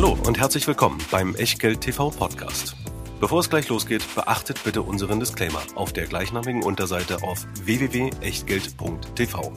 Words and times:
Hallo 0.00 0.16
und 0.28 0.38
herzlich 0.38 0.64
willkommen 0.68 1.00
beim 1.10 1.34
Echtgeld 1.34 1.80
TV 1.80 2.10
Podcast. 2.10 2.76
Bevor 3.18 3.40
es 3.40 3.50
gleich 3.50 3.68
losgeht, 3.68 4.04
beachtet 4.14 4.62
bitte 4.62 4.82
unseren 4.82 5.18
Disclaimer 5.18 5.60
auf 5.74 5.92
der 5.92 6.06
gleichnamigen 6.06 6.62
Unterseite 6.62 7.24
auf 7.24 7.44
www.echtgeld.tv. 7.64 9.52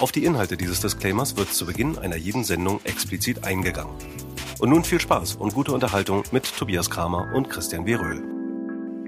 Auf 0.00 0.10
die 0.10 0.24
Inhalte 0.24 0.56
dieses 0.56 0.80
Disclaimers 0.80 1.36
wird 1.36 1.54
zu 1.54 1.66
Beginn 1.66 1.98
einer 1.98 2.16
jeden 2.16 2.42
Sendung 2.42 2.80
explizit 2.82 3.44
eingegangen. 3.44 3.94
Und 4.58 4.70
nun 4.70 4.82
viel 4.82 5.00
Spaß 5.00 5.36
und 5.36 5.54
gute 5.54 5.70
Unterhaltung 5.70 6.24
mit 6.32 6.52
Tobias 6.56 6.90
Kramer 6.90 7.32
und 7.32 7.48
Christian 7.48 7.86
Weröhl. 7.86 8.24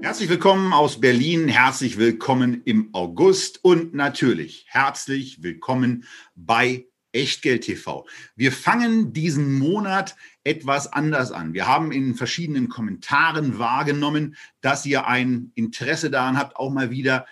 Herzlich 0.01 0.29
willkommen 0.29 0.71
aus 0.71 1.01
Berlin, 1.01 1.49
herzlich 1.49 1.97
willkommen 1.97 2.61
im 2.63 2.87
August 2.93 3.61
und 3.65 3.93
natürlich 3.93 4.65
herzlich 4.69 5.43
willkommen 5.43 6.05
bei 6.35 6.85
Echtgeld 7.11 7.63
TV. 7.63 8.05
Wir 8.35 8.51
fangen 8.51 9.13
diesen 9.13 9.57
Monat 9.57 10.15
etwas 10.43 10.91
anders 10.91 11.31
an. 11.31 11.53
Wir 11.53 11.67
haben 11.67 11.91
in 11.91 12.15
verschiedenen 12.15 12.69
Kommentaren 12.69 13.59
wahrgenommen, 13.59 14.35
dass 14.61 14.85
ihr 14.85 15.07
ein 15.07 15.51
Interesse 15.55 16.09
daran 16.09 16.37
habt, 16.37 16.55
auch 16.55 16.71
mal 16.71 16.91
wieder 16.91 17.25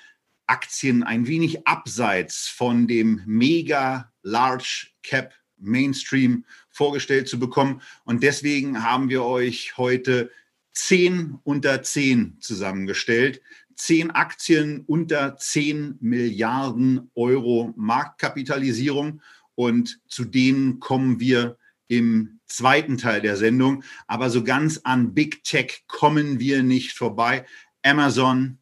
Aktien 0.45 1.03
ein 1.03 1.27
wenig 1.27 1.67
abseits 1.67 2.47
von 2.47 2.87
dem 2.87 3.21
Mega 3.25 4.11
Large 4.23 4.87
Cap 5.03 5.33
Mainstream 5.57 6.45
vorgestellt 6.69 7.27
zu 7.27 7.39
bekommen. 7.39 7.81
Und 8.05 8.23
deswegen 8.23 8.83
haben 8.83 9.09
wir 9.09 9.23
euch 9.23 9.77
heute 9.77 10.31
10 10.73 11.39
unter 11.43 11.81
10 11.81 12.37
zusammengestellt. 12.39 13.41
10 13.75 14.11
Aktien 14.11 14.83
unter 14.85 15.37
10 15.37 15.97
Milliarden 15.99 17.11
Euro 17.15 17.73
Marktkapitalisierung 17.75 19.21
und 19.55 19.99
zu 20.07 20.25
denen 20.25 20.79
kommen 20.79 21.19
wir 21.19 21.57
im 21.87 22.36
zweiten 22.47 22.97
Teil 22.97 23.21
der 23.21 23.37
Sendung. 23.37 23.83
Aber 24.07 24.29
so 24.29 24.43
ganz 24.43 24.81
an 24.83 25.13
Big 25.13 25.43
Tech 25.43 25.83
kommen 25.87 26.39
wir 26.39 26.63
nicht 26.63 26.93
vorbei. 26.93 27.45
Amazon, 27.83 28.57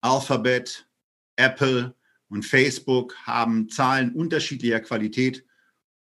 Alphabet, 0.00 0.88
Apple 1.36 1.94
und 2.28 2.44
Facebook 2.44 3.16
haben 3.24 3.68
Zahlen 3.68 4.12
unterschiedlicher 4.14 4.80
Qualität 4.80 5.44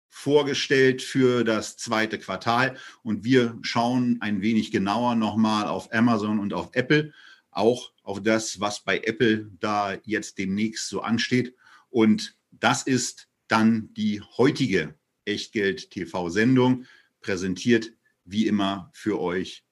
vorgestellt 0.09 1.03
für 1.03 1.43
das 1.43 1.77
zweite 1.77 2.19
Quartal. 2.19 2.77
Und 3.03 3.25
wir 3.25 3.59
schauen 3.63 4.19
ein 4.21 4.43
wenig 4.43 4.71
genauer 4.71 5.15
nochmal 5.15 5.67
auf 5.67 5.93
Amazon 5.93 6.39
und 6.39 6.53
auf 6.53 6.71
Apple, 6.75 7.13
auch 7.51 7.93
auf 8.03 8.23
das, 8.23 8.61
was 8.61 8.85
bei 8.85 8.99
Apple 8.99 9.51
da 9.59 9.97
jetzt 10.05 10.39
demnächst 10.39 10.89
so 10.89 11.01
ansteht. 11.01 11.57
Und 11.89 12.37
das 12.51 12.83
ist 12.83 13.29
dann 13.49 13.93
die 13.95 14.21
heutige 14.37 14.95
Echtgeld 15.25 15.91
TV-Sendung, 15.91 16.85
präsentiert 17.21 17.93
wie 18.25 18.47
immer 18.47 18.91
für 18.93 19.21
euch 19.21 19.65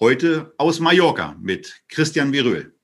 heute 0.00 0.54
aus 0.56 0.80
Mallorca 0.80 1.36
mit 1.40 1.82
Christian 1.88 2.32
Viröl. 2.32 2.74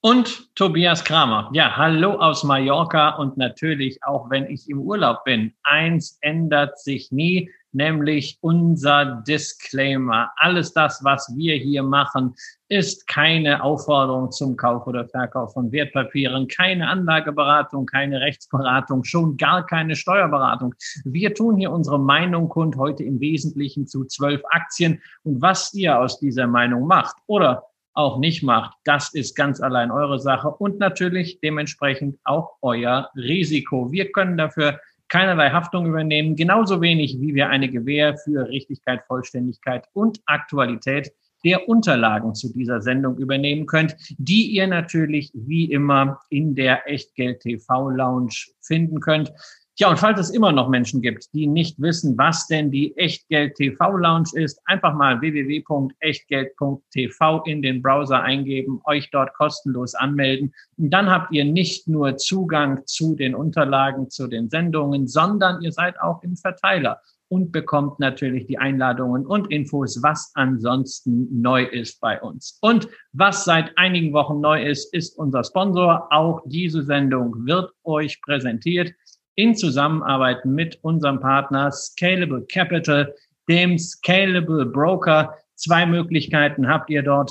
Und 0.00 0.54
Tobias 0.54 1.02
Kramer. 1.02 1.50
Ja, 1.52 1.76
hallo 1.76 2.12
aus 2.12 2.44
Mallorca 2.44 3.16
und 3.16 3.36
natürlich 3.36 4.04
auch 4.04 4.30
wenn 4.30 4.46
ich 4.48 4.68
im 4.68 4.80
Urlaub 4.80 5.24
bin. 5.24 5.54
Eins 5.64 6.18
ändert 6.20 6.78
sich 6.78 7.10
nie 7.10 7.50
nämlich 7.72 8.38
unser 8.40 9.22
Disclaimer. 9.26 10.30
Alles 10.36 10.72
das, 10.72 11.02
was 11.04 11.32
wir 11.36 11.56
hier 11.56 11.82
machen, 11.82 12.34
ist 12.68 13.06
keine 13.06 13.62
Aufforderung 13.62 14.30
zum 14.30 14.56
Kauf 14.56 14.86
oder 14.86 15.06
Verkauf 15.08 15.54
von 15.54 15.72
Wertpapieren, 15.72 16.48
keine 16.48 16.88
Anlageberatung, 16.88 17.86
keine 17.86 18.20
Rechtsberatung, 18.20 19.04
schon 19.04 19.36
gar 19.36 19.64
keine 19.64 19.96
Steuerberatung. 19.96 20.74
Wir 21.04 21.34
tun 21.34 21.56
hier 21.56 21.72
unsere 21.72 21.98
Meinung 21.98 22.48
kund 22.48 22.76
heute 22.76 23.04
im 23.04 23.20
Wesentlichen 23.20 23.86
zu 23.86 24.04
zwölf 24.04 24.42
Aktien. 24.50 25.00
Und 25.24 25.40
was 25.40 25.72
ihr 25.74 25.98
aus 25.98 26.18
dieser 26.20 26.46
Meinung 26.46 26.86
macht 26.86 27.16
oder 27.26 27.64
auch 27.94 28.18
nicht 28.18 28.42
macht, 28.42 28.76
das 28.84 29.12
ist 29.14 29.34
ganz 29.34 29.60
allein 29.60 29.90
eure 29.90 30.20
Sache 30.20 30.50
und 30.50 30.78
natürlich 30.78 31.40
dementsprechend 31.40 32.18
auch 32.24 32.52
euer 32.62 33.10
Risiko. 33.16 33.90
Wir 33.90 34.12
können 34.12 34.36
dafür 34.36 34.78
keinerlei 35.08 35.50
Haftung 35.50 35.86
übernehmen, 35.86 36.36
genauso 36.36 36.80
wenig 36.80 37.20
wie 37.20 37.34
wir 37.34 37.48
eine 37.48 37.68
Gewähr 37.68 38.16
für 38.16 38.48
Richtigkeit, 38.48 39.02
Vollständigkeit 39.06 39.86
und 39.92 40.20
Aktualität 40.26 41.12
der 41.44 41.68
Unterlagen 41.68 42.34
zu 42.34 42.52
dieser 42.52 42.80
Sendung 42.80 43.16
übernehmen 43.16 43.66
könnt, 43.66 43.96
die 44.18 44.46
ihr 44.50 44.66
natürlich 44.66 45.30
wie 45.34 45.70
immer 45.70 46.20
in 46.30 46.54
der 46.54 46.88
Echtgeld 46.90 47.40
TV 47.40 47.90
Lounge 47.90 48.34
finden 48.60 49.00
könnt. 49.00 49.32
Tja, 49.78 49.88
und 49.90 49.98
falls 50.00 50.18
es 50.18 50.30
immer 50.30 50.50
noch 50.50 50.68
Menschen 50.68 51.00
gibt, 51.02 51.32
die 51.34 51.46
nicht 51.46 51.80
wissen, 51.80 52.18
was 52.18 52.48
denn 52.48 52.72
die 52.72 52.96
Echtgeld 52.96 53.54
TV 53.54 53.96
Lounge 53.96 54.30
ist, 54.34 54.60
einfach 54.64 54.92
mal 54.92 55.20
www.echtgeld.tv 55.20 57.42
in 57.44 57.62
den 57.62 57.80
Browser 57.80 58.20
eingeben, 58.20 58.80
euch 58.86 59.08
dort 59.12 59.32
kostenlos 59.34 59.94
anmelden. 59.94 60.52
Und 60.78 60.90
dann 60.90 61.08
habt 61.08 61.32
ihr 61.32 61.44
nicht 61.44 61.86
nur 61.86 62.16
Zugang 62.16 62.84
zu 62.86 63.14
den 63.14 63.36
Unterlagen, 63.36 64.10
zu 64.10 64.26
den 64.26 64.50
Sendungen, 64.50 65.06
sondern 65.06 65.62
ihr 65.62 65.70
seid 65.70 66.00
auch 66.00 66.24
im 66.24 66.34
Verteiler 66.34 67.00
und 67.28 67.52
bekommt 67.52 68.00
natürlich 68.00 68.46
die 68.46 68.58
Einladungen 68.58 69.26
und 69.26 69.52
Infos, 69.52 70.02
was 70.02 70.32
ansonsten 70.34 71.40
neu 71.40 71.62
ist 71.62 72.00
bei 72.00 72.20
uns. 72.20 72.58
Und 72.62 72.88
was 73.12 73.44
seit 73.44 73.78
einigen 73.78 74.12
Wochen 74.12 74.40
neu 74.40 74.60
ist, 74.60 74.92
ist 74.92 75.16
unser 75.16 75.44
Sponsor. 75.44 76.08
Auch 76.10 76.42
diese 76.46 76.82
Sendung 76.82 77.46
wird 77.46 77.70
euch 77.84 78.20
präsentiert 78.22 78.92
in 79.38 79.54
Zusammenarbeit 79.54 80.44
mit 80.44 80.80
unserem 80.82 81.20
Partner 81.20 81.70
Scalable 81.70 82.44
Capital, 82.46 83.14
dem 83.48 83.78
Scalable 83.78 84.66
Broker. 84.66 85.32
Zwei 85.54 85.86
Möglichkeiten 85.86 86.66
habt 86.66 86.90
ihr 86.90 87.02
dort. 87.02 87.30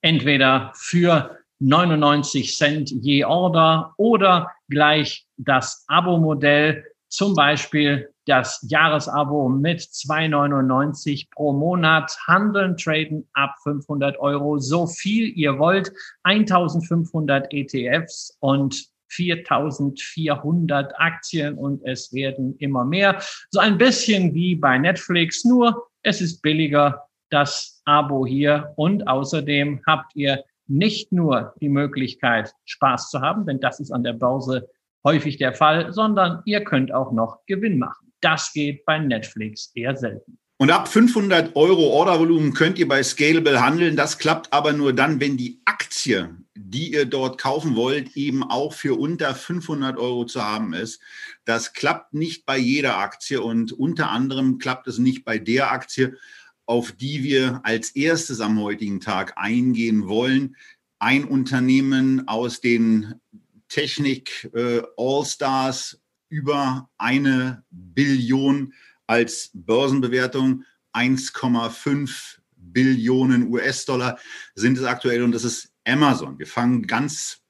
Entweder 0.00 0.70
für 0.76 1.36
99 1.58 2.56
Cent 2.56 2.90
je 2.90 3.24
Order 3.24 3.94
oder 3.96 4.52
gleich 4.68 5.26
das 5.36 5.84
Abo-Modell, 5.88 6.84
zum 7.08 7.34
Beispiel 7.34 8.08
das 8.26 8.64
Jahresabo 8.68 9.48
mit 9.48 9.80
2,99 9.80 11.30
pro 11.34 11.52
Monat, 11.52 12.16
handeln, 12.28 12.76
traden 12.76 13.28
ab 13.32 13.56
500 13.64 14.18
Euro, 14.20 14.58
so 14.58 14.86
viel 14.86 15.36
ihr 15.36 15.58
wollt, 15.58 15.92
1500 16.22 17.52
ETFs 17.52 18.36
und 18.38 18.93
4400 19.14 20.98
Aktien 20.98 21.54
und 21.54 21.82
es 21.84 22.12
werden 22.12 22.56
immer 22.58 22.84
mehr. 22.84 23.20
So 23.50 23.60
ein 23.60 23.78
bisschen 23.78 24.34
wie 24.34 24.54
bei 24.56 24.78
Netflix, 24.78 25.44
nur 25.44 25.88
es 26.02 26.20
ist 26.20 26.42
billiger, 26.42 27.08
das 27.30 27.82
Abo 27.84 28.26
hier. 28.26 28.72
Und 28.76 29.08
außerdem 29.08 29.80
habt 29.86 30.14
ihr 30.14 30.44
nicht 30.66 31.12
nur 31.12 31.54
die 31.60 31.68
Möglichkeit, 31.68 32.52
Spaß 32.64 33.10
zu 33.10 33.20
haben, 33.20 33.46
denn 33.46 33.60
das 33.60 33.80
ist 33.80 33.90
an 33.90 34.02
der 34.02 34.14
Börse 34.14 34.68
häufig 35.04 35.36
der 35.36 35.52
Fall, 35.52 35.92
sondern 35.92 36.42
ihr 36.46 36.64
könnt 36.64 36.92
auch 36.92 37.12
noch 37.12 37.44
Gewinn 37.46 37.78
machen. 37.78 38.12
Das 38.20 38.52
geht 38.52 38.84
bei 38.86 38.98
Netflix 38.98 39.70
eher 39.74 39.96
selten. 39.96 40.38
Und 40.56 40.70
ab 40.70 40.86
500 40.86 41.56
Euro 41.56 41.88
Ordervolumen 41.88 42.54
könnt 42.54 42.78
ihr 42.78 42.86
bei 42.86 43.02
Scalable 43.02 43.60
handeln. 43.60 43.96
Das 43.96 44.18
klappt 44.18 44.52
aber 44.52 44.72
nur 44.72 44.92
dann, 44.92 45.18
wenn 45.18 45.36
die 45.36 45.60
Aktie, 45.64 46.36
die 46.54 46.92
ihr 46.92 47.06
dort 47.06 47.40
kaufen 47.40 47.74
wollt, 47.74 48.16
eben 48.16 48.44
auch 48.44 48.72
für 48.72 48.98
unter 48.98 49.34
500 49.34 49.98
Euro 49.98 50.24
zu 50.26 50.44
haben 50.44 50.72
ist. 50.72 51.00
Das 51.44 51.72
klappt 51.72 52.14
nicht 52.14 52.46
bei 52.46 52.56
jeder 52.56 52.98
Aktie 52.98 53.42
und 53.42 53.72
unter 53.72 54.10
anderem 54.10 54.58
klappt 54.58 54.86
es 54.86 54.98
nicht 54.98 55.24
bei 55.24 55.38
der 55.38 55.72
Aktie, 55.72 56.16
auf 56.66 56.92
die 56.92 57.24
wir 57.24 57.60
als 57.64 57.90
erstes 57.90 58.40
am 58.40 58.60
heutigen 58.60 59.00
Tag 59.00 59.32
eingehen 59.36 60.06
wollen. 60.06 60.56
Ein 61.00 61.24
Unternehmen 61.24 62.28
aus 62.28 62.60
den 62.60 63.20
Technik 63.68 64.50
äh, 64.54 64.82
All-Stars 64.96 66.00
über 66.28 66.88
eine 66.96 67.64
Billion 67.70 68.72
als 69.06 69.50
Börsenbewertung 69.52 70.64
1,5 70.92 72.38
Billionen 72.56 73.48
US-Dollar 73.48 74.18
sind 74.54 74.78
es 74.78 74.84
aktuell 74.84 75.22
und 75.22 75.32
das 75.32 75.44
ist 75.44 75.70
Amazon. 75.84 76.38
Wir 76.38 76.46
fangen 76.46 76.86
ganz 76.86 77.40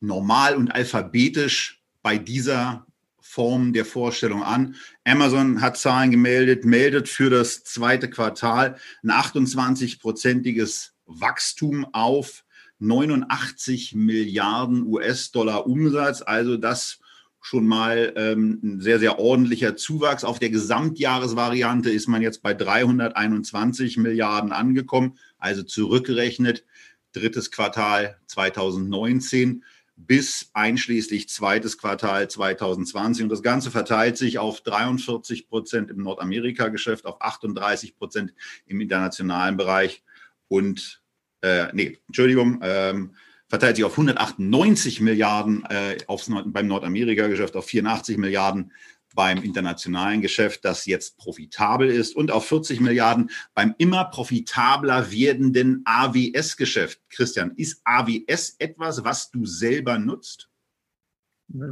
normal 0.00 0.56
und 0.56 0.70
alphabetisch 0.70 1.82
bei 2.02 2.18
dieser 2.18 2.86
Form 3.20 3.74
der 3.74 3.84
Vorstellung 3.84 4.42
an. 4.42 4.74
Amazon 5.04 5.60
hat 5.60 5.76
Zahlen 5.76 6.10
gemeldet, 6.10 6.64
meldet 6.64 7.08
für 7.08 7.28
das 7.28 7.62
zweite 7.62 8.08
Quartal 8.08 8.78
ein 9.02 9.10
28-prozentiges 9.10 10.92
Wachstum 11.04 11.86
auf 11.92 12.44
89 12.78 13.94
Milliarden 13.94 14.86
US-Dollar 14.86 15.66
Umsatz. 15.66 16.22
Also 16.22 16.56
das 16.56 17.00
schon 17.40 17.66
mal 17.66 18.12
ähm, 18.16 18.60
ein 18.62 18.80
sehr, 18.80 18.98
sehr 18.98 19.18
ordentlicher 19.18 19.76
Zuwachs. 19.76 20.24
Auf 20.24 20.38
der 20.38 20.50
Gesamtjahresvariante 20.50 21.90
ist 21.90 22.08
man 22.08 22.22
jetzt 22.22 22.42
bei 22.42 22.54
321 22.54 23.96
Milliarden 23.96 24.52
angekommen, 24.52 25.18
also 25.38 25.62
zurückgerechnet 25.62 26.64
drittes 27.12 27.50
Quartal 27.50 28.18
2019 28.26 29.64
bis 29.96 30.50
einschließlich 30.52 31.28
zweites 31.28 31.76
Quartal 31.76 32.28
2020. 32.28 33.24
Und 33.24 33.28
das 33.30 33.42
Ganze 33.42 33.70
verteilt 33.70 34.16
sich 34.16 34.38
auf 34.38 34.60
43 34.60 35.48
Prozent 35.48 35.90
im 35.90 36.02
Nordamerika-Geschäft, 36.02 37.04
auf 37.04 37.20
38 37.20 37.96
Prozent 37.96 38.32
im 38.66 38.80
internationalen 38.80 39.56
Bereich 39.56 40.04
und, 40.46 41.02
äh, 41.42 41.66
nee, 41.72 41.98
Entschuldigung, 42.06 42.60
ähm, 42.62 43.14
verteilt 43.48 43.76
sich 43.76 43.84
auf 43.84 43.92
198 43.92 45.00
Milliarden 45.00 45.64
äh, 45.66 45.98
aufs, 46.06 46.30
beim 46.46 46.66
Nordamerika-Geschäft, 46.66 47.56
auf 47.56 47.66
84 47.66 48.18
Milliarden 48.18 48.72
beim 49.14 49.42
internationalen 49.42 50.20
Geschäft, 50.20 50.64
das 50.64 50.86
jetzt 50.86 51.16
profitabel 51.18 51.88
ist 51.88 52.14
und 52.14 52.30
auf 52.30 52.46
40 52.46 52.80
Milliarden 52.80 53.30
beim 53.54 53.74
immer 53.78 54.04
profitabler 54.04 55.10
werdenden 55.10 55.82
AWS-Geschäft. 55.86 57.00
Christian, 57.10 57.52
ist 57.56 57.80
AWS 57.84 58.56
etwas, 58.58 59.04
was 59.04 59.30
du 59.30 59.46
selber 59.46 59.98
nutzt? 59.98 60.48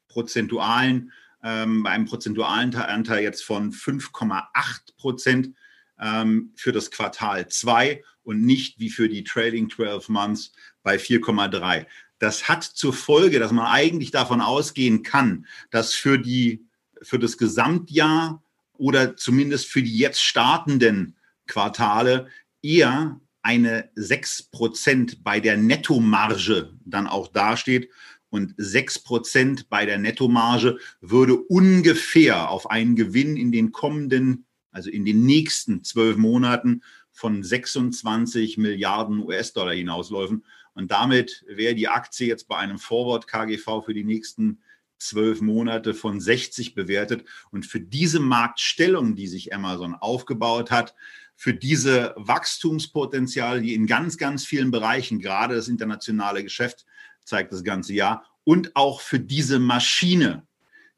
prozentualen, 0.09 1.11
ähm, 1.43 1.83
bei 1.83 1.91
einem 1.91 2.05
prozentualen 2.05 2.75
Anteil 2.75 3.23
jetzt 3.23 3.43
von 3.43 3.71
5,8 3.71 4.43
Prozent 4.97 5.55
ähm, 5.99 6.51
für 6.55 6.71
das 6.71 6.91
Quartal 6.91 7.47
2 7.47 8.03
und 8.23 8.41
nicht 8.41 8.79
wie 8.79 8.89
für 8.89 9.07
die 9.07 9.23
Trading 9.23 9.69
12 9.69 10.09
Months 10.09 10.51
bei 10.83 10.97
4,3. 10.97 11.85
Das 12.19 12.49
hat 12.49 12.63
zur 12.63 12.93
Folge, 12.93 13.39
dass 13.39 13.51
man 13.51 13.65
eigentlich 13.65 14.11
davon 14.11 14.41
ausgehen 14.41 15.03
kann, 15.03 15.45
dass 15.71 15.93
für, 15.93 16.17
die, 16.17 16.65
für 17.01 17.17
das 17.17 17.37
Gesamtjahr 17.37 18.43
oder 18.73 19.15
zumindest 19.15 19.67
für 19.67 19.81
die 19.81 19.97
jetzt 19.97 20.21
startenden 20.21 21.15
Quartale 21.47 22.27
eher 22.61 23.19
eine 23.41 23.89
6% 23.95 25.17
bei 25.23 25.39
der 25.39 25.57
Nettomarge 25.57 26.73
dann 26.85 27.07
auch 27.07 27.29
dasteht. 27.29 27.89
Und 28.29 28.55
6% 28.57 29.65
bei 29.69 29.85
der 29.85 29.97
Nettomarge 29.97 30.77
würde 31.01 31.35
ungefähr 31.35 32.49
auf 32.49 32.69
einen 32.69 32.95
Gewinn 32.95 33.37
in 33.37 33.51
den 33.51 33.71
kommenden, 33.71 34.45
also 34.71 34.89
in 34.89 35.05
den 35.05 35.25
nächsten 35.25 35.83
zwölf 35.83 36.17
Monaten 36.17 36.83
von 37.11 37.43
26 37.43 38.57
Milliarden 38.57 39.19
US-Dollar 39.19 39.73
hinausläufen. 39.73 40.45
Und 40.73 40.91
damit 40.91 41.43
wäre 41.47 41.75
die 41.75 41.87
Aktie 41.87 42.27
jetzt 42.27 42.47
bei 42.47 42.57
einem 42.57 42.79
Forward 42.79 43.27
KGV 43.27 43.83
für 43.83 43.93
die 43.93 44.05
nächsten 44.05 44.61
zwölf 44.99 45.41
Monate 45.41 45.93
von 45.93 46.19
60 46.19 46.75
bewertet. 46.75 47.25
Und 47.51 47.65
für 47.65 47.79
diese 47.79 48.19
Marktstellung, 48.19 49.15
die 49.15 49.27
sich 49.27 49.53
Amazon 49.53 49.95
aufgebaut 49.95 50.71
hat, 50.71 50.93
für 51.35 51.53
diese 51.53 52.13
Wachstumspotenziale, 52.17 53.61
die 53.61 53.73
in 53.73 53.87
ganz, 53.87 54.17
ganz 54.17 54.45
vielen 54.45 54.71
Bereichen, 54.71 55.19
gerade 55.19 55.55
das 55.55 55.69
internationale 55.69 56.43
Geschäft 56.43 56.85
zeigt 57.29 57.53
das 57.53 57.63
ganze 57.63 57.93
Jahr, 57.93 58.25
und 58.43 58.75
auch 58.75 59.01
für 59.01 59.19
diese 59.19 59.59
Maschine, 59.59 60.45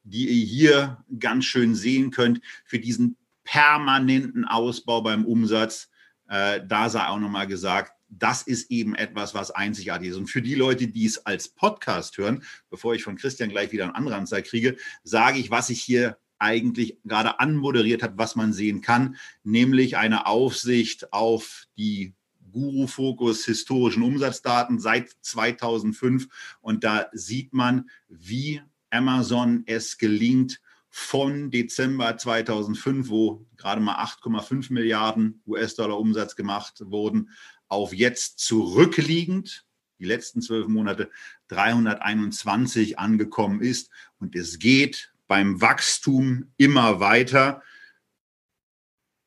die 0.04 0.26
ihr 0.26 0.46
hier 0.46 1.04
ganz 1.18 1.44
schön 1.44 1.74
sehen 1.74 2.10
könnt, 2.10 2.40
für 2.64 2.78
diesen 2.78 3.16
permanenten 3.44 4.44
Ausbau 4.44 5.02
beim 5.02 5.24
Umsatz, 5.24 5.90
äh, 6.28 6.60
da 6.66 6.88
sei 6.88 7.06
auch 7.06 7.18
nochmal 7.18 7.46
gesagt, 7.46 7.92
das 8.08 8.42
ist 8.42 8.70
eben 8.70 8.94
etwas, 8.94 9.34
was 9.34 9.50
einzigartig 9.50 10.10
ist. 10.10 10.16
Und 10.16 10.28
für 10.28 10.42
die 10.42 10.54
Leute, 10.54 10.88
die 10.88 11.06
es 11.06 11.24
als 11.24 11.48
Podcast 11.48 12.18
hören, 12.18 12.42
bevor 12.70 12.94
ich 12.94 13.02
von 13.02 13.16
Christian 13.16 13.50
gleich 13.50 13.72
wieder 13.72 13.84
einen 13.84 13.94
anderen 13.94 14.20
Anzeige 14.20 14.48
kriege, 14.48 14.76
sage 15.02 15.38
ich, 15.38 15.50
was 15.50 15.70
ich 15.70 15.80
hier 15.80 16.18
eigentlich 16.38 16.98
gerade 17.04 17.38
anmoderiert 17.38 18.02
hat, 18.02 18.18
was 18.18 18.34
man 18.34 18.52
sehen 18.52 18.80
kann, 18.80 19.16
nämlich 19.44 19.96
eine 19.96 20.26
Aufsicht 20.26 21.12
auf 21.12 21.66
die 21.76 22.14
Guru 22.52 22.86
Focus 22.86 23.44
historischen 23.44 24.02
Umsatzdaten 24.02 24.78
seit 24.78 25.10
2005 25.22 26.28
und 26.60 26.84
da 26.84 27.06
sieht 27.12 27.52
man, 27.52 27.88
wie 28.08 28.60
Amazon 28.90 29.64
es 29.66 29.98
gelingt, 29.98 30.60
von 30.94 31.50
Dezember 31.50 32.18
2005, 32.18 33.08
wo 33.08 33.46
gerade 33.56 33.80
mal 33.80 34.04
8,5 34.04 34.70
Milliarden 34.74 35.40
US-Dollar 35.46 35.98
Umsatz 35.98 36.36
gemacht 36.36 36.82
wurden, 36.84 37.30
auf 37.66 37.94
jetzt 37.94 38.40
zurückliegend 38.40 39.64
die 39.98 40.04
letzten 40.04 40.42
zwölf 40.42 40.68
Monate 40.68 41.10
321 41.48 42.98
angekommen 42.98 43.62
ist. 43.62 43.88
Und 44.18 44.36
es 44.36 44.58
geht 44.58 45.14
beim 45.28 45.62
Wachstum 45.62 46.52
immer 46.58 47.00
weiter. 47.00 47.62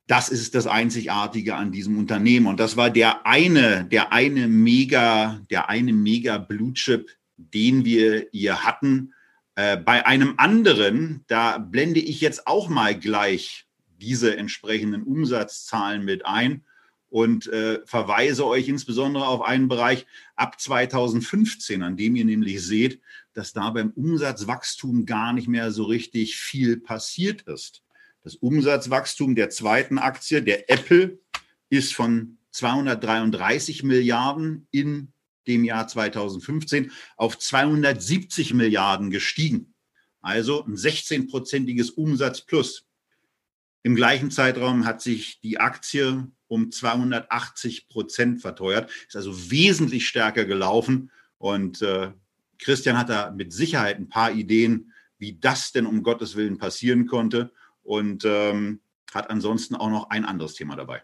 Das 0.07 0.29
ist 0.29 0.53
das 0.53 0.67
Einzigartige 0.67 1.55
an 1.55 1.71
diesem 1.71 1.97
Unternehmen. 1.97 2.45
Und 2.45 2.59
das 2.59 2.77
war 2.77 2.89
der 2.91 3.25
eine, 3.25 3.85
der 3.85 4.13
eine 4.13 4.47
Mega, 4.47 5.41
der 5.49 5.69
eine 5.69 5.93
Mega 5.93 6.37
Blue 6.37 6.73
Chip, 6.73 7.09
den 7.37 7.85
wir 7.85 8.27
hier 8.31 8.63
hatten. 8.63 9.13
Äh, 9.55 9.77
bei 9.77 10.05
einem 10.05 10.35
anderen, 10.37 11.23
da 11.27 11.57
blende 11.57 11.99
ich 11.99 12.21
jetzt 12.21 12.45
auch 12.45 12.69
mal 12.69 12.97
gleich 12.97 13.65
diese 13.99 14.37
entsprechenden 14.37 15.03
Umsatzzahlen 15.03 16.05
mit 16.05 16.25
ein 16.25 16.63
und 17.09 17.47
äh, 17.47 17.79
verweise 17.85 18.45
euch 18.45 18.67
insbesondere 18.67 19.25
auf 19.25 19.41
einen 19.41 19.69
Bereich 19.69 20.05
ab 20.35 20.59
2015, 20.59 21.81
an 21.81 21.95
dem 21.95 22.15
ihr 22.15 22.25
nämlich 22.25 22.61
seht, 22.61 22.99
dass 23.33 23.53
da 23.53 23.69
beim 23.69 23.91
Umsatzwachstum 23.91 25.05
gar 25.05 25.33
nicht 25.33 25.47
mehr 25.47 25.71
so 25.71 25.85
richtig 25.85 26.35
viel 26.35 26.77
passiert 26.77 27.43
ist. 27.43 27.84
Das 28.25 28.33
Umsatzwachstum 28.33 29.35
der 29.35 29.51
zweiten 29.51 29.99
Aktie, 29.99 30.41
der 30.41 30.71
Apple, 30.71 31.19
ist 31.69 31.93
von 31.93 32.39
233 32.53 33.83
Milliarden 33.83 34.67
in 34.71 35.13
dem 35.45 35.63
Jahr 35.63 35.87
2015 35.87 36.91
auf 37.17 37.37
270 37.37 38.55
Milliarden 38.55 39.11
gestiegen. 39.11 39.75
Also 40.21 40.65
ein 40.65 40.73
16-prozentiges 40.73 41.91
Umsatzplus. 41.91 42.87
Im 43.83 43.93
gleichen 43.95 44.31
Zeitraum 44.31 44.85
hat 44.85 45.03
sich 45.03 45.39
die 45.41 45.59
Aktie 45.59 46.27
um 46.47 46.71
280 46.71 47.89
Prozent 47.89 48.41
verteuert, 48.41 48.89
ist 49.07 49.15
also 49.15 49.51
wesentlich 49.51 50.07
stärker 50.07 50.45
gelaufen. 50.45 51.11
Und 51.37 51.83
äh, 51.83 52.11
Christian 52.57 52.97
hat 52.97 53.09
da 53.09 53.29
mit 53.29 53.53
Sicherheit 53.53 53.99
ein 53.99 54.09
paar 54.09 54.31
Ideen, 54.31 54.93
wie 55.19 55.37
das 55.37 55.71
denn 55.71 55.85
um 55.85 56.01
Gottes 56.01 56.35
Willen 56.35 56.57
passieren 56.57 57.05
konnte. 57.05 57.51
Und 57.85 58.25
ähm, 58.25 58.81
hat 59.13 59.29
ansonsten 59.29 59.75
auch 59.75 59.89
noch 59.89 60.09
ein 60.09 60.25
anderes 60.25 60.55
Thema 60.55 60.75
dabei. 60.75 61.03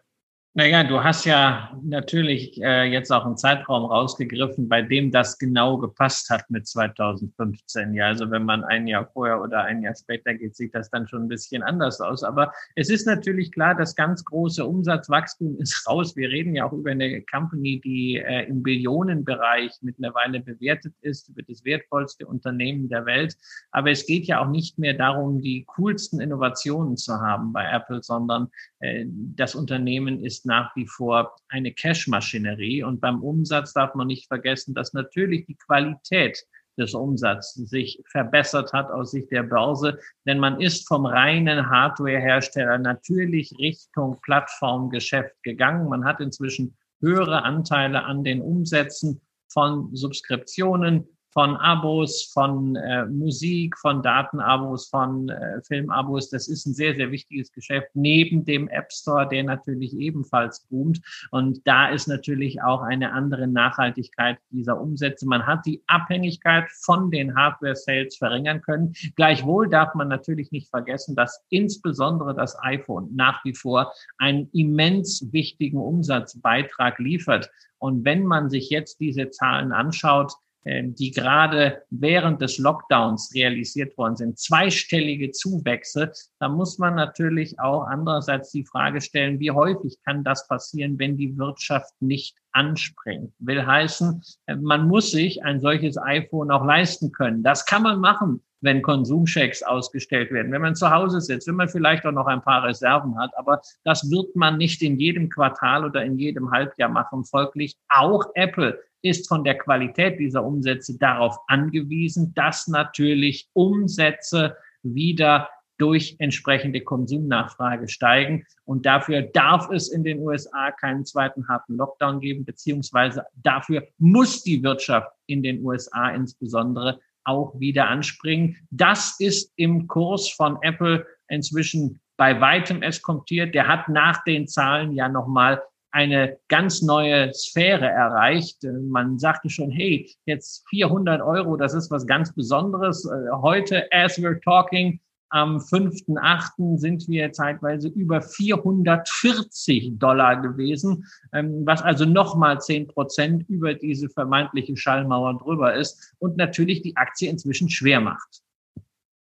Naja, 0.54 0.84
du 0.84 1.02
hast 1.02 1.24
ja 1.24 1.80
natürlich 1.82 2.62
äh, 2.62 2.84
jetzt 2.84 3.10
auch 3.10 3.26
einen 3.26 3.38
Zeitraum 3.38 3.86
rausgegriffen, 3.86 4.68
bei 4.68 4.82
dem 4.82 5.10
das 5.10 5.40
genau 5.40 5.78
gepasst 5.78 6.30
hat 6.30 6.44
mit 6.50 6.68
2015. 6.68 7.94
Ja, 7.94 8.08
also 8.08 8.30
wenn 8.32 8.44
man 8.44 8.66
ein 8.66 8.86
Jahr 8.86 9.10
vorher 9.14 9.42
oder 9.42 9.64
ein 9.64 9.82
Jahr 9.82 9.96
später 9.96 10.34
geht, 10.34 10.58
sieht 10.58 10.76
das 10.76 10.90
dann 10.90 11.08
schon 11.08 11.22
ein 11.22 11.28
bisschen 11.30 11.64
anders 11.64 12.02
aus. 12.02 12.22
Aber 12.26 12.52
es 12.76 12.90
ist 12.90 13.08
natürlich 13.08 13.54
klar, 13.54 13.76
das 13.76 13.96
ganz 13.96 14.26
große 14.26 14.66
Umsatzwachstum 14.66 15.58
ist 15.58 15.88
raus. 15.88 16.18
Wir 16.18 16.28
reden 16.28 16.54
ja 16.54 16.66
auch 16.66 16.74
über 16.74 16.92
eine 16.92 17.22
Company, 17.22 17.80
die 17.80 18.18
äh, 18.18 18.46
im 18.50 18.62
Billionenbereich 18.62 19.72
mittlerweile 19.80 20.42
bewertet 20.42 20.94
ist, 21.00 21.30
über 21.30 21.44
das 21.44 21.64
wertvollste 21.64 22.28
Unternehmen 22.28 22.90
der 22.90 23.06
Welt. 23.06 23.38
Aber 23.72 23.92
es 23.92 24.06
geht 24.06 24.26
ja 24.26 24.42
auch 24.42 24.50
nicht 24.50 24.78
mehr 24.78 24.96
darum, 24.96 25.40
die 25.40 25.64
coolsten 25.64 26.20
Innovationen 26.20 26.98
zu 26.98 27.22
haben 27.22 27.54
bei 27.54 27.72
Apple, 27.72 28.04
sondern 28.04 28.50
äh, 28.82 29.06
das 29.08 29.56
Unternehmen 29.56 30.26
ist 30.26 30.41
ist 30.42 30.46
nach 30.46 30.76
wie 30.76 30.88
vor 30.88 31.36
eine 31.50 31.72
Cash-Maschinerie. 31.72 32.84
Und 32.84 33.00
beim 33.00 33.22
Umsatz 33.22 33.74
darf 33.74 33.94
man 33.96 34.08
nicht 34.08 34.28
vergessen, 34.28 34.74
dass 34.74 34.94
natürlich 34.94 35.46
die 35.46 35.56
Qualität 35.56 36.44
des 36.78 36.94
Umsatzes 36.94 37.70
sich 37.70 38.02
verbessert 38.10 38.74
hat 38.74 38.90
aus 38.90 39.12
Sicht 39.12 39.30
der 39.32 39.44
Börse, 39.44 40.00
denn 40.26 40.40
man 40.40 40.60
ist 40.62 40.88
vom 40.88 41.06
reinen 41.06 41.70
Hardware-Hersteller 41.70 42.78
natürlich 42.78 43.54
Richtung 43.60 44.20
Plattformgeschäft 44.22 45.36
gegangen. 45.44 45.90
Man 45.90 46.06
hat 46.06 46.22
inzwischen 46.22 46.76
höhere 47.02 47.44
Anteile 47.44 48.04
an 48.04 48.24
den 48.24 48.42
Umsätzen 48.42 49.22
von 49.50 49.94
Subskriptionen, 49.94 51.08
von 51.34 51.56
Abos, 51.56 52.30
von 52.34 52.76
äh, 52.76 53.06
Musik, 53.06 53.78
von 53.78 54.02
Datenabos, 54.02 54.90
von 54.90 55.30
äh, 55.30 55.62
Filmabos. 55.62 56.30
Das 56.30 56.48
ist 56.48 56.66
ein 56.66 56.74
sehr, 56.74 56.96
sehr 56.96 57.12
wichtiges 57.12 57.52
Geschäft 57.52 57.88
neben 57.94 58.44
dem 58.44 58.68
App 58.68 58.92
Store, 58.92 59.28
der 59.28 59.44
natürlich 59.44 59.98
ebenfalls 59.98 60.62
boomt. 60.70 61.02
Und 61.32 61.66
da 61.66 61.90
ist 61.90 62.08
natürlich 62.08 62.62
auch 62.62 62.82
eine 62.82 63.14
andere 63.14 63.48
Nachhaltigkeit 63.48 64.40
dieser 64.50 64.80
Umsätze. 64.80 65.26
Man 65.26 65.46
hat 65.46 65.66
die 65.66 65.82
Abhängigkeit 65.88 66.66
von 66.72 67.12
den 67.12 67.36
Hardware-Sales 67.36 68.18
verringern 68.18 68.62
können. 68.62 68.94
Gleichwohl 69.16 69.70
darf 69.70 69.96
man 69.96 70.10
natürlich 70.10 70.52
nicht 70.52 70.70
vergessen, 70.70 71.16
dass 71.16 71.44
insbesondere 71.50 72.36
das 72.36 72.58
iPhone 72.62 73.10
nach 73.16 73.44
wie 73.46 73.54
vor 73.54 73.94
einen 74.18 74.50
immens 74.52 75.32
wichtigen 75.32 75.78
Umsatzbeitrag 75.78 77.00
liefert. 77.00 77.50
Und 77.78 78.06
wenn 78.06 78.26
man 78.26 78.50
sich 78.50 78.70
jetzt 78.70 79.00
diese 79.00 79.30
Zahlen 79.30 79.72
anschaut, 79.72 80.34
die 80.64 81.12
gerade 81.12 81.82
während 81.90 82.42
des 82.42 82.58
Lockdowns 82.58 83.32
realisiert 83.34 83.98
worden 83.98 84.16
sind, 84.16 84.38
zweistellige 84.38 85.32
Zuwächse, 85.32 86.12
da 86.40 86.50
muss 86.50 86.78
man 86.78 86.96
natürlich 86.96 87.60
auch 87.60 87.84
andererseits 87.84 88.52
die 88.52 88.66
Frage 88.66 89.02
stellen, 89.02 89.40
wie 89.40 89.52
häufig 89.52 89.98
kann 90.06 90.24
das 90.24 90.48
passieren, 90.48 91.00
wenn 91.00 91.18
die 91.18 91.38
Wirtschaft 91.38 91.94
nicht 92.00 92.38
anspringt? 92.52 93.34
Will 93.40 93.66
heißen, 93.66 94.22
äh, 94.48 94.56
man 94.56 94.88
muss 94.88 95.12
sich 95.12 95.44
ein 95.44 95.60
solches 95.62 95.98
iPhone 95.98 96.52
auch 96.52 96.66
leisten 96.66 97.12
können. 97.12 97.44
Das 97.44 97.66
kann 97.66 97.84
man 97.84 98.00
machen, 98.00 98.44
wenn 98.62 98.82
Konsumchecks 98.82 99.64
ausgestellt 99.64 100.32
werden, 100.32 100.52
wenn 100.52 100.62
man 100.62 100.76
zu 100.76 100.92
Hause 100.92 101.20
sitzt, 101.22 101.48
wenn 101.48 101.56
man 101.56 101.70
vielleicht 101.70 102.06
auch 102.06 102.12
noch 102.12 102.28
ein 102.28 102.42
paar 102.42 102.64
Reserven 102.64 103.18
hat. 103.18 103.32
Aber 103.38 103.62
das 103.84 104.10
wird 104.12 104.36
man 104.36 104.58
nicht 104.58 104.82
in 104.84 105.00
jedem 105.00 105.30
Quartal 105.30 105.86
oder 105.86 106.04
in 106.04 106.18
jedem 106.18 106.52
Halbjahr 106.52 106.90
machen. 106.90 107.26
Folglich 107.26 107.76
auch 107.90 108.26
Apple 108.36 108.80
ist 109.02 109.28
von 109.28 109.44
der 109.44 109.58
Qualität 109.58 110.20
dieser 110.20 110.44
Umsätze 110.44 110.98
darauf 110.98 111.38
angewiesen, 111.48 112.34
dass 112.36 112.68
natürlich 112.68 113.50
Umsätze 113.54 114.56
wieder 114.84 115.50
durch 115.78 116.16
entsprechende 116.20 116.82
Konsumnachfrage 116.82 117.88
steigen. 117.88 118.46
Und 118.66 118.86
dafür 118.86 119.24
darf 119.24 119.72
es 119.72 119.92
in 119.92 120.04
den 120.04 120.20
USA 120.20 120.70
keinen 120.72 121.06
zweiten 121.06 121.48
harten 121.48 121.76
Lockdown 121.76 122.20
geben, 122.20 122.46
beziehungsweise 122.46 123.26
dafür 123.34 123.88
muss 123.98 124.44
die 124.44 124.62
Wirtschaft 124.62 125.12
in 125.26 125.42
den 125.42 125.66
USA 125.66 126.10
insbesondere 126.10 127.00
auch 127.24 127.60
wieder 127.60 127.88
anspringen. 127.88 128.58
Das 128.70 129.20
ist 129.20 129.54
im 129.56 129.88
Kurs 129.88 130.30
von 130.30 130.60
Apple 130.62 131.06
inzwischen 131.28 132.00
bei 132.16 132.40
weitem 132.40 132.84
eskontiert. 132.84 133.56
Der 133.56 133.68
hat 133.68 133.90
nach 133.90 134.24
den 134.24 134.48
Zahlen 134.48 134.92
ja 134.94 135.10
nochmal 135.10 135.64
eine 135.92 136.38
ganz 136.48 136.82
neue 136.82 137.34
Sphäre 137.34 137.88
erreicht. 137.88 138.64
Man 138.64 139.20
sagte 139.20 139.50
schon, 139.50 139.72
hey, 139.72 140.10
jetzt 140.26 140.66
400 140.70 141.22
Euro, 141.22 141.58
das 141.58 141.74
ist 141.74 141.92
was 141.92 142.08
ganz 142.08 142.34
Besonderes. 142.34 143.08
Heute, 143.42 143.88
as 143.92 144.18
we're 144.18 144.42
talking, 144.42 145.00
am 145.32 145.58
5.8. 145.58 146.78
sind 146.78 147.08
wir 147.08 147.32
zeitweise 147.32 147.88
über 147.88 148.22
440 148.22 149.98
Dollar 149.98 150.42
gewesen, 150.42 151.06
ähm, 151.34 151.66
was 151.66 151.82
also 151.82 152.06
nochmal 152.06 152.60
10 152.60 152.88
Prozent 152.88 153.48
über 153.48 153.74
diese 153.74 154.10
vermeintliche 154.10 154.76
Schallmauer 154.76 155.38
drüber 155.38 155.74
ist 155.74 156.14
und 156.20 156.36
natürlich 156.36 156.82
die 156.82 156.98
Aktie 156.98 157.30
inzwischen 157.30 157.70
schwer 157.70 158.02
macht. 158.02 158.42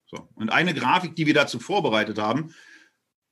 So, 0.07 0.29
und 0.37 0.51
eine 0.51 0.75
Grafik, 0.75 1.17
die 1.17 1.27
wir 1.27 1.35
dazu 1.35 1.59
vorbereitet 1.59 2.19
haben, 2.19 2.55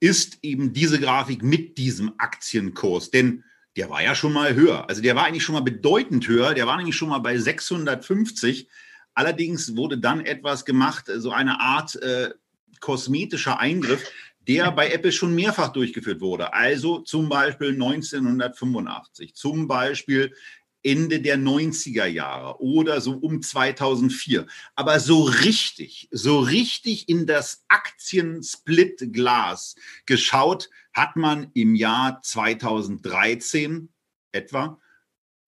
ist 0.01 0.39
eben 0.43 0.73
diese 0.73 1.01
Grafik 1.01 1.43
mit 1.43 1.79
diesem 1.79 2.13
Aktienkurs. 2.19 3.11
Denn 3.11 3.45
der 3.77 3.91
war 3.91 4.03
ja 4.03 4.15
schon 4.15 4.33
mal 4.33 4.55
höher. 4.55 4.89
Also 4.89 5.03
der 5.03 5.17
war 5.17 5.25
eigentlich 5.25 5.43
schon 5.43 5.55
mal 5.55 5.61
bedeutend 5.61 6.29
höher. 6.29 6.55
Der 6.55 6.67
war 6.67 6.77
nämlich 6.77 6.97
schon 6.97 7.09
mal 7.09 7.19
bei 7.19 7.37
650. 7.37 8.69
Allerdings 9.15 9.77
wurde 9.77 9.99
dann 9.99 10.25
etwas 10.25 10.65
gemacht, 10.65 11.11
so 11.17 11.31
eine 11.31 11.61
Art 11.61 11.97
äh, 11.97 12.31
kosmetischer 12.81 13.59
Eingriff, 13.59 14.11
der 14.47 14.71
bei 14.73 14.91
Apple 14.91 15.13
schon 15.13 15.35
mehrfach 15.35 15.73
durchgeführt 15.73 16.21
wurde. 16.21 16.53
Also 16.53 16.99
zum 16.99 17.29
Beispiel 17.29 17.71
1985, 17.71 19.35
zum 19.35 19.67
Beispiel 19.67 20.35
Ende 20.85 21.21
der 21.21 21.39
90er 21.39 22.07
Jahre 22.07 22.61
oder 22.61 23.01
so 23.01 23.13
um 23.13 23.43
2004. 23.43 24.47
Aber 24.75 25.01
so 25.01 25.23
richtig, 25.23 26.09
so 26.13 26.41
richtig 26.41 27.09
in 27.09 27.27
das 27.27 27.65
Aktien-Split-Glas 27.69 29.77
geschaut 30.07 30.71
hat 30.93 31.17
man 31.17 31.51
im 31.55 31.75
Jahr 31.75 32.21
2013 32.23 33.89
etwa, 34.33 34.79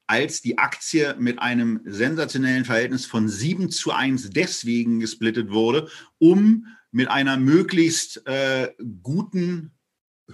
als 0.06 0.40
die 0.40 0.58
Aktie 0.58 1.16
mit 1.18 1.38
einem 1.38 1.80
sensationellen 1.84 2.64
Verhältnis 2.64 3.06
von 3.06 3.28
7 3.28 3.70
zu 3.70 3.92
1 3.92 4.30
deswegen 4.30 5.00
gesplittet 5.00 5.50
wurde, 5.50 5.88
um 6.18 6.66
mit 6.92 7.08
einer 7.08 7.36
möglichst 7.36 8.26
äh, 8.26 8.72
guten 9.02 9.72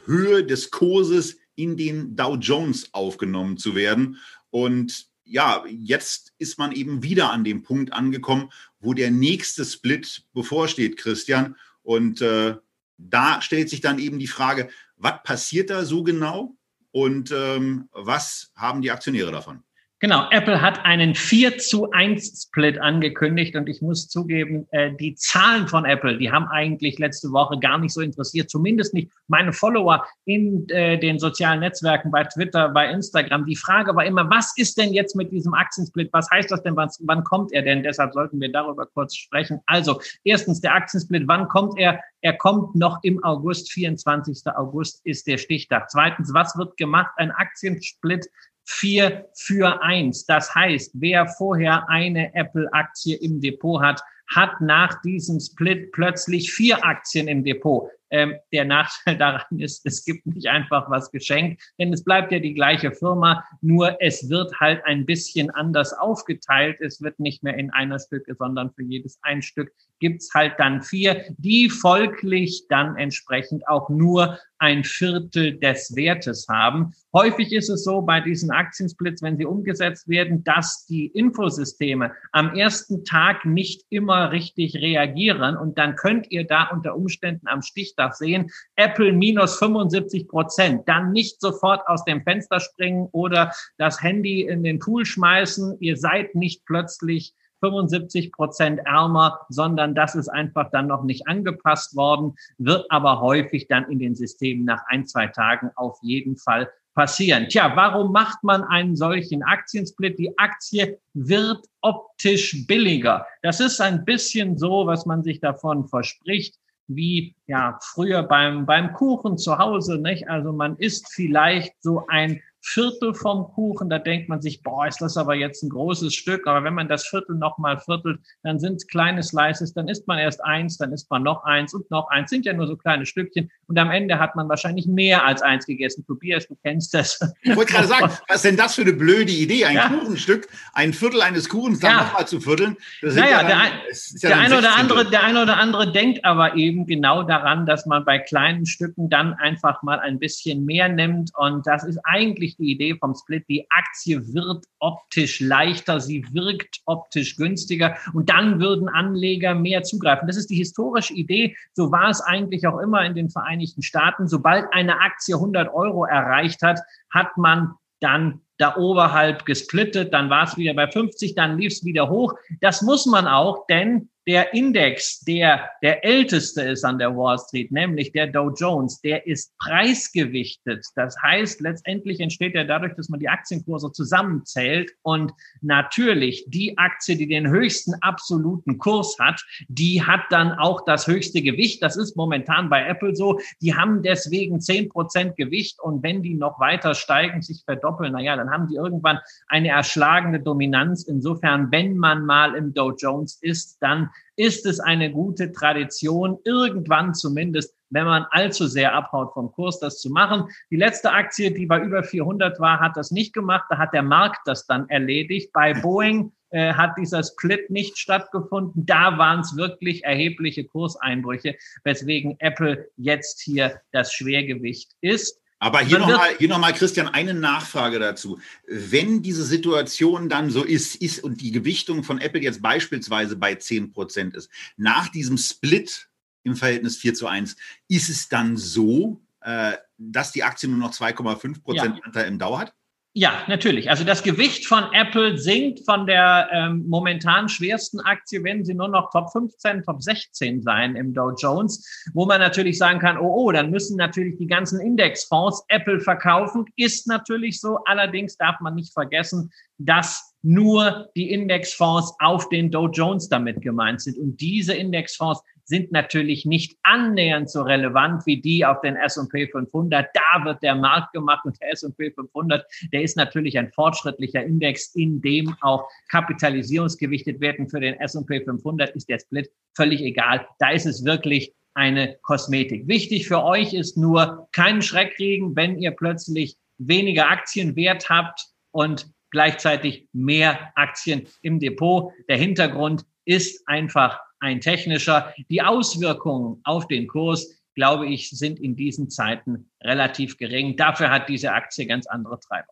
Höhe 0.04 0.44
des 0.44 0.70
Kurses 0.70 1.38
in 1.54 1.76
den 1.76 2.16
Dow 2.16 2.36
Jones 2.36 2.88
aufgenommen 2.92 3.58
zu 3.58 3.74
werden. 3.74 4.18
Und 4.52 5.06
ja, 5.24 5.64
jetzt 5.66 6.34
ist 6.36 6.58
man 6.58 6.72
eben 6.72 7.02
wieder 7.02 7.32
an 7.32 7.42
dem 7.42 7.62
Punkt 7.62 7.94
angekommen, 7.94 8.52
wo 8.80 8.92
der 8.92 9.10
nächste 9.10 9.64
Split 9.64 10.26
bevorsteht, 10.34 10.98
Christian. 10.98 11.56
Und 11.82 12.20
äh, 12.20 12.56
da 12.98 13.40
stellt 13.40 13.70
sich 13.70 13.80
dann 13.80 13.98
eben 13.98 14.18
die 14.18 14.26
Frage, 14.26 14.68
was 14.96 15.22
passiert 15.24 15.70
da 15.70 15.86
so 15.86 16.02
genau 16.02 16.54
und 16.90 17.32
ähm, 17.32 17.88
was 17.92 18.52
haben 18.54 18.82
die 18.82 18.90
Aktionäre 18.90 19.32
davon? 19.32 19.62
Genau, 20.02 20.26
Apple 20.32 20.60
hat 20.60 20.84
einen 20.84 21.14
4 21.14 21.58
zu 21.58 21.92
1 21.92 22.48
Split 22.48 22.76
angekündigt 22.76 23.54
und 23.54 23.68
ich 23.68 23.82
muss 23.82 24.08
zugeben, 24.08 24.66
äh, 24.72 24.90
die 24.96 25.14
Zahlen 25.14 25.68
von 25.68 25.84
Apple, 25.84 26.18
die 26.18 26.32
haben 26.32 26.48
eigentlich 26.48 26.98
letzte 26.98 27.30
Woche 27.30 27.56
gar 27.60 27.78
nicht 27.78 27.94
so 27.94 28.00
interessiert, 28.00 28.50
zumindest 28.50 28.94
nicht 28.94 29.12
meine 29.28 29.52
Follower 29.52 30.04
in 30.24 30.68
äh, 30.70 30.98
den 30.98 31.20
sozialen 31.20 31.60
Netzwerken, 31.60 32.10
bei 32.10 32.24
Twitter, 32.24 32.70
bei 32.70 32.90
Instagram. 32.90 33.46
Die 33.46 33.54
Frage 33.54 33.94
war 33.94 34.04
immer, 34.04 34.28
was 34.28 34.52
ist 34.56 34.76
denn 34.76 34.92
jetzt 34.92 35.14
mit 35.14 35.30
diesem 35.30 35.54
Aktiensplit? 35.54 36.12
Was 36.12 36.28
heißt 36.32 36.50
das 36.50 36.64
denn? 36.64 36.74
Wann, 36.74 36.90
wann 37.02 37.22
kommt 37.22 37.52
er 37.52 37.62
denn? 37.62 37.84
Deshalb 37.84 38.12
sollten 38.12 38.40
wir 38.40 38.50
darüber 38.50 38.86
kurz 38.86 39.14
sprechen. 39.14 39.60
Also, 39.66 40.00
erstens 40.24 40.60
der 40.60 40.74
Aktiensplit, 40.74 41.28
wann 41.28 41.46
kommt 41.46 41.78
er? 41.78 42.00
Er 42.22 42.32
kommt 42.32 42.74
noch 42.74 42.98
im 43.04 43.22
August, 43.22 43.70
24. 43.70 44.42
August 44.56 45.00
ist 45.04 45.28
der 45.28 45.38
Stichtag. 45.38 45.90
Zweitens, 45.90 46.34
was 46.34 46.58
wird 46.58 46.76
gemacht? 46.76 47.12
Ein 47.18 47.30
Aktiensplit 47.30 48.28
vier 48.64 49.28
für 49.34 49.82
eins. 49.82 50.26
Das 50.26 50.54
heißt, 50.54 50.92
wer 50.94 51.26
vorher 51.26 51.88
eine 51.88 52.34
Apple-Aktie 52.34 53.16
im 53.16 53.40
Depot 53.40 53.82
hat, 53.82 54.02
hat 54.34 54.60
nach 54.60 55.00
diesem 55.02 55.40
Split 55.40 55.92
plötzlich 55.92 56.52
vier 56.52 56.84
Aktien 56.84 57.28
im 57.28 57.44
Depot. 57.44 57.90
Ähm, 58.12 58.34
der 58.52 58.66
Nachteil 58.66 59.16
daran 59.18 59.58
ist, 59.58 59.86
es 59.86 60.04
gibt 60.04 60.26
nicht 60.26 60.46
einfach 60.46 60.90
was 60.90 61.10
geschenkt, 61.10 61.62
denn 61.78 61.92
es 61.92 62.04
bleibt 62.04 62.30
ja 62.30 62.38
die 62.38 62.52
gleiche 62.52 62.92
Firma, 62.92 63.42
nur 63.62 63.96
es 64.00 64.28
wird 64.28 64.60
halt 64.60 64.84
ein 64.84 65.06
bisschen 65.06 65.50
anders 65.50 65.94
aufgeteilt. 65.94 66.78
Es 66.80 67.00
wird 67.00 67.18
nicht 67.18 67.42
mehr 67.42 67.56
in 67.56 67.70
einer 67.70 67.98
Stücke, 67.98 68.34
sondern 68.34 68.70
für 68.74 68.82
jedes 68.82 69.18
ein 69.22 69.40
Stück 69.40 69.72
gibt's 69.98 70.34
halt 70.34 70.54
dann 70.58 70.82
vier, 70.82 71.24
die 71.38 71.70
folglich 71.70 72.66
dann 72.68 72.96
entsprechend 72.96 73.66
auch 73.68 73.88
nur 73.88 74.38
ein 74.58 74.84
Viertel 74.84 75.58
des 75.58 75.94
Wertes 75.96 76.46
haben. 76.48 76.92
Häufig 77.12 77.52
ist 77.52 77.68
es 77.68 77.84
so 77.84 78.02
bei 78.02 78.20
diesen 78.20 78.50
Aktiensplits, 78.50 79.22
wenn 79.22 79.36
sie 79.36 79.44
umgesetzt 79.44 80.08
werden, 80.08 80.44
dass 80.44 80.86
die 80.86 81.06
Infosysteme 81.06 82.12
am 82.32 82.54
ersten 82.54 83.04
Tag 83.04 83.44
nicht 83.44 83.84
immer 83.90 84.32
richtig 84.32 84.74
reagieren 84.76 85.56
und 85.56 85.78
dann 85.78 85.96
könnt 85.96 86.30
ihr 86.30 86.44
da 86.46 86.68
unter 86.68 86.96
Umständen 86.96 87.48
am 87.48 87.62
Stichtag 87.62 88.01
sehen, 88.10 88.50
Apple 88.76 89.12
minus 89.12 89.58
75 89.58 90.28
Prozent, 90.28 90.88
dann 90.88 91.12
nicht 91.12 91.40
sofort 91.40 91.86
aus 91.86 92.04
dem 92.04 92.22
Fenster 92.22 92.60
springen 92.60 93.08
oder 93.12 93.52
das 93.78 94.02
Handy 94.02 94.42
in 94.42 94.64
den 94.64 94.78
Pool 94.78 95.04
schmeißen. 95.04 95.76
Ihr 95.80 95.96
seid 95.96 96.34
nicht 96.34 96.64
plötzlich 96.66 97.34
75 97.62 98.32
Prozent 98.32 98.80
ärmer, 98.84 99.40
sondern 99.48 99.94
das 99.94 100.14
ist 100.14 100.28
einfach 100.28 100.70
dann 100.72 100.88
noch 100.88 101.04
nicht 101.04 101.28
angepasst 101.28 101.96
worden, 101.96 102.34
wird 102.58 102.84
aber 102.90 103.20
häufig 103.20 103.68
dann 103.68 103.88
in 103.90 103.98
den 104.00 104.14
Systemen 104.14 104.64
nach 104.64 104.82
ein, 104.88 105.06
zwei 105.06 105.28
Tagen 105.28 105.70
auf 105.76 105.98
jeden 106.02 106.36
Fall 106.36 106.68
passieren. 106.94 107.48
Tja, 107.48 107.72
warum 107.74 108.12
macht 108.12 108.42
man 108.42 108.64
einen 108.64 108.96
solchen 108.96 109.42
Aktiensplit? 109.42 110.18
Die 110.18 110.36
Aktie 110.38 110.98
wird 111.14 111.64
optisch 111.80 112.66
billiger. 112.66 113.26
Das 113.42 113.60
ist 113.60 113.80
ein 113.80 114.04
bisschen 114.04 114.58
so, 114.58 114.86
was 114.86 115.06
man 115.06 115.22
sich 115.22 115.40
davon 115.40 115.86
verspricht 115.86 116.56
wie 116.96 117.34
ja 117.46 117.78
früher 117.82 118.22
beim 118.22 118.66
beim 118.66 118.92
Kuchen 118.92 119.38
zu 119.38 119.58
Hause, 119.58 119.98
nicht? 119.98 120.28
Also 120.28 120.52
man 120.52 120.76
isst 120.76 121.12
vielleicht 121.12 121.74
so 121.82 122.04
ein 122.08 122.40
Viertel 122.64 123.12
vom 123.12 123.48
Kuchen, 123.52 123.90
da 123.90 123.98
denkt 123.98 124.28
man 124.28 124.40
sich, 124.40 124.62
boah, 124.62 124.86
ist 124.86 125.00
das 125.00 125.16
aber 125.16 125.34
jetzt 125.34 125.64
ein 125.64 125.68
großes 125.68 126.14
Stück. 126.14 126.46
Aber 126.46 126.62
wenn 126.62 126.74
man 126.74 126.88
das 126.88 127.04
Viertel 127.04 127.34
nochmal 127.34 127.78
viertelt, 127.78 128.20
dann 128.44 128.60
sind 128.60 128.76
es 128.76 128.86
kleine 128.86 129.22
Slices, 129.22 129.74
dann 129.74 129.88
isst 129.88 130.06
man 130.06 130.18
erst 130.18 130.44
eins, 130.44 130.78
dann 130.78 130.92
isst 130.92 131.10
man 131.10 131.24
noch 131.24 131.42
eins 131.42 131.74
und 131.74 131.90
noch 131.90 132.08
eins. 132.10 132.30
Sind 132.30 132.46
ja 132.46 132.52
nur 132.52 132.68
so 132.68 132.76
kleine 132.76 133.04
Stückchen. 133.04 133.50
Und 133.72 133.78
am 133.78 133.90
Ende 133.90 134.18
hat 134.18 134.36
man 134.36 134.48
wahrscheinlich 134.48 134.86
mehr 134.86 135.24
als 135.24 135.42
eins 135.42 135.66
gegessen. 135.66 136.04
Tobias, 136.06 136.46
du 136.46 136.56
kennst 136.62 136.94
das. 136.94 137.20
Ich 137.42 137.56
wollte 137.56 137.72
gerade 137.72 137.88
sagen, 137.88 138.12
was 138.28 138.36
ist 138.36 138.44
denn 138.44 138.56
das 138.56 138.74
für 138.74 138.82
eine 138.82 138.92
blöde 138.92 139.32
Idee? 139.32 139.64
Ein 139.64 139.76
ja. 139.76 139.88
Kuchenstück, 139.88 140.48
ein 140.74 140.92
Viertel 140.92 141.22
eines 141.22 141.48
Kuchens 141.48 141.80
dann 141.80 141.96
ja. 141.96 142.04
nochmal 142.04 142.28
zu 142.28 142.40
vierteln. 142.40 142.76
naja, 143.02 143.28
ja 143.28 143.42
der, 143.44 143.60
ein, 143.60 143.72
ja 144.20 144.28
der 144.28 144.38
eine 144.38 144.58
oder 144.58 144.76
andere, 144.76 145.10
der 145.10 145.22
eine 145.24 145.42
oder 145.42 145.56
andere 145.56 145.90
denkt 145.90 146.24
aber 146.24 146.56
eben 146.56 146.86
genau 146.86 147.22
daran, 147.22 147.66
dass 147.66 147.86
man 147.86 148.04
bei 148.04 148.18
kleinen 148.18 148.66
Stücken 148.66 149.10
dann 149.10 149.34
einfach 149.34 149.82
mal 149.82 149.98
ein 150.00 150.18
bisschen 150.18 150.64
mehr 150.64 150.88
nimmt. 150.88 151.30
Und 151.36 151.66
das 151.66 151.84
ist 151.84 151.98
eigentlich 152.04 152.42
eigentlich 152.42 152.56
die 152.56 152.72
Idee 152.72 152.96
vom 152.98 153.14
Split. 153.14 153.44
Die 153.48 153.66
Aktie 153.70 154.20
wird 154.34 154.64
optisch 154.78 155.40
leichter, 155.40 156.00
sie 156.00 156.24
wirkt 156.32 156.80
optisch 156.86 157.36
günstiger 157.36 157.96
und 158.14 158.30
dann 158.30 158.60
würden 158.60 158.88
Anleger 158.88 159.54
mehr 159.54 159.82
zugreifen. 159.82 160.26
Das 160.26 160.36
ist 160.36 160.50
die 160.50 160.56
historische 160.56 161.14
Idee. 161.14 161.56
So 161.74 161.90
war 161.90 162.10
es 162.10 162.20
eigentlich 162.20 162.66
auch 162.66 162.78
immer 162.78 163.04
in 163.04 163.14
den 163.14 163.30
Vereinigten 163.30 163.61
Staaten. 163.82 164.28
Sobald 164.28 164.72
eine 164.72 165.00
Aktie 165.00 165.34
100 165.34 165.72
Euro 165.72 166.04
erreicht 166.04 166.62
hat, 166.62 166.80
hat 167.10 167.36
man 167.36 167.74
dann 168.00 168.40
da 168.58 168.76
oberhalb 168.76 169.44
gesplittet, 169.44 170.12
dann 170.12 170.30
war 170.30 170.44
es 170.44 170.56
wieder 170.56 170.74
bei 170.74 170.86
50, 170.86 171.34
dann 171.34 171.58
lief 171.58 171.72
es 171.72 171.84
wieder 171.84 172.08
hoch. 172.08 172.34
Das 172.60 172.82
muss 172.82 173.06
man 173.06 173.26
auch, 173.26 173.66
denn 173.66 174.10
der 174.26 174.54
Index, 174.54 175.20
der 175.20 175.70
der 175.82 176.04
älteste 176.04 176.62
ist 176.62 176.84
an 176.84 176.98
der 176.98 177.16
Wall 177.16 177.38
Street, 177.38 177.72
nämlich 177.72 178.12
der 178.12 178.28
Dow 178.28 178.52
Jones, 178.56 179.00
der 179.00 179.26
ist 179.26 179.56
preisgewichtet. 179.58 180.86
Das 180.94 181.16
heißt, 181.20 181.60
letztendlich 181.60 182.20
entsteht 182.20 182.54
er 182.54 182.64
dadurch, 182.64 182.94
dass 182.94 183.08
man 183.08 183.18
die 183.18 183.28
Aktienkurse 183.28 183.90
zusammenzählt 183.90 184.92
und 185.02 185.32
natürlich 185.60 186.44
die 186.46 186.78
Aktie, 186.78 187.16
die 187.16 187.26
den 187.26 187.48
höchsten 187.48 187.94
absoluten 188.00 188.78
Kurs 188.78 189.16
hat, 189.18 189.44
die 189.68 190.02
hat 190.02 190.22
dann 190.30 190.52
auch 190.52 190.84
das 190.84 191.06
höchste 191.06 191.42
Gewicht. 191.42 191.82
Das 191.82 191.96
ist 191.96 192.16
momentan 192.16 192.68
bei 192.68 192.86
Apple 192.86 193.16
so. 193.16 193.40
Die 193.60 193.74
haben 193.74 194.02
deswegen 194.02 194.60
zehn 194.60 194.88
Prozent 194.88 195.36
Gewicht 195.36 195.80
und 195.80 196.02
wenn 196.02 196.22
die 196.22 196.34
noch 196.34 196.60
weiter 196.60 196.94
steigen, 196.94 197.42
sich 197.42 197.62
verdoppeln, 197.64 198.12
naja, 198.12 198.36
dann 198.36 198.50
haben 198.50 198.68
die 198.68 198.76
irgendwann 198.76 199.18
eine 199.48 199.68
erschlagende 199.68 200.38
Dominanz. 200.40 201.04
Insofern, 201.04 201.72
wenn 201.72 201.96
man 201.96 202.24
mal 202.24 202.54
im 202.54 202.72
Dow 202.72 202.92
Jones 202.92 203.38
ist, 203.40 203.78
dann 203.80 204.10
ist 204.36 204.66
es 204.66 204.80
eine 204.80 205.10
gute 205.10 205.52
Tradition, 205.52 206.38
irgendwann 206.44 207.14
zumindest, 207.14 207.74
wenn 207.90 208.06
man 208.06 208.26
allzu 208.30 208.66
sehr 208.66 208.94
abhaut 208.94 209.34
vom 209.34 209.52
Kurs, 209.52 209.78
das 209.78 210.00
zu 210.00 210.10
machen. 210.10 210.48
Die 210.70 210.76
letzte 210.76 211.12
Aktie, 211.12 211.52
die 211.52 211.66
bei 211.66 211.80
über 211.80 212.02
400 212.02 212.58
war, 212.58 212.80
hat 212.80 212.96
das 212.96 213.10
nicht 213.10 213.34
gemacht. 213.34 213.64
Da 213.68 213.78
hat 213.78 213.92
der 213.92 214.02
Markt 214.02 214.40
das 214.46 214.66
dann 214.66 214.88
erledigt. 214.88 215.52
Bei 215.52 215.74
Boeing 215.74 216.32
äh, 216.50 216.72
hat 216.72 216.96
dieser 216.96 217.22
Split 217.22 217.68
nicht 217.70 217.98
stattgefunden. 217.98 218.86
Da 218.86 219.18
waren 219.18 219.40
es 219.40 219.56
wirklich 219.56 220.04
erhebliche 220.04 220.64
Kurseinbrüche, 220.64 221.56
weswegen 221.84 222.36
Apple 222.38 222.88
jetzt 222.96 223.42
hier 223.42 223.80
das 223.92 224.12
Schwergewicht 224.14 224.92
ist. 225.00 225.41
Aber 225.62 225.78
hier 225.78 226.00
nochmal, 226.00 226.36
hier 226.38 226.48
noch 226.48 226.58
mal, 226.58 226.72
Christian, 226.72 227.06
eine 227.06 227.34
Nachfrage 227.34 228.00
dazu. 228.00 228.40
Wenn 228.66 229.22
diese 229.22 229.44
Situation 229.44 230.28
dann 230.28 230.50
so 230.50 230.64
ist, 230.64 230.96
ist 230.96 231.22
und 231.22 231.40
die 231.40 231.52
Gewichtung 231.52 232.02
von 232.02 232.18
Apple 232.18 232.42
jetzt 232.42 232.62
beispielsweise 232.62 233.36
bei 233.36 233.54
10 233.54 233.92
Prozent 233.92 234.34
ist, 234.34 234.50
nach 234.76 235.08
diesem 235.08 235.38
Split 235.38 236.08
im 236.42 236.56
Verhältnis 236.56 236.96
4 236.96 237.14
zu 237.14 237.28
1, 237.28 237.54
ist 237.86 238.08
es 238.08 238.28
dann 238.28 238.56
so, 238.56 239.22
äh, 239.40 239.74
dass 239.98 240.32
die 240.32 240.42
Aktie 240.42 240.68
nur 240.68 240.78
noch 240.78 240.92
2,5 240.92 241.62
Prozent 241.62 241.96
ja. 241.96 242.02
Anteil 242.02 242.26
im 242.26 242.40
Dauer 242.40 242.58
hat? 242.58 242.74
Ja, 243.14 243.42
natürlich. 243.46 243.90
Also 243.90 244.04
das 244.04 244.22
Gewicht 244.22 244.64
von 244.64 244.84
Apple 244.94 245.36
sinkt 245.36 245.84
von 245.84 246.06
der 246.06 246.48
ähm, 246.50 246.84
momentan 246.88 247.50
schwersten 247.50 248.00
Aktie, 248.00 248.42
wenn 248.42 248.64
sie 248.64 248.72
nur 248.72 248.88
noch 248.88 249.10
Top 249.10 249.30
15, 249.30 249.82
Top 249.82 250.02
16 250.02 250.62
sein 250.62 250.96
im 250.96 251.12
Dow 251.12 251.32
Jones, 251.38 251.86
wo 252.14 252.24
man 252.24 252.40
natürlich 252.40 252.78
sagen 252.78 253.00
kann, 253.00 253.18
oh, 253.18 253.30
oh, 253.34 253.52
dann 253.52 253.70
müssen 253.70 253.98
natürlich 253.98 254.38
die 254.38 254.46
ganzen 254.46 254.80
Indexfonds 254.80 255.62
Apple 255.68 256.00
verkaufen. 256.00 256.64
Ist 256.76 257.06
natürlich 257.06 257.60
so. 257.60 257.80
Allerdings 257.84 258.38
darf 258.38 258.58
man 258.60 258.76
nicht 258.76 258.94
vergessen, 258.94 259.52
dass 259.76 260.34
nur 260.40 261.10
die 261.14 261.30
Indexfonds 261.30 262.14
auf 262.18 262.48
den 262.48 262.70
Dow 262.70 262.88
Jones 262.88 263.28
damit 263.28 263.60
gemeint 263.60 264.00
sind. 264.00 264.16
Und 264.16 264.40
diese 264.40 264.72
Indexfonds 264.72 265.42
sind 265.64 265.92
natürlich 265.92 266.44
nicht 266.44 266.76
annähernd 266.82 267.50
so 267.50 267.62
relevant 267.62 268.26
wie 268.26 268.40
die 268.40 268.64
auf 268.64 268.80
den 268.80 268.96
S&P 268.96 269.46
500. 269.48 270.08
Da 270.14 270.44
wird 270.44 270.62
der 270.62 270.74
Markt 270.74 271.12
gemacht 271.12 271.44
und 271.44 271.60
der 271.60 271.72
S&P 271.72 272.10
500, 272.10 272.64
der 272.92 273.02
ist 273.02 273.16
natürlich 273.16 273.58
ein 273.58 273.70
fortschrittlicher 273.72 274.42
Index, 274.42 274.94
in 274.94 275.20
dem 275.20 275.54
auch 275.60 275.88
kapitalisierungsgewichtet 276.10 277.40
werden. 277.40 277.68
Für 277.68 277.80
den 277.80 277.98
S&P 278.00 278.44
500 278.44 278.90
ist 278.96 279.08
der 279.08 279.18
Split 279.18 279.50
völlig 279.74 280.02
egal. 280.02 280.46
Da 280.58 280.70
ist 280.70 280.86
es 280.86 281.04
wirklich 281.04 281.54
eine 281.74 282.16
Kosmetik. 282.22 282.86
Wichtig 282.86 283.28
für 283.28 283.42
euch 283.42 283.72
ist 283.72 283.96
nur 283.96 284.48
keinen 284.52 284.82
Schreck 284.82 285.14
kriegen, 285.16 285.56
wenn 285.56 285.78
ihr 285.78 285.92
plötzlich 285.92 286.56
weniger 286.78 287.30
Aktienwert 287.30 288.10
habt 288.10 288.46
und 288.72 289.10
gleichzeitig 289.30 290.06
mehr 290.12 290.72
Aktien 290.74 291.26
im 291.40 291.58
Depot. 291.58 292.12
Der 292.28 292.36
Hintergrund 292.36 293.04
ist 293.24 293.66
einfach 293.66 294.20
ein 294.42 294.60
technischer. 294.60 295.32
Die 295.48 295.62
Auswirkungen 295.62 296.60
auf 296.64 296.88
den 296.88 297.06
Kurs, 297.06 297.62
glaube 297.74 298.06
ich, 298.08 298.30
sind 298.30 298.58
in 298.58 298.76
diesen 298.76 299.08
Zeiten 299.08 299.70
relativ 299.82 300.36
gering. 300.36 300.76
Dafür 300.76 301.10
hat 301.10 301.28
diese 301.28 301.52
Aktie 301.52 301.86
ganz 301.86 302.06
andere 302.06 302.38
Treiber. 302.40 302.68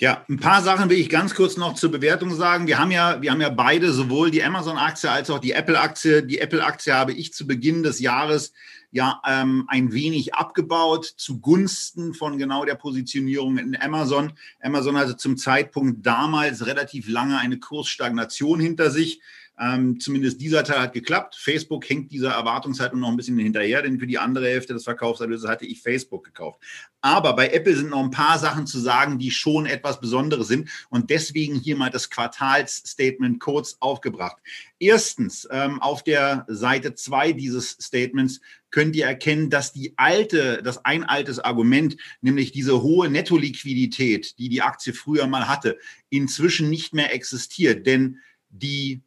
Ja, 0.00 0.24
ein 0.28 0.38
paar 0.38 0.62
Sachen 0.62 0.88
will 0.90 0.98
ich 0.98 1.08
ganz 1.08 1.34
kurz 1.34 1.56
noch 1.56 1.74
zur 1.74 1.90
Bewertung 1.90 2.32
sagen. 2.32 2.68
Wir 2.68 2.78
haben 2.78 2.92
ja, 2.92 3.20
wir 3.20 3.32
haben 3.32 3.40
ja 3.40 3.48
beide 3.48 3.92
sowohl 3.92 4.30
die 4.30 4.44
Amazon-Aktie 4.44 5.10
als 5.10 5.28
auch 5.28 5.40
die 5.40 5.50
Apple-Aktie. 5.50 6.22
Die 6.22 6.38
Apple-Aktie 6.38 6.94
habe 6.94 7.12
ich 7.12 7.32
zu 7.32 7.48
Beginn 7.48 7.82
des 7.82 7.98
Jahres 7.98 8.52
ja 8.92 9.20
ähm, 9.26 9.64
ein 9.66 9.92
wenig 9.92 10.34
abgebaut 10.34 11.04
zugunsten 11.04 12.14
von 12.14 12.38
genau 12.38 12.64
der 12.64 12.76
Positionierung 12.76 13.58
in 13.58 13.76
Amazon. 13.76 14.34
Amazon 14.60 14.96
hatte 14.96 15.16
zum 15.16 15.36
Zeitpunkt 15.36 16.06
damals 16.06 16.64
relativ 16.66 17.08
lange 17.08 17.36
eine 17.38 17.58
Kursstagnation 17.58 18.60
hinter 18.60 18.92
sich. 18.92 19.20
Ähm, 19.60 19.98
zumindest 19.98 20.40
dieser 20.40 20.62
Teil 20.62 20.80
hat 20.80 20.92
geklappt. 20.92 21.36
Facebook 21.36 21.88
hängt 21.88 22.12
dieser 22.12 22.30
Erwartungshaltung 22.30 23.00
noch 23.00 23.08
ein 23.08 23.16
bisschen 23.16 23.38
hinterher, 23.38 23.82
denn 23.82 23.98
für 23.98 24.06
die 24.06 24.18
andere 24.18 24.46
Hälfte 24.46 24.72
des 24.72 24.84
Verkaufserlöses 24.84 25.48
hatte 25.48 25.66
ich 25.66 25.82
Facebook 25.82 26.24
gekauft. 26.24 26.60
Aber 27.00 27.34
bei 27.34 27.48
Apple 27.50 27.74
sind 27.74 27.90
noch 27.90 28.02
ein 28.02 28.10
paar 28.10 28.38
Sachen 28.38 28.66
zu 28.66 28.78
sagen, 28.78 29.18
die 29.18 29.30
schon 29.30 29.66
etwas 29.66 30.00
Besonderes 30.00 30.48
sind 30.48 30.68
und 30.90 31.10
deswegen 31.10 31.56
hier 31.56 31.76
mal 31.76 31.90
das 31.90 32.10
Quartalsstatement 32.10 33.40
kurz 33.40 33.76
aufgebracht. 33.80 34.36
Erstens, 34.78 35.48
ähm, 35.50 35.82
auf 35.82 36.04
der 36.04 36.44
Seite 36.48 36.94
zwei 36.94 37.32
dieses 37.32 37.70
Statements 37.80 38.40
könnt 38.70 38.94
ihr 38.94 39.06
erkennen, 39.06 39.50
dass 39.50 39.72
die 39.72 39.94
alte, 39.96 40.62
das 40.62 40.84
ein 40.84 41.04
altes 41.04 41.38
Argument, 41.40 41.96
nämlich 42.20 42.52
diese 42.52 42.82
hohe 42.82 43.08
Nettoliquidität, 43.08 44.38
die 44.38 44.48
die 44.48 44.62
Aktie 44.62 44.92
früher 44.92 45.26
mal 45.26 45.48
hatte, 45.48 45.78
inzwischen 46.10 46.68
nicht 46.68 46.94
mehr 46.94 47.12
existiert. 47.14 47.86
Denn 47.86 48.18
die 48.50 49.02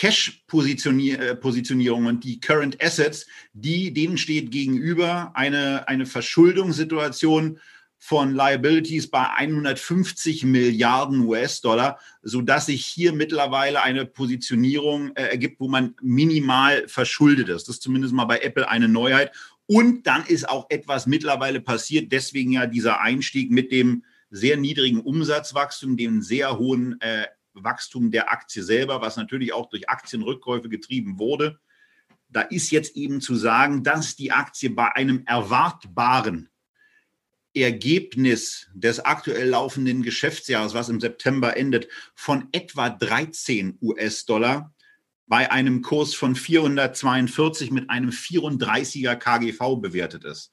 Cash-Positionierung 0.00 2.06
und 2.06 2.24
die 2.24 2.40
Current 2.40 2.82
Assets, 2.82 3.26
die, 3.52 3.92
denen 3.92 4.16
steht 4.16 4.50
gegenüber 4.50 5.32
eine, 5.34 5.86
eine 5.88 6.06
Verschuldungssituation 6.06 7.58
von 7.98 8.34
Liabilities 8.34 9.10
bei 9.10 9.28
150 9.28 10.44
Milliarden 10.44 11.26
US-Dollar, 11.26 11.98
sodass 12.22 12.64
sich 12.66 12.86
hier 12.86 13.12
mittlerweile 13.12 13.82
eine 13.82 14.06
Positionierung 14.06 15.14
äh, 15.16 15.24
ergibt, 15.24 15.60
wo 15.60 15.68
man 15.68 15.94
minimal 16.00 16.88
verschuldet 16.88 17.50
ist. 17.50 17.68
Das 17.68 17.76
ist 17.76 17.82
zumindest 17.82 18.14
mal 18.14 18.24
bei 18.24 18.38
Apple 18.38 18.66
eine 18.66 18.88
Neuheit. 18.88 19.32
Und 19.66 20.06
dann 20.06 20.24
ist 20.24 20.48
auch 20.48 20.64
etwas 20.70 21.06
mittlerweile 21.06 21.60
passiert, 21.60 22.10
deswegen 22.10 22.52
ja 22.52 22.66
dieser 22.66 23.02
Einstieg 23.02 23.50
mit 23.50 23.70
dem 23.70 24.04
sehr 24.30 24.56
niedrigen 24.56 25.02
Umsatzwachstum, 25.02 25.98
dem 25.98 26.22
sehr 26.22 26.58
hohen 26.58 26.98
äh, 27.02 27.26
Wachstum 27.54 28.10
der 28.10 28.30
Aktie 28.30 28.62
selber, 28.62 29.00
was 29.00 29.16
natürlich 29.16 29.52
auch 29.52 29.68
durch 29.68 29.88
Aktienrückkäufe 29.88 30.68
getrieben 30.68 31.18
wurde. 31.18 31.58
Da 32.28 32.42
ist 32.42 32.70
jetzt 32.70 32.96
eben 32.96 33.20
zu 33.20 33.34
sagen, 33.34 33.82
dass 33.82 34.16
die 34.16 34.32
Aktie 34.32 34.70
bei 34.70 34.94
einem 34.94 35.24
erwartbaren 35.26 36.48
Ergebnis 37.54 38.68
des 38.74 39.00
aktuell 39.00 39.48
laufenden 39.48 40.02
Geschäftsjahres, 40.02 40.74
was 40.74 40.88
im 40.88 41.00
September 41.00 41.56
endet, 41.56 41.88
von 42.14 42.48
etwa 42.52 42.90
13 42.90 43.78
US-Dollar 43.82 44.72
bei 45.26 45.50
einem 45.50 45.82
Kurs 45.82 46.14
von 46.14 46.36
442 46.36 47.70
mit 47.70 47.90
einem 47.90 48.10
34er 48.10 49.16
KGV 49.16 49.80
bewertet 49.80 50.24
ist 50.24 50.52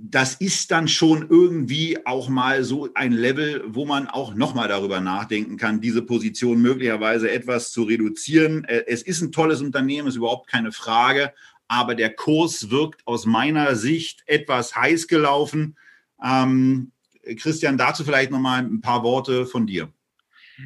das 0.00 0.34
ist 0.34 0.70
dann 0.70 0.86
schon 0.86 1.28
irgendwie 1.28 2.06
auch 2.06 2.28
mal 2.28 2.62
so 2.62 2.88
ein 2.94 3.12
Level, 3.12 3.64
wo 3.66 3.84
man 3.84 4.06
auch 4.06 4.34
nochmal 4.34 4.68
darüber 4.68 5.00
nachdenken 5.00 5.56
kann, 5.56 5.80
diese 5.80 6.02
Position 6.02 6.60
möglicherweise 6.60 7.30
etwas 7.30 7.72
zu 7.72 7.82
reduzieren. 7.82 8.64
Äh, 8.64 8.84
es 8.86 9.02
ist 9.02 9.20
ein 9.20 9.32
tolles 9.32 9.60
Unternehmen, 9.60 10.08
ist 10.08 10.16
überhaupt 10.16 10.48
keine 10.48 10.72
Frage, 10.72 11.32
aber 11.66 11.94
der 11.94 12.14
Kurs 12.14 12.70
wirkt 12.70 13.06
aus 13.06 13.26
meiner 13.26 13.74
Sicht 13.74 14.22
etwas 14.26 14.76
heiß 14.76 15.08
gelaufen. 15.08 15.76
Ähm, 16.22 16.92
Christian, 17.36 17.76
dazu 17.76 18.04
vielleicht 18.04 18.30
nochmal 18.30 18.62
ein 18.62 18.80
paar 18.80 19.02
Worte 19.02 19.46
von 19.46 19.66
dir. 19.66 19.92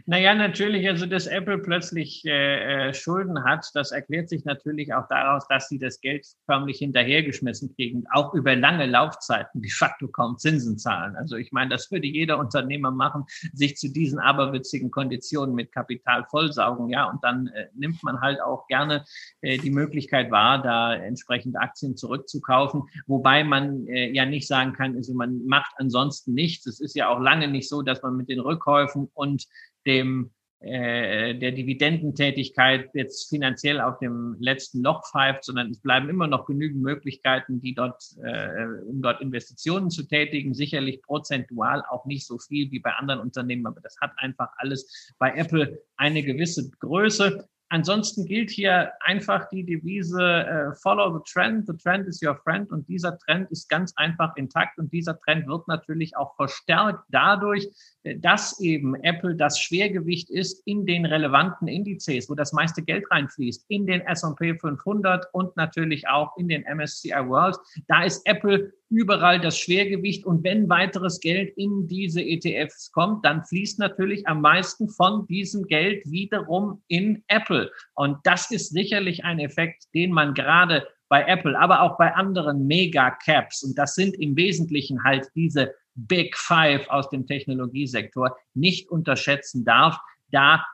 Naja, 0.07 0.35
natürlich, 0.35 0.89
also 0.89 1.05
dass 1.05 1.27
Apple 1.27 1.59
plötzlich 1.59 2.25
äh, 2.25 2.89
äh, 2.89 2.95
Schulden 2.95 3.45
hat, 3.45 3.67
das 3.75 3.93
erklärt 3.93 4.29
sich 4.29 4.45
natürlich 4.45 4.95
auch 4.95 5.07
daraus, 5.09 5.47
dass 5.49 5.69
sie 5.69 5.79
das 5.79 6.01
Geld 6.01 6.27
förmlich 6.47 6.79
hinterhergeschmissen 6.79 7.75
kriegen, 7.75 8.05
auch 8.13 8.33
über 8.33 8.57
lange 8.57 8.87
Laufzeiten 8.87 9.61
de 9.61 9.71
facto 9.71 10.09
kaum 10.09 10.39
Zinsen 10.39 10.79
zahlen. 10.79 11.15
Also 11.17 11.37
ich 11.37 11.53
meine, 11.53 11.71
das 11.71 11.91
würde 11.91 12.07
jeder 12.07 12.39
Unternehmer 12.39 12.91
machen, 12.91 13.25
sich 13.53 13.77
zu 13.77 13.93
diesen 13.93 14.19
aberwitzigen 14.19 14.91
Konditionen 14.91 15.55
mit 15.55 15.73
Kapital 15.73 16.25
vollsaugen, 16.31 16.89
ja, 16.89 17.05
und 17.05 17.23
dann 17.23 17.49
äh, 17.49 17.67
nimmt 17.75 18.03
man 18.03 18.21
halt 18.21 18.41
auch 18.41 18.67
gerne 18.69 19.05
äh, 19.43 19.59
die 19.59 19.71
Möglichkeit 19.71 20.31
wahr, 20.31 20.63
da 20.63 20.95
entsprechend 20.95 21.59
Aktien 21.59 21.97
zurückzukaufen, 21.97 22.85
wobei 23.07 23.45
man 23.45 23.87
äh, 23.89 24.11
ja 24.11 24.25
nicht 24.25 24.47
sagen 24.47 24.73
kann, 24.73 24.97
also 24.97 25.13
man 25.13 25.45
macht 25.45 25.75
ansonsten 25.77 26.33
nichts. 26.33 26.67
Es 26.67 26.81
ist 26.81 26.97
ja 26.97 27.09
auch 27.09 27.21
lange 27.21 27.49
nicht 27.49 27.69
so, 27.69 27.83
dass 27.83 28.03
man 28.03 28.17
mit 28.17 28.31
den 28.31 28.41
Rückkäufen 28.41 29.11
und 29.13 29.47
dem 29.87 30.31
äh, 30.63 31.35
der 31.35 31.51
Dividendentätigkeit 31.51 32.91
jetzt 32.95 33.29
finanziell 33.29 33.81
auf 33.81 33.99
dem 33.99 34.37
letzten 34.39 34.81
Loch 34.81 35.03
pfeift, 35.11 35.45
sondern 35.45 35.71
es 35.71 35.81
bleiben 35.81 36.09
immer 36.09 36.29
noch 36.29 36.47
genügend 36.47 36.83
Möglichkeiten, 36.83 37.61
die 37.61 37.75
dort, 37.75 38.01
äh, 38.23 38.67
um 38.87 39.03
dort 39.03 39.21
Investitionen 39.21 39.91
zu 39.91 40.05
tätigen. 40.05 40.55
Sicherlich 40.55 41.03
prozentual 41.03 41.83
auch 41.91 42.07
nicht 42.07 42.25
so 42.25 42.39
viel 42.39 42.71
wie 42.71 42.79
bei 42.79 42.93
anderen 42.93 43.21
Unternehmen, 43.21 43.67
aber 43.67 43.81
das 43.81 43.97
hat 44.01 44.13
einfach 44.19 44.51
alles 44.59 45.13
bei 45.19 45.35
Apple 45.35 45.83
eine 45.97 46.23
gewisse 46.23 46.71
Größe. 46.79 47.49
Ansonsten 47.73 48.27
gilt 48.27 48.51
hier 48.51 48.93
einfach 49.01 49.49
die 49.49 49.65
Devise 49.65 50.21
äh, 50.21 50.75
Follow 50.75 51.17
the 51.17 51.33
Trend. 51.33 51.67
The 51.67 51.73
Trend 51.73 52.07
is 52.07 52.23
your 52.23 52.37
friend. 52.37 52.71
Und 52.71 52.87
dieser 52.87 53.17
Trend 53.21 53.51
ist 53.51 53.67
ganz 53.71 53.95
einfach 53.97 54.37
intakt. 54.37 54.79
Und 54.79 54.93
dieser 54.93 55.19
Trend 55.21 55.47
wird 55.47 55.67
natürlich 55.69 56.15
auch 56.15 56.37
verstärkt 56.37 57.03
dadurch, 57.09 57.67
äh, 58.03 58.19
dass 58.19 58.61
eben 58.61 58.95
Apple 58.97 59.37
das 59.37 59.59
Schwergewicht 59.59 60.29
ist 60.29 60.61
in 60.67 60.85
den 60.85 61.07
relevanten 61.07 61.67
Indizes, 61.67 62.29
wo 62.29 62.35
das 62.35 62.53
meiste 62.53 62.83
Geld 62.83 63.11
reinfließt, 63.11 63.65
in 63.69 63.87
den 63.87 64.03
S&P 64.03 64.55
500 64.59 65.25
und 65.33 65.57
natürlich 65.57 66.07
auch 66.09 66.37
in 66.37 66.49
den 66.49 66.65
MSCI 66.65 67.27
World. 67.27 67.57
Da 67.89 68.05
ist 68.05 68.21
Apple 68.27 68.71
überall 68.93 69.41
das 69.41 69.59
Schwergewicht. 69.59 70.27
Und 70.27 70.45
wenn 70.45 70.69
weiteres 70.69 71.19
Geld 71.21 71.57
in 71.57 71.89
diese 71.89 72.21
ETFs 72.21 72.93
kommt, 72.93 73.25
dann 73.25 73.43
fließt 73.43 73.79
natürlich 73.79 74.29
am 74.29 74.43
meisten 74.43 74.89
von 74.91 75.27
diesem 75.27 75.67
Geld 75.67 76.05
wiederum 76.05 76.83
in 76.89 77.25
Apple. 77.29 77.62
Und 77.95 78.19
das 78.25 78.51
ist 78.51 78.71
sicherlich 78.71 79.25
ein 79.25 79.39
Effekt, 79.39 79.85
den 79.95 80.13
man 80.13 80.35
gerade 80.35 80.87
bei 81.09 81.25
Apple, 81.27 81.59
aber 81.59 81.83
auch 81.83 81.99
bei 81.99 82.15
anderen 82.15 82.67
Mega-Caps, 82.67 83.63
und 83.63 83.77
das 83.77 83.95
sind 83.95 84.15
im 84.15 84.35
Wesentlichen 84.37 85.05
halt 85.05 85.29
diese 85.35 85.75
Big 85.95 86.37
Five 86.39 86.89
aus 86.89 87.11
dem 87.11 87.27
Technologiesektor, 87.27 88.37
nicht 88.55 88.91
unterschätzen 88.91 89.65
darf. 89.65 89.99
Da 90.31 90.67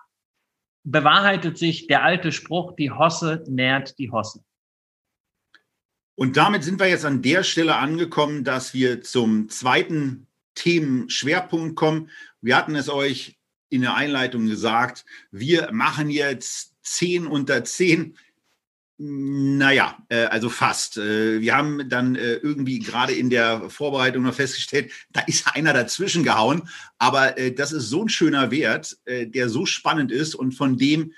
bewahrheitet 0.85 1.59
sich 1.59 1.89
der 1.89 2.05
alte 2.05 2.31
Spruch, 2.33 2.77
die 2.77 2.91
Hosse 2.91 3.43
nährt 3.49 3.99
die 3.99 4.11
Hosse. 4.11 4.45
Und 6.15 6.37
damit 6.37 6.65
sind 6.65 6.81
wir 6.81 6.89
jetzt 6.89 7.05
an 7.05 7.23
der 7.23 7.43
Stelle 7.43 7.77
angekommen, 7.77 8.45
dass 8.45 8.75
wir 8.75 9.03
zum 9.03 9.49
zweiten 9.49 10.27
Themenschwerpunkt 10.55 11.77
kommen. 11.77 12.11
Wir 12.41 12.57
hatten 12.57 12.75
es 12.75 12.89
euch 12.89 13.39
in 13.71 13.83
der 13.83 13.95
Einleitung 13.95 14.47
gesagt, 14.47 15.05
wir 15.31 15.71
machen 15.73 16.11
jetzt 16.11 16.75
10 16.95 17.27
unter 17.27 17.65
10. 17.65 18.17
Naja, 19.01 19.99
äh, 20.09 20.25
also 20.25 20.49
fast. 20.49 20.97
Äh, 20.99 21.41
wir 21.41 21.57
haben 21.57 21.89
dann 21.89 22.17
äh, 22.17 22.35
irgendwie 22.35 22.81
gerade 22.81 23.13
in 23.13 23.31
der 23.31 23.71
Vorbereitung 23.71 24.25
noch 24.25 24.35
festgestellt, 24.35 24.91
da 25.11 25.21
ist 25.21 25.55
einer 25.55 25.73
dazwischen 25.73 26.25
gehauen. 26.25 26.69
Aber 26.99 27.37
das 27.57 27.73
ist 27.73 27.89
so 27.89 28.03
ein 28.03 28.09
schöner 28.09 28.51
Wert, 28.51 28.99
der 29.07 29.49
so 29.49 29.67
spannend 29.67 30.11
ist 30.11 30.35
und 30.35 30.53
von 30.53 30.77
dem 30.77 31.13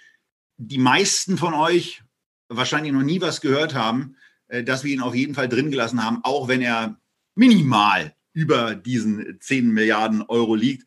die 0.59 0.79
meisten 0.79 1.39
von 1.39 1.55
euch 1.55 2.03
wahrscheinlich 2.49 2.93
noch 2.93 3.03
nie 3.03 3.23
was 3.23 3.41
gehört 3.41 3.75
haben. 3.75 4.17
Äh, 4.51 4.65
dass 4.65 4.85
wir 4.85 4.93
ihn 4.93 5.01
auf 5.01 5.15
jeden 5.15 5.35
Fall 5.35 5.49
drin 5.49 5.71
gelassen 5.71 6.05
haben, 6.05 6.21
auch 6.23 6.49
wenn 6.49 6.61
er 6.61 7.01
minimal 7.35 8.15
über 8.33 8.75
diesen 8.75 9.39
10 9.41 9.71
Milliarden 9.71 10.23
Euro 10.23 10.55
liegt. 10.55 10.87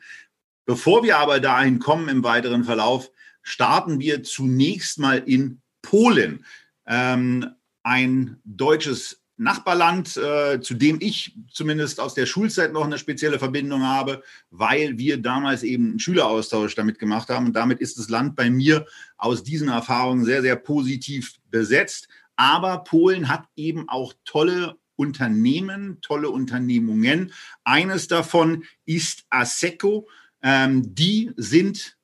Bevor 0.65 1.03
wir 1.03 1.17
aber 1.17 1.39
dahin 1.39 1.79
kommen 1.79 2.09
im 2.09 2.23
weiteren 2.23 2.63
Verlauf, 2.63 3.09
starten 3.43 3.99
wir 3.99 4.23
zunächst 4.23 4.97
mal 4.97 5.19
in 5.19 5.61
Polen. 5.81 6.45
Ähm, 6.87 7.51
ein 7.83 8.37
deutsches 8.45 9.21
Nachbarland, 9.35 10.15
äh, 10.15 10.61
zu 10.61 10.73
dem 10.73 10.99
ich 11.01 11.35
zumindest 11.51 11.99
aus 11.99 12.13
der 12.13 12.25
Schulzeit 12.25 12.71
noch 12.71 12.85
eine 12.85 12.97
spezielle 12.97 13.39
Verbindung 13.39 13.83
habe, 13.83 14.23
weil 14.51 14.97
wir 14.97 15.17
damals 15.17 15.63
eben 15.63 15.91
einen 15.91 15.99
Schüleraustausch 15.99 16.75
damit 16.75 16.99
gemacht 16.99 17.29
haben. 17.29 17.47
Und 17.47 17.53
damit 17.53 17.79
ist 17.79 17.97
das 17.97 18.09
Land 18.09 18.35
bei 18.35 18.49
mir 18.49 18.85
aus 19.17 19.43
diesen 19.43 19.69
Erfahrungen 19.69 20.23
sehr, 20.23 20.41
sehr 20.41 20.55
positiv 20.55 21.35
besetzt. 21.49 22.07
Aber 22.35 22.83
Polen 22.83 23.27
hat 23.27 23.47
eben 23.55 23.89
auch 23.89 24.13
tolle 24.23 24.77
Unternehmen, 24.95 25.99
tolle 26.01 26.29
Unternehmungen. 26.29 27.33
Eines 27.63 28.07
davon 28.07 28.63
ist 28.85 29.25
ASECO. 29.29 30.07
Ähm, 30.41 30.93
die 30.93 31.31
sind 31.37 31.97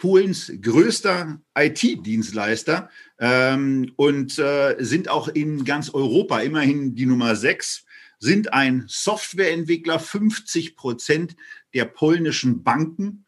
Polens 0.00 0.50
größter 0.60 1.40
IT-Dienstleister 1.56 2.88
ähm, 3.18 3.92
und 3.96 4.38
äh, 4.38 4.76
sind 4.78 5.08
auch 5.08 5.28
in 5.28 5.64
ganz 5.64 5.90
Europa 5.92 6.40
immerhin 6.40 6.94
die 6.94 7.06
Nummer 7.06 7.36
sechs 7.36 7.84
sind 8.20 8.52
ein 8.52 8.84
Softwareentwickler. 8.86 9.98
50 9.98 10.76
Prozent 10.76 11.36
der 11.74 11.86
polnischen 11.86 12.62
Banken 12.62 13.24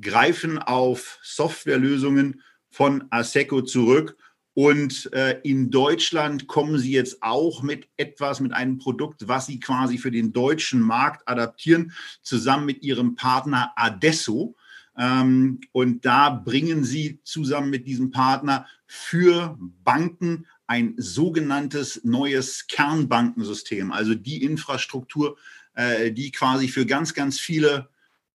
greifen 0.00 0.58
auf 0.58 1.18
Softwarelösungen 1.22 2.42
von 2.70 3.04
Aseco 3.10 3.62
zurück. 3.62 4.16
Und 4.54 5.12
äh, 5.12 5.40
in 5.42 5.70
Deutschland 5.70 6.46
kommen 6.46 6.78
sie 6.78 6.92
jetzt 6.92 7.22
auch 7.22 7.62
mit 7.62 7.88
etwas, 7.98 8.40
mit 8.40 8.54
einem 8.54 8.78
Produkt, 8.78 9.28
was 9.28 9.46
sie 9.46 9.60
quasi 9.60 9.98
für 9.98 10.10
den 10.10 10.32
deutschen 10.32 10.80
Markt 10.80 11.28
adaptieren, 11.28 11.92
zusammen 12.22 12.64
mit 12.64 12.82
ihrem 12.82 13.16
Partner 13.16 13.72
Adesso. 13.76 14.56
Ähm, 14.98 15.60
und 15.72 16.04
da 16.04 16.30
bringen 16.30 16.84
sie 16.84 17.20
zusammen 17.22 17.70
mit 17.70 17.86
diesem 17.86 18.10
Partner 18.10 18.66
für 18.86 19.58
Banken 19.84 20.46
ein 20.66 20.94
sogenanntes 20.96 22.02
neues 22.04 22.66
Kernbankensystem, 22.66 23.92
also 23.92 24.14
die 24.14 24.42
Infrastruktur, 24.42 25.36
äh, 25.74 26.10
die 26.12 26.32
quasi 26.32 26.68
für 26.68 26.86
ganz, 26.86 27.14
ganz 27.14 27.38
viele 27.38 27.88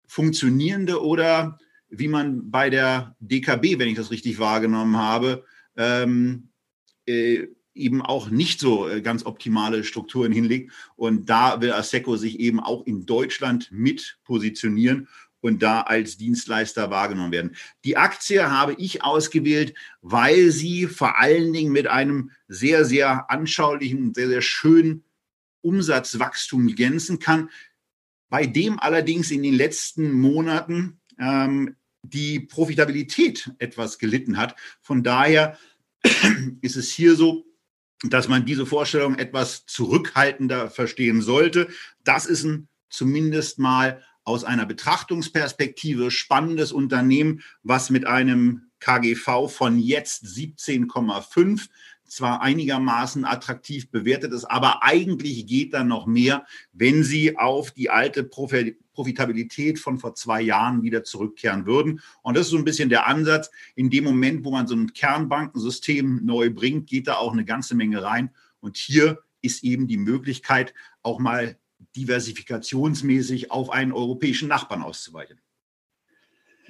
funktionierende 0.05 1.03
oder 1.03 1.57
wie 1.89 2.07
man 2.07 2.51
bei 2.51 2.69
der 2.69 3.15
DKB, 3.19 3.79
wenn 3.79 3.87
ich 3.87 3.95
das 3.95 4.11
richtig 4.11 4.37
wahrgenommen 4.37 4.97
habe, 4.97 5.43
ähm, 5.75 6.49
äh, 7.07 7.47
eben 7.73 8.01
auch 8.01 8.29
nicht 8.29 8.59
so 8.59 8.87
äh, 8.87 9.01
ganz 9.01 9.25
optimale 9.25 9.83
Strukturen 9.83 10.31
hinlegt. 10.31 10.71
Und 10.95 11.29
da 11.29 11.61
will 11.61 11.71
ASECO 11.71 12.17
sich 12.17 12.39
eben 12.39 12.59
auch 12.59 12.85
in 12.85 13.05
Deutschland 13.05 13.71
mit 13.71 14.19
positionieren 14.23 15.07
und 15.41 15.62
da 15.62 15.82
als 15.82 16.17
Dienstleister 16.17 16.89
wahrgenommen 16.89 17.32
werden. 17.32 17.56
Die 17.84 17.97
Aktie 17.97 18.49
habe 18.49 18.73
ich 18.73 19.04
ausgewählt, 19.04 19.73
weil 20.02 20.52
sie 20.52 20.88
vor 20.88 21.17
allen 21.19 21.54
Dingen 21.54 21.71
mit 21.71 21.88
einem 21.88 22.32
sehr, 22.47 22.86
sehr 22.86 23.30
anschaulichen, 23.32 24.13
sehr, 24.13 24.28
sehr 24.28 24.41
schönen 24.41 25.04
Umsatzwachstum 25.62 26.75
glänzen 26.75 27.19
kann, 27.19 27.49
bei 28.30 28.45
dem 28.45 28.80
allerdings 28.80 29.32
in 29.32 29.43
den 29.43 29.56
letzten 29.56 30.12
Monaten 30.12 30.99
ähm, 31.17 31.75
die 32.04 32.39
Profitabilität 32.39 33.52
etwas 33.60 33.97
gelitten 33.97 34.38
hat. 34.38 34.56
Von 34.82 35.04
daher 35.04 35.58
ist 36.62 36.75
es 36.75 36.91
hier 36.91 37.15
so, 37.15 37.45
dass 38.04 38.30
man 38.30 38.45
diese 38.45 38.65
Vorstellung 38.65 39.15
etwas 39.15 39.65
zurückhaltender 39.65 40.69
verstehen 40.69 41.21
sollte. 41.21 41.67
Das 42.04 42.25
ist 42.25 42.45
ein 42.45 42.69
zumindest 42.89 43.60
mal 43.60 44.04
aus 44.29 44.43
einer 44.43 44.67
Betrachtungsperspektive 44.67 46.11
spannendes 46.11 46.71
Unternehmen, 46.71 47.41
was 47.63 47.89
mit 47.89 48.05
einem 48.05 48.69
KGV 48.79 49.49
von 49.49 49.79
jetzt 49.79 50.23
17,5 50.23 51.67
zwar 52.05 52.43
einigermaßen 52.43 53.25
attraktiv 53.25 53.89
bewertet 53.89 54.31
ist, 54.31 54.45
aber 54.45 54.83
eigentlich 54.83 55.47
geht 55.47 55.73
da 55.73 55.83
noch 55.83 56.05
mehr, 56.05 56.45
wenn 56.73 57.03
Sie 57.03 57.39
auf 57.39 57.71
die 57.71 57.89
alte 57.89 58.23
Profitabilität 58.23 59.79
von 59.79 59.97
vor 59.97 60.13
zwei 60.13 60.41
Jahren 60.41 60.83
wieder 60.83 61.03
zurückkehren 61.03 61.65
würden. 61.65 61.99
Und 62.21 62.37
das 62.37 62.45
ist 62.45 62.51
so 62.51 62.57
ein 62.57 62.65
bisschen 62.65 62.89
der 62.89 63.07
Ansatz. 63.07 63.49
In 63.73 63.89
dem 63.89 64.03
Moment, 64.03 64.45
wo 64.45 64.51
man 64.51 64.67
so 64.67 64.75
ein 64.75 64.93
Kernbankensystem 64.93 66.23
neu 66.23 66.51
bringt, 66.51 66.85
geht 66.85 67.07
da 67.07 67.15
auch 67.15 67.33
eine 67.33 67.45
ganze 67.45 67.73
Menge 67.73 68.03
rein. 68.03 68.29
Und 68.59 68.77
hier 68.77 69.23
ist 69.41 69.63
eben 69.63 69.87
die 69.87 69.97
Möglichkeit, 69.97 70.75
auch 71.01 71.17
mal 71.17 71.57
diversifikationsmäßig 71.95 73.52
auf 73.52 73.69
einen 73.69 73.91
europäischen 73.91 74.47
Nachbarn 74.47 74.84
auszuweichen. 74.84 75.39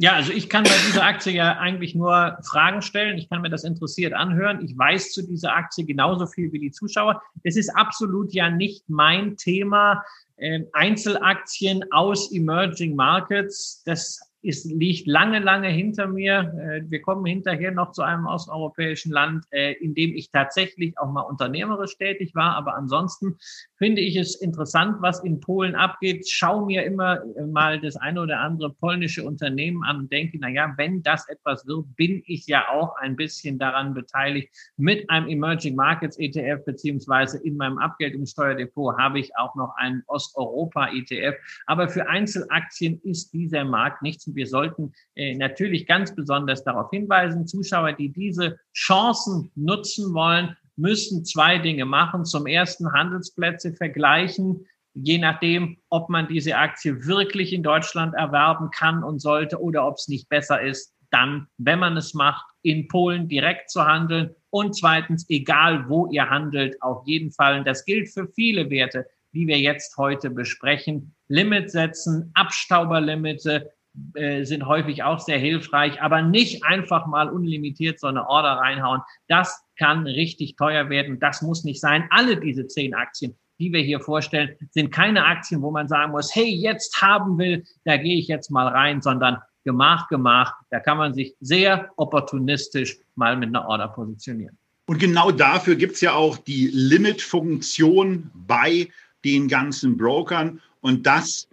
Ja, 0.01 0.13
also 0.13 0.31
ich 0.31 0.47
kann 0.47 0.63
bei 0.63 0.77
dieser 0.87 1.03
Aktie 1.03 1.33
ja 1.33 1.57
eigentlich 1.57 1.93
nur 1.93 2.37
Fragen 2.49 2.81
stellen. 2.81 3.17
Ich 3.17 3.29
kann 3.29 3.41
mir 3.41 3.49
das 3.49 3.65
interessiert 3.65 4.13
anhören. 4.13 4.63
Ich 4.63 4.77
weiß 4.77 5.11
zu 5.11 5.27
dieser 5.27 5.53
Aktie 5.53 5.85
genauso 5.85 6.25
viel 6.25 6.53
wie 6.53 6.59
die 6.59 6.71
Zuschauer. 6.71 7.21
Es 7.43 7.57
ist 7.57 7.69
absolut 7.75 8.33
ja 8.33 8.49
nicht 8.49 8.87
mein 8.87 9.35
Thema. 9.35 10.05
Ähm, 10.37 10.67
Einzelaktien 10.71 11.83
aus 11.91 12.31
Emerging 12.31 12.95
Markets, 12.95 13.83
das 13.85 14.28
ist, 14.41 14.65
liegt 14.71 15.07
lange, 15.07 15.39
lange 15.39 15.67
hinter 15.67 16.07
mir. 16.07 16.53
Äh, 16.57 16.89
wir 16.89 17.01
kommen 17.01 17.25
hinterher 17.25 17.71
noch 17.71 17.91
zu 17.91 18.03
einem 18.03 18.25
osteuropäischen 18.25 19.11
Land, 19.11 19.45
äh, 19.51 19.73
in 19.73 19.93
dem 19.93 20.15
ich 20.15 20.31
tatsächlich 20.31 20.97
auch 20.97 21.11
mal 21.11 21.21
unternehmerisch 21.21 21.97
tätig 21.97 22.33
war. 22.35 22.55
Aber 22.55 22.75
ansonsten 22.75 23.37
finde 23.77 24.01
ich 24.01 24.15
es 24.15 24.35
interessant, 24.35 24.97
was 25.01 25.23
in 25.23 25.39
Polen 25.41 25.75
abgeht. 25.75 26.29
Schau 26.29 26.65
mir 26.65 26.85
immer 26.85 27.21
äh, 27.35 27.45
mal 27.45 27.81
das 27.81 27.97
eine 27.97 28.21
oder 28.21 28.39
andere 28.39 28.73
polnische 28.73 29.23
Unternehmen 29.23 29.83
an 29.83 29.97
und 29.97 30.11
denke, 30.11 30.37
na 30.39 30.49
ja, 30.49 30.73
wenn 30.77 31.03
das 31.03 31.27
etwas 31.27 31.67
wird, 31.67 31.85
bin 31.95 32.23
ich 32.25 32.47
ja 32.47 32.69
auch 32.69 32.95
ein 32.97 33.15
bisschen 33.15 33.59
daran 33.59 33.93
beteiligt. 33.93 34.49
Mit 34.77 35.09
einem 35.09 35.27
Emerging 35.27 35.75
Markets 35.75 36.17
ETF 36.17 36.63
beziehungsweise 36.65 37.39
in 37.43 37.57
meinem 37.57 37.77
Abgeltungssteuerdepot 37.77 38.97
habe 38.97 39.19
ich 39.19 39.35
auch 39.37 39.55
noch 39.55 39.75
einen 39.75 40.03
Osteuropa 40.07 40.89
ETF. 40.93 41.35
Aber 41.65 41.89
für 41.89 42.07
Einzelaktien 42.07 43.01
ist 43.03 43.33
dieser 43.33 43.65
Markt 43.65 44.01
nichts 44.01 44.28
wir 44.35 44.47
sollten 44.47 44.93
äh, 45.15 45.35
natürlich 45.35 45.87
ganz 45.87 46.15
besonders 46.15 46.63
darauf 46.63 46.89
hinweisen, 46.91 47.47
Zuschauer, 47.47 47.93
die 47.93 48.09
diese 48.09 48.59
Chancen 48.73 49.51
nutzen 49.55 50.13
wollen, 50.13 50.55
müssen 50.75 51.25
zwei 51.25 51.57
Dinge 51.57 51.85
machen. 51.85 52.25
Zum 52.25 52.47
ersten 52.47 52.91
Handelsplätze 52.91 53.73
vergleichen, 53.73 54.65
je 54.93 55.17
nachdem, 55.17 55.77
ob 55.89 56.09
man 56.09 56.27
diese 56.27 56.55
Aktie 56.57 57.05
wirklich 57.05 57.53
in 57.53 57.63
Deutschland 57.63 58.15
erwerben 58.15 58.69
kann 58.71 59.03
und 59.03 59.19
sollte 59.19 59.61
oder 59.61 59.85
ob 59.85 59.95
es 59.95 60.07
nicht 60.07 60.29
besser 60.29 60.61
ist, 60.61 60.93
dann, 61.11 61.47
wenn 61.57 61.79
man 61.79 61.97
es 61.97 62.13
macht, 62.13 62.45
in 62.61 62.87
Polen 62.87 63.27
direkt 63.27 63.69
zu 63.69 63.85
handeln. 63.85 64.35
Und 64.51 64.75
zweitens, 64.75 65.25
egal 65.29 65.89
wo 65.89 66.07
ihr 66.07 66.29
handelt, 66.29 66.81
auf 66.81 67.05
jeden 67.05 67.31
Fall, 67.31 67.59
und 67.59 67.67
das 67.67 67.85
gilt 67.85 68.09
für 68.09 68.27
viele 68.27 68.69
Werte, 68.69 69.05
die 69.33 69.47
wir 69.47 69.59
jetzt 69.59 69.97
heute 69.97 70.29
besprechen, 70.29 71.15
Limit 71.27 71.71
setzen, 71.71 72.31
Abstauberlimite, 72.33 73.71
äh, 74.13 74.43
sind 74.43 74.65
häufig 74.65 75.03
auch 75.03 75.19
sehr 75.19 75.39
hilfreich, 75.39 76.01
aber 76.01 76.21
nicht 76.21 76.63
einfach 76.63 77.07
mal 77.07 77.29
unlimitiert 77.29 77.99
so 77.99 78.07
eine 78.07 78.27
Order 78.27 78.53
reinhauen. 78.53 79.01
Das 79.27 79.63
kann 79.77 80.05
richtig 80.05 80.55
teuer 80.55 80.89
werden. 80.89 81.19
Das 81.19 81.41
muss 81.41 81.63
nicht 81.63 81.81
sein. 81.81 82.05
Alle 82.09 82.37
diese 82.37 82.67
zehn 82.67 82.93
Aktien, 82.93 83.35
die 83.59 83.73
wir 83.73 83.81
hier 83.81 83.99
vorstellen, 83.99 84.55
sind 84.71 84.91
keine 84.91 85.25
Aktien, 85.25 85.61
wo 85.61 85.71
man 85.71 85.87
sagen 85.87 86.11
muss, 86.11 86.33
hey, 86.33 86.49
jetzt 86.49 87.01
haben 87.01 87.37
will, 87.37 87.63
da 87.85 87.97
gehe 87.97 88.17
ich 88.17 88.27
jetzt 88.27 88.51
mal 88.51 88.67
rein, 88.67 89.01
sondern 89.01 89.37
gemacht, 89.63 90.09
gemacht. 90.09 90.53
Da 90.69 90.79
kann 90.79 90.97
man 90.97 91.13
sich 91.13 91.35
sehr 91.41 91.89
opportunistisch 91.97 92.97
mal 93.15 93.35
mit 93.35 93.49
einer 93.49 93.67
Order 93.67 93.89
positionieren. 93.89 94.57
Und 94.85 94.99
genau 94.99 95.31
dafür 95.31 95.75
gibt 95.75 95.95
es 95.95 96.01
ja 96.01 96.13
auch 96.13 96.37
die 96.37 96.71
Limit-Funktion 96.73 98.31
bei 98.33 98.87
den 99.23 99.47
ganzen 99.47 99.97
Brokern. 99.97 100.61
Und 100.81 101.05
das 101.05 101.48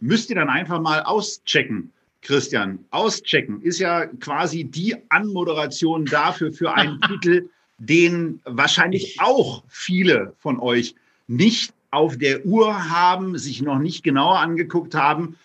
müsst 0.00 0.30
ihr 0.30 0.36
dann 0.36 0.48
einfach 0.48 0.80
mal 0.80 1.02
auschecken. 1.02 1.92
Christian, 2.22 2.84
auschecken 2.90 3.62
ist 3.62 3.78
ja 3.78 4.06
quasi 4.06 4.64
die 4.64 4.94
Anmoderation 5.08 6.04
dafür 6.04 6.52
für 6.52 6.74
einen 6.74 7.00
Titel, 7.08 7.48
den 7.78 8.40
wahrscheinlich 8.44 9.18
auch 9.20 9.64
viele 9.68 10.34
von 10.38 10.60
euch 10.60 10.94
nicht 11.28 11.72
auf 11.90 12.18
der 12.18 12.44
Uhr 12.44 12.90
haben, 12.90 13.38
sich 13.38 13.62
noch 13.62 13.78
nicht 13.78 14.02
genauer 14.02 14.38
angeguckt 14.38 14.94
haben. 14.94 15.36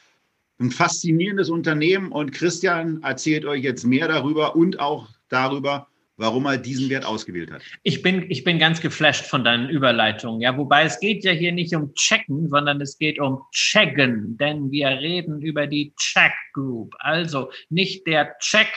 Ein 0.60 0.72
faszinierendes 0.72 1.50
Unternehmen 1.50 2.12
und 2.12 2.32
Christian 2.32 3.02
erzählt 3.04 3.46
euch 3.46 3.64
jetzt 3.64 3.86
mehr 3.86 4.08
darüber 4.08 4.56
und 4.56 4.80
auch 4.80 5.08
darüber, 5.30 5.88
warum 6.18 6.46
er 6.46 6.58
diesen 6.58 6.90
Wert 6.90 7.06
ausgewählt 7.06 7.52
hat. 7.52 7.62
Ich 7.84 8.02
bin, 8.02 8.30
ich 8.30 8.44
bin 8.44 8.60
ganz 8.60 8.82
geflasht 8.82 9.26
von 9.26 9.44
deinen 9.44 9.70
Überleitungen. 9.70 10.42
Ja, 10.42 10.58
wobei 10.58 10.84
es 10.84 11.00
geht 11.00 11.24
ja 11.24 11.32
hier 11.32 11.52
nicht 11.52 11.76
um 11.76 11.94
Checken, 11.94 12.50
sondern 12.50 12.80
es 12.82 12.98
geht 12.98 13.20
um 13.20 13.42
Checken, 13.52 14.38
denn 14.38 14.72
wir 14.72 14.88
reden 14.88 15.42
über 15.42 15.68
die 15.68 15.94
Check 15.98 16.34
Group. 16.54 16.96
Also 17.00 17.52
nicht 17.70 18.08
der 18.08 18.38
Check, 18.40 18.70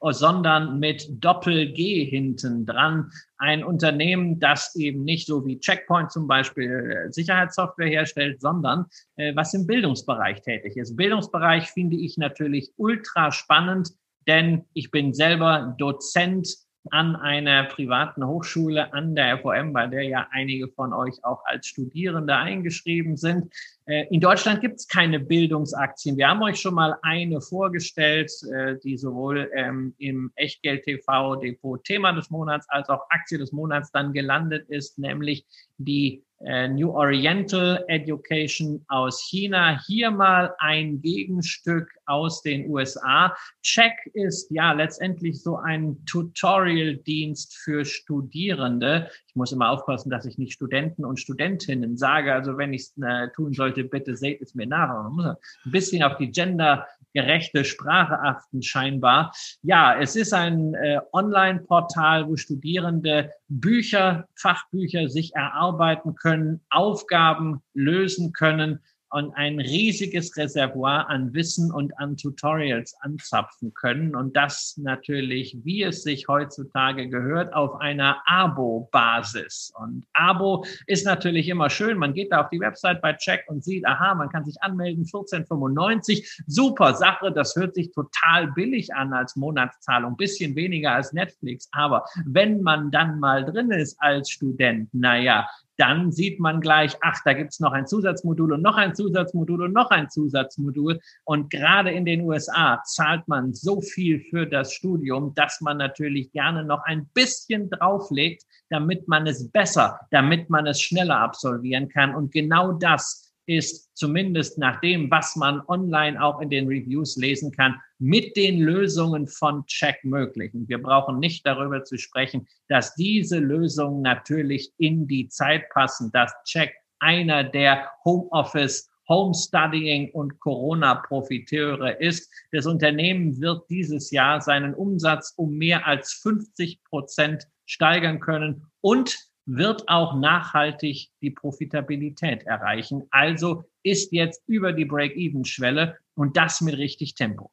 sondern 0.00 0.78
mit 0.78 1.08
Doppel-G 1.10 2.04
hinten 2.04 2.64
dran. 2.66 3.10
Ein 3.38 3.64
Unternehmen, 3.64 4.38
das 4.38 4.76
eben 4.76 5.02
nicht 5.02 5.26
so 5.26 5.44
wie 5.44 5.58
Checkpoint 5.58 6.12
zum 6.12 6.28
Beispiel 6.28 6.70
äh, 7.08 7.12
Sicherheitssoftware 7.12 7.88
herstellt, 7.88 8.40
sondern 8.40 8.86
äh, 9.16 9.34
was 9.34 9.54
im 9.54 9.66
Bildungsbereich 9.66 10.42
tätig 10.42 10.76
ist. 10.76 10.96
Bildungsbereich 10.96 11.68
finde 11.70 11.96
ich 11.96 12.16
natürlich 12.16 12.70
ultra 12.76 13.32
spannend, 13.32 13.90
denn 14.28 14.64
ich 14.74 14.90
bin 14.90 15.14
selber 15.14 15.74
Dozent 15.78 16.48
an 16.90 17.16
einer 17.16 17.64
privaten 17.64 18.26
Hochschule 18.26 18.92
an 18.92 19.14
der 19.14 19.38
FOM, 19.38 19.72
bei 19.72 19.86
der 19.86 20.02
ja 20.04 20.28
einige 20.30 20.68
von 20.68 20.92
euch 20.92 21.24
auch 21.24 21.44
als 21.44 21.66
Studierende 21.66 22.34
eingeschrieben 22.34 23.16
sind. 23.16 23.52
Äh, 23.86 24.06
in 24.10 24.20
Deutschland 24.20 24.60
gibt 24.60 24.76
es 24.76 24.88
keine 24.88 25.20
Bildungsaktien. 25.20 26.16
Wir 26.16 26.28
haben 26.28 26.42
euch 26.42 26.60
schon 26.60 26.74
mal 26.74 26.96
eine 27.02 27.40
vorgestellt, 27.40 28.30
äh, 28.52 28.76
die 28.82 28.96
sowohl 28.98 29.50
ähm, 29.54 29.94
im 29.98 30.30
Echtgeld 30.34 30.84
TV 30.84 31.36
Depot 31.36 31.82
Thema 31.84 32.12
des 32.12 32.30
Monats 32.30 32.68
als 32.68 32.88
auch 32.88 33.02
Aktie 33.10 33.38
des 33.38 33.52
Monats 33.52 33.90
dann 33.90 34.12
gelandet 34.12 34.68
ist, 34.68 34.98
nämlich 34.98 35.46
die 35.78 36.22
New 36.40 36.90
Oriental 36.90 37.84
Education 37.88 38.84
aus 38.88 39.22
China. 39.28 39.80
Hier 39.86 40.10
mal 40.10 40.54
ein 40.58 41.00
Gegenstück 41.00 41.90
aus 42.06 42.42
den 42.42 42.70
USA. 42.70 43.36
Check 43.62 43.94
ist 44.14 44.50
ja 44.50 44.72
letztendlich 44.72 45.42
so 45.42 45.56
ein 45.56 46.04
Tutorial-Dienst 46.06 47.56
für 47.56 47.84
Studierende. 47.84 49.10
Ich 49.38 49.40
muss 49.40 49.52
immer 49.52 49.70
aufpassen, 49.70 50.10
dass 50.10 50.26
ich 50.26 50.36
nicht 50.36 50.52
Studenten 50.52 51.04
und 51.04 51.20
Studentinnen 51.20 51.96
sage. 51.96 52.34
Also 52.34 52.58
wenn 52.58 52.72
ich 52.72 52.82
es 52.82 52.94
äh, 53.00 53.28
tun 53.36 53.52
sollte, 53.52 53.84
bitte 53.84 54.16
seht 54.16 54.42
es 54.42 54.56
mir 54.56 54.66
nach. 54.66 54.88
Man 54.88 55.12
muss 55.12 55.26
ein 55.26 55.36
bisschen 55.70 56.02
auf 56.02 56.16
die 56.16 56.32
gendergerechte 56.32 57.64
Sprache 57.64 58.18
achten, 58.18 58.64
scheinbar. 58.64 59.32
Ja, 59.62 59.96
es 59.96 60.16
ist 60.16 60.34
ein 60.34 60.74
äh, 60.74 60.98
Online-Portal, 61.12 62.26
wo 62.26 62.36
Studierende 62.36 63.30
Bücher, 63.46 64.26
Fachbücher 64.34 65.08
sich 65.08 65.36
erarbeiten 65.36 66.16
können, 66.16 66.60
Aufgaben 66.68 67.62
lösen 67.74 68.32
können 68.32 68.80
und 69.10 69.34
ein 69.34 69.58
riesiges 69.58 70.36
Reservoir 70.36 71.08
an 71.08 71.32
Wissen 71.32 71.72
und 71.72 71.98
an 71.98 72.16
Tutorials 72.16 72.94
anzapfen 73.00 73.72
können. 73.74 74.14
Und 74.14 74.36
das 74.36 74.76
natürlich, 74.76 75.56
wie 75.64 75.82
es 75.82 76.02
sich 76.02 76.28
heutzutage 76.28 77.08
gehört, 77.08 77.54
auf 77.54 77.80
einer 77.80 78.22
Abo-Basis. 78.26 79.72
Und 79.78 80.06
Abo 80.12 80.64
ist 80.86 81.06
natürlich 81.06 81.48
immer 81.48 81.70
schön. 81.70 81.98
Man 81.98 82.14
geht 82.14 82.32
da 82.32 82.42
auf 82.42 82.50
die 82.50 82.60
Website 82.60 83.00
bei 83.00 83.14
Check 83.14 83.44
und 83.48 83.64
sieht, 83.64 83.86
aha, 83.86 84.14
man 84.14 84.28
kann 84.28 84.44
sich 84.44 84.60
anmelden, 84.62 85.04
14,95. 85.04 86.42
Super 86.46 86.94
Sache. 86.94 87.32
Das 87.32 87.56
hört 87.56 87.74
sich 87.74 87.92
total 87.92 88.52
billig 88.52 88.94
an 88.94 89.12
als 89.12 89.36
Monatszahlung. 89.36 90.16
Bisschen 90.16 90.54
weniger 90.54 90.92
als 90.92 91.12
Netflix. 91.12 91.68
Aber 91.72 92.04
wenn 92.26 92.62
man 92.62 92.90
dann 92.90 93.18
mal 93.18 93.44
drin 93.44 93.70
ist 93.70 93.96
als 94.00 94.30
Student, 94.30 94.92
naja, 94.92 95.48
dann 95.78 96.10
sieht 96.10 96.40
man 96.40 96.60
gleich, 96.60 96.96
ach, 97.02 97.20
da 97.24 97.32
gibt's 97.32 97.60
noch 97.60 97.72
ein 97.72 97.86
Zusatzmodul 97.86 98.52
und 98.52 98.62
noch 98.62 98.76
ein 98.76 98.94
Zusatzmodul 98.94 99.62
und 99.62 99.72
noch 99.72 99.90
ein 99.90 100.10
Zusatzmodul. 100.10 100.98
Und 101.24 101.50
gerade 101.50 101.92
in 101.92 102.04
den 102.04 102.22
USA 102.22 102.82
zahlt 102.84 103.26
man 103.28 103.54
so 103.54 103.80
viel 103.80 104.20
für 104.20 104.44
das 104.44 104.72
Studium, 104.72 105.34
dass 105.34 105.60
man 105.60 105.78
natürlich 105.78 106.32
gerne 106.32 106.64
noch 106.64 106.82
ein 106.84 107.06
bisschen 107.14 107.70
drauflegt, 107.70 108.44
damit 108.70 109.06
man 109.06 109.26
es 109.26 109.48
besser, 109.50 110.00
damit 110.10 110.50
man 110.50 110.66
es 110.66 110.82
schneller 110.82 111.20
absolvieren 111.20 111.88
kann. 111.88 112.14
Und 112.14 112.32
genau 112.32 112.72
das 112.72 113.27
ist 113.48 113.90
zumindest 113.96 114.58
nach 114.58 114.80
dem, 114.80 115.10
was 115.10 115.34
man 115.34 115.62
online 115.68 116.22
auch 116.22 116.40
in 116.40 116.50
den 116.50 116.68
Reviews 116.68 117.16
lesen 117.16 117.50
kann, 117.50 117.80
mit 117.98 118.36
den 118.36 118.60
Lösungen 118.60 119.26
von 119.26 119.64
Check 119.66 120.04
möglich. 120.04 120.52
Und 120.52 120.68
wir 120.68 120.82
brauchen 120.82 121.18
nicht 121.18 121.46
darüber 121.46 121.82
zu 121.82 121.96
sprechen, 121.96 122.46
dass 122.68 122.94
diese 122.94 123.38
Lösungen 123.38 124.02
natürlich 124.02 124.72
in 124.76 125.08
die 125.08 125.28
Zeit 125.28 125.70
passen, 125.70 126.12
dass 126.12 126.32
Check 126.44 126.74
einer 127.00 127.42
der 127.42 127.90
Homeoffice 128.04 128.90
Homestudying 129.08 130.10
und 130.10 130.38
Corona-Profiteure 130.40 131.98
ist. 131.98 132.30
Das 132.52 132.66
Unternehmen 132.66 133.40
wird 133.40 133.64
dieses 133.70 134.10
Jahr 134.10 134.42
seinen 134.42 134.74
Umsatz 134.74 135.32
um 135.36 135.56
mehr 135.56 135.86
als 135.86 136.12
50 136.22 136.84
Prozent 136.84 137.48
steigern 137.64 138.20
können 138.20 138.66
und 138.82 139.16
wird 139.48 139.88
auch 139.88 140.14
nachhaltig 140.14 141.08
die 141.22 141.30
Profitabilität 141.30 142.42
erreichen. 142.42 143.04
Also 143.10 143.64
ist 143.82 144.12
jetzt 144.12 144.42
über 144.46 144.74
die 144.74 144.84
Break-Even-Schwelle 144.84 145.96
und 146.14 146.36
das 146.36 146.60
mit 146.60 146.76
richtig 146.76 147.14
Tempo. 147.14 147.50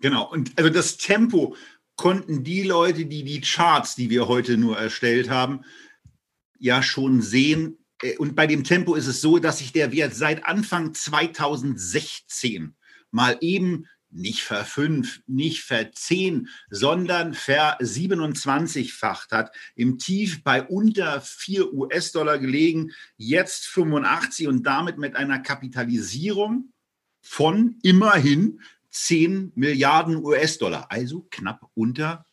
Genau. 0.00 0.30
Und 0.30 0.52
also 0.58 0.68
das 0.68 0.98
Tempo 0.98 1.56
konnten 1.96 2.44
die 2.44 2.62
Leute, 2.62 3.06
die 3.06 3.24
die 3.24 3.40
Charts, 3.40 3.94
die 3.94 4.10
wir 4.10 4.28
heute 4.28 4.58
nur 4.58 4.76
erstellt 4.76 5.30
haben, 5.30 5.62
ja 6.58 6.82
schon 6.82 7.22
sehen. 7.22 7.78
Äh, 8.02 8.18
und 8.18 8.36
bei 8.36 8.46
dem 8.46 8.62
Tempo 8.62 8.94
ist 8.94 9.06
es 9.06 9.22
so, 9.22 9.38
dass 9.38 9.58
sich 9.58 9.72
der 9.72 9.92
Wert 9.92 10.14
seit 10.14 10.44
Anfang 10.44 10.92
2016 10.92 12.76
mal 13.10 13.38
eben 13.40 13.86
nicht 14.14 14.42
verfünf, 14.42 15.20
nicht 15.26 15.62
verzehn, 15.62 16.48
sondern 16.70 17.34
ver 17.34 17.78
27-facht 17.80 19.32
hat. 19.32 19.54
Im 19.74 19.98
Tief 19.98 20.42
bei 20.42 20.62
unter 20.62 21.20
4 21.20 21.74
US-Dollar 21.74 22.38
gelegen, 22.38 22.92
jetzt 23.16 23.66
85 23.66 24.48
und 24.48 24.62
damit 24.64 24.98
mit 24.98 25.16
einer 25.16 25.40
Kapitalisierung 25.40 26.72
von 27.20 27.78
immerhin 27.82 28.60
10 28.90 29.52
Milliarden 29.56 30.16
US-Dollar, 30.24 30.86
also 30.90 31.26
knapp 31.30 31.68
unter 31.74 32.26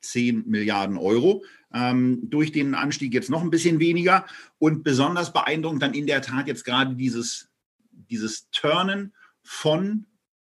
10 0.00 0.48
Milliarden 0.48 0.96
Euro. 0.96 1.44
Ähm, 1.72 2.28
durch 2.30 2.50
den 2.50 2.74
Anstieg 2.74 3.14
jetzt 3.14 3.30
noch 3.30 3.42
ein 3.42 3.50
bisschen 3.50 3.78
weniger 3.78 4.26
und 4.58 4.82
besonders 4.82 5.32
beeindruckend 5.32 5.82
dann 5.82 5.94
in 5.94 6.06
der 6.06 6.22
Tat 6.22 6.48
jetzt 6.48 6.64
gerade 6.64 6.96
dieses, 6.96 7.48
dieses 7.92 8.50
Turnen 8.50 9.14
von 9.42 10.06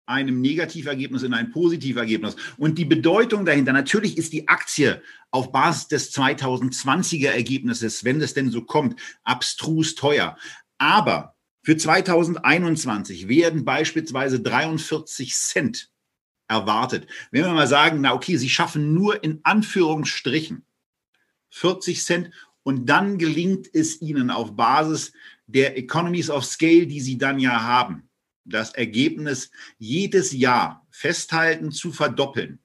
einem 0.07 0.41
Negativergebnis 0.41 1.23
in 1.23 1.35
ein 1.35 1.51
Positivergebnis. 1.51 2.37
Und 2.57 2.79
die 2.79 2.85
Bedeutung 2.85 3.45
dahinter, 3.45 3.73
natürlich 3.73 4.19
ist 4.19 4.33
die 4.33 4.49
Aktie 4.49 5.03
auf 5.31 5.53
Basis 5.53 5.89
des 5.89 6.15
2020er 6.15 7.31
Ergebnisses, 7.31 8.05
wenn 8.05 8.21
es 8.21 8.35
denn 8.35 8.51
so 8.51 8.63
kommt, 8.63 9.01
abstrus 9.25 9.95
teuer. 9.95 10.37
Aber 10.79 11.37
für 11.63 11.77
2021 11.77 13.29
werden 13.29 13.65
beispielsweise 13.65 14.41
43 14.41 15.35
Cent 15.35 15.91
erwartet. 16.47 17.07
Wenn 17.31 17.45
wir 17.45 17.53
mal 17.53 17.67
sagen, 17.67 18.03
na 18.03 18.13
okay, 18.13 18.37
Sie 18.37 18.51
schaffen 18.51 18.93
nur 18.93 19.25
in 19.25 19.41
Anführungsstrichen 19.45 20.67
40 21.51 22.05
Cent 22.05 22.31
und 22.63 22.87
dann 22.87 23.17
gelingt 23.19 23.69
es 23.73 24.03
Ihnen 24.03 24.31
auf 24.31 24.57
Basis 24.57 25.13
der 25.47 25.77
Economies 25.79 26.31
of 26.31 26.45
Scale, 26.45 26.87
die 26.87 27.01
Sie 27.01 27.17
dann 27.17 27.39
ja 27.39 27.63
haben, 27.63 28.09
das 28.45 28.75
Ergebnis 28.75 29.51
jedes 29.79 30.33
Jahr 30.33 30.87
festhalten 30.91 31.73
zu 31.73 31.93
verdoppeln, 31.93 32.59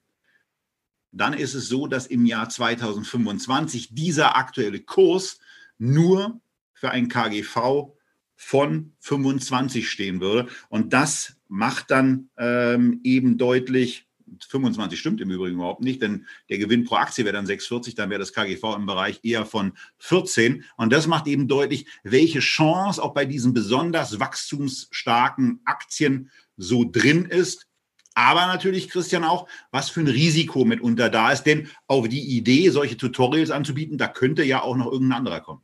dann 1.12 1.34
ist 1.34 1.54
es 1.54 1.68
so, 1.68 1.88
dass 1.88 2.08
im 2.08 2.26
Jahr 2.26 2.50
2025 2.50 3.96
dieser 3.96 4.36
aktuelle 4.36 4.80
Kurs 4.80 5.40
nur 5.78 6.40
für 6.74 6.92
ein 6.92 7.08
KGV 7.08 7.94
von 8.36 8.94
25 9.00 9.90
stehen 9.90 10.22
würde. 10.22 10.50
Und 10.70 10.94
das 10.94 11.36
macht 11.48 11.92
dann 11.92 12.30
ähm, 12.38 13.02
eben 13.04 13.38
deutlich, 13.38 14.08
25 14.48 15.00
stimmt 15.00 15.22
im 15.22 15.32
Übrigen 15.32 15.56
überhaupt 15.56 15.82
nicht, 15.82 16.02
denn 16.02 16.26
der 16.50 16.58
Gewinn 16.58 16.86
pro 16.86 16.96
Aktie 16.96 17.26
wäre 17.26 17.36
dann 17.36 17.46
6,40, 17.46 17.96
dann 17.96 18.10
wäre 18.10 18.20
das 18.20 18.34
KGV 18.34 18.76
im 18.76 18.86
Bereich 18.86 19.20
eher 19.24 19.46
von 19.46 19.74
14. 20.00 20.64
Und 20.78 20.94
das 20.94 21.08
macht 21.08 21.28
eben 21.28 21.48
deutlich, 21.48 21.88
welche 22.04 22.40
Chance 22.40 23.02
auch 23.02 23.14
bei 23.14 23.26
diesen 23.26 23.54
besonders 23.54 24.20
wachstumsstarken 24.20 25.62
Aktien 25.66 26.30
so 26.58 26.86
drin 26.90 27.26
ist. 27.26 27.68
Aber 28.16 28.48
natürlich, 28.48 28.90
Christian, 28.90 29.24
auch, 29.24 29.48
was 29.72 29.90
für 29.90 30.02
ein 30.02 30.08
Risiko 30.08 30.66
mitunter 30.66 31.10
da 31.10 31.32
ist. 31.32 31.44
Denn 31.44 31.70
auf 31.88 32.10
die 32.10 32.38
Idee, 32.38 32.70
solche 32.70 32.98
Tutorials 32.98 33.52
anzubieten, 33.52 33.98
da 33.98 34.08
könnte 34.08 34.44
ja 34.44 34.62
auch 34.62 34.76
noch 34.76 34.92
irgendein 34.92 35.20
anderer 35.20 35.40
kommen. 35.40 35.62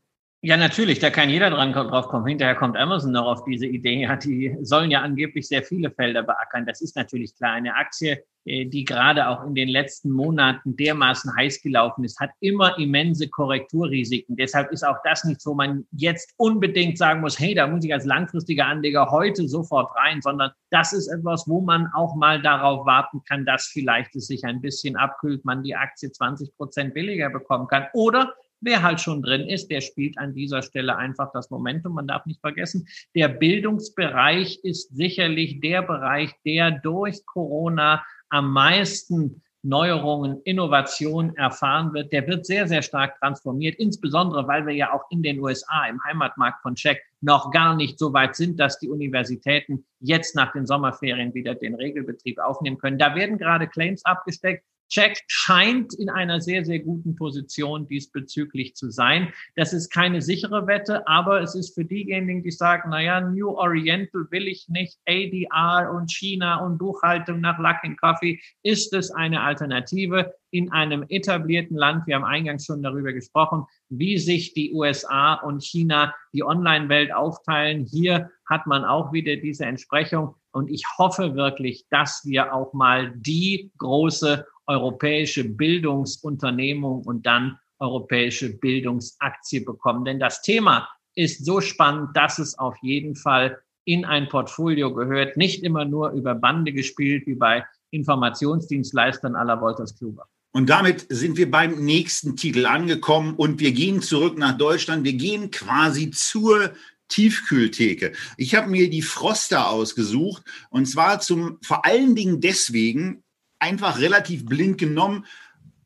Ja, 0.48 0.58
natürlich, 0.58 1.00
da 1.00 1.10
kann 1.10 1.32
jeder 1.32 1.50
dran 1.50 1.74
drauf 1.74 2.08
kommen. 2.08 2.28
Hinterher 2.28 2.54
kommt 2.54 2.78
Amazon 2.78 3.14
noch 3.14 3.26
auf 3.26 3.46
diese 3.46 3.66
Idee. 3.66 4.02
Ja, 4.02 4.16
die 4.16 4.56
sollen 4.62 4.92
ja 4.92 5.02
angeblich 5.02 5.48
sehr 5.48 5.64
viele 5.64 5.90
Felder 5.90 6.22
beackern. 6.22 6.68
Das 6.68 6.82
ist 6.82 6.96
natürlich 6.96 7.36
klar. 7.36 7.54
Eine 7.54 7.74
Aktie, 7.74 8.24
äh, 8.46 8.66
die 8.66 8.86
gerade 8.86 9.28
auch 9.28 9.44
in 9.44 9.56
den 9.56 9.68
letzten 9.68 10.12
Monaten 10.12 10.76
dermaßen 10.76 11.36
heiß 11.36 11.64
gelaufen 11.64 12.04
ist, 12.04 12.20
hat 12.20 12.30
immer 12.42 12.78
immense 12.78 13.28
Korrekturrisiken. 13.28 14.36
Deshalb 14.36 14.72
ist 14.72 14.86
auch 14.86 14.98
das 15.04 15.24
nicht 15.24 15.42
so, 15.42 15.56
man 15.56 15.88
jetzt 15.90 16.36
unbedingt 16.38 17.00
sagen 17.00 17.22
muss, 17.22 17.40
hey, 17.40 17.56
da 17.56 17.66
muss 17.66 17.84
ich 17.84 17.92
als 17.92 18.06
langfristiger 18.06 18.68
Anleger 18.68 19.10
heute 19.10 19.48
sofort 19.48 19.96
rein, 19.96 20.22
sondern 20.22 20.52
das 20.70 20.94
ist 20.94 21.08
etwas, 21.08 21.48
wo 21.48 21.62
man 21.62 21.90
auch 21.96 22.16
mal 22.16 22.40
darauf 22.40 22.86
warten 22.86 23.24
kann, 23.28 23.46
dass 23.46 23.66
vielleicht 23.66 24.16
es 24.16 24.28
sich 24.28 24.46
ein 24.46 24.62
bisschen 24.62 24.96
abkühlt, 24.96 25.44
man 25.44 25.64
die 25.64 25.76
Aktie 25.76 26.12
20 26.12 26.56
Prozent 26.56 26.94
billiger 26.94 27.32
bekommen 27.32 27.68
kann. 27.68 27.88
Oder 27.94 28.36
Wer 28.66 28.82
halt 28.82 29.00
schon 29.00 29.22
drin 29.22 29.48
ist, 29.48 29.70
der 29.70 29.80
spielt 29.80 30.18
an 30.18 30.34
dieser 30.34 30.64
Stelle 30.64 30.96
einfach 30.96 31.32
das 31.32 31.52
Momentum. 31.52 31.94
Man 31.94 32.08
darf 32.08 32.26
nicht 32.26 32.42
vergessen, 32.42 32.88
der 33.14 33.28
Bildungsbereich 33.28 34.60
ist 34.64 34.96
sicherlich 34.96 35.60
der 35.60 35.84
Bereich, 35.84 36.32
der 36.44 36.72
durch 36.72 37.24
Corona 37.28 38.04
am 38.30 38.52
meisten 38.52 39.44
Neuerungen, 39.62 40.42
Innovation 40.46 41.36
erfahren 41.36 41.94
wird, 41.94 42.12
der 42.12 42.28
wird 42.28 42.48
sehr, 42.48 42.68
sehr 42.68 42.82
stark 42.82 43.20
transformiert, 43.20 43.76
insbesondere 43.78 44.48
weil 44.48 44.66
wir 44.66 44.74
ja 44.74 44.94
auch 44.94 45.04
in 45.12 45.22
den 45.22 45.40
USA 45.40 45.86
im 45.88 46.04
Heimatmarkt 46.04 46.64
von 46.64 46.74
Check 46.74 47.02
noch 47.22 47.52
gar 47.52 47.76
nicht 47.76 48.00
so 48.00 48.14
weit 48.14 48.36
sind, 48.36 48.60
dass 48.60 48.80
die 48.80 48.90
Universitäten 48.90 49.86
jetzt 50.00 50.36
nach 50.36 50.54
den 50.54 50.66
Sommerferien 50.66 51.36
wieder 51.36 51.54
den 51.54 51.76
Regelbetrieb 51.76 52.40
aufnehmen 52.40 52.80
können. 52.80 52.98
Da 52.98 53.16
werden 53.16 53.38
gerade 53.38 53.68
Claims 53.68 54.04
abgesteckt, 54.06 54.64
Check 54.90 55.24
scheint 55.28 55.94
in 55.96 56.10
einer 56.10 56.42
sehr, 56.42 56.64
sehr 56.64 56.80
guten 56.80 57.16
Position 57.16 57.88
diesbezüglich 57.88 58.76
zu 58.76 58.90
sein. 58.90 59.34
Das 59.56 59.74
ist 59.74 59.90
keine 59.90 60.22
sichere 60.22 60.68
Wette, 60.68 61.08
aber 61.08 61.42
es 61.42 61.56
ist 61.56 61.76
für 61.76 61.86
diejenigen, 61.86 62.44
die 62.44 62.52
sagen, 62.52 62.90
naja, 62.90 63.22
New 63.22 63.50
Oriental 63.50 64.28
will 64.30 64.48
ich 64.48 64.68
nicht, 64.70 65.00
ADR 65.08 65.92
und 65.94 66.12
China 66.12 66.64
und 66.66 66.78
Buchhaltung 66.78 67.42
nach 67.42 67.58
Luckin 67.58 67.98
Coffee, 67.98 68.40
ist 68.64 68.94
es 68.94 69.12
eine 69.12 69.42
Alternative 69.42 70.34
in 70.52 70.72
einem 70.72 71.06
etablierten 71.10 71.76
Land. 71.76 72.08
Wir 72.08 72.16
haben 72.16 72.24
eingangs 72.24 72.66
schon 72.66 72.82
darüber 72.82 73.12
gesprochen, 73.12 73.66
wie 73.90 74.18
sich 74.18 74.54
die 74.54 74.74
USA 74.74 75.34
und 75.34 75.64
China 75.64 76.14
die 76.34 76.44
Online-Welt 76.44 77.14
aufteilen. 77.14 77.86
Hier 77.86 78.32
hat 78.48 78.66
man 78.68 78.86
auch 78.86 79.12
wieder 79.12 79.36
diese 79.36 79.66
Entsprechung. 79.66 80.36
Und 80.56 80.70
ich 80.72 80.86
hoffe 80.98 81.36
wirklich, 81.36 81.86
dass 81.90 82.22
wir 82.24 82.54
auch 82.54 82.72
mal 82.72 83.12
die 83.14 83.74
große 83.78 84.48
europäische 84.68 85.44
Bildungsunternehmung 85.44 87.04
und 87.04 87.26
dann 87.26 87.60
europäische 87.80 88.58
Bildungsaktie 88.58 89.60
bekommen. 89.60 90.06
Denn 90.06 90.18
das 90.18 90.42
Thema 90.42 90.88
ist 91.14 91.44
so 91.44 91.60
spannend, 91.60 92.16
dass 92.16 92.40
es 92.40 92.58
auf 92.58 92.78
jeden 92.82 93.18
Fall 93.18 93.60
in 93.84 94.06
ein 94.06 94.30
Portfolio 94.30 94.94
gehört, 94.94 95.36
nicht 95.36 95.62
immer 95.62 95.84
nur 95.84 96.12
über 96.12 96.34
Bande 96.36 96.72
gespielt 96.72 97.28
wie 97.28 97.36
bei 97.36 97.66
Informationsdienstleistern 97.92 99.36
aller 99.36 99.60
Wolters 99.60 99.98
Kluwer. 99.98 100.26
Und 100.54 100.70
damit 100.70 101.06
sind 101.10 101.36
wir 101.36 101.52
beim 101.52 101.84
nächsten 101.84 102.38
Titel 102.38 102.66
angekommen 102.66 103.36
und 103.36 103.60
wir 103.60 103.74
gehen 103.74 104.02
zurück 104.02 104.38
nach 104.38 104.58
Deutschland. 104.58 105.04
Wir 105.04 105.16
gehen 105.16 105.52
quasi 105.52 106.12
zur 106.12 106.72
Tiefkühltheke. 107.08 108.14
Ich 108.38 108.56
habe 108.56 108.70
mir 108.70 108.90
die 108.90 109.02
Froster 109.02 109.70
ausgesucht 109.70 110.44
und 110.70 110.86
zwar 110.86 111.20
zum 111.20 111.60
vor 111.62 111.86
allen 111.86 112.16
Dingen 112.16 112.42
deswegen 112.42 113.24
einfach 113.60 114.00
relativ 114.00 114.46
blind 114.46 114.78
genommen, 114.78 115.26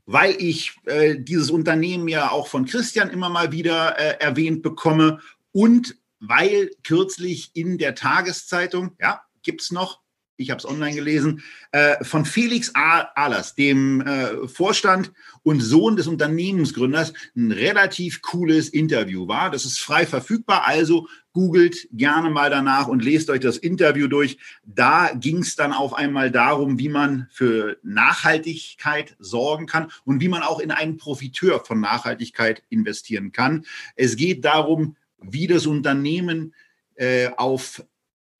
weil 0.05 0.35
ich 0.39 0.75
äh, 0.85 1.17
dieses 1.19 1.51
Unternehmen 1.51 2.07
ja 2.07 2.31
auch 2.31 2.47
von 2.47 2.65
Christian 2.65 3.09
immer 3.09 3.29
mal 3.29 3.51
wieder 3.51 3.97
äh, 3.99 4.17
erwähnt 4.19 4.63
bekomme 4.63 5.19
und 5.51 5.95
weil 6.19 6.71
kürzlich 6.83 7.51
in 7.53 7.77
der 7.77 7.95
Tageszeitung, 7.95 8.95
ja, 8.99 9.21
gibt 9.43 9.61
es 9.61 9.71
noch, 9.71 10.01
ich 10.39 10.49
habe 10.49 10.59
es 10.59 10.65
online 10.65 10.95
gelesen, 10.95 11.43
äh, 11.71 12.03
von 12.03 12.25
Felix 12.25 12.71
Ahlers, 12.73 13.55
dem 13.55 14.01
äh, 14.01 14.47
Vorstand 14.47 15.11
und 15.43 15.59
Sohn 15.59 15.97
des 15.97 16.07
Unternehmensgründers, 16.07 17.13
ein 17.35 17.51
relativ 17.51 18.21
cooles 18.21 18.69
Interview 18.69 19.27
war. 19.27 19.51
Das 19.51 19.65
ist 19.65 19.79
frei 19.79 20.05
verfügbar, 20.05 20.65
also 20.65 21.07
googelt 21.33 21.87
gerne 21.91 22.29
mal 22.29 22.49
danach 22.49 22.87
und 22.87 23.03
lest 23.03 23.29
euch 23.29 23.41
das 23.41 23.57
Interview 23.57 24.07
durch. 24.07 24.37
Da 24.65 25.11
ging 25.13 25.39
es 25.39 25.55
dann 25.55 25.73
auf 25.73 25.93
einmal 25.93 26.31
darum, 26.31 26.79
wie 26.79 26.89
man 26.89 27.27
für 27.31 27.77
Nachhaltigkeit 27.83 29.15
sorgen 29.19 29.65
kann 29.65 29.91
und 30.05 30.21
wie 30.21 30.29
man 30.29 30.41
auch 30.41 30.59
in 30.59 30.71
einen 30.71 30.97
Profiteur 30.97 31.63
von 31.65 31.81
Nachhaltigkeit 31.81 32.63
investieren 32.69 33.31
kann. 33.31 33.65
Es 33.95 34.15
geht 34.15 34.45
darum, 34.45 34.95
wie 35.21 35.47
das 35.47 35.65
Unternehmen 35.65 36.53
äh, 36.95 37.29
auf 37.37 37.83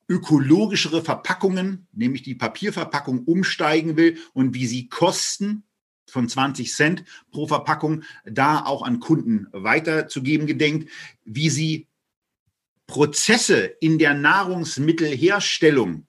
ökologischere 0.10 1.04
Verpackungen, 1.04 1.88
nämlich 1.94 2.24
die 2.24 2.36
Papierverpackung, 2.36 3.24
umsteigen 3.26 3.96
will 3.96 4.18
und 4.34 4.56
wie 4.56 4.66
sie 4.66 4.90
Kosten 4.90 5.64
von 6.08 6.28
20 6.28 6.74
Cent 6.74 7.04
pro 7.32 7.48
Verpackung 7.48 8.04
da 8.26 8.66
auch 8.66 8.82
an 8.82 9.00
Kunden 9.00 9.48
weiterzugeben 9.52 10.48
gedenkt, 10.48 10.90
wie 11.24 11.52
sie 11.52 11.88
Prozesse 12.88 13.66
in 13.80 14.00
der 14.00 14.16
Nahrungsmittelherstellung 14.16 16.08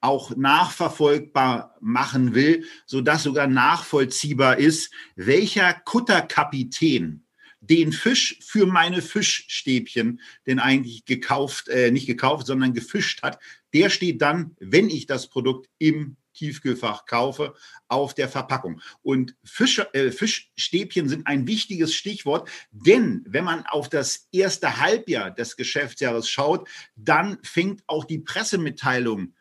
auch 0.00 0.34
nachverfolgbar 0.36 1.76
machen 1.80 2.34
will, 2.34 2.64
sodass 2.84 3.22
sogar 3.22 3.46
nachvollziehbar 3.46 4.58
ist, 4.58 4.92
welcher 5.14 5.72
Kutterkapitän 5.72 7.25
den 7.68 7.92
Fisch 7.92 8.38
für 8.40 8.66
meine 8.66 9.02
Fischstäbchen 9.02 10.20
denn 10.46 10.58
eigentlich 10.58 11.04
gekauft, 11.04 11.68
äh, 11.68 11.90
nicht 11.90 12.06
gekauft, 12.06 12.46
sondern 12.46 12.74
gefischt 12.74 13.22
hat, 13.22 13.38
der 13.74 13.90
steht 13.90 14.22
dann, 14.22 14.56
wenn 14.60 14.88
ich 14.88 15.06
das 15.06 15.28
Produkt 15.28 15.68
im 15.78 16.16
Tiefkühlfach 16.36 17.06
kaufe, 17.06 17.54
auf 17.88 18.14
der 18.14 18.28
Verpackung. 18.28 18.80
Und 19.02 19.34
Fisch, 19.42 19.78
äh, 19.92 20.10
Fischstäbchen 20.10 21.08
sind 21.08 21.26
ein 21.26 21.46
wichtiges 21.46 21.94
Stichwort, 21.94 22.48
denn 22.70 23.24
wenn 23.26 23.44
man 23.44 23.66
auf 23.66 23.88
das 23.88 24.28
erste 24.32 24.78
Halbjahr 24.78 25.30
des 25.30 25.56
Geschäftsjahres 25.56 26.28
schaut, 26.28 26.68
dann 26.94 27.38
fängt 27.42 27.82
auch 27.86 28.04
die 28.04 28.18
Pressemitteilung 28.18 29.34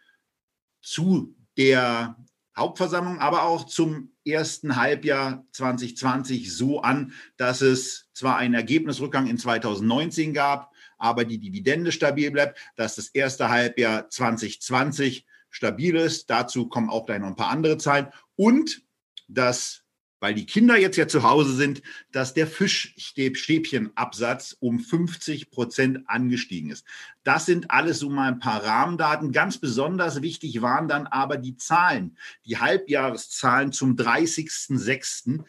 zu 0.81 1.35
der 1.57 2.17
Hauptversammlung, 2.57 3.19
aber 3.19 3.43
auch 3.43 3.65
zum 3.65 4.14
ersten 4.25 4.75
Halbjahr 4.75 5.45
2020 5.51 6.53
so 6.55 6.81
an, 6.81 7.13
dass 7.37 7.61
es 7.61 8.09
zwar 8.13 8.37
einen 8.37 8.53
Ergebnisrückgang 8.53 9.27
in 9.27 9.37
2019 9.37 10.33
gab, 10.33 10.73
aber 10.97 11.25
die 11.25 11.37
Dividende 11.37 11.91
stabil 11.91 12.31
bleibt, 12.31 12.57
dass 12.75 12.95
das 12.95 13.09
erste 13.09 13.49
Halbjahr 13.49 14.09
2020 14.09 15.25
stabil 15.49 15.95
ist. 15.95 16.29
Dazu 16.29 16.67
kommen 16.67 16.89
auch 16.89 17.05
gleich 17.05 17.19
noch 17.19 17.27
ein 17.27 17.35
paar 17.35 17.49
andere 17.49 17.77
Zahlen 17.77 18.07
und 18.35 18.81
dass 19.27 19.84
weil 20.19 20.33
die 20.33 20.45
Kinder 20.45 20.77
jetzt 20.77 20.97
ja 20.97 21.07
zu 21.07 21.23
Hause 21.23 21.53
sind, 21.53 21.81
dass 22.11 22.33
der 22.33 22.47
Fischstäbchenabsatz 22.47 24.55
um 24.59 24.79
50 24.79 25.51
Prozent 25.51 26.03
angestiegen 26.07 26.71
ist. 26.71 26.85
Das 27.23 27.45
sind 27.45 27.71
alles 27.71 27.99
so 27.99 28.09
mal 28.09 28.29
ein 28.29 28.39
paar 28.39 28.63
Rahmendaten. 28.63 29.31
Ganz 29.31 29.57
besonders 29.57 30.21
wichtig 30.21 30.61
waren 30.61 30.87
dann 30.87 31.07
aber 31.07 31.37
die 31.37 31.57
Zahlen, 31.57 32.17
die 32.45 32.57
Halbjahreszahlen 32.57 33.71
zum 33.71 33.95
30.06., 33.95 35.43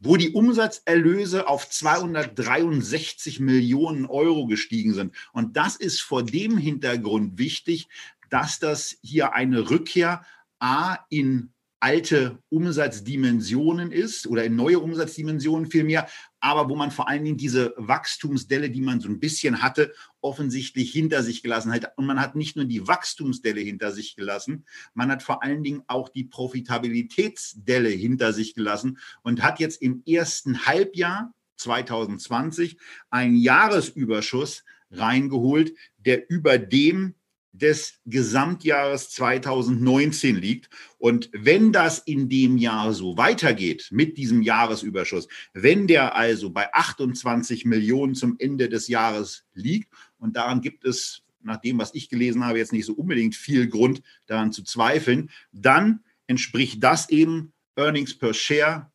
wo 0.00 0.16
die 0.16 0.30
Umsatzerlöse 0.30 1.48
auf 1.48 1.68
263 1.68 3.40
Millionen 3.40 4.06
Euro 4.06 4.46
gestiegen 4.46 4.94
sind. 4.94 5.12
Und 5.32 5.56
das 5.56 5.74
ist 5.74 6.00
vor 6.00 6.22
dem 6.22 6.56
Hintergrund 6.56 7.36
wichtig, 7.36 7.88
dass 8.30 8.60
das 8.60 8.96
hier 9.02 9.32
eine 9.32 9.70
Rückkehr 9.70 10.24
A 10.60 10.98
in 11.08 11.52
alte 11.80 12.38
Umsatzdimensionen 12.48 13.92
ist 13.92 14.26
oder 14.26 14.44
in 14.44 14.56
neue 14.56 14.80
Umsatzdimensionen 14.80 15.70
vielmehr, 15.70 16.08
aber 16.40 16.68
wo 16.68 16.76
man 16.76 16.90
vor 16.90 17.08
allen 17.08 17.24
Dingen 17.24 17.36
diese 17.36 17.74
Wachstumsdelle, 17.76 18.70
die 18.70 18.80
man 18.80 19.00
so 19.00 19.08
ein 19.08 19.20
bisschen 19.20 19.62
hatte, 19.62 19.92
offensichtlich 20.20 20.92
hinter 20.92 21.22
sich 21.22 21.42
gelassen 21.42 21.72
hat. 21.72 21.92
Und 21.96 22.06
man 22.06 22.20
hat 22.20 22.34
nicht 22.34 22.56
nur 22.56 22.64
die 22.64 22.86
Wachstumsdelle 22.86 23.60
hinter 23.60 23.92
sich 23.92 24.16
gelassen, 24.16 24.64
man 24.94 25.10
hat 25.10 25.22
vor 25.22 25.42
allen 25.42 25.62
Dingen 25.62 25.82
auch 25.86 26.08
die 26.08 26.24
Profitabilitätsdelle 26.24 27.90
hinter 27.90 28.32
sich 28.32 28.54
gelassen 28.54 28.98
und 29.22 29.42
hat 29.42 29.60
jetzt 29.60 29.80
im 29.80 30.02
ersten 30.06 30.66
Halbjahr 30.66 31.32
2020 31.56 32.78
einen 33.10 33.36
Jahresüberschuss 33.36 34.64
reingeholt, 34.90 35.74
der 35.98 36.28
über 36.30 36.58
dem 36.58 37.14
des 37.52 38.00
Gesamtjahres 38.04 39.10
2019 39.10 40.36
liegt. 40.36 40.70
Und 40.98 41.30
wenn 41.32 41.72
das 41.72 41.98
in 41.98 42.28
dem 42.28 42.58
Jahr 42.58 42.92
so 42.92 43.16
weitergeht 43.16 43.88
mit 43.90 44.16
diesem 44.16 44.42
Jahresüberschuss, 44.42 45.28
wenn 45.52 45.86
der 45.86 46.14
also 46.14 46.50
bei 46.50 46.72
28 46.72 47.64
Millionen 47.64 48.14
zum 48.14 48.36
Ende 48.38 48.68
des 48.68 48.88
Jahres 48.88 49.44
liegt, 49.54 49.92
und 50.18 50.36
daran 50.36 50.60
gibt 50.60 50.84
es 50.84 51.22
nach 51.42 51.58
dem, 51.58 51.78
was 51.78 51.94
ich 51.94 52.08
gelesen 52.08 52.44
habe, 52.44 52.58
jetzt 52.58 52.72
nicht 52.72 52.86
so 52.86 52.92
unbedingt 52.92 53.34
viel 53.34 53.68
Grund 53.68 54.02
daran 54.26 54.52
zu 54.52 54.62
zweifeln, 54.62 55.30
dann 55.52 56.00
entspricht 56.26 56.82
das 56.82 57.08
eben 57.08 57.52
Earnings 57.76 58.16
per 58.16 58.34
Share 58.34 58.90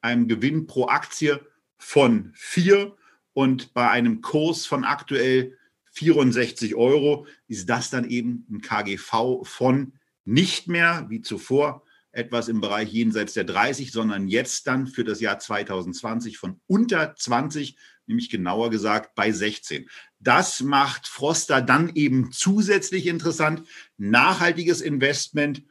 einem 0.00 0.28
Gewinn 0.28 0.66
pro 0.66 0.86
Aktie 0.88 1.40
von 1.78 2.30
vier 2.34 2.94
und 3.32 3.72
bei 3.72 3.90
einem 3.90 4.20
Kurs 4.20 4.66
von 4.66 4.84
aktuell 4.84 5.56
64 5.94 6.74
Euro 6.74 7.26
ist 7.46 7.68
das 7.68 7.90
dann 7.90 8.08
eben 8.08 8.46
ein 8.50 8.60
KGV 8.60 9.44
von 9.44 9.92
nicht 10.24 10.68
mehr 10.68 11.06
wie 11.08 11.22
zuvor 11.22 11.82
etwas 12.10 12.48
im 12.48 12.60
Bereich 12.60 12.92
jenseits 12.92 13.34
der 13.34 13.44
30, 13.44 13.92
sondern 13.92 14.28
jetzt 14.28 14.66
dann 14.66 14.86
für 14.86 15.04
das 15.04 15.20
Jahr 15.20 15.38
2020 15.38 16.38
von 16.38 16.60
unter 16.66 17.14
20, 17.14 17.76
nämlich 18.06 18.30
genauer 18.30 18.70
gesagt 18.70 19.14
bei 19.14 19.32
16. 19.32 19.88
Das 20.20 20.60
macht 20.60 21.06
Froster 21.06 21.60
dann 21.60 21.94
eben 21.94 22.30
zusätzlich 22.32 23.06
interessant. 23.06 23.66
Nachhaltiges 23.96 24.80
Investment, 24.80 25.64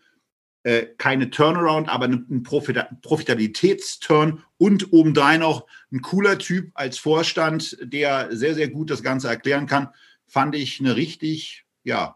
äh, 0.64 0.88
keine 0.98 1.30
Turnaround, 1.30 1.90
aber 1.90 2.06
ein 2.06 2.44
Profitabilitätsturn 2.44 4.44
und 4.58 4.94
obendrein 4.94 5.42
noch 5.42 5.68
ein 5.92 6.02
cooler 6.02 6.38
Typ 6.38 6.72
als 6.74 6.98
Vorstand, 6.98 7.78
der 7.82 8.36
sehr, 8.36 8.56
sehr 8.56 8.70
gut 8.70 8.90
das 8.90 9.04
Ganze 9.04 9.28
erklären 9.28 9.68
kann 9.68 9.90
fand 10.34 10.56
ich 10.56 10.80
eine 10.80 10.96
richtig, 10.96 11.64
ja, 11.84 12.16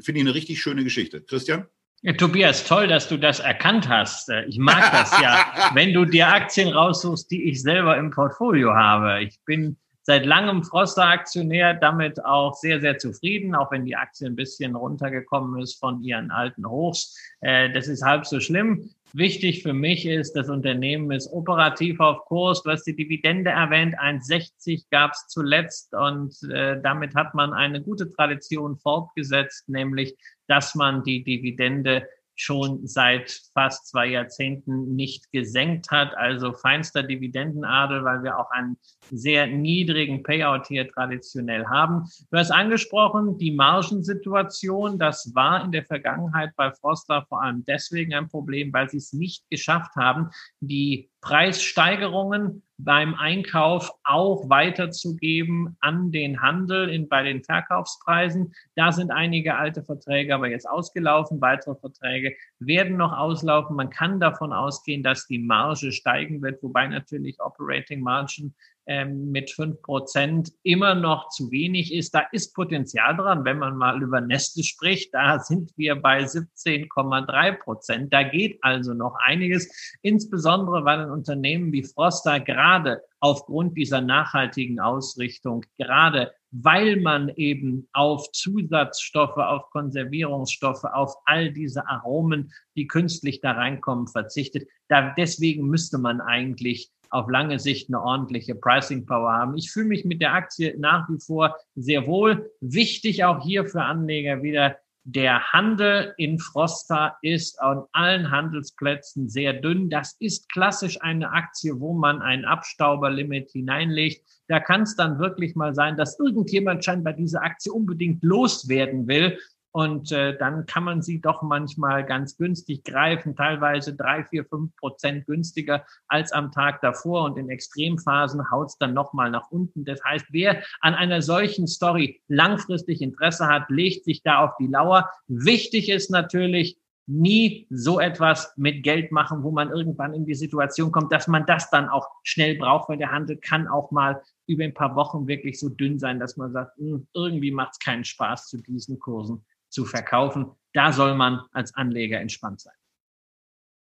finde 0.00 0.20
ich 0.20 0.26
eine 0.26 0.34
richtig 0.34 0.60
schöne 0.60 0.82
Geschichte. 0.82 1.22
Christian? 1.22 1.66
Ja, 2.02 2.12
Tobias, 2.12 2.64
toll, 2.64 2.88
dass 2.88 3.08
du 3.08 3.18
das 3.18 3.38
erkannt 3.38 3.88
hast. 3.88 4.28
Äh, 4.28 4.44
ich 4.46 4.58
mag 4.58 4.90
das 4.90 5.12
ja, 5.22 5.70
wenn 5.74 5.92
du 5.92 6.04
dir 6.04 6.26
Aktien 6.26 6.72
raussuchst, 6.72 7.30
die 7.30 7.48
ich 7.48 7.62
selber 7.62 7.96
im 7.96 8.10
Portfolio 8.10 8.74
habe. 8.74 9.22
Ich 9.22 9.38
bin 9.44 9.76
seit 10.02 10.26
langem 10.26 10.64
Froster-Aktionär, 10.64 11.74
damit 11.74 12.24
auch 12.24 12.54
sehr, 12.54 12.80
sehr 12.80 12.98
zufrieden, 12.98 13.54
auch 13.54 13.70
wenn 13.70 13.84
die 13.84 13.94
Aktie 13.94 14.26
ein 14.26 14.36
bisschen 14.36 14.74
runtergekommen 14.74 15.62
ist 15.62 15.78
von 15.78 16.02
ihren 16.02 16.32
alten 16.32 16.68
Hochs. 16.68 17.16
Äh, 17.42 17.72
das 17.72 17.86
ist 17.86 18.02
halb 18.02 18.26
so 18.26 18.40
schlimm. 18.40 18.90
Wichtig 19.16 19.62
für 19.62 19.72
mich 19.72 20.04
ist, 20.04 20.34
das 20.34 20.50
Unternehmen 20.50 21.10
ist 21.10 21.32
operativ 21.32 22.00
auf 22.00 22.26
Kurs. 22.26 22.62
Du 22.62 22.70
hast 22.70 22.84
die 22.84 22.94
Dividende 22.94 23.48
erwähnt, 23.48 23.98
1,60 23.98 24.88
gab 24.90 25.12
es 25.12 25.26
zuletzt 25.28 25.94
und 25.94 26.36
äh, 26.52 26.78
damit 26.82 27.14
hat 27.14 27.34
man 27.34 27.54
eine 27.54 27.80
gute 27.80 28.10
Tradition 28.10 28.76
fortgesetzt, 28.76 29.70
nämlich 29.70 30.14
dass 30.48 30.74
man 30.74 31.02
die 31.02 31.24
Dividende 31.24 32.06
schon 32.36 32.86
seit 32.86 33.40
fast 33.54 33.88
zwei 33.88 34.06
Jahrzehnten 34.06 34.94
nicht 34.94 35.32
gesenkt 35.32 35.90
hat. 35.90 36.16
Also 36.16 36.52
feinster 36.52 37.02
Dividendenadel, 37.02 38.04
weil 38.04 38.22
wir 38.22 38.38
auch 38.38 38.50
einen 38.50 38.76
sehr 39.10 39.46
niedrigen 39.46 40.22
Payout 40.22 40.66
hier 40.68 40.88
traditionell 40.88 41.66
haben. 41.66 42.04
Du 42.30 42.38
hast 42.38 42.50
angesprochen, 42.50 43.38
die 43.38 43.52
Margensituation. 43.52 44.98
Das 44.98 45.34
war 45.34 45.64
in 45.64 45.72
der 45.72 45.84
Vergangenheit 45.84 46.50
bei 46.56 46.70
Froster 46.70 47.24
vor 47.28 47.42
allem 47.42 47.64
deswegen 47.66 48.14
ein 48.14 48.28
Problem, 48.28 48.72
weil 48.72 48.88
sie 48.90 48.98
es 48.98 49.12
nicht 49.12 49.48
geschafft 49.50 49.96
haben, 49.96 50.30
die 50.60 51.10
Preissteigerungen 51.26 52.62
beim 52.78 53.16
Einkauf 53.16 53.90
auch 54.04 54.48
weiterzugeben 54.48 55.76
an 55.80 56.12
den 56.12 56.40
Handel 56.40 56.88
in, 56.88 57.08
bei 57.08 57.24
den 57.24 57.42
Verkaufspreisen. 57.42 58.54
Da 58.76 58.92
sind 58.92 59.10
einige 59.10 59.56
alte 59.56 59.82
Verträge 59.82 60.32
aber 60.36 60.48
jetzt 60.48 60.70
ausgelaufen. 60.70 61.40
Weitere 61.40 61.74
Verträge 61.74 62.36
werden 62.60 62.96
noch 62.96 63.12
auslaufen. 63.12 63.74
Man 63.74 63.90
kann 63.90 64.20
davon 64.20 64.52
ausgehen, 64.52 65.02
dass 65.02 65.26
die 65.26 65.40
Marge 65.40 65.90
steigen 65.90 66.42
wird, 66.42 66.62
wobei 66.62 66.86
natürlich 66.86 67.40
Operating 67.40 68.02
Margin 68.02 68.54
ähm, 68.86 69.32
mit 69.32 69.50
fünf 69.50 69.82
Prozent 69.82 70.52
immer 70.62 70.94
noch 70.94 71.28
zu 71.30 71.50
wenig 71.50 71.92
ist. 71.92 72.14
Da 72.14 72.24
ist 72.32 72.54
Potenzial 72.54 73.16
dran, 73.16 73.44
wenn 73.44 73.58
man 73.58 73.76
mal 73.76 74.00
über 74.02 74.20
Neste 74.20 74.62
spricht. 74.62 75.12
Da 75.12 75.40
sind 75.40 75.72
wir 75.76 75.96
bei 75.96 76.22
17,3 76.22 77.52
Prozent. 77.58 78.12
Da 78.12 78.22
geht 78.22 78.58
also 78.62 78.94
noch 78.94 79.16
einiges, 79.16 79.96
insbesondere 80.02 80.84
weil 80.84 81.00
ein 81.00 81.10
Unternehmen 81.10 81.72
wie 81.72 81.82
Froster 81.82 82.40
gerade 82.40 83.02
aufgrund 83.20 83.76
dieser 83.76 84.00
nachhaltigen 84.00 84.78
Ausrichtung, 84.78 85.64
gerade 85.78 86.32
weil 86.50 87.00
man 87.00 87.28
eben 87.30 87.88
auf 87.92 88.30
Zusatzstoffe, 88.32 89.36
auf 89.36 89.68
Konservierungsstoffe, 89.70 90.84
auf 90.84 91.14
all 91.24 91.52
diese 91.52 91.88
Aromen, 91.88 92.52
die 92.76 92.86
künstlich 92.86 93.40
da 93.40 93.52
reinkommen, 93.52 94.06
verzichtet. 94.06 94.68
Da, 94.88 95.12
deswegen 95.16 95.66
müsste 95.66 95.98
man 95.98 96.20
eigentlich 96.20 96.90
auf 97.10 97.28
lange 97.28 97.58
Sicht 97.58 97.88
eine 97.88 98.00
ordentliche 98.00 98.54
Pricing 98.54 99.06
Power 99.06 99.32
haben. 99.32 99.56
Ich 99.56 99.70
fühle 99.70 99.88
mich 99.88 100.04
mit 100.04 100.20
der 100.20 100.34
Aktie 100.34 100.74
nach 100.78 101.08
wie 101.08 101.20
vor 101.20 101.56
sehr 101.74 102.06
wohl. 102.06 102.50
Wichtig 102.60 103.24
auch 103.24 103.42
hier 103.42 103.66
für 103.66 103.82
Anleger 103.82 104.42
wieder, 104.42 104.76
der 105.08 105.52
Handel 105.52 106.14
in 106.16 106.40
Frosta 106.40 107.16
ist 107.22 107.60
an 107.60 107.84
allen 107.92 108.32
Handelsplätzen 108.32 109.28
sehr 109.28 109.52
dünn. 109.52 109.88
Das 109.88 110.16
ist 110.18 110.50
klassisch 110.50 111.00
eine 111.00 111.30
Aktie, 111.30 111.78
wo 111.78 111.94
man 111.94 112.22
ein 112.22 112.44
Abstauberlimit 112.44 113.52
hineinlegt. 113.52 114.26
Da 114.48 114.58
kann 114.58 114.82
es 114.82 114.96
dann 114.96 115.20
wirklich 115.20 115.54
mal 115.54 115.76
sein, 115.76 115.96
dass 115.96 116.18
irgendjemand 116.18 116.84
scheinbar 116.84 117.12
diese 117.12 117.40
Aktie 117.40 117.72
unbedingt 117.72 118.24
loswerden 118.24 119.06
will 119.06 119.38
und 119.76 120.10
äh, 120.10 120.34
dann 120.38 120.64
kann 120.64 120.84
man 120.84 121.02
sie 121.02 121.20
doch 121.20 121.42
manchmal 121.42 122.02
ganz 122.06 122.38
günstig 122.38 122.82
greifen, 122.82 123.36
teilweise 123.36 123.94
drei, 123.94 124.24
vier, 124.24 124.46
fünf 124.46 124.74
Prozent 124.76 125.26
günstiger 125.26 125.84
als 126.08 126.32
am 126.32 126.50
Tag 126.50 126.80
davor. 126.80 127.24
Und 127.24 127.36
in 127.36 127.50
Extremphasen 127.50 128.50
haut 128.50 128.68
es 128.68 128.78
dann 128.78 128.94
nochmal 128.94 129.30
nach 129.30 129.50
unten. 129.50 129.84
Das 129.84 130.02
heißt, 130.02 130.28
wer 130.30 130.62
an 130.80 130.94
einer 130.94 131.20
solchen 131.20 131.66
Story 131.66 132.22
langfristig 132.26 133.02
Interesse 133.02 133.48
hat, 133.48 133.68
legt 133.68 134.06
sich 134.06 134.22
da 134.22 134.46
auf 134.46 134.52
die 134.58 134.68
Lauer. 134.68 135.10
Wichtig 135.28 135.90
ist 135.90 136.10
natürlich, 136.10 136.78
nie 137.08 137.68
so 137.70 138.00
etwas 138.00 138.52
mit 138.56 138.82
Geld 138.82 139.12
machen, 139.12 139.44
wo 139.44 139.52
man 139.52 139.70
irgendwann 139.70 140.12
in 140.12 140.26
die 140.26 140.34
Situation 140.34 140.90
kommt, 140.90 141.12
dass 141.12 141.28
man 141.28 141.46
das 141.46 141.70
dann 141.70 141.88
auch 141.88 142.08
schnell 142.24 142.58
braucht, 142.58 142.88
weil 142.88 142.98
der 142.98 143.12
Handel 143.12 143.36
kann 143.36 143.68
auch 143.68 143.92
mal 143.92 144.20
über 144.48 144.64
ein 144.64 144.74
paar 144.74 144.96
Wochen 144.96 145.28
wirklich 145.28 145.60
so 145.60 145.68
dünn 145.68 146.00
sein, 146.00 146.18
dass 146.18 146.36
man 146.36 146.50
sagt, 146.50 146.76
hm, 146.78 147.06
irgendwie 147.14 147.52
macht 147.52 147.74
es 147.74 147.78
keinen 147.78 148.04
Spaß 148.04 148.48
zu 148.48 148.60
diesen 148.60 148.98
Kursen 148.98 149.44
zu 149.76 149.84
verkaufen. 149.84 150.52
Da 150.72 150.92
soll 150.92 151.14
man 151.14 151.42
als 151.52 151.74
Anleger 151.74 152.18
entspannt 152.18 152.60
sein. 152.60 152.72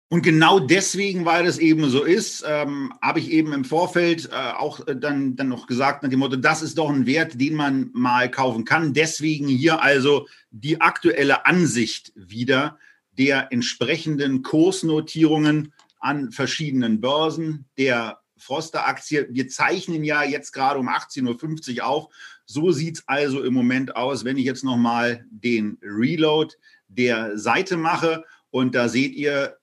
Und 0.09 0.21
genau 0.21 0.59
deswegen, 0.59 1.25
weil 1.25 1.45
es 1.45 1.57
eben 1.57 1.89
so 1.89 2.03
ist, 2.03 2.43
ähm, 2.47 2.93
habe 3.01 3.19
ich 3.19 3.31
eben 3.31 3.51
im 3.53 3.65
Vorfeld 3.65 4.29
äh, 4.31 4.35
auch 4.35 4.85
äh, 4.87 4.95
dann, 4.95 5.35
dann 5.35 5.49
noch 5.49 5.67
gesagt 5.67 6.03
nach 6.03 6.09
dem 6.09 6.19
Motto, 6.19 6.37
das 6.37 6.61
ist 6.61 6.77
doch 6.77 6.89
ein 6.89 7.05
Wert, 7.05 7.39
den 7.39 7.55
man 7.55 7.89
mal 7.93 8.29
kaufen 8.29 8.63
kann. 8.63 8.93
Deswegen 8.93 9.47
hier 9.47 9.81
also 9.81 10.27
die 10.49 10.79
aktuelle 10.79 11.45
Ansicht 11.45 12.13
wieder 12.15 12.77
der 13.11 13.51
entsprechenden 13.51 14.43
Kursnotierungen 14.43 15.73
an 15.99 16.31
verschiedenen 16.31 17.01
Börsen 17.01 17.65
der 17.77 18.21
Froster-Aktie. 18.37 19.27
Wir 19.31 19.47
zeichnen 19.49 20.03
ja 20.03 20.23
jetzt 20.23 20.51
gerade 20.51 20.79
um 20.79 20.89
18.50 20.89 21.79
Uhr 21.79 21.85
auf 21.85 22.13
so 22.47 22.71
sieht 22.71 22.95
es 22.95 23.07
also 23.07 23.43
im 23.43 23.53
Moment 23.53 23.95
aus, 23.95 24.23
wenn 24.23 24.37
ich 24.37 24.45
jetzt 24.45 24.63
nochmal 24.63 25.25
den 25.29 25.77
Reload 25.81 26.55
der 26.87 27.37
Seite 27.37 27.75
mache 27.77 28.23
und 28.49 28.73
da 28.73 28.87
seht 28.87 29.13
ihr, 29.13 29.57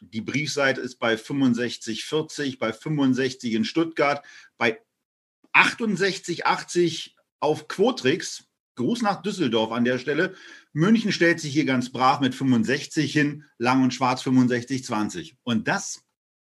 die 0.00 0.20
Briefseite 0.20 0.80
ist 0.80 0.96
bei 1.00 1.14
65,40, 1.14 2.58
bei 2.58 2.72
65 2.72 3.52
in 3.54 3.64
Stuttgart, 3.64 4.24
bei 4.56 4.78
68,80 5.52 7.10
auf 7.40 7.68
Quotrix. 7.68 8.44
Gruß 8.76 9.02
nach 9.02 9.22
Düsseldorf 9.22 9.72
an 9.72 9.84
der 9.84 9.98
Stelle. 9.98 10.36
München 10.72 11.10
stellt 11.10 11.40
sich 11.40 11.52
hier 11.52 11.64
ganz 11.64 11.90
brav 11.90 12.20
mit 12.20 12.32
65 12.36 13.12
hin, 13.12 13.44
lang 13.58 13.82
und 13.82 13.92
schwarz 13.92 14.22
65,20. 14.22 15.34
Und 15.42 15.66
das 15.66 16.04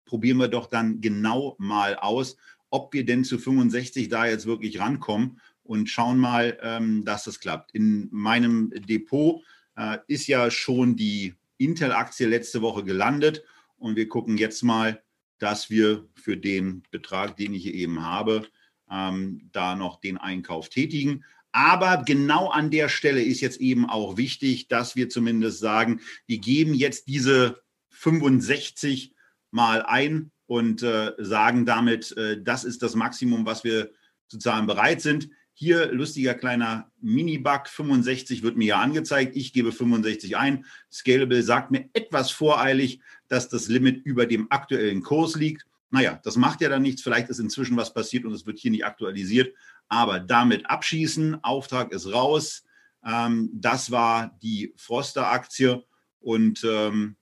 probieren 0.04 0.38
wir 0.38 0.50
doch 0.50 0.68
dann 0.68 1.00
genau 1.00 1.56
mal 1.58 1.96
aus, 1.96 2.36
ob 2.70 2.94
wir 2.94 3.06
denn 3.06 3.24
zu 3.24 3.40
65 3.40 4.10
da 4.10 4.26
jetzt 4.26 4.46
wirklich 4.46 4.80
rankommen 4.80 5.40
und 5.68 5.90
schauen 5.90 6.18
mal, 6.18 6.58
ähm, 6.62 7.06
dass 7.06 7.26
das 7.26 7.40
klappt. 7.40 7.72
In 7.74 8.08
meinem 8.12 8.72
Depot 8.72 9.44
äh, 9.76 9.98
ist 10.08 10.28
ja 10.28 10.50
schon 10.50 10.96
die 10.96 11.36
Intel-Aktie 11.58 12.28
letzte 12.28 12.62
Woche 12.62 12.84
gelandet 12.84 13.44
und 13.78 13.96
wir 13.96 14.08
gucken 14.08 14.38
jetzt 14.38 14.64
mal, 14.64 15.02
dass 15.40 15.70
wir 15.70 16.08
für 16.16 16.38
den 16.38 16.84
Betrag, 16.92 17.38
den 17.38 17.54
ich 17.54 17.64
hier 17.64 17.74
eben 17.74 18.04
habe, 18.04 18.48
ähm, 18.90 19.50
da 19.52 19.76
noch 19.76 20.00
den 20.00 20.18
Einkauf 20.18 20.70
tätigen. 20.70 21.24
Aber 21.52 22.04
genau 22.04 22.50
an 22.50 22.72
der 22.72 22.90
Stelle 22.90 23.24
ist 23.24 23.42
jetzt 23.42 23.60
eben 23.60 23.90
auch 23.90 24.18
wichtig, 24.18 24.68
dass 24.68 24.96
wir 24.96 25.10
zumindest 25.10 25.60
sagen, 25.60 26.02
wir 26.26 26.40
geben 26.40 26.74
jetzt 26.74 27.08
diese 27.08 27.62
65 27.90 29.14
mal 29.52 29.82
ein 29.82 30.32
und 30.46 30.84
äh, 30.84 31.14
sagen 31.18 31.66
damit, 31.66 32.16
äh, 32.18 32.42
das 32.42 32.64
ist 32.64 32.84
das 32.84 32.96
Maximum, 32.96 33.46
was 33.46 33.64
wir 33.64 33.92
zu 34.28 34.38
zahlen 34.38 34.68
bereit 34.68 35.02
sind. 35.02 35.30
Hier 35.60 35.92
lustiger 35.92 36.36
kleiner 36.36 36.92
Mini-Bug, 37.02 37.68
65 37.68 38.44
wird 38.44 38.58
mir 38.58 38.68
ja 38.68 38.80
angezeigt, 38.80 39.36
ich 39.36 39.54
gebe 39.54 39.72
65 39.72 40.38
ein. 40.38 40.66
Scalable 40.92 41.42
sagt 41.42 41.72
mir 41.72 41.90
etwas 41.94 42.30
voreilig, 42.30 43.00
dass 43.28 43.50
das 43.50 43.68
Limit 43.68 44.06
über 44.06 44.28
dem 44.28 44.52
aktuellen 44.52 45.02
Kurs 45.02 45.36
liegt. 45.36 45.66
Naja, 45.90 46.20
das 46.24 46.36
macht 46.36 46.62
ja 46.62 46.70
dann 46.70 46.84
nichts. 46.84 47.02
Vielleicht 47.02 47.30
ist 47.30 47.40
inzwischen 47.40 47.76
was 47.76 47.92
passiert 47.92 48.26
und 48.26 48.34
es 48.34 48.46
wird 48.46 48.60
hier 48.60 48.70
nicht 48.70 48.86
aktualisiert. 48.86 49.52
Aber 49.88 50.20
damit 50.20 50.70
abschießen, 50.70 51.44
Auftrag 51.44 51.92
ist 51.92 52.14
raus. 52.14 52.64
Ähm, 53.04 53.50
das 53.52 53.90
war 53.90 54.38
die 54.44 54.76
Froster-Aktie 54.76 55.84
und 56.20 56.64
ähm, 56.64 57.16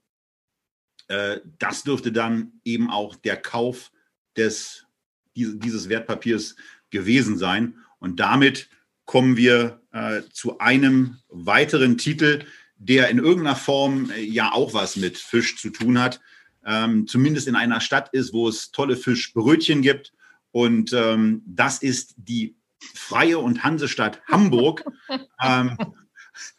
äh, 1.08 1.40
das 1.58 1.84
dürfte 1.84 2.12
dann 2.12 2.60
eben 2.66 2.90
auch 2.90 3.16
der 3.16 3.38
Kauf 3.38 3.94
des, 4.36 4.86
dieses 5.34 5.88
Wertpapiers 5.88 6.58
gewesen 6.90 7.38
sein. 7.38 7.78
Und 8.06 8.20
damit 8.20 8.70
kommen 9.06 9.36
wir 9.36 9.82
äh, 9.91 10.22
zu 10.32 10.60
einem 10.60 11.18
weiteren 11.30 11.97
Titel, 11.97 12.45
der 12.78 13.10
in 13.10 13.18
irgendeiner 13.18 13.56
Form 13.56 14.12
äh, 14.12 14.22
ja 14.22 14.51
auch 14.51 14.76
was 14.76 14.95
mit 14.95 15.18
Fisch 15.18 15.58
zu 15.58 15.72
tun 15.72 15.99
hat. 15.99 16.22
Ähm, 16.64 17.08
zumindest 17.08 17.47
in 17.47 17.56
einer 17.56 17.82
Stadt 17.82 18.10
ist, 18.14 18.32
wo 18.32 18.47
es 18.47 18.72
tolle 18.72 18.95
Fischbrötchen 18.95 19.82
gibt. 19.82 20.14
Und 20.51 20.93
ähm, 20.93 21.41
das 21.47 21.80
ist 21.80 22.14
die 22.18 22.56
Freie 22.93 23.39
und 23.39 23.64
Hansestadt 23.64 24.22
Hamburg. 24.28 24.86
ähm, 25.43 25.76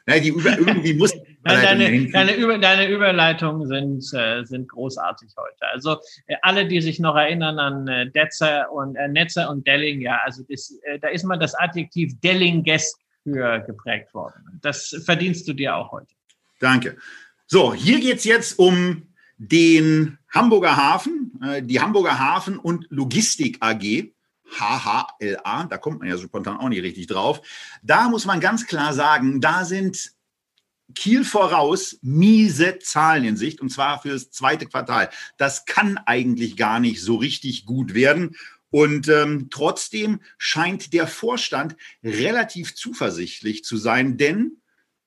na, 0.05 0.19
die 0.19 0.31
über, 0.31 0.59
irgendwie 0.59 0.95
muss. 0.95 1.13
deine, 1.55 2.11
deine, 2.11 2.35
Über, 2.35 2.59
deine 2.59 2.89
Überleitungen 2.89 3.67
sind, 3.67 4.19
äh, 4.19 4.45
sind 4.45 4.69
großartig 4.69 5.31
heute. 5.37 5.73
Also 5.73 5.99
äh, 6.27 6.37
alle, 6.43 6.67
die 6.67 6.81
sich 6.81 6.99
noch 6.99 7.17
erinnern 7.17 7.59
an 7.59 7.89
äh, 7.89 8.11
Detzer 8.11 8.71
und 8.73 8.97
äh, 8.97 9.09
Netzer 9.09 9.51
und 9.51 9.67
Delling, 9.67 10.01
ja, 10.01 10.21
also 10.25 10.43
das, 10.49 10.79
äh, 10.83 10.99
da 10.99 11.09
ist 11.09 11.25
mal 11.25 11.39
das 11.39 11.55
Adjektiv 11.55 12.19
Dellingesk 12.21 12.99
für 13.23 13.61
geprägt 13.61 14.15
worden. 14.15 14.59
Das 14.63 14.97
verdienst 15.05 15.47
du 15.49 15.53
dir 15.53 15.77
auch 15.77 15.93
heute. 15.93 16.15
Danke. 16.61 16.97
So, 17.47 17.75
hier 17.75 18.01
geht 18.01 18.19
es 18.19 18.25
jetzt 18.25 18.59
um 18.59 19.15
den 19.39 20.19
Hamburger 20.31 20.77
Hafen, 20.77 21.33
äh, 21.43 21.63
die 21.63 21.81
Hamburger 21.81 22.19
Hafen 22.19 22.59
und 22.59 22.87
Logistik 22.91 23.59
AG. 23.61 24.13
HHLA, 24.49 25.65
da 25.65 25.77
kommt 25.79 25.99
man 25.99 26.09
ja 26.09 26.17
so 26.17 26.23
spontan 26.23 26.59
auch 26.59 26.69
nicht 26.69 26.83
richtig 26.83 27.09
drauf. 27.09 27.43
Da 27.83 28.09
muss 28.09 28.27
man 28.27 28.39
ganz 28.39 28.67
klar 28.67 28.95
sagen, 28.95 29.41
da 29.41 29.65
sind 29.65 30.13
Kiel 30.95 31.25
voraus 31.25 31.99
miese 32.03 32.79
Zahlen 32.79 33.25
in 33.25 33.37
Sicht 33.37 33.61
und 33.61 33.71
zwar 33.71 34.01
für 34.01 34.11
das 34.11 34.31
zweite 34.31 34.67
Quartal. 34.67 35.11
Das 35.37 35.65
kann 35.65 35.99
eigentlich 35.99 36.57
gar 36.57 36.81
nicht 36.81 37.03
so 37.03 37.17
richtig 37.17 37.67
gut 37.67 37.95
werden. 37.95 38.37
Und 38.71 39.09
ähm, 39.09 39.49
trotzdem 39.51 40.21
scheint 40.39 40.93
der 40.93 41.07
Vorstand 41.07 41.77
relativ 42.03 42.75
zuversichtlich 42.75 43.65
zu 43.65 43.77
sein, 43.77 44.17
denn 44.17 44.61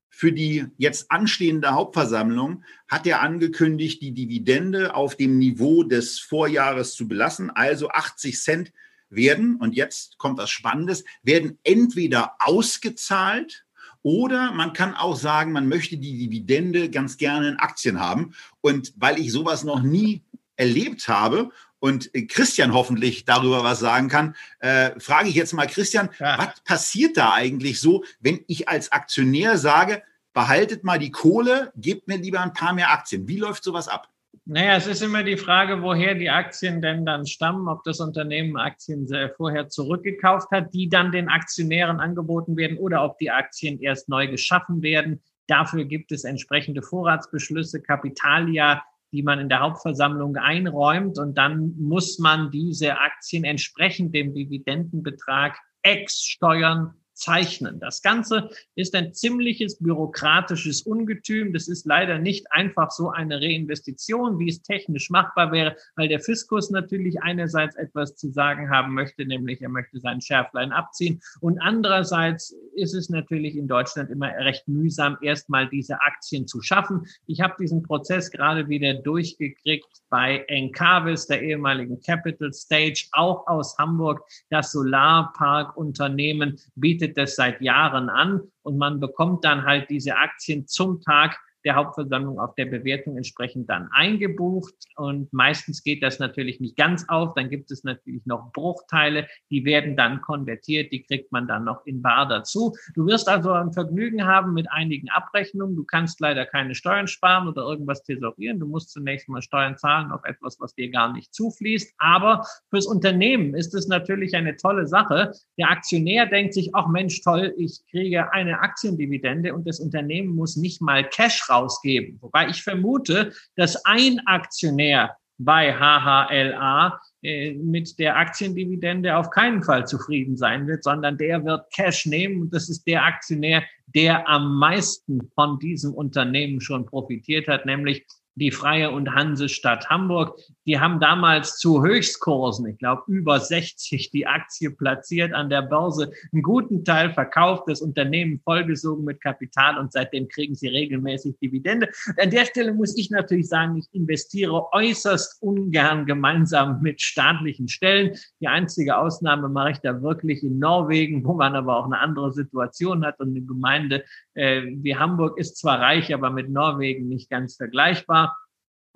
für 0.10 0.34
die 0.34 0.66
jetzt 0.78 1.12
anstehende 1.12 1.72
Hauptversammlung 1.72 2.64
hat 2.90 3.08
er 3.08 3.22
angekündigt, 3.22 4.02
die 4.02 4.14
Dividende 4.14 4.94
auf 4.96 5.16
dem 5.16 5.38
Niveau 5.38 5.84
des 5.84 6.20
Vorjahres 6.20 6.94
zu 6.94 7.08
belassen, 7.08 7.50
also 7.52 7.90
80 7.90 8.38
Cent 8.38 8.74
werden, 9.10 9.56
und 9.56 9.76
jetzt 9.76 10.18
kommt 10.18 10.38
was 10.38 10.50
Spannendes, 10.50 11.06
werden 11.24 11.58
entweder 11.64 12.36
ausgezahlt 12.40 13.66
oder 14.02 14.52
man 14.52 14.74
kann 14.74 14.96
auch 14.96 15.16
sagen, 15.16 15.52
man 15.52 15.68
möchte 15.68 15.98
die 15.98 16.18
Dividende 16.18 16.90
ganz 16.90 17.18
gerne 17.18 17.50
in 17.50 17.58
Aktien 17.58 18.00
haben. 18.00 18.34
Und 18.62 18.94
weil 18.96 19.20
ich 19.20 19.32
sowas 19.32 19.64
noch 19.64 19.82
nie 19.82 20.24
erlebt 20.56 21.08
habe 21.08 21.50
und 21.80 22.12
Christian 22.30 22.74
hoffentlich 22.74 23.26
darüber 23.26 23.64
was 23.64 23.80
sagen 23.80 24.10
kann, 24.10 24.36
äh, 24.60 25.00
frage 25.00 25.30
ich 25.30 25.36
jetzt 25.36 25.54
mal 25.54 25.68
Christian, 25.68 26.10
ja. 26.20 26.38
was 26.38 26.62
passiert 26.64 27.18
da 27.18 27.34
eigentlich 27.34 27.80
so, 27.80 28.04
wenn 28.20 28.44
ich 28.48 28.68
als 28.70 28.92
Aktionär 28.92 29.58
sage, 29.58 30.04
behaltet 30.34 30.84
mal 30.84 31.00
die 31.00 31.12
Kohle, 31.12 31.72
gebt 31.76 32.08
mir 32.08 32.18
lieber 32.18 32.42
ein 32.42 32.54
paar 32.54 32.74
mehr 32.74 32.92
Aktien. 32.92 33.28
Wie 33.28 33.38
läuft 33.38 33.64
sowas 33.64 33.88
ab? 33.88 34.10
Naja, 34.52 34.78
es 34.78 34.88
ist 34.88 35.04
immer 35.04 35.22
die 35.22 35.38
Frage, 35.38 35.84
woher 35.84 36.16
die 36.16 36.32
Aktien 36.32 36.82
denn 36.82 37.06
dann 37.06 37.28
stammen, 37.28 37.68
ob 37.68 37.84
das 37.84 38.00
Unternehmen 38.00 38.58
Aktien 38.58 39.08
vorher 39.38 39.70
zurückgekauft 39.70 40.50
hat, 40.50 40.74
die 40.74 40.90
dann 40.90 41.12
den 41.12 41.30
Aktionären 41.30 42.00
angeboten 42.00 42.58
werden 42.58 42.80
oder 42.80 43.06
ob 43.06 43.20
die 43.20 43.30
Aktien 43.30 43.80
erst 43.80 44.10
neu 44.10 44.28
geschaffen 44.28 44.82
werden. 44.82 45.22
Dafür 45.46 45.86
gibt 45.86 46.12
es 46.12 46.24
entsprechende 46.24 46.82
Vorratsbeschlüsse, 46.82 47.80
Kapitalia, 47.84 48.84
die 49.12 49.22
man 49.22 49.38
in 49.38 49.50
der 49.50 49.60
Hauptversammlung 49.60 50.36
einräumt 50.38 51.20
und 51.20 51.38
dann 51.38 51.76
muss 51.78 52.18
man 52.18 52.50
diese 52.50 52.98
Aktien 52.98 53.44
entsprechend 53.44 54.16
dem 54.16 54.34
Dividendenbetrag 54.34 55.60
ex 55.84 56.24
Steuern 56.24 56.96
zeichnen. 57.20 57.80
Das 57.80 58.02
Ganze 58.02 58.50
ist 58.76 58.96
ein 58.96 59.14
ziemliches 59.14 59.80
bürokratisches 59.80 60.82
Ungetüm. 60.82 61.54
Das 61.54 61.68
ist 61.68 61.86
leider 61.86 62.18
nicht 62.20 62.52
einfach 62.52 62.92
so 62.92 63.10
eine 63.10 63.42
Reinvestition, 63.42 64.40
wie 64.40 64.50
es 64.50 64.62
technisch 64.62 65.10
machbar 65.10 65.52
wäre, 65.52 65.76
weil 65.96 66.08
der 66.08 66.20
Fiskus 66.20 66.70
natürlich 66.72 67.22
einerseits 67.22 67.76
etwas 67.76 68.16
zu 68.16 68.32
sagen 68.32 68.70
haben 68.70 68.94
möchte, 68.94 69.26
nämlich 69.26 69.62
er 69.62 69.70
möchte 69.70 70.00
sein 70.00 70.22
Schärflein 70.22 70.72
abziehen 70.72 71.22
und 71.42 71.60
andererseits 71.60 72.56
ist 72.76 72.94
es 72.94 73.10
natürlich 73.10 73.56
in 73.56 73.68
Deutschland 73.68 74.10
immer 74.10 74.28
recht 74.28 74.68
mühsam, 74.68 75.18
erstmal 75.22 75.70
diese 75.70 76.02
Aktien 76.02 76.48
zu 76.48 76.62
schaffen. 76.62 77.06
Ich 77.28 77.42
habe 77.42 77.56
diesen 77.60 77.84
Prozess 77.84 78.32
gerade 78.32 78.70
wieder 78.70 78.94
durchgekriegt 78.94 79.88
bei 80.10 80.46
Encavis, 80.48 81.28
der 81.28 81.42
ehemaligen 81.42 82.00
Capital 82.02 82.54
Stage, 82.54 83.08
auch 83.12 83.46
aus 83.48 83.78
Hamburg. 83.78 84.24
Das 84.50 84.72
Solarparkunternehmen 84.72 86.60
bietet 86.76 87.09
bietet 87.10 87.18
das 87.18 87.36
seit 87.36 87.62
Jahren 87.62 88.10
an 88.10 88.42
und 88.62 88.78
man 88.78 89.00
bekommt 89.00 89.44
dann 89.44 89.66
halt 89.66 89.90
diese 89.90 90.16
Aktien 90.16 90.68
zum 90.68 91.02
Tag 91.02 91.40
der 91.66 91.76
Hauptversammlung 91.76 92.40
auf 92.40 92.56
der 92.56 92.66
Bewertung 92.66 93.18
entsprechend 93.18 93.70
dann 93.70 93.90
eingebucht. 93.92 94.74
Und 94.96 95.32
meistens 95.34 95.84
geht 95.84 96.04
das 96.04 96.20
natürlich 96.20 96.60
nicht 96.60 96.78
ganz 96.78 97.08
auf. 97.10 97.34
Dann 97.36 97.50
gibt 97.50 97.72
es 97.72 97.84
natürlich 97.84 98.26
noch 98.26 98.52
Bruchteile, 98.54 99.28
die 99.50 99.66
werden 99.66 99.96
dann 99.98 100.22
konvertiert, 100.22 100.92
die 100.92 101.04
kriegt 101.04 101.32
man 101.32 101.48
dann 101.48 101.66
noch 101.66 101.86
in 101.86 102.02
Bar 102.02 102.28
dazu. 102.28 102.74
Du 102.96 103.06
wirst 103.06 103.28
also 103.28 103.52
ein 103.52 103.74
Vergnügen 103.74 104.26
haben 104.26 104.54
mit 104.54 104.72
einigen 104.72 105.10
Abrechnungen. 105.10 105.76
Du 105.76 105.84
kannst 105.84 106.20
leider 106.20 106.46
keine 106.46 106.76
Steuern 106.76 107.08
sparen 107.08 107.48
oder 107.48 107.64
irgendwas 107.64 108.04
tesorieren. 108.04 108.60
Du 108.60 108.68
musst 108.68 108.92
zunächst 108.92 109.28
mal 109.30 109.42
Steuern 109.42 109.78
zahlen 109.78 110.12
auf 110.12 110.24
etwas, 110.24 110.60
was 110.60 110.76
dir 110.76 110.90
gar 110.90 111.12
nicht 111.12 111.34
zufließt. 111.34 111.94
Aber 111.98 112.46
fürs 112.70 112.86
Unternehmen 112.86 113.54
ist 113.56 113.74
es 113.74 113.88
natürlich 113.88 114.36
eine 114.36 114.56
tolle 114.56 114.88
Sache. 114.88 115.32
Der 115.58 115.70
Aktionär 115.70 116.26
denkt 116.26 116.54
sich, 116.54 116.70
ach 116.74 116.88
Mensch, 116.88 117.22
toll, 117.22 117.54
ich 117.58 117.82
kriege 117.90 118.32
eine 118.32 118.60
Aktiendividende 118.60 119.54
und 119.54 119.68
das 119.68 119.80
Unternehmen 119.80 120.36
muss 120.36 120.56
nicht 120.56 120.82
mal 120.82 121.04
Cash 121.04 121.49
rausgeben. 121.50 122.18
Wobei 122.22 122.50
ich 122.50 122.64
vermute, 122.64 123.34
dass 123.56 123.86
ein 123.86 124.20
Aktionär 124.26 125.16
bei 125.40 125.74
HHLA 125.74 127.00
äh, 127.22 127.54
mit 127.54 127.98
der 127.98 128.18
Aktiendividende 128.18 129.16
auf 129.16 129.30
keinen 129.30 129.64
Fall 129.64 129.88
zufrieden 129.88 130.38
sein 130.38 130.68
wird, 130.68 130.84
sondern 130.84 131.18
der 131.18 131.44
wird 131.46 131.72
Cash 131.74 132.06
nehmen 132.06 132.42
und 132.42 132.54
das 132.54 132.70
ist 132.70 132.86
der 132.86 133.04
Aktionär, 133.04 133.64
der 133.88 134.28
am 134.28 134.58
meisten 134.60 135.30
von 135.34 135.58
diesem 135.60 135.94
Unternehmen 135.94 136.62
schon 136.62 136.86
profitiert 136.86 137.48
hat, 137.48 137.66
nämlich 137.66 138.06
die 138.36 138.52
Freie 138.52 138.92
und 138.92 139.14
Hansestadt 139.14 139.90
Hamburg. 139.90 140.40
Die 140.70 140.80
haben 140.80 141.00
damals 141.00 141.58
zu 141.58 141.82
Höchstkursen, 141.82 142.68
ich 142.68 142.78
glaube 142.78 143.02
über 143.08 143.40
60, 143.40 144.12
die 144.12 144.28
Aktie 144.28 144.70
platziert 144.70 145.34
an 145.34 145.50
der 145.50 145.64
Börse, 145.64 146.12
einen 146.32 146.44
guten 146.44 146.86
Teil 146.86 147.12
verkauft, 147.12 147.64
das 147.66 147.82
Unternehmen 147.82 148.40
vollgesogen 148.44 149.04
mit 149.04 149.20
Kapital 149.20 149.80
und 149.80 149.92
seitdem 149.92 150.28
kriegen 150.28 150.54
sie 150.54 150.68
regelmäßig 150.68 151.40
Dividende. 151.40 151.90
An 152.22 152.30
der 152.30 152.46
Stelle 152.46 152.72
muss 152.76 152.96
ich 153.00 153.10
natürlich 153.10 153.50
sagen, 153.50 153.78
ich 153.78 153.88
investiere 153.94 154.72
äußerst 154.72 155.42
ungern 155.42 156.06
gemeinsam 156.06 156.84
mit 156.84 157.02
staatlichen 157.02 157.68
Stellen. 157.68 158.16
Die 158.40 158.48
einzige 158.48 158.96
Ausnahme 158.96 159.50
mache 159.50 159.72
ich 159.72 159.80
da 159.80 160.04
wirklich 160.04 160.44
in 160.44 160.60
Norwegen, 160.60 161.26
wo 161.26 161.34
man 161.34 161.56
aber 161.56 161.78
auch 161.78 161.86
eine 161.86 161.98
andere 161.98 162.32
Situation 162.32 163.04
hat 163.04 163.20
und 163.20 163.30
eine 163.30 163.42
Gemeinde 163.42 164.04
äh, 164.36 164.62
wie 164.68 164.96
Hamburg 164.96 165.40
ist 165.40 165.58
zwar 165.58 165.80
reich, 165.80 166.14
aber 166.14 166.30
mit 166.30 166.52
Norwegen 166.52 167.08
nicht 167.08 167.32
ganz 167.32 167.56
vergleichbar. 167.56 168.38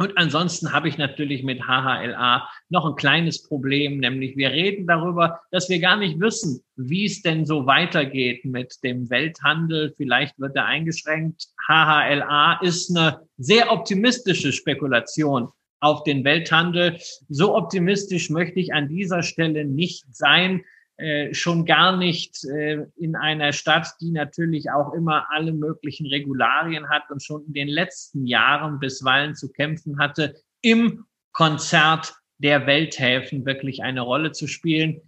Und 0.03 0.17
ansonsten 0.17 0.73
habe 0.73 0.89
ich 0.89 0.97
natürlich 0.97 1.43
mit 1.43 1.61
HHLA 1.61 2.49
noch 2.67 2.85
ein 2.85 2.97
kleines 2.97 3.41
Problem, 3.41 3.99
nämlich 3.99 4.35
wir 4.35 4.51
reden 4.51 4.85
darüber, 4.85 5.39
dass 5.49 5.69
wir 5.69 5.79
gar 5.79 5.95
nicht 5.95 6.19
wissen, 6.19 6.61
wie 6.75 7.05
es 7.05 7.21
denn 7.21 7.45
so 7.45 7.67
weitergeht 7.67 8.43
mit 8.43 8.75
dem 8.83 9.09
Welthandel. 9.09 9.93
Vielleicht 9.95 10.37
wird 10.41 10.57
er 10.57 10.65
eingeschränkt. 10.65 11.47
HHLA 11.69 12.59
ist 12.61 12.93
eine 12.93 13.21
sehr 13.37 13.71
optimistische 13.71 14.51
Spekulation 14.51 15.47
auf 15.79 16.03
den 16.03 16.25
Welthandel. 16.25 16.99
So 17.29 17.55
optimistisch 17.55 18.29
möchte 18.29 18.59
ich 18.59 18.73
an 18.73 18.89
dieser 18.89 19.23
Stelle 19.23 19.63
nicht 19.63 20.03
sein. 20.13 20.65
Äh, 21.03 21.33
schon 21.33 21.65
gar 21.65 21.97
nicht 21.97 22.45
äh, 22.45 22.85
in 22.95 23.17
einer 23.17 23.51
Stadt, 23.51 23.89
die 23.99 24.11
natürlich 24.11 24.71
auch 24.71 24.93
immer 24.93 25.25
alle 25.31 25.51
möglichen 25.51 26.07
Regularien 26.07 26.87
hat 26.87 27.11
und 27.11 27.21
schon 27.21 27.43
in 27.45 27.51
den 27.51 27.67
letzten 27.67 28.25
Jahren 28.25 28.79
bisweilen 28.79 29.35
zu 29.35 29.51
kämpfen 29.51 29.99
hatte, 29.99 30.33
im 30.61 31.03
Konzert 31.33 32.13
der 32.37 32.67
Welthäfen 32.67 33.45
wirklich 33.45 33.83
eine 33.83 33.99
Rolle 33.99 34.31
zu 34.31 34.47
spielen. 34.47 35.01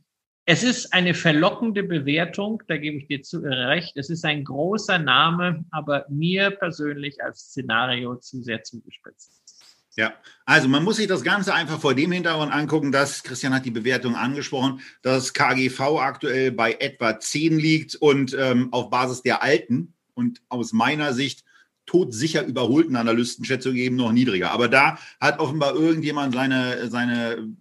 Es 0.45 0.63
ist 0.63 0.93
eine 0.93 1.13
verlockende 1.13 1.83
Bewertung, 1.83 2.61
da 2.67 2.75
gebe 2.75 2.97
ich 2.97 3.07
dir 3.07 3.21
zu, 3.21 3.45
äh, 3.45 3.53
recht. 3.53 3.95
Es 3.95 4.09
ist 4.09 4.25
ein 4.25 4.43
großer 4.43 4.99
Name, 4.99 5.63
aber 5.71 6.05
mir 6.09 6.51
persönlich 6.51 7.23
als 7.23 7.51
Szenario 7.51 8.17
zu 8.17 8.41
sehr 8.41 8.63
zugespitzt. 8.63 9.54
Ja, 9.97 10.13
also 10.45 10.67
man 10.67 10.83
muss 10.83 10.97
sich 10.97 11.07
das 11.07 11.23
Ganze 11.23 11.53
einfach 11.53 11.79
vor 11.79 11.95
dem 11.95 12.11
Hintergrund 12.11 12.51
angucken, 12.51 12.91
dass, 12.91 13.23
Christian 13.23 13.53
hat 13.53 13.63
die 13.63 13.71
Bewertung 13.71 14.15
angesprochen, 14.15 14.81
dass 15.01 15.33
KGV 15.33 15.79
aktuell 15.99 16.51
bei 16.51 16.73
etwa 16.73 17.17
10 17.17 17.57
liegt 17.57 17.95
und 17.95 18.35
ähm, 18.37 18.73
auf 18.73 18.89
Basis 18.89 19.21
der 19.21 19.41
alten 19.41 19.93
und 20.13 20.41
aus 20.49 20.73
meiner 20.73 21.13
Sicht 21.13 21.45
todsicher 21.85 22.45
überholten 22.45 22.97
Analystenschätzung 22.97 23.75
eben 23.75 23.95
noch 23.95 24.11
niedriger. 24.11 24.51
Aber 24.51 24.67
da 24.67 24.97
hat 25.21 25.39
offenbar 25.39 25.75
irgendjemand 25.75 26.33
seine, 26.33 26.89
seine 26.89 27.55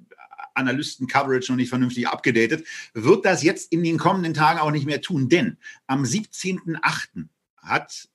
Analysten-Coverage 0.55 1.53
noch 1.53 1.57
nicht 1.57 1.69
vernünftig 1.69 2.09
abgedatet, 2.09 2.67
wird 2.95 3.25
das 3.25 3.43
jetzt 3.43 3.71
in 3.71 3.85
den 3.85 3.99
kommenden 3.99 4.35
Tagen 4.35 4.59
auch 4.59 4.71
nicht 4.71 4.87
mehr 4.87 5.01
tun. 5.01 5.29
Denn 5.29 5.59
am 5.87 6.03
17.8. 6.03 7.27
hat 7.59 8.09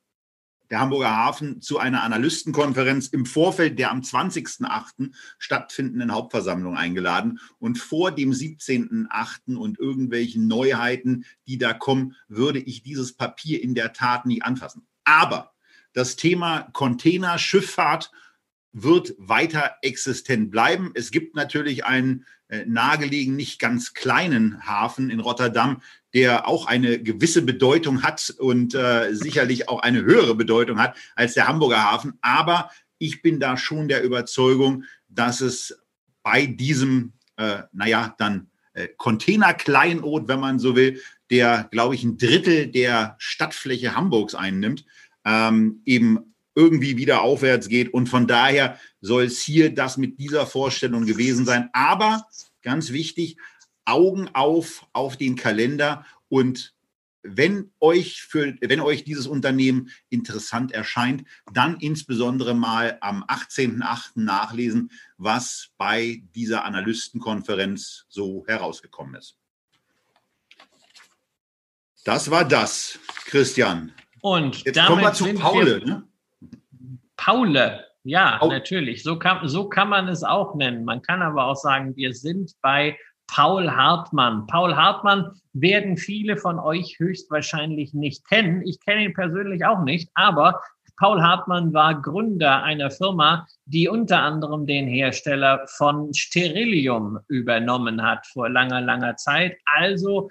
der 0.69 0.79
Hamburger 0.79 1.15
Hafen 1.15 1.61
zu 1.61 1.79
einer 1.79 2.03
Analystenkonferenz 2.03 3.07
im 3.07 3.25
Vorfeld 3.25 3.79
der 3.79 3.91
am 3.91 4.01
20.08. 4.01 5.11
stattfindenden 5.37 6.13
Hauptversammlung 6.13 6.77
eingeladen. 6.77 7.39
Und 7.59 7.77
vor 7.77 8.11
dem 8.11 8.31
17.08. 8.31 9.55
und 9.55 9.79
irgendwelchen 9.79 10.47
Neuheiten, 10.47 11.25
die 11.47 11.57
da 11.57 11.73
kommen, 11.73 12.15
würde 12.27 12.59
ich 12.59 12.83
dieses 12.83 13.13
Papier 13.13 13.61
in 13.61 13.75
der 13.75 13.93
Tat 13.93 14.25
nicht 14.25 14.43
anfassen. 14.43 14.87
Aber 15.03 15.53
das 15.93 16.15
Thema 16.15 16.69
Container, 16.73 17.37
Schifffahrt 17.37 18.11
wird 18.71 19.15
weiter 19.17 19.75
existent 19.81 20.51
bleiben. 20.51 20.91
Es 20.93 21.11
gibt 21.11 21.35
natürlich 21.35 21.85
einen 21.85 22.25
äh, 22.49 22.65
nahegelegen, 22.65 23.35
nicht 23.35 23.59
ganz 23.59 23.93
kleinen 23.93 24.65
Hafen 24.65 25.09
in 25.09 25.19
Rotterdam, 25.19 25.81
der 26.13 26.47
auch 26.47 26.65
eine 26.65 27.01
gewisse 27.01 27.41
Bedeutung 27.41 28.03
hat 28.03 28.33
und 28.37 28.73
äh, 28.73 29.13
sicherlich 29.13 29.69
auch 29.69 29.81
eine 29.81 30.01
höhere 30.03 30.35
Bedeutung 30.35 30.79
hat 30.79 30.95
als 31.15 31.33
der 31.33 31.47
Hamburger 31.47 31.83
Hafen. 31.83 32.13
Aber 32.21 32.71
ich 32.97 33.21
bin 33.21 33.39
da 33.39 33.57
schon 33.57 33.87
der 33.87 34.03
Überzeugung, 34.03 34.83
dass 35.07 35.41
es 35.41 35.79
bei 36.23 36.45
diesem, 36.45 37.13
äh, 37.37 37.63
naja, 37.71 38.15
dann 38.17 38.49
äh, 38.73 38.87
Container-Kleinod, 38.97 40.27
wenn 40.27 40.39
man 40.39 40.59
so 40.59 40.75
will, 40.75 41.01
der, 41.29 41.67
glaube 41.71 41.95
ich, 41.95 42.03
ein 42.03 42.17
Drittel 42.17 42.67
der 42.67 43.15
Stadtfläche 43.19 43.95
Hamburgs 43.95 44.35
einnimmt, 44.35 44.85
ähm, 45.25 45.81
eben 45.85 46.33
irgendwie 46.59 46.97
wieder 46.97 47.21
aufwärts 47.21 47.69
geht. 47.69 47.93
Und 47.93 48.09
von 48.09 48.27
daher 48.27 48.77
soll 48.99 49.23
es 49.23 49.41
hier 49.41 49.73
das 49.73 49.95
mit 49.95 50.19
dieser 50.19 50.45
Vorstellung 50.45 51.05
gewesen 51.05 51.45
sein. 51.45 51.69
Aber 51.71 52.27
ganz 52.61 52.91
wichtig, 52.91 53.37
Augen 53.85 54.29
auf 54.33 54.85
auf 54.91 55.15
den 55.15 55.37
Kalender 55.37 56.05
und 56.27 56.73
wenn 57.21 57.71
euch 57.79 58.21
für, 58.21 58.55
wenn 58.61 58.79
euch 58.79 59.03
dieses 59.03 59.27
Unternehmen 59.27 59.89
interessant 60.09 60.71
erscheint, 60.71 61.25
dann 61.51 61.77
insbesondere 61.79 62.53
mal 62.53 62.97
am 63.01 63.23
18.08. 63.23 64.11
nachlesen, 64.15 64.91
was 65.17 65.69
bei 65.77 66.23
dieser 66.33 66.63
Analystenkonferenz 66.63 68.05
so 68.07 68.45
herausgekommen 68.47 69.15
ist. 69.15 69.35
Das 72.05 72.31
war 72.31 72.45
das, 72.45 72.99
Christian. 73.25 73.91
Und 74.21 74.63
jetzt 74.63 74.79
kommen 74.85 75.01
wir 75.01 75.13
zu 75.13 75.33
Paule. 75.33 75.85
Ne? 75.85 76.09
Paule, 77.19 77.85
Ja, 78.03 78.41
auch. 78.41 78.49
natürlich. 78.49 79.03
So 79.03 79.19
kann, 79.19 79.47
so 79.47 79.67
kann 79.67 79.89
man 79.89 80.07
es 80.07 80.23
auch 80.23 80.55
nennen. 80.55 80.85
Man 80.85 81.01
kann 81.01 81.21
aber 81.21 81.45
auch 81.45 81.55
sagen, 81.55 81.95
wir 81.95 82.13
sind 82.13 82.53
bei 82.61 82.97
Paul 83.27 83.69
Hartmann. 83.69 84.47
Paul 84.47 84.75
Hartmann 84.75 85.39
werden 85.53 85.97
viele 85.97 86.37
von 86.37 86.57
euch 86.59 86.97
höchstwahrscheinlich 86.97 87.93
nicht 87.93 88.27
kennen. 88.27 88.65
Ich 88.65 88.79
kenne 88.83 89.03
ihn 89.03 89.13
persönlich 89.13 89.65
auch 89.65 89.83
nicht, 89.83 90.09
aber 90.15 90.61
Paul 90.97 91.21
Hartmann 91.21 91.73
war 91.73 92.01
Gründer 92.01 92.63
einer 92.63 92.91
Firma, 92.91 93.47
die 93.65 93.87
unter 93.87 94.21
anderem 94.21 94.65
den 94.65 94.87
Hersteller 94.87 95.65
von 95.67 96.13
Sterilium 96.13 97.19
übernommen 97.27 98.01
hat 98.01 98.25
vor 98.27 98.49
langer, 98.49 98.81
langer 98.81 99.15
Zeit. 99.15 99.57
Also 99.65 100.29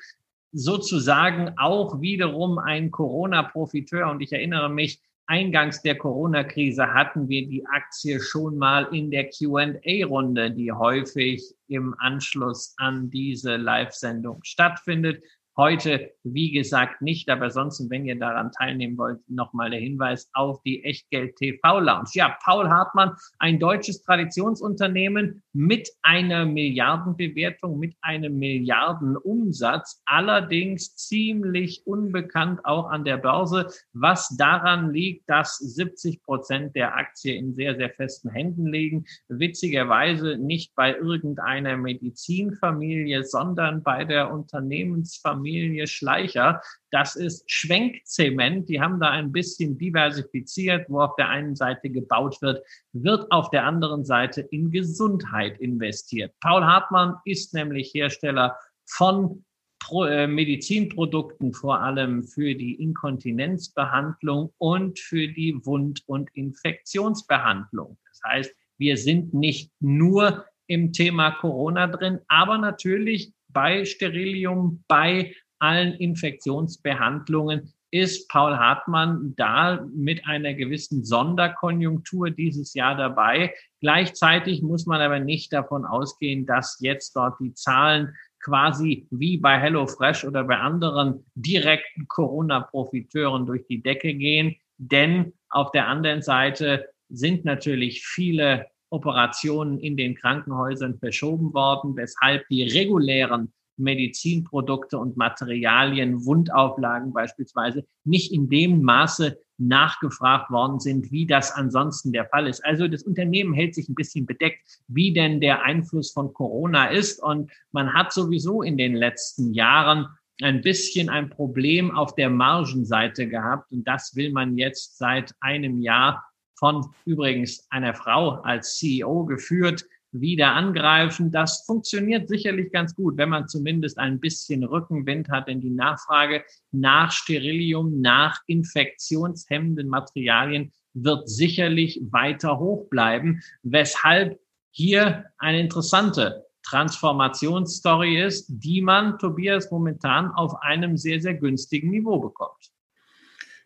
sozusagen 0.53 1.55
auch 1.57 2.01
wiederum 2.01 2.59
ein 2.59 2.91
Corona-Profiteur. 2.91 4.11
Und 4.11 4.21
ich 4.21 4.33
erinnere 4.33 4.69
mich, 4.69 5.01
eingangs 5.29 5.83
der 5.83 5.97
Corona-Krise 5.97 6.93
hatten 6.95 7.29
wir 7.29 7.47
die 7.47 7.65
Aktie 7.67 8.19
schon 8.21 8.57
mal 8.57 8.85
in 8.95 9.11
der 9.11 9.29
QA-Runde, 9.29 10.51
die 10.51 10.73
häufig 10.73 11.55
im 11.69 11.95
Anschluss 11.99 12.75
an 12.79 13.11
diese 13.11 13.57
Live-Sendung 13.57 14.41
stattfindet. 14.43 15.23
Heute, 15.59 16.13
wie 16.23 16.53
gesagt, 16.53 17.03
nicht, 17.03 17.29
aber 17.29 17.51
sonst, 17.51 17.91
wenn 17.91 18.07
ihr 18.07 18.17
daran 18.17 18.53
teilnehmen 18.53 18.97
wollt, 18.97 19.19
nochmal 19.29 19.71
der 19.71 19.81
Hinweis 19.81 20.31
auf 20.33 20.63
die 20.63 20.85
Echtgeld 20.85 21.35
TV 21.35 21.81
Lounge. 21.81 22.11
Ja, 22.13 22.39
Paul 22.45 22.69
Hartmann, 22.69 23.17
ein 23.41 23.59
deutsches 23.59 24.05
Traditionsunternehmen 24.05 25.43
mit 25.53 25.91
einer 26.03 26.47
Milliardenbewertung, 26.47 27.77
mit 27.77 27.97
einem 28.03 28.39
Milliardenumsatz, 28.39 30.01
allerdings 30.07 30.95
ziemlich 30.95 31.83
unbekannt 31.85 32.65
auch 32.65 32.89
an 32.89 33.05
der 33.05 33.17
Börse, 33.17 33.67
was 33.93 34.29
daran 34.37 34.93
liegt, 34.93 35.29
dass 35.29 35.59
70 35.59 36.23
Prozent 36.23 36.77
der 36.77 36.95
Aktie 36.95 37.35
in 37.35 37.53
sehr, 37.53 37.75
sehr 37.75 37.91
festen 37.91 38.31
Händen 38.31 38.69
liegen. 38.69 39.07
Witzigerweise 39.27 40.39
nicht 40.39 40.77
bei 40.77 40.95
irgendeiner 40.95 41.77
Medizinfamilie, 41.77 43.25
sondern 43.25 43.83
bei 43.83 44.05
der 44.05 44.33
Unternehmensfamilie 44.33 45.48
Familie 45.49 45.87
Schleicher. 45.87 46.61
Das 46.91 47.17
ist 47.17 47.51
Schwenkzement. 47.51 48.69
Die 48.69 48.81
haben 48.81 49.01
da 49.01 49.11
ein 49.11 49.33
bisschen 49.33 49.79
diversifiziert, 49.79 50.87
wo 50.89 51.01
auf 51.01 51.17
der 51.17 51.31
einen 51.31 51.57
Seite 51.57 51.89
gebaut 51.89 52.41
wird, 52.43 52.63
wird 52.93 53.31
auf 53.33 53.51
der 53.51 53.65
anderen 53.65 54.05
Seite 54.05 54.43
in 54.43 54.71
Gesundheit 54.71 55.59
investiert. 55.59 56.35
Paul 56.41 56.65
Hartmann 56.65 57.17
ist 57.25 57.55
nämlich 57.55 57.95
Hersteller 57.95 58.57
von 58.85 59.45
äh, 59.91 60.27
Medizinprodukten, 60.27 61.55
vor 61.55 61.81
allem 61.81 62.25
für 62.25 62.55
die 62.55 62.75
Inkontinenzbehandlung 62.75 64.53
und 64.59 64.99
für 64.99 65.29
die 65.29 65.55
Wund- 65.65 66.03
und 66.07 66.29
Infektionsbehandlung. 66.35 67.97
Das 68.07 68.21
heißt, 68.27 68.55
wir 68.77 68.99
sind 68.99 69.33
nicht 69.33 69.73
nur 69.81 70.45
im 70.67 70.93
Thema 70.93 71.31
Corona 71.31 71.87
drin, 71.87 72.19
aber 72.29 72.59
natürlich 72.59 73.33
bei 73.49 73.85
Sterilium, 73.85 74.85
bei 74.89 75.35
allen 75.59 75.95
Infektionsbehandlungen 75.95 77.73
ist 77.91 78.29
Paul 78.29 78.57
Hartmann 78.57 79.35
da 79.37 79.87
mit 79.95 80.27
einer 80.27 80.53
gewissen 80.55 81.05
Sonderkonjunktur 81.05 82.31
dieses 82.31 82.75
Jahr 82.75 82.97
dabei. 82.97 83.55
Gleichzeitig 83.81 84.63
muss 84.63 84.85
man 84.87 85.01
aber 85.01 85.21
nicht 85.21 85.53
davon 85.53 85.87
ausgehen, 85.87 86.45
dass 86.45 86.79
jetzt 86.81 87.17
dort 87.17 87.41
die 87.41 87.55
Zahlen 87.55 88.15
quasi 88.41 89.07
wie 89.11 89.39
bei 89.39 89.59
HelloFresh 89.59 90.25
oder 90.25 90.45
bei 90.45 90.59
anderen 90.59 91.25
direkten 91.35 92.07
Corona-Profiteuren 92.09 93.47
durch 93.47 93.67
die 93.67 93.83
Decke 93.83 94.15
gehen. 94.15 94.57
Denn 94.77 95.33
auf 95.49 95.71
der 95.73 95.89
anderen 95.89 96.23
Seite 96.23 96.89
sind 97.09 97.45
natürlich 97.45 98.07
viele 98.07 98.67
Operationen 98.91 99.79
in 99.79 99.97
den 99.97 100.15
Krankenhäusern 100.15 100.99
verschoben 100.99 101.53
worden, 101.55 101.97
weshalb 101.97 102.47
die 102.49 102.63
regulären 102.63 103.53
Medizinprodukte 103.79 104.99
und 104.99 105.17
Materialien, 105.17 106.25
Wundauflagen 106.25 107.13
beispielsweise, 107.13 107.85
nicht 108.05 108.33
in 108.33 108.49
dem 108.49 108.83
Maße 108.83 109.39
nachgefragt 109.59 110.51
worden 110.51 110.79
sind, 110.79 111.11
wie 111.11 111.27
das 111.27 111.53
ansonsten 111.53 112.13
der 112.13 112.27
Fall 112.27 112.47
ist. 112.47 112.65
Also 112.65 112.87
das 112.89 113.03
Unternehmen 113.03 113.55
hält 113.55 113.75
sich 113.75 113.89
ein 113.89 113.95
bisschen 113.95 114.27
bedeckt, 114.27 114.81
wie 114.87 115.13
denn 115.13 115.41
der 115.41 115.63
Einfluss 115.63 116.13
von 116.13 116.33
Corona 116.33 116.87
ist. 116.87 117.23
Und 117.23 117.51
man 117.73 117.93
hat 117.93 118.13
sowieso 118.13 118.63
in 118.63 118.77
den 118.77 118.95
letzten 118.95 119.53
Jahren 119.53 120.07
ein 120.41 120.61
bisschen 120.61 121.09
ein 121.09 121.31
Problem 121.31 121.91
auf 121.91 122.15
der 122.15 122.31
Margenseite 122.31 123.29
gehabt. 123.29 123.73
Und 123.73 123.87
das 123.89 124.15
will 124.15 124.31
man 124.31 124.57
jetzt 124.57 124.99
seit 124.99 125.35
einem 125.41 125.81
Jahr 125.81 126.25
von 126.59 126.91
übrigens 127.05 127.67
einer 127.71 127.95
Frau 127.95 128.41
als 128.43 128.77
CEO 128.77 129.25
geführt, 129.25 129.85
wieder 130.13 130.55
angreifen. 130.55 131.31
Das 131.31 131.65
funktioniert 131.67 132.29
sicherlich 132.29 132.73
ganz 132.73 132.95
gut, 132.95 133.17
wenn 133.17 133.29
man 133.29 133.49
zumindest 133.49 133.99
ein 133.99 134.21
bisschen 134.21 134.65
Rückenwind 134.65 135.29
hat, 135.29 135.49
denn 135.49 135.61
die 135.61 135.71
Nachfrage 135.71 136.45
nach 136.73 137.13
Sterilium, 137.13 138.01
nach 138.01 138.41
infektionshemmenden 138.47 139.89
Materialien 139.89 140.73
wird 140.95 141.29
sicherlich 141.29 142.01
weiter 142.11 142.59
hoch 142.59 142.89
bleiben, 142.89 143.43
weshalb 143.63 144.41
hier 144.71 145.27
eine 145.39 145.61
interessante 145.61 146.47
Transformationsstory 146.63 148.23
ist, 148.23 148.47
die 148.49 148.83
man, 148.83 149.19
Tobias, 149.19 149.71
momentan 149.71 150.31
auf 150.33 150.55
einem 150.63 150.97
sehr, 150.97 151.21
sehr 151.21 151.35
günstigen 151.35 151.91
Niveau 151.91 152.19
bekommt. 152.19 152.73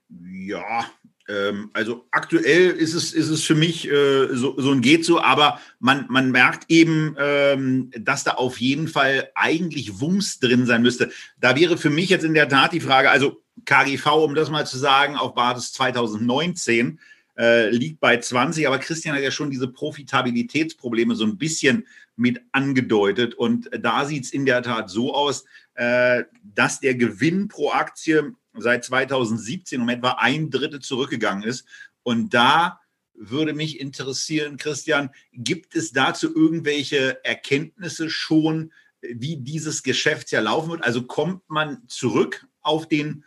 Ja, 0.08 0.84
also 1.72 2.06
aktuell 2.10 2.70
ist 2.70 2.94
es, 2.94 3.12
ist 3.12 3.28
es 3.28 3.44
für 3.44 3.54
mich 3.54 3.88
äh, 3.88 4.28
so, 4.32 4.54
so 4.58 4.72
ein 4.72 4.80
geht 4.80 5.04
so, 5.04 5.20
aber 5.20 5.60
man, 5.78 6.06
man 6.08 6.30
merkt 6.30 6.64
eben, 6.68 7.16
ähm, 7.18 7.90
dass 7.98 8.24
da 8.24 8.32
auf 8.32 8.60
jeden 8.60 8.88
Fall 8.88 9.30
eigentlich 9.34 10.00
Wumms 10.00 10.40
drin 10.40 10.66
sein 10.66 10.82
müsste. 10.82 11.10
Da 11.38 11.56
wäre 11.56 11.76
für 11.78 11.90
mich 11.90 12.08
jetzt 12.08 12.24
in 12.24 12.34
der 12.34 12.48
Tat 12.48 12.72
die 12.72 12.80
Frage, 12.80 13.10
also 13.10 13.42
KGV, 13.64 14.06
um 14.24 14.34
das 14.34 14.50
mal 14.50 14.66
zu 14.66 14.78
sagen, 14.78 15.16
auf 15.16 15.34
Basis 15.34 15.72
2019 15.72 16.98
äh, 17.36 17.70
liegt 17.70 18.00
bei 18.00 18.18
20, 18.18 18.66
aber 18.66 18.78
Christian 18.78 19.14
hat 19.14 19.22
ja 19.22 19.30
schon 19.30 19.50
diese 19.50 19.68
Profitabilitätsprobleme 19.68 21.14
so 21.14 21.24
ein 21.24 21.38
bisschen 21.38 21.86
mit 22.16 22.42
angedeutet 22.52 23.34
und 23.34 23.70
da 23.80 24.04
sieht 24.04 24.24
es 24.24 24.32
in 24.32 24.44
der 24.44 24.62
Tat 24.62 24.90
so 24.90 25.14
aus, 25.14 25.44
äh, 25.74 26.24
dass 26.42 26.80
der 26.80 26.94
Gewinn 26.94 27.48
pro 27.48 27.70
Aktie 27.70 28.34
seit 28.54 28.84
2017 28.84 29.80
um 29.80 29.88
etwa 29.88 30.16
ein 30.18 30.50
Drittel 30.50 30.80
zurückgegangen 30.80 31.42
ist. 31.42 31.64
Und 32.02 32.34
da 32.34 32.80
würde 33.14 33.54
mich 33.54 33.80
interessieren, 33.80 34.56
Christian, 34.56 35.10
gibt 35.32 35.74
es 35.74 35.92
dazu 35.92 36.34
irgendwelche 36.34 37.24
Erkenntnisse 37.24 38.10
schon, 38.10 38.72
wie 39.00 39.36
dieses 39.36 39.82
Geschäftsjahr 39.82 40.42
laufen 40.42 40.70
wird? 40.70 40.84
Also 40.84 41.02
kommt 41.04 41.42
man 41.48 41.82
zurück 41.88 42.46
auf 42.60 42.88
den 42.88 43.24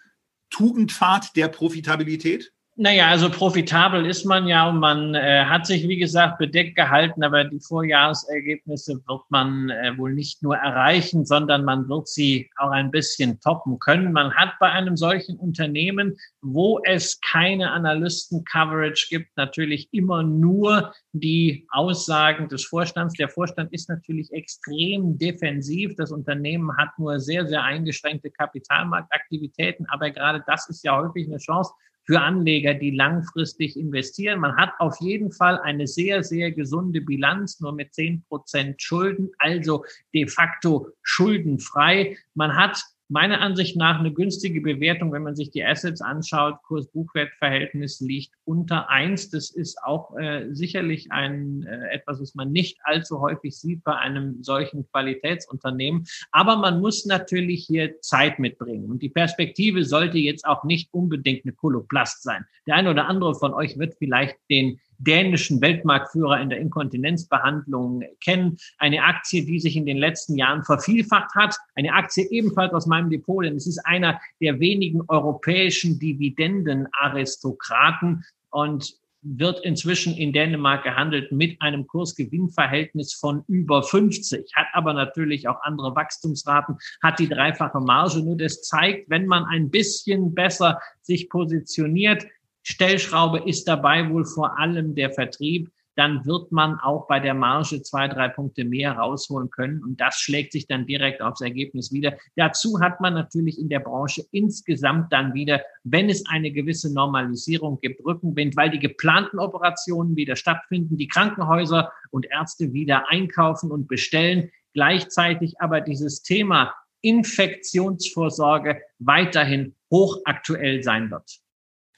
Tugendpfad 0.50 1.36
der 1.36 1.48
Profitabilität? 1.50 2.54
Naja, 2.78 3.08
also 3.08 3.30
profitabel 3.30 4.06
ist 4.06 4.26
man 4.26 4.48
ja 4.48 4.68
und 4.68 4.80
man 4.80 5.16
äh, 5.16 5.46
hat 5.46 5.66
sich, 5.66 5.88
wie 5.88 5.96
gesagt, 5.96 6.40
bedeckt 6.40 6.76
gehalten, 6.76 7.24
aber 7.24 7.46
die 7.46 7.62
Vorjahresergebnisse 7.62 8.96
wird 9.08 9.22
man 9.30 9.70
äh, 9.70 9.98
wohl 9.98 10.14
nicht 10.14 10.44
nur 10.44 10.58
erreichen, 10.58 11.26
sondern 11.26 11.64
man 11.64 11.88
wird 11.88 12.10
sie 12.10 12.50
auch 12.58 12.72
ein 12.72 12.92
bisschen 12.92 13.40
toppen 13.40 13.80
können. 13.80 14.12
Man 14.12 14.34
hat 14.34 14.56
bei 14.60 14.70
einem 14.70 14.98
solchen 14.98 15.38
Unternehmen, 15.38 16.18
wo 16.42 16.82
es 16.84 17.22
keine 17.22 17.72
Analysten-Coverage 17.72 19.08
gibt, 19.10 19.30
natürlich 19.38 19.88
immer 19.94 20.24
nur 20.24 20.94
die 21.14 21.66
Aussagen 21.72 22.50
des 22.50 22.66
Vorstands. 22.66 23.16
Der 23.16 23.30
Vorstand 23.30 23.72
ist 23.72 23.88
natürlich 23.88 24.34
extrem 24.34 25.18
defensiv. 25.18 25.96
Das 25.96 26.12
Unternehmen 26.12 26.76
hat 26.76 26.90
nur 27.00 27.22
sehr, 27.22 27.48
sehr 27.48 27.64
eingeschränkte 27.64 28.32
Kapitalmarktaktivitäten, 28.32 29.86
aber 29.88 30.12
gerade 30.12 30.44
das 30.46 30.68
ist 30.68 30.84
ja 30.84 30.98
häufig 30.98 31.30
eine 31.30 31.38
Chance 31.38 31.72
für 32.06 32.22
Anleger, 32.22 32.74
die 32.74 32.92
langfristig 32.92 33.78
investieren. 33.78 34.40
Man 34.40 34.56
hat 34.56 34.74
auf 34.80 34.98
jeden 35.02 35.32
Fall 35.32 35.60
eine 35.60 35.88
sehr, 35.88 36.24
sehr 36.24 36.52
gesunde 36.52 37.02
Bilanz, 37.02 37.60
nur 37.60 37.74
mit 37.74 37.94
zehn 37.94 38.24
Prozent 38.28 38.82
Schulden, 38.82 39.32
also 39.40 39.84
de 40.14 40.28
facto 40.28 40.90
schuldenfrei. 41.02 42.18
Man 42.36 42.56
hat 42.56 42.82
meiner 43.08 43.42
Ansicht 43.42 43.76
nach 43.78 44.00
eine 44.00 44.12
günstige 44.12 44.62
Bewertung, 44.62 45.12
wenn 45.12 45.24
man 45.24 45.36
sich 45.36 45.52
die 45.52 45.64
Assets 45.64 46.02
anschaut. 46.02 46.62
Kurs-Buchwert-Verhältnis 46.64 48.00
liegt 48.00 48.34
unter 48.46 48.90
eins. 48.90 49.30
Das 49.30 49.52
ist 49.52 49.78
auch 49.84 50.18
äh, 50.18 50.48
sicherlich 50.52 51.12
ein 51.12 51.64
äh, 51.64 51.94
etwas, 51.94 52.20
was 52.20 52.36
man 52.36 52.52
nicht 52.52 52.80
allzu 52.84 53.22
häufig 53.22 53.58
sieht 53.58 53.84
bei 53.84 53.96
einem 53.96 54.44
solchen 54.44 54.88
Qualitätsunternehmen. 54.90 56.06
Aber 56.32 56.56
man 56.56 56.82
muss 56.82 57.06
natürlich 57.06 57.66
hier 57.66 58.02
Zeit 58.02 58.40
mitbringen. 58.40 58.90
Und 58.90 59.02
die 59.02 59.10
Perspektive 59.10 59.86
sollte 59.86 60.18
jetzt 60.18 60.46
auch 60.46 60.64
nicht 60.64 60.94
unbedingt 60.94 61.46
eine 61.46 61.54
Koloplast 61.54 62.24
sein. 62.24 62.46
Der 62.66 62.76
eine 62.76 62.90
oder 62.90 63.08
andere 63.08 63.36
von 63.36 63.54
euch 63.54 63.78
wird 63.78 63.96
vielleicht 64.00 64.38
den 64.50 64.80
dänischen 64.98 65.62
Weltmarktführer 65.62 66.42
in 66.42 66.50
der 66.50 66.60
Inkontinenzbehandlung 66.60 68.04
kennen. 68.22 68.58
Eine 68.78 69.04
Aktie, 69.04 69.46
die 69.46 69.60
sich 69.60 69.76
in 69.76 69.86
den 69.86 69.98
letzten 69.98 70.38
Jahren 70.38 70.64
vervielfacht 70.64 71.36
hat. 71.36 71.58
Eine 71.76 71.92
Aktie 71.94 72.26
ebenfalls 72.30 72.74
aus 72.74 72.88
meinem 72.88 73.10
Depot, 73.10 73.44
denn 73.44 73.56
es 73.56 73.68
ist 73.68 73.80
einer 73.86 74.22
der 74.42 74.60
wenigen 74.60 75.02
europäischen 75.08 76.00
Dividendenaristokraten. 76.00 78.24
Und 78.52 79.00
wird 79.26 79.66
inzwischen 79.66 80.16
in 80.16 80.32
Dänemark 80.32 80.84
gehandelt 80.84 81.32
mit 81.32 81.60
einem 81.62 81.88
Kursgewinnverhältnis 81.88 83.14
von 83.14 83.44
über 83.48 83.82
50, 83.82 84.52
hat 84.54 84.68
aber 84.74 84.94
natürlich 84.94 85.48
auch 85.48 85.62
andere 85.64 85.96
Wachstumsraten, 85.96 86.78
hat 87.02 87.20
die 87.20 87.28
dreifache 87.28 87.80
Marge. 87.80 88.20
Nur 88.20 88.38
das 88.38 88.62
zeigt, 88.62 89.10
wenn 89.10 89.26
man 89.26 89.46
ein 89.46 89.72
bisschen 89.72 90.36
besser 90.36 90.80
sich 91.02 91.30
positioniert, 91.30 92.28
Stellschraube 92.66 93.40
ist 93.40 93.68
dabei 93.68 94.10
wohl 94.10 94.26
vor 94.26 94.58
allem 94.58 94.96
der 94.96 95.12
Vertrieb 95.12 95.72
dann 95.96 96.26
wird 96.26 96.52
man 96.52 96.80
auch 96.80 97.08
bei 97.08 97.20
der 97.20 97.34
Marge 97.34 97.82
zwei, 97.82 98.08
drei 98.08 98.28
Punkte 98.28 98.66
mehr 98.66 98.94
rausholen 98.94 99.50
können. 99.50 99.82
Und 99.82 100.00
das 100.02 100.20
schlägt 100.20 100.52
sich 100.52 100.68
dann 100.68 100.86
direkt 100.86 101.22
aufs 101.22 101.42
Ergebnis 101.42 101.92
wieder. 101.92 102.18
Dazu 102.36 102.80
hat 102.82 103.00
man 103.00 103.14
natürlich 103.14 103.58
in 103.60 103.70
der 103.70 103.80
Branche 103.80 104.24
insgesamt 104.32 105.12
dann 105.14 105.34
wieder, 105.34 105.62
wenn 105.84 106.10
es 106.10 106.26
eine 106.28 106.52
gewisse 106.52 106.94
Normalisierung 106.94 107.80
gibt, 107.80 108.04
Rückenwind, 108.06 108.58
weil 108.58 108.70
die 108.70 108.80
geplanten 108.80 109.40
Operationen 109.40 110.16
wieder 110.16 110.36
stattfinden, 110.36 110.98
die 110.98 111.08
Krankenhäuser 111.08 111.92
und 112.12 112.26
Ärzte 112.30 112.74
wieder 112.74 113.10
einkaufen 113.10 113.72
und 113.72 113.88
bestellen. 113.88 114.52
Gleichzeitig 114.74 115.62
aber 115.62 115.80
dieses 115.80 116.22
Thema 116.22 116.74
Infektionsvorsorge 117.02 118.82
weiterhin 119.00 119.76
hochaktuell 119.92 120.84
sein 120.84 121.10
wird. 121.10 121.40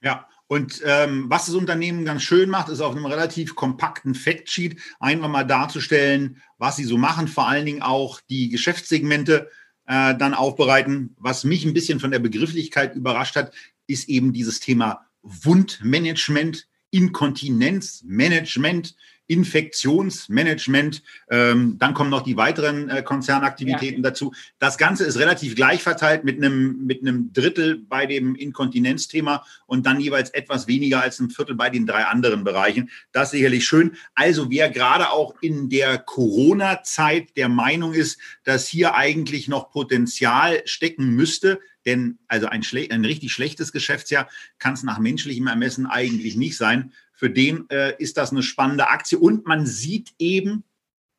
Ja, 0.01 0.28
und 0.47 0.81
ähm, 0.85 1.25
was 1.27 1.47
das 1.47 1.55
Unternehmen 1.55 2.05
ganz 2.05 2.23
schön 2.23 2.49
macht, 2.49 2.69
ist 2.69 2.79
auf 2.79 2.95
einem 2.95 3.05
relativ 3.05 3.55
kompakten 3.55 4.15
Factsheet 4.15 4.79
einfach 4.99 5.27
mal 5.27 5.43
darzustellen, 5.43 6.41
was 6.57 6.77
sie 6.77 6.85
so 6.85 6.97
machen, 6.97 7.27
vor 7.27 7.49
allen 7.49 7.65
Dingen 7.65 7.81
auch 7.81 8.21
die 8.29 8.47
Geschäftssegmente 8.49 9.49
äh, 9.87 10.15
dann 10.15 10.33
aufbereiten. 10.33 11.15
Was 11.19 11.43
mich 11.43 11.65
ein 11.65 11.73
bisschen 11.73 11.99
von 11.99 12.11
der 12.11 12.19
Begrifflichkeit 12.19 12.95
überrascht 12.95 13.35
hat, 13.35 13.53
ist 13.87 14.07
eben 14.07 14.31
dieses 14.31 14.61
Thema 14.61 15.05
Wundmanagement, 15.21 16.69
Inkontinenzmanagement, 16.91 18.95
Infektionsmanagement. 19.28 21.03
Ähm, 21.30 21.78
dann 21.78 21.93
kommen 21.93 22.09
noch 22.09 22.21
die 22.21 22.38
weiteren 22.38 22.89
äh, 22.89 23.03
Konzernaktivitäten 23.03 24.03
ja. 24.03 24.09
dazu. 24.09 24.34
Das 24.59 24.78
Ganze 24.78 25.03
ist 25.03 25.17
relativ 25.17 25.55
gleich 25.55 25.84
verteilt 25.84 26.23
mit 26.23 26.38
einem, 26.38 26.86
mit 26.86 27.01
einem 27.01 27.34
Drittel 27.34 27.78
bei 27.78 28.05
dem 28.05 28.36
Inkontinenzthema 28.36 29.45
und 29.65 29.86
dann 29.86 29.99
jeweils 29.99 30.30
etwas 30.30 30.67
weniger 30.67 31.01
als 31.01 31.19
ein 31.19 31.30
Viertel 31.30 31.55
bei 31.55 31.69
den 31.69 31.86
drei 31.86 32.05
anderen 32.05 32.43
Bereichen. 32.43 32.89
Das 33.11 33.25
ist 33.25 33.32
sicherlich 33.32 33.65
schön. 33.65 33.95
Also 34.15 34.49
wer 34.49 34.69
gerade 34.69 35.11
auch 35.11 35.36
in 35.41 35.69
der 35.69 35.97
Corona-Zeit 35.97 37.36
der 37.36 37.49
Meinung 37.49 37.93
ist, 37.93 38.19
dass 38.43 38.67
hier 38.67 38.95
eigentlich 38.95 39.47
noch 39.47 39.71
Potenzial 39.71 40.61
stecken 40.65 41.09
müsste, 41.11 41.59
denn 41.86 42.19
also 42.28 42.47
ein, 42.47 42.63
ein 42.91 43.05
richtig 43.05 43.32
schlechtes 43.32 43.71
Geschäftsjahr 43.71 44.30
kann 44.59 44.73
es 44.73 44.84
nach 44.84 44.99
menschlichem 44.99 45.47
Ermessen 45.47 45.86
eigentlich 45.86 46.36
nicht 46.36 46.57
sein 46.57 46.91
für 47.18 47.32
den 47.32 47.68
äh, 47.72 47.95
ist 47.97 48.15
das 48.15 48.32
eine 48.32 48.43
spannende 48.43 48.89
Aktie. 48.89 49.18
Und 49.18 49.47
man 49.47 49.65
sieht 49.65 50.13
eben, 50.20 50.63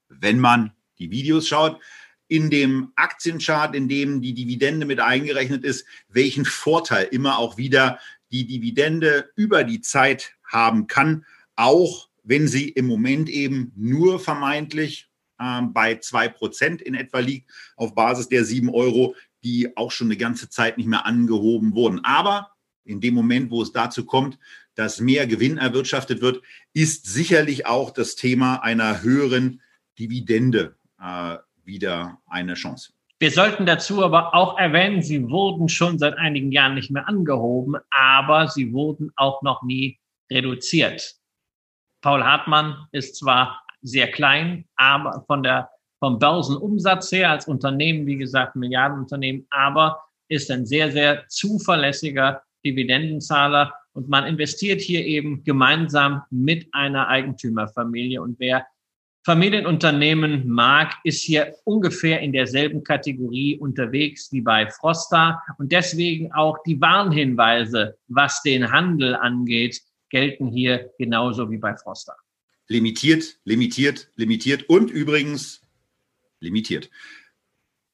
wenn 0.09 0.39
man 0.39 0.73
die 0.99 1.11
Videos 1.11 1.49
schaut, 1.49 1.81
in 2.29 2.51
dem 2.51 2.93
Aktienchart, 2.95 3.75
in 3.75 3.89
dem 3.89 4.23
die 4.23 4.33
Dividende 4.33 4.87
mit 4.87 5.01
eingerechnet 5.01 5.65
ist, 5.65 5.85
welchen 6.09 6.45
Vorteil 6.45 7.09
immer 7.11 7.39
auch 7.39 7.57
wieder 7.57 7.99
die 8.31 8.47
Dividende 8.47 9.31
über 9.35 9.65
die 9.65 9.81
Zeit 9.81 10.35
haben 10.45 10.87
kann, 10.87 11.25
auch 11.57 12.09
wenn 12.23 12.47
sie 12.47 12.69
im 12.69 12.87
Moment 12.87 13.29
eben 13.29 13.73
nur 13.75 14.21
vermeintlich 14.21 15.09
äh, 15.41 15.63
bei 15.63 15.95
2% 15.95 16.81
in 16.81 16.95
etwa 16.95 17.19
liegt, 17.19 17.51
auf 17.75 17.97
Basis 17.97 18.29
der 18.29 18.45
7 18.45 18.69
Euro, 18.69 19.17
die 19.43 19.77
auch 19.77 19.91
schon 19.91 20.07
eine 20.07 20.17
ganze 20.17 20.49
Zeit 20.49 20.79
nicht 20.79 20.87
mehr 20.87 21.07
angehoben 21.07 21.75
wurden. 21.75 22.05
Aber 22.05 22.53
in 22.85 23.01
dem 23.01 23.15
Moment, 23.15 23.51
wo 23.51 23.63
es 23.63 23.73
dazu 23.73 24.05
kommt, 24.05 24.39
dass 24.79 25.01
mehr 25.01 25.27
Gewinn 25.27 25.59
erwirtschaftet 25.59 26.21
wird, 26.21 26.41
ist 26.73 27.05
sicherlich 27.07 27.67
auch 27.67 27.91
das 27.91 28.15
Thema 28.15 28.63
einer 28.63 29.03
höheren 29.03 29.61
Dividende 29.99 30.77
äh, 31.03 31.37
wieder 31.65 32.19
eine 32.27 32.55
Chance. 32.55 32.93
Wir 33.19 33.33
sollten 33.33 33.67
dazu 33.67 34.05
aber 34.05 34.33
auch 34.37 34.57
erwähnen, 34.57 35.03
sie 35.03 35.29
wurden 35.29 35.69
schon 35.69 35.99
seit 35.99 36.17
einigen 36.17 36.53
Jahren 36.53 36.77
nicht 36.77 36.93
mehr 36.93 37.09
angehoben, 37.09 37.75
aber 37.91 38.47
sie 38.47 38.73
wurden 38.73 39.11
auch 39.17 39.43
noch 39.43 39.65
nie 39.65 39.99
reduziert. 40.31 41.17
Paul 42.01 42.23
Hartmann 42.23 42.87
ist 42.93 43.17
zwar 43.17 43.61
sehr 43.83 44.09
klein, 44.13 44.65
aber 44.77 45.25
von 45.27 45.43
der, 45.43 45.69
vom 45.99 46.21
Börsenumsatz 46.21 47.11
her 47.11 47.33
als 47.33 47.49
Unternehmen, 47.49 48.07
wie 48.07 48.17
gesagt, 48.17 48.55
Milliardenunternehmen, 48.55 49.45
aber 49.51 50.01
ist 50.29 50.49
ein 50.53 50.67
sehr, 50.67 50.93
sehr 50.93 51.27
zuverlässiger 51.27 52.43
Dividendenzahler 52.65 53.75
und 53.99 54.09
man 54.09 54.29
investiert 54.29 54.81
hier 54.81 55.05
eben 55.05 55.43
gemeinsam 55.43 56.23
mit 56.31 56.69
einer 56.73 57.09
Eigentümerfamilie. 57.09 58.23
Und 58.23 58.39
wer 58.39 58.65
Familienunternehmen 59.25 60.47
mag, 60.47 60.95
ist 61.03 61.21
hier 61.21 61.57
ungefähr 61.65 62.21
in 62.21 62.33
derselben 62.33 62.85
Kategorie 62.85 63.59
unterwegs 63.59 64.31
wie 64.31 64.41
bei 64.41 64.71
Frosta. 64.71 65.43
Und 65.59 65.73
deswegen 65.73 66.33
auch 66.33 66.59
die 66.65 66.81
Warnhinweise, 66.81 67.99
was 68.07 68.41
den 68.43 68.71
Handel 68.71 69.17
angeht, 69.17 69.83
gelten 70.11 70.47
hier 70.47 70.93
genauso 70.97 71.51
wie 71.51 71.59
bei 71.59 71.77
Frosta. 71.77 72.15
Limitiert, 72.69 73.41
limitiert, 73.43 74.13
limitiert 74.15 74.69
und 74.69 74.93
übrigens 74.93 75.61
limitiert. 76.39 76.89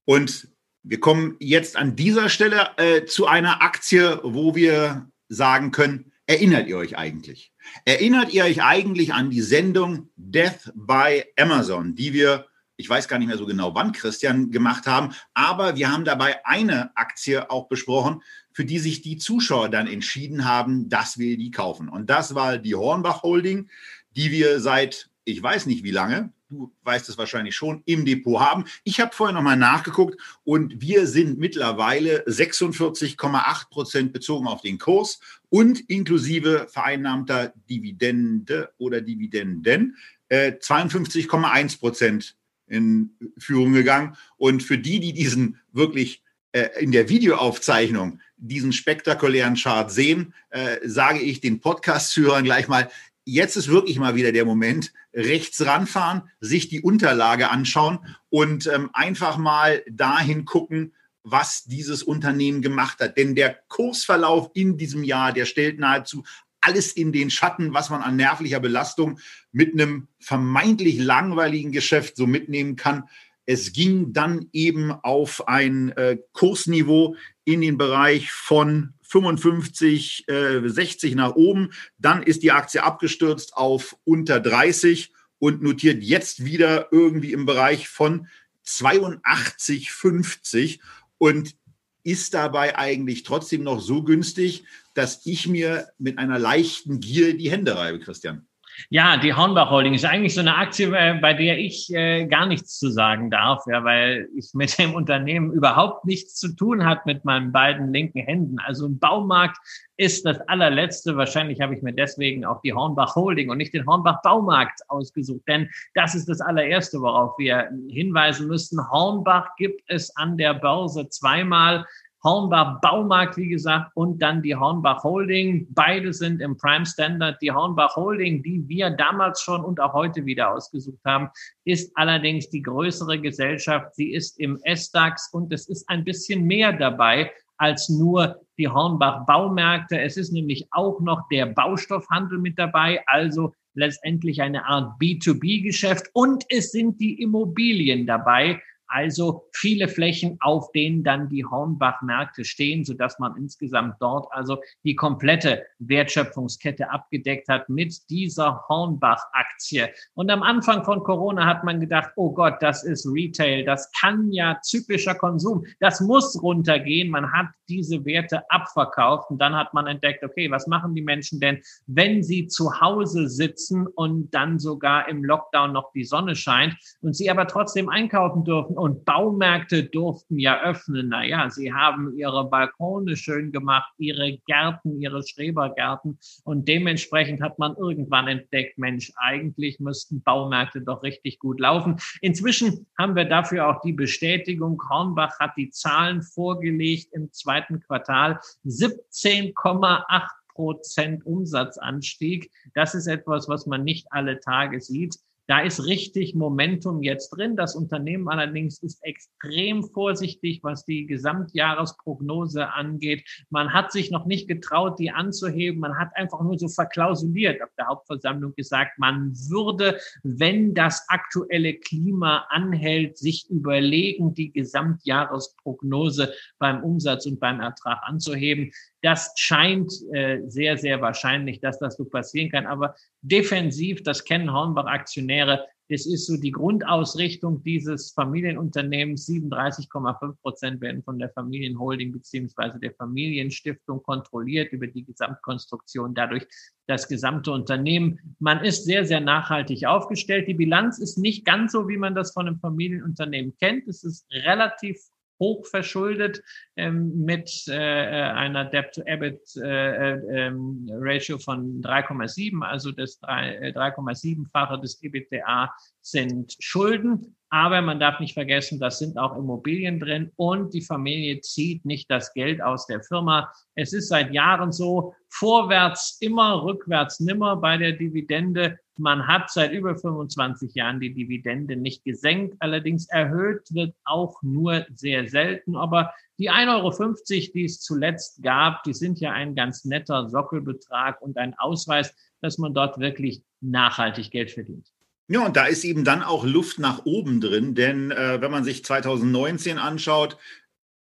Und 0.04 0.48
wir 0.82 1.00
kommen 1.00 1.36
jetzt 1.40 1.78
an 1.78 1.96
dieser 1.96 2.28
Stelle 2.28 2.72
äh, 2.76 3.06
zu 3.06 3.24
einer 3.26 3.62
Aktie, 3.62 4.20
wo 4.22 4.54
wir 4.54 5.08
sagen 5.28 5.70
können, 5.70 6.12
erinnert 6.26 6.68
ihr 6.68 6.76
euch 6.76 6.96
eigentlich? 6.96 7.52
Erinnert 7.84 8.32
ihr 8.32 8.44
euch 8.44 8.62
eigentlich 8.62 9.12
an 9.12 9.30
die 9.30 9.42
Sendung 9.42 10.10
Death 10.16 10.72
by 10.74 11.24
Amazon, 11.36 11.94
die 11.94 12.12
wir, 12.12 12.46
ich 12.76 12.88
weiß 12.88 13.08
gar 13.08 13.18
nicht 13.18 13.28
mehr 13.28 13.38
so 13.38 13.46
genau 13.46 13.74
wann, 13.74 13.92
Christian, 13.92 14.50
gemacht 14.50 14.86
haben, 14.86 15.14
aber 15.34 15.76
wir 15.76 15.90
haben 15.92 16.04
dabei 16.04 16.44
eine 16.46 16.96
Aktie 16.96 17.50
auch 17.50 17.68
besprochen, 17.68 18.22
für 18.52 18.64
die 18.64 18.78
sich 18.78 19.02
die 19.02 19.18
Zuschauer 19.18 19.68
dann 19.68 19.86
entschieden 19.86 20.44
haben, 20.44 20.88
dass 20.88 21.18
wir 21.18 21.36
die 21.36 21.50
kaufen. 21.50 21.88
Und 21.88 22.08
das 22.08 22.34
war 22.34 22.58
die 22.58 22.74
Hornbach 22.74 23.22
Holding, 23.22 23.68
die 24.16 24.30
wir 24.30 24.60
seit, 24.60 25.10
ich 25.24 25.42
weiß 25.42 25.66
nicht 25.66 25.82
wie 25.82 25.90
lange, 25.90 26.32
du 26.54 26.72
weißt 26.84 27.08
es 27.08 27.18
wahrscheinlich 27.18 27.56
schon, 27.56 27.82
im 27.84 28.04
Depot 28.04 28.40
haben. 28.40 28.64
Ich 28.84 29.00
habe 29.00 29.14
vorher 29.14 29.34
nochmal 29.34 29.56
nachgeguckt 29.56 30.20
und 30.44 30.80
wir 30.80 31.06
sind 31.06 31.38
mittlerweile 31.38 32.24
46,8 32.26 33.68
Prozent 33.70 34.12
bezogen 34.12 34.46
auf 34.46 34.62
den 34.62 34.78
Kurs 34.78 35.20
und 35.48 35.80
inklusive 35.90 36.68
vereinnahmter 36.70 37.52
Dividende 37.68 38.72
oder 38.78 39.00
Dividenden 39.00 39.96
äh, 40.28 40.52
52,1 40.52 41.78
Prozent 41.78 42.36
in 42.66 43.10
Führung 43.38 43.72
gegangen. 43.72 44.16
Und 44.36 44.62
für 44.62 44.78
die, 44.78 45.00
die 45.00 45.12
diesen 45.12 45.58
wirklich 45.72 46.22
äh, 46.52 46.68
in 46.80 46.92
der 46.92 47.08
Videoaufzeichnung 47.08 48.20
diesen 48.36 48.72
spektakulären 48.72 49.56
Chart 49.56 49.90
sehen, 49.90 50.34
äh, 50.50 50.78
sage 50.84 51.20
ich 51.20 51.40
den 51.40 51.60
Podcast-Hörern 51.60 52.44
gleich 52.44 52.68
mal, 52.68 52.90
jetzt 53.24 53.56
ist 53.56 53.68
wirklich 53.68 53.98
mal 53.98 54.14
wieder 54.14 54.32
der 54.32 54.44
Moment, 54.44 54.92
rechts 55.12 55.64
ranfahren, 55.64 56.22
sich 56.40 56.68
die 56.68 56.82
Unterlage 56.82 57.50
anschauen 57.50 57.98
und 58.30 58.66
ähm, 58.66 58.90
einfach 58.92 59.36
mal 59.38 59.82
dahin 59.90 60.44
gucken, 60.44 60.92
was 61.22 61.64
dieses 61.64 62.02
Unternehmen 62.02 62.60
gemacht 62.60 63.00
hat. 63.00 63.16
Denn 63.16 63.34
der 63.34 63.58
Kursverlauf 63.68 64.50
in 64.54 64.76
diesem 64.76 65.04
Jahr, 65.04 65.32
der 65.32 65.46
stellt 65.46 65.78
nahezu 65.78 66.22
alles 66.60 66.92
in 66.92 67.12
den 67.12 67.30
Schatten, 67.30 67.74
was 67.74 67.90
man 67.90 68.02
an 68.02 68.16
nervlicher 68.16 68.60
Belastung 68.60 69.18
mit 69.52 69.72
einem 69.74 70.08
vermeintlich 70.18 70.98
langweiligen 70.98 71.72
Geschäft 71.72 72.16
so 72.16 72.26
mitnehmen 72.26 72.76
kann. 72.76 73.04
Es 73.46 73.72
ging 73.72 74.12
dann 74.12 74.48
eben 74.52 74.90
auf 74.90 75.46
ein 75.48 75.90
äh, 75.92 76.18
Kursniveau 76.32 77.16
in 77.44 77.60
den 77.60 77.76
Bereich 77.76 78.32
von 78.32 78.94
55, 79.14 80.28
äh, 80.28 80.68
60 80.68 81.14
nach 81.14 81.36
oben. 81.36 81.70
Dann 81.98 82.24
ist 82.24 82.42
die 82.42 82.50
Aktie 82.50 82.82
abgestürzt 82.82 83.56
auf 83.56 83.96
unter 84.02 84.40
30 84.40 85.12
und 85.38 85.62
notiert 85.62 86.02
jetzt 86.02 86.44
wieder 86.44 86.88
irgendwie 86.90 87.32
im 87.32 87.46
Bereich 87.46 87.88
von 87.88 88.26
82,50 88.66 90.80
und 91.18 91.54
ist 92.02 92.34
dabei 92.34 92.76
eigentlich 92.76 93.22
trotzdem 93.22 93.62
noch 93.62 93.80
so 93.80 94.02
günstig, 94.02 94.64
dass 94.94 95.24
ich 95.26 95.46
mir 95.46 95.86
mit 95.98 96.18
einer 96.18 96.40
leichten 96.40 96.98
Gier 96.98 97.36
die 97.36 97.52
Hände 97.52 97.76
reibe, 97.76 98.00
Christian. 98.00 98.48
Ja, 98.90 99.16
die 99.16 99.34
Hornbach 99.34 99.70
Holding 99.70 99.94
ist 99.94 100.04
eigentlich 100.04 100.34
so 100.34 100.40
eine 100.40 100.56
Aktie, 100.56 100.86
äh, 100.94 101.14
bei 101.20 101.34
der 101.34 101.58
ich 101.58 101.92
äh, 101.94 102.26
gar 102.26 102.46
nichts 102.46 102.78
zu 102.78 102.90
sagen 102.90 103.30
darf, 103.30 103.64
ja, 103.66 103.84
weil 103.84 104.28
ich 104.36 104.52
mit 104.54 104.78
dem 104.78 104.94
Unternehmen 104.94 105.52
überhaupt 105.52 106.04
nichts 106.04 106.34
zu 106.34 106.54
tun 106.54 106.84
hat 106.84 107.06
mit 107.06 107.24
meinen 107.24 107.52
beiden 107.52 107.92
linken 107.92 108.20
Händen. 108.20 108.58
Also 108.58 108.86
ein 108.86 108.98
Baumarkt 108.98 109.58
ist 109.96 110.26
das 110.26 110.40
allerletzte. 110.48 111.16
Wahrscheinlich 111.16 111.60
habe 111.60 111.74
ich 111.74 111.82
mir 111.82 111.92
deswegen 111.92 112.44
auch 112.44 112.60
die 112.62 112.72
Hornbach 112.72 113.14
Holding 113.14 113.50
und 113.50 113.58
nicht 113.58 113.74
den 113.74 113.86
Hornbach 113.86 114.22
Baumarkt 114.22 114.80
ausgesucht, 114.88 115.42
denn 115.46 115.70
das 115.94 116.14
ist 116.14 116.28
das 116.28 116.40
allererste, 116.40 117.00
worauf 117.00 117.38
wir 117.38 117.70
hinweisen 117.88 118.48
müssen. 118.48 118.90
Hornbach 118.90 119.54
gibt 119.56 119.82
es 119.86 120.14
an 120.16 120.36
der 120.36 120.54
Börse 120.54 121.08
zweimal. 121.08 121.86
Hornbach 122.24 122.80
Baumarkt, 122.80 123.36
wie 123.36 123.48
gesagt, 123.48 123.90
und 123.94 124.20
dann 124.22 124.42
die 124.42 124.56
Hornbach 124.56 125.04
Holding. 125.04 125.66
Beide 125.70 126.12
sind 126.12 126.40
im 126.40 126.56
Prime 126.56 126.86
Standard. 126.86 127.36
Die 127.42 127.52
Hornbach 127.52 127.96
Holding, 127.96 128.42
die 128.42 128.66
wir 128.66 128.90
damals 128.90 129.42
schon 129.42 129.62
und 129.62 129.78
auch 129.78 129.92
heute 129.92 130.24
wieder 130.24 130.52
ausgesucht 130.52 131.04
haben, 131.04 131.28
ist 131.64 131.94
allerdings 131.96 132.48
die 132.48 132.62
größere 132.62 133.20
Gesellschaft. 133.20 133.94
Sie 133.94 134.12
ist 134.12 134.40
im 134.40 134.58
S-DAX 134.62 135.30
und 135.32 135.52
es 135.52 135.68
ist 135.68 135.88
ein 135.90 136.02
bisschen 136.02 136.44
mehr 136.44 136.72
dabei 136.72 137.30
als 137.58 137.88
nur 137.88 138.40
die 138.58 138.68
Hornbach 138.68 139.26
Baumärkte. 139.26 140.00
Es 140.00 140.16
ist 140.16 140.32
nämlich 140.32 140.66
auch 140.70 141.00
noch 141.00 141.28
der 141.28 141.46
Baustoffhandel 141.46 142.38
mit 142.38 142.58
dabei, 142.58 143.02
also 143.06 143.52
letztendlich 143.74 144.40
eine 144.40 144.64
Art 144.64 145.00
B2B-Geschäft 145.00 146.08
und 146.12 146.44
es 146.48 146.70
sind 146.70 147.00
die 147.00 147.20
Immobilien 147.20 148.06
dabei. 148.06 148.60
Also 148.94 149.48
viele 149.50 149.88
Flächen, 149.88 150.38
auf 150.40 150.70
denen 150.70 151.02
dann 151.02 151.28
die 151.28 151.44
Hornbach-Märkte 151.44 152.44
stehen, 152.44 152.84
so 152.84 152.94
dass 152.94 153.18
man 153.18 153.36
insgesamt 153.36 153.96
dort 153.98 154.28
also 154.30 154.62
die 154.84 154.94
komplette 154.94 155.64
Wertschöpfungskette 155.80 156.88
abgedeckt 156.88 157.48
hat 157.48 157.68
mit 157.68 158.08
dieser 158.08 158.64
Hornbach-Aktie. 158.68 159.90
Und 160.14 160.30
am 160.30 160.44
Anfang 160.44 160.84
von 160.84 161.02
Corona 161.02 161.44
hat 161.44 161.64
man 161.64 161.80
gedacht, 161.80 162.12
oh 162.14 162.30
Gott, 162.30 162.58
das 162.60 162.84
ist 162.84 163.04
Retail, 163.04 163.64
das 163.64 163.90
kann 164.00 164.30
ja 164.30 164.60
zyklischer 164.62 165.16
Konsum, 165.16 165.64
das 165.80 166.00
muss 166.00 166.40
runtergehen. 166.40 167.10
Man 167.10 167.32
hat 167.32 167.48
diese 167.68 168.04
Werte 168.04 168.48
abverkauft 168.48 169.28
und 169.28 169.40
dann 169.40 169.56
hat 169.56 169.74
man 169.74 169.88
entdeckt, 169.88 170.22
okay, 170.22 170.48
was 170.52 170.68
machen 170.68 170.94
die 170.94 171.02
Menschen 171.02 171.40
denn, 171.40 171.60
wenn 171.86 172.22
sie 172.22 172.46
zu 172.46 172.80
Hause 172.80 173.28
sitzen 173.28 173.88
und 173.88 174.32
dann 174.32 174.60
sogar 174.60 175.08
im 175.08 175.24
Lockdown 175.24 175.72
noch 175.72 175.90
die 175.90 176.04
Sonne 176.04 176.36
scheint 176.36 176.76
und 177.00 177.16
sie 177.16 177.28
aber 177.28 177.48
trotzdem 177.48 177.88
einkaufen 177.88 178.44
dürfen 178.44 178.76
und 178.84 179.06
Baumärkte 179.06 179.84
durften 179.84 180.38
ja 180.38 180.62
öffnen. 180.62 181.08
Naja, 181.08 181.48
sie 181.48 181.72
haben 181.72 182.14
ihre 182.18 182.50
Balkone 182.50 183.16
schön 183.16 183.50
gemacht, 183.50 183.90
ihre 183.96 184.36
Gärten, 184.46 185.00
ihre 185.00 185.26
Schrebergärten. 185.26 186.18
Und 186.44 186.68
dementsprechend 186.68 187.40
hat 187.40 187.58
man 187.58 187.74
irgendwann 187.76 188.28
entdeckt, 188.28 188.76
Mensch, 188.76 189.10
eigentlich 189.16 189.80
müssten 189.80 190.22
Baumärkte 190.22 190.82
doch 190.82 191.02
richtig 191.02 191.38
gut 191.38 191.60
laufen. 191.60 191.96
Inzwischen 192.20 192.86
haben 192.98 193.16
wir 193.16 193.24
dafür 193.24 193.68
auch 193.70 193.80
die 193.80 193.94
Bestätigung. 193.94 194.78
Hornbach 194.90 195.40
hat 195.40 195.52
die 195.56 195.70
Zahlen 195.70 196.20
vorgelegt 196.20 197.08
im 197.14 197.32
zweiten 197.32 197.80
Quartal. 197.80 198.38
17,8 198.66 200.28
Prozent 200.48 201.24
Umsatzanstieg. 201.24 202.50
Das 202.74 202.94
ist 202.94 203.06
etwas, 203.06 203.48
was 203.48 203.64
man 203.64 203.82
nicht 203.82 204.08
alle 204.10 204.40
Tage 204.40 204.82
sieht. 204.82 205.16
Da 205.46 205.60
ist 205.60 205.84
richtig 205.84 206.34
Momentum 206.34 207.02
jetzt 207.02 207.30
drin. 207.30 207.56
Das 207.56 207.74
Unternehmen 207.74 208.28
allerdings 208.28 208.82
ist 208.82 209.04
extrem 209.04 209.84
vorsichtig, 209.84 210.60
was 210.62 210.84
die 210.86 211.06
Gesamtjahresprognose 211.06 212.72
angeht. 212.72 213.24
Man 213.50 213.72
hat 213.72 213.92
sich 213.92 214.10
noch 214.10 214.24
nicht 214.24 214.48
getraut, 214.48 214.98
die 214.98 215.10
anzuheben. 215.10 215.80
Man 215.80 215.98
hat 215.98 216.10
einfach 216.14 216.40
nur 216.40 216.58
so 216.58 216.68
verklausuliert 216.68 217.62
auf 217.62 217.68
der 217.76 217.88
Hauptversammlung 217.88 218.54
gesagt, 218.54 218.98
man 218.98 219.32
würde, 219.50 219.98
wenn 220.22 220.72
das 220.72 221.04
aktuelle 221.08 221.74
Klima 221.74 222.46
anhält, 222.48 223.18
sich 223.18 223.48
überlegen, 223.50 224.34
die 224.34 224.50
Gesamtjahresprognose 224.50 226.32
beim 226.58 226.82
Umsatz 226.82 227.26
und 227.26 227.38
beim 227.38 227.60
Ertrag 227.60 227.98
anzuheben. 228.04 228.72
Das 229.04 229.34
scheint 229.36 229.92
äh, 230.14 230.40
sehr, 230.46 230.78
sehr 230.78 231.02
wahrscheinlich, 231.02 231.60
dass 231.60 231.78
das 231.78 231.98
so 231.98 232.06
passieren 232.06 232.50
kann. 232.50 232.64
Aber 232.64 232.94
defensiv, 233.20 234.02
das 234.02 234.24
kennen 234.24 234.50
Hornbach-Aktionäre, 234.50 235.66
das 235.90 236.06
ist 236.06 236.26
so 236.26 236.38
die 236.38 236.52
Grundausrichtung 236.52 237.62
dieses 237.62 238.12
Familienunternehmens. 238.12 239.28
37,5 239.28 240.40
Prozent 240.40 240.80
werden 240.80 241.02
von 241.02 241.18
der 241.18 241.28
Familienholding 241.28 242.12
beziehungsweise 242.12 242.78
der 242.78 242.94
Familienstiftung 242.94 244.02
kontrolliert 244.02 244.72
über 244.72 244.86
die 244.86 245.04
Gesamtkonstruktion, 245.04 246.14
dadurch 246.14 246.46
das 246.86 247.06
gesamte 247.06 247.52
Unternehmen. 247.52 248.36
Man 248.38 248.64
ist 248.64 248.86
sehr, 248.86 249.04
sehr 249.04 249.20
nachhaltig 249.20 249.84
aufgestellt. 249.84 250.48
Die 250.48 250.54
Bilanz 250.54 250.98
ist 250.98 251.18
nicht 251.18 251.44
ganz 251.44 251.72
so, 251.72 251.88
wie 251.88 251.98
man 251.98 252.14
das 252.14 252.32
von 252.32 252.46
einem 252.46 252.58
Familienunternehmen 252.58 253.54
kennt. 253.60 253.86
Es 253.86 254.02
ist 254.02 254.26
relativ 254.32 254.98
hoch 255.40 255.66
verschuldet 255.66 256.42
ähm, 256.76 257.24
mit 257.24 257.64
äh, 257.68 257.74
einer 257.74 258.64
Debt-to-EBIT-Ratio 258.64 261.36
äh, 261.36 261.38
äh, 261.38 261.42
von 261.42 261.82
3,7, 261.82 262.62
also 262.62 262.90
das 262.92 263.20
3,7-fache 263.22 264.74
äh, 264.74 264.80
des 264.80 265.02
EBITDA 265.02 265.74
sind 266.00 266.56
Schulden. 266.60 267.36
Aber 267.50 267.82
man 267.82 268.00
darf 268.00 268.18
nicht 268.18 268.32
vergessen, 268.34 268.80
das 268.80 268.98
sind 268.98 269.16
auch 269.16 269.36
Immobilien 269.36 270.00
drin 270.00 270.32
und 270.34 270.74
die 270.74 270.82
Familie 270.82 271.40
zieht 271.40 271.84
nicht 271.84 272.10
das 272.10 272.32
Geld 272.32 272.60
aus 272.60 272.88
der 272.88 273.00
Firma. 273.00 273.52
Es 273.76 273.92
ist 273.92 274.08
seit 274.08 274.32
Jahren 274.32 274.72
so, 274.72 275.14
vorwärts 275.28 276.16
immer, 276.20 276.64
rückwärts 276.64 277.20
nimmer 277.20 277.54
bei 277.56 277.76
der 277.76 277.92
Dividende. 277.92 278.80
Man 278.96 279.26
hat 279.26 279.50
seit 279.50 279.72
über 279.72 279.96
25 279.96 280.74
Jahren 280.74 281.00
die 281.00 281.12
Dividende 281.12 281.76
nicht 281.76 282.04
gesenkt. 282.04 282.56
Allerdings 282.60 283.08
erhöht 283.08 283.62
wird 283.74 283.94
auch 284.04 284.42
nur 284.42 284.86
sehr 284.94 285.28
selten. 285.28 285.76
Aber 285.76 286.12
die 286.38 286.50
1,50 286.50 286.68
Euro, 286.68 287.52
die 287.54 287.64
es 287.64 287.80
zuletzt 287.80 288.42
gab, 288.42 288.82
die 288.84 288.94
sind 288.94 289.20
ja 289.20 289.32
ein 289.32 289.54
ganz 289.54 289.84
netter 289.84 290.28
Sockelbetrag 290.28 291.20
und 291.20 291.36
ein 291.36 291.54
Ausweis, 291.58 292.14
dass 292.40 292.58
man 292.58 292.74
dort 292.74 292.98
wirklich 293.00 293.42
nachhaltig 293.60 294.30
Geld 294.30 294.50
verdient. 294.50 294.86
Ja, 295.26 295.46
und 295.46 295.56
da 295.56 295.66
ist 295.66 295.84
eben 295.84 296.04
dann 296.04 296.22
auch 296.22 296.44
Luft 296.44 296.78
nach 296.78 297.06
oben 297.06 297.40
drin, 297.40 297.74
denn 297.74 298.10
äh, 298.10 298.40
wenn 298.42 298.50
man 298.50 298.62
sich 298.62 298.84
2019 298.84 299.78
anschaut, 299.78 300.36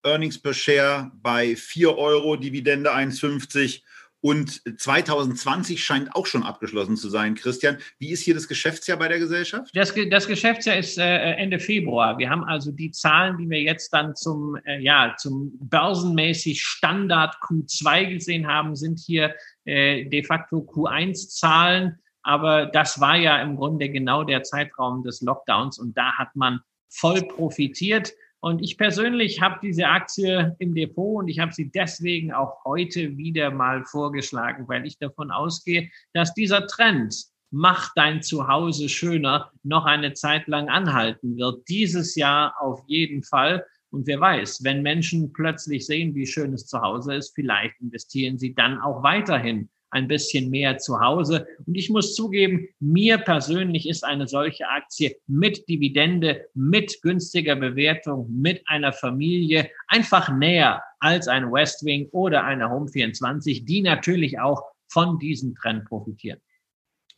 Earnings 0.02 0.38
per 0.38 0.54
Share 0.54 1.10
bei 1.22 1.56
4 1.56 1.96
Euro, 1.96 2.36
Dividende 2.36 2.94
1,50 2.94 3.82
und 4.20 4.62
2020 4.78 5.82
scheint 5.82 6.14
auch 6.14 6.26
schon 6.26 6.42
abgeschlossen 6.42 6.96
zu 6.96 7.08
sein. 7.08 7.34
Christian, 7.34 7.78
wie 7.98 8.10
ist 8.10 8.22
hier 8.22 8.34
das 8.34 8.48
Geschäftsjahr 8.48 8.98
bei 8.98 9.08
der 9.08 9.18
Gesellschaft? 9.18 9.70
Das, 9.74 9.94
das 10.10 10.26
Geschäftsjahr 10.26 10.76
ist 10.76 10.98
äh, 10.98 11.34
Ende 11.34 11.58
Februar. 11.58 12.18
Wir 12.18 12.28
haben 12.28 12.44
also 12.44 12.70
die 12.70 12.90
Zahlen, 12.90 13.38
die 13.38 13.48
wir 13.48 13.62
jetzt 13.62 13.92
dann 13.94 14.14
zum, 14.14 14.56
äh, 14.66 14.80
ja, 14.80 15.14
zum 15.18 15.52
börsenmäßig 15.60 16.62
Standard 16.62 17.34
Q2 17.42 18.14
gesehen 18.14 18.46
haben, 18.46 18.76
sind 18.76 18.98
hier 18.98 19.34
äh, 19.64 20.04
de 20.04 20.22
facto 20.22 20.58
Q1-Zahlen. 20.58 21.98
Aber 22.22 22.66
das 22.66 23.00
war 23.00 23.16
ja 23.16 23.40
im 23.40 23.56
Grunde 23.56 23.88
genau 23.88 24.24
der 24.24 24.42
Zeitraum 24.42 25.02
des 25.02 25.22
Lockdowns 25.22 25.78
und 25.78 25.96
da 25.96 26.12
hat 26.18 26.36
man 26.36 26.60
voll 26.90 27.22
profitiert. 27.22 28.12
Und 28.40 28.62
ich 28.62 28.78
persönlich 28.78 29.40
habe 29.42 29.60
diese 29.62 29.86
Aktie 29.86 30.56
im 30.58 30.74
Depot 30.74 31.22
und 31.22 31.28
ich 31.28 31.38
habe 31.38 31.52
sie 31.52 31.70
deswegen 31.70 32.32
auch 32.32 32.64
heute 32.64 33.16
wieder 33.18 33.50
mal 33.50 33.84
vorgeschlagen, 33.84 34.66
weil 34.66 34.86
ich 34.86 34.98
davon 34.98 35.30
ausgehe, 35.30 35.90
dass 36.14 36.32
dieser 36.32 36.66
Trend 36.66 37.14
Mach 37.52 37.92
dein 37.96 38.22
Zuhause 38.22 38.88
schöner 38.88 39.50
noch 39.64 39.84
eine 39.84 40.12
Zeit 40.12 40.46
lang 40.46 40.68
anhalten 40.68 41.36
wird. 41.36 41.68
Dieses 41.68 42.14
Jahr 42.14 42.54
auf 42.60 42.84
jeden 42.86 43.24
Fall. 43.24 43.66
Und 43.90 44.06
wer 44.06 44.20
weiß, 44.20 44.62
wenn 44.62 44.82
Menschen 44.82 45.32
plötzlich 45.32 45.84
sehen, 45.84 46.14
wie 46.14 46.28
schön 46.28 46.54
es 46.54 46.66
zu 46.66 46.80
Hause 46.80 47.16
ist, 47.16 47.34
vielleicht 47.34 47.80
investieren 47.80 48.38
sie 48.38 48.54
dann 48.54 48.80
auch 48.80 49.02
weiterhin 49.02 49.68
ein 49.90 50.08
bisschen 50.08 50.50
mehr 50.50 50.78
zu 50.78 51.00
Hause. 51.00 51.46
Und 51.66 51.74
ich 51.74 51.90
muss 51.90 52.14
zugeben, 52.14 52.68
mir 52.78 53.18
persönlich 53.18 53.88
ist 53.88 54.04
eine 54.04 54.26
solche 54.28 54.68
Aktie 54.68 55.16
mit 55.26 55.68
Dividende, 55.68 56.46
mit 56.54 57.02
günstiger 57.02 57.56
Bewertung, 57.56 58.28
mit 58.30 58.62
einer 58.66 58.92
Familie 58.92 59.70
einfach 59.88 60.28
näher 60.34 60.82
als 61.00 61.28
ein 61.28 61.52
Westwing 61.52 62.08
oder 62.12 62.44
eine 62.44 62.66
Home24, 62.66 63.64
die 63.64 63.82
natürlich 63.82 64.38
auch 64.38 64.62
von 64.88 65.18
diesem 65.18 65.54
Trend 65.54 65.84
profitieren. 65.86 66.40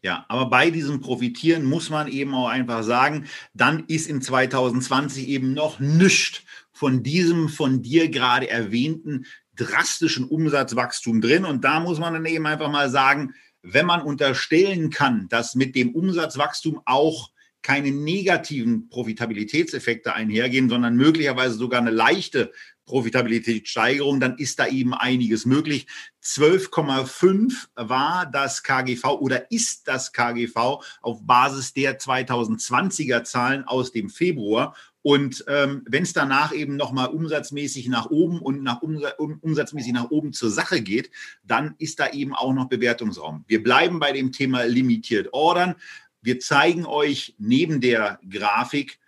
Ja, 0.04 0.24
aber 0.28 0.46
bei 0.50 0.70
diesem 0.70 1.00
Profitieren 1.00 1.64
muss 1.64 1.88
man 1.88 2.08
eben 2.08 2.34
auch 2.34 2.48
einfach 2.48 2.82
sagen, 2.82 3.26
dann 3.54 3.84
ist 3.86 4.08
in 4.08 4.20
2020 4.20 5.28
eben 5.28 5.54
noch 5.54 5.78
nichts 5.78 6.42
von 6.72 7.04
diesem 7.04 7.48
von 7.48 7.82
dir 7.82 8.08
gerade 8.08 8.50
erwähnten 8.50 9.26
drastischen 9.64 10.24
Umsatzwachstum 10.26 11.20
drin. 11.20 11.44
Und 11.44 11.64
da 11.64 11.80
muss 11.80 11.98
man 11.98 12.14
dann 12.14 12.26
eben 12.26 12.46
einfach 12.46 12.70
mal 12.70 12.90
sagen, 12.90 13.34
wenn 13.62 13.86
man 13.86 14.02
unterstellen 14.02 14.90
kann, 14.90 15.28
dass 15.28 15.54
mit 15.54 15.74
dem 15.74 15.94
Umsatzwachstum 15.94 16.80
auch 16.84 17.30
keine 17.62 17.92
negativen 17.92 18.88
Profitabilitätseffekte 18.88 20.14
einhergehen, 20.14 20.68
sondern 20.68 20.96
möglicherweise 20.96 21.54
sogar 21.54 21.80
eine 21.80 21.90
leichte 21.90 22.52
Profitabilitätssteigerung, 22.86 24.18
dann 24.18 24.36
ist 24.36 24.58
da 24.58 24.66
eben 24.66 24.92
einiges 24.92 25.46
möglich. 25.46 25.86
12,5 26.24 27.68
war 27.76 28.26
das 28.26 28.64
KGV 28.64 29.04
oder 29.20 29.50
ist 29.52 29.86
das 29.86 30.12
KGV 30.12 30.82
auf 31.00 31.24
Basis 31.24 31.72
der 31.72 32.00
2020er 32.00 33.22
Zahlen 33.22 33.64
aus 33.64 33.92
dem 33.92 34.10
Februar. 34.10 34.74
Und 35.02 35.44
ähm, 35.48 35.84
wenn 35.88 36.04
es 36.04 36.12
danach 36.12 36.52
eben 36.52 36.76
nochmal 36.76 37.08
umsatzmäßig 37.08 37.88
nach 37.88 38.06
oben 38.10 38.38
und 38.40 38.62
nach 38.62 38.82
Umsatz, 38.82 39.14
um, 39.18 39.38
umsatzmäßig 39.40 39.92
nach 39.92 40.10
oben 40.10 40.32
zur 40.32 40.50
Sache 40.50 40.80
geht, 40.80 41.10
dann 41.42 41.74
ist 41.78 41.98
da 41.98 42.10
eben 42.10 42.34
auch 42.34 42.52
noch 42.52 42.68
Bewertungsraum. 42.68 43.44
Wir 43.48 43.62
bleiben 43.62 43.98
bei 43.98 44.12
dem 44.12 44.30
Thema 44.32 44.64
limitiert 44.64 45.32
Ordern. 45.32 45.74
Wir 46.20 46.38
zeigen 46.38 46.86
euch 46.86 47.34
neben 47.38 47.80
der 47.80 48.20
Grafik 48.28 49.00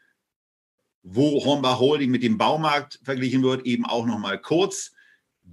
wo 1.05 1.45
Hornbach 1.45 1.78
Holding 1.78 2.11
mit 2.11 2.22
dem 2.22 2.38
Baumarkt 2.38 2.99
verglichen 3.03 3.42
wird, 3.42 3.66
eben 3.66 3.84
auch 3.84 4.07
nochmal 4.07 4.40
kurz 4.40 4.93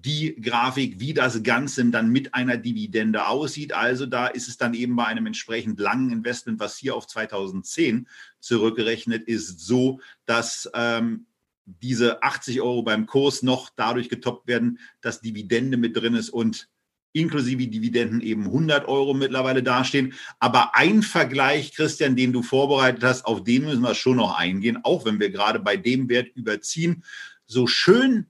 die 0.04 0.36
Grafik, 0.42 1.00
wie 1.00 1.14
das 1.14 1.44
Ganze 1.44 1.86
dann 1.86 2.10
mit 2.10 2.34
einer 2.34 2.58
Dividende 2.58 3.28
aussieht. 3.28 3.74
Also 3.74 4.06
da 4.06 4.28
ist 4.28 4.48
es 4.48 4.58
dann 4.58 4.74
eben 4.74 4.96
bei 4.96 5.06
einem 5.06 5.28
entsprechend 5.28 5.80
langen 5.80 6.12
Investment, 6.12 6.60
was 6.60 6.78
hier 6.78 6.96
auf 6.96 7.08
2010 7.08 8.08
zurückgerechnet 8.40 9.24
ist, 9.28 9.60
so, 9.60 10.00
dass 10.26 10.70
ähm, 10.74 11.26
diese 11.66 12.24
80 12.24 12.62
Euro 12.62 12.84
beim 12.84 13.06
Kurs 13.06 13.44
noch 13.44 13.70
dadurch 13.76 14.10
getoppt 14.10 14.48
werden, 14.48 14.80
dass 15.02 15.22
Dividende 15.22 15.78
mit 15.78 15.96
drin 15.96 16.16
ist 16.16 16.30
und 16.30 16.68
inklusive 17.14 17.68
Dividenden 17.68 18.22
eben 18.22 18.46
100 18.46 18.88
Euro 18.88 19.14
mittlerweile 19.14 19.62
dastehen. 19.62 20.14
Aber 20.40 20.76
ein 20.76 21.04
Vergleich, 21.04 21.74
Christian, 21.74 22.16
den 22.16 22.34
du 22.34 22.42
vorbereitet 22.42 23.04
hast, 23.04 23.26
auf 23.26 23.44
den 23.44 23.66
müssen 23.66 23.82
wir 23.82 23.96
schon 23.96 24.18
noch 24.18 24.38
eingehen, 24.38 24.80
auch 24.84 25.06
wenn 25.06 25.20
wir 25.20 25.30
gerade 25.30 25.60
bei 25.60 25.78
dem 25.78 26.10
Wert 26.10 26.30
überziehen. 26.36 27.04
So 27.46 27.68
schön 27.68 28.28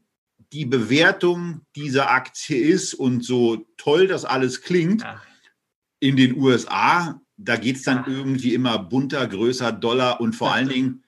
die 0.54 0.66
Bewertung 0.66 1.62
dieser 1.76 2.12
Aktie 2.12 2.58
ist 2.58 2.94
und 2.94 3.24
so 3.24 3.66
toll 3.78 4.08
das 4.08 4.26
alles 4.26 4.62
klingt, 4.62 5.02
ja. 5.02 5.22
in 6.00 6.18
den 6.18 6.38
USA, 6.38 7.22
da 7.38 7.56
geht 7.56 7.78
es 7.78 7.84
dann 7.84 8.04
ja. 8.06 8.18
irgendwie 8.18 8.54
immer 8.54 8.78
bunter, 8.80 9.26
größer, 9.28 9.72
Dollar 9.72 10.20
und 10.20 10.34
vor 10.34 10.54
allen 10.54 10.70
Dingen 10.70 11.04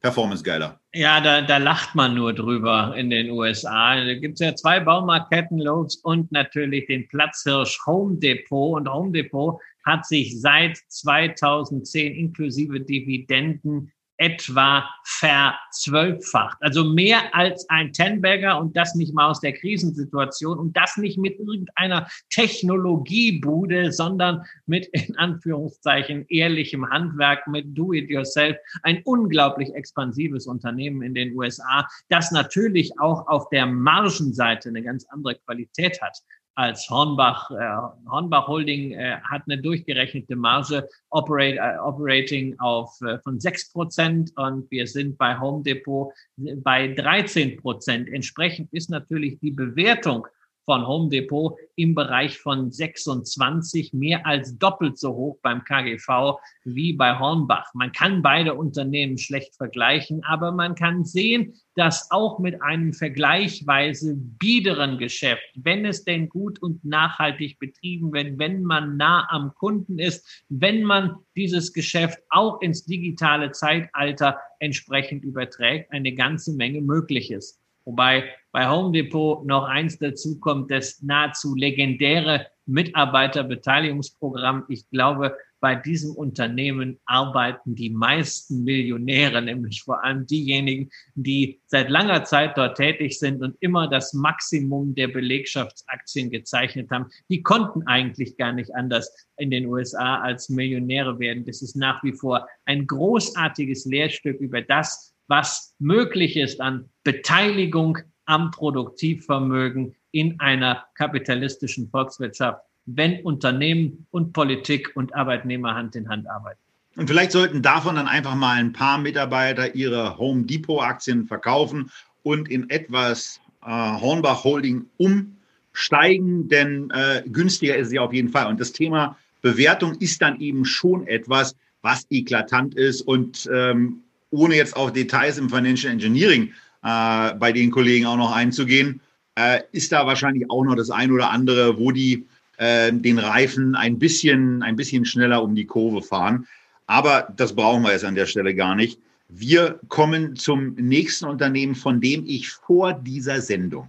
Performance 0.00 0.44
geiler. 0.44 0.80
Ja, 0.92 1.20
da, 1.20 1.40
da 1.40 1.56
lacht 1.56 1.94
man 1.94 2.14
nur 2.14 2.34
drüber 2.34 2.94
in 2.96 3.08
den 3.10 3.30
USA. 3.30 3.96
Da 3.96 4.14
gibt 4.14 4.34
es 4.34 4.46
ja 4.46 4.54
zwei 4.54 4.78
Baumarktketten, 4.78 5.58
Lowe's 5.58 5.96
und 5.96 6.30
natürlich 6.30 6.86
den 6.86 7.08
Platzhirsch 7.08 7.80
Home 7.86 8.18
Depot. 8.18 8.76
Und 8.76 8.88
Home 8.88 9.12
Depot 9.12 9.58
hat 9.84 10.06
sich 10.06 10.40
seit 10.40 10.76
2010 10.88 12.14
inklusive 12.14 12.80
Dividenden 12.80 13.92
etwa 14.16 14.88
verzwölffacht. 15.04 16.58
Also 16.60 16.84
mehr 16.84 17.34
als 17.34 17.68
ein 17.68 17.92
Tenbagger 17.92 18.58
und 18.58 18.76
das 18.76 18.94
nicht 18.94 19.14
mal 19.14 19.30
aus 19.30 19.40
der 19.40 19.52
Krisensituation 19.52 20.58
und 20.58 20.76
das 20.76 20.96
nicht 20.96 21.18
mit 21.18 21.38
irgendeiner 21.38 22.08
Technologiebude, 22.30 23.92
sondern 23.92 24.44
mit 24.66 24.86
in 24.86 25.16
Anführungszeichen 25.16 26.26
ehrlichem 26.28 26.88
Handwerk, 26.88 27.46
mit 27.48 27.76
Do-it-yourself. 27.76 28.56
Ein 28.82 29.02
unglaublich 29.04 29.74
expansives 29.74 30.46
Unternehmen 30.46 31.02
in 31.02 31.14
den 31.14 31.34
USA, 31.36 31.88
das 32.08 32.30
natürlich 32.30 32.98
auch 33.00 33.26
auf 33.26 33.48
der 33.50 33.66
Margenseite 33.66 34.68
eine 34.68 34.82
ganz 34.82 35.06
andere 35.10 35.34
Qualität 35.36 36.00
hat 36.00 36.22
als 36.54 36.88
Hornbach. 36.88 37.50
Äh, 37.50 38.08
Hornbach 38.08 38.46
Holding 38.46 38.92
äh, 38.92 39.18
hat 39.22 39.42
eine 39.46 39.60
durchgerechnete 39.60 40.36
Marge 40.36 40.88
operate, 41.10 41.56
äh, 41.56 41.78
Operating 41.78 42.58
auf, 42.58 43.00
äh, 43.02 43.18
von 43.18 43.40
sechs 43.40 43.70
Prozent 43.70 44.32
und 44.36 44.70
wir 44.70 44.86
sind 44.86 45.18
bei 45.18 45.38
Home 45.38 45.62
Depot 45.62 46.12
bei 46.36 46.88
13 46.88 47.56
Prozent. 47.56 48.08
Entsprechend 48.08 48.72
ist 48.72 48.90
natürlich 48.90 49.38
die 49.40 49.50
Bewertung 49.50 50.26
von 50.64 50.86
Home 50.86 51.10
Depot 51.10 51.56
im 51.76 51.94
Bereich 51.94 52.38
von 52.38 52.70
26, 52.70 53.92
mehr 53.92 54.26
als 54.26 54.58
doppelt 54.58 54.98
so 54.98 55.14
hoch 55.14 55.38
beim 55.42 55.64
KGV 55.64 56.38
wie 56.64 56.92
bei 56.92 57.18
Hornbach. 57.18 57.72
Man 57.74 57.92
kann 57.92 58.22
beide 58.22 58.54
Unternehmen 58.54 59.18
schlecht 59.18 59.56
vergleichen, 59.56 60.22
aber 60.24 60.52
man 60.52 60.74
kann 60.74 61.04
sehen, 61.04 61.54
dass 61.74 62.10
auch 62.10 62.38
mit 62.38 62.62
einem 62.62 62.92
vergleichsweise 62.92 64.14
biederen 64.16 64.98
Geschäft, 64.98 65.42
wenn 65.56 65.84
es 65.84 66.04
denn 66.04 66.28
gut 66.28 66.62
und 66.62 66.84
nachhaltig 66.84 67.58
betrieben 67.58 68.12
wird, 68.12 68.38
wenn 68.38 68.62
man 68.62 68.96
nah 68.96 69.26
am 69.30 69.52
Kunden 69.54 69.98
ist, 69.98 70.44
wenn 70.48 70.84
man 70.84 71.16
dieses 71.36 71.72
Geschäft 71.72 72.20
auch 72.30 72.60
ins 72.60 72.84
digitale 72.84 73.50
Zeitalter 73.50 74.38
entsprechend 74.60 75.24
überträgt, 75.24 75.90
eine 75.92 76.14
ganze 76.14 76.54
Menge 76.54 76.80
möglich 76.80 77.30
ist. 77.32 77.63
Wobei 77.84 78.30
bei 78.52 78.68
Home 78.68 78.92
Depot 78.92 79.44
noch 79.44 79.64
eins 79.64 79.98
dazu 79.98 80.38
kommt, 80.40 80.70
das 80.70 81.02
nahezu 81.02 81.54
legendäre 81.54 82.46
Mitarbeiterbeteiligungsprogramm. 82.66 84.64
Ich 84.68 84.88
glaube, 84.90 85.36
bei 85.64 85.74
diesem 85.74 86.14
Unternehmen 86.14 87.00
arbeiten 87.06 87.74
die 87.74 87.88
meisten 87.88 88.64
Millionäre, 88.64 89.40
nämlich 89.40 89.82
vor 89.82 90.04
allem 90.04 90.26
diejenigen, 90.26 90.90
die 91.14 91.58
seit 91.66 91.88
langer 91.88 92.24
Zeit 92.24 92.58
dort 92.58 92.76
tätig 92.76 93.18
sind 93.18 93.42
und 93.42 93.56
immer 93.60 93.88
das 93.88 94.12
Maximum 94.12 94.94
der 94.94 95.08
Belegschaftsaktien 95.08 96.28
gezeichnet 96.30 96.90
haben. 96.90 97.06
Die 97.30 97.42
konnten 97.42 97.86
eigentlich 97.86 98.36
gar 98.36 98.52
nicht 98.52 98.74
anders 98.74 99.10
in 99.38 99.50
den 99.50 99.64
USA 99.64 100.20
als 100.20 100.50
Millionäre 100.50 101.18
werden. 101.18 101.46
Das 101.46 101.62
ist 101.62 101.76
nach 101.76 102.02
wie 102.04 102.12
vor 102.12 102.46
ein 102.66 102.86
großartiges 102.86 103.86
Lehrstück 103.86 104.40
über 104.40 104.60
das, 104.60 105.13
was 105.28 105.74
möglich 105.78 106.36
ist 106.36 106.60
an 106.60 106.88
Beteiligung 107.02 107.98
am 108.26 108.50
Produktivvermögen 108.50 109.94
in 110.10 110.38
einer 110.40 110.84
kapitalistischen 110.94 111.88
Volkswirtschaft, 111.90 112.60
wenn 112.86 113.22
Unternehmen 113.22 114.06
und 114.10 114.32
Politik 114.32 114.92
und 114.94 115.14
Arbeitnehmer 115.14 115.74
Hand 115.74 115.96
in 115.96 116.08
Hand 116.08 116.28
arbeiten. 116.28 116.60
Und 116.96 117.08
vielleicht 117.08 117.32
sollten 117.32 117.62
davon 117.62 117.96
dann 117.96 118.06
einfach 118.06 118.36
mal 118.36 118.56
ein 118.56 118.72
paar 118.72 118.98
Mitarbeiter 118.98 119.74
ihre 119.74 120.16
Home 120.18 120.44
Depot 120.44 120.82
Aktien 120.82 121.26
verkaufen 121.26 121.90
und 122.22 122.48
in 122.48 122.70
etwas 122.70 123.40
äh, 123.64 123.68
Hornbach 123.68 124.44
Holding 124.44 124.86
umsteigen, 124.96 126.48
denn 126.48 126.90
äh, 126.90 127.22
günstiger 127.26 127.76
ist 127.76 127.90
sie 127.90 127.98
auf 127.98 128.12
jeden 128.12 128.28
Fall. 128.28 128.46
Und 128.46 128.60
das 128.60 128.72
Thema 128.72 129.18
Bewertung 129.42 129.96
ist 129.98 130.22
dann 130.22 130.40
eben 130.40 130.64
schon 130.64 131.06
etwas, 131.06 131.56
was 131.82 132.06
eklatant 132.10 132.74
ist 132.76 133.02
und 133.02 133.48
ähm, 133.52 134.04
ohne 134.34 134.56
jetzt 134.56 134.76
auf 134.76 134.92
Details 134.92 135.38
im 135.38 135.48
Financial 135.48 135.92
Engineering 135.92 136.52
äh, 136.82 137.34
bei 137.34 137.52
den 137.52 137.70
Kollegen 137.70 138.06
auch 138.06 138.16
noch 138.16 138.34
einzugehen, 138.34 139.00
äh, 139.36 139.60
ist 139.72 139.92
da 139.92 140.06
wahrscheinlich 140.06 140.50
auch 140.50 140.64
noch 140.64 140.74
das 140.74 140.90
ein 140.90 141.10
oder 141.10 141.30
andere, 141.30 141.78
wo 141.78 141.90
die 141.90 142.26
äh, 142.58 142.92
den 142.92 143.18
Reifen 143.18 143.74
ein 143.74 143.98
bisschen, 143.98 144.62
ein 144.62 144.76
bisschen 144.76 145.04
schneller 145.04 145.42
um 145.42 145.54
die 145.54 145.66
Kurve 145.66 146.02
fahren. 146.02 146.46
Aber 146.86 147.32
das 147.36 147.54
brauchen 147.54 147.82
wir 147.82 147.92
jetzt 147.92 148.04
an 148.04 148.14
der 148.14 148.26
Stelle 148.26 148.54
gar 148.54 148.74
nicht. 148.74 148.98
Wir 149.28 149.80
kommen 149.88 150.36
zum 150.36 150.74
nächsten 150.74 151.24
Unternehmen, 151.24 151.74
von 151.74 152.00
dem 152.00 152.24
ich 152.26 152.50
vor 152.50 152.92
dieser 152.92 153.40
Sendung 153.40 153.88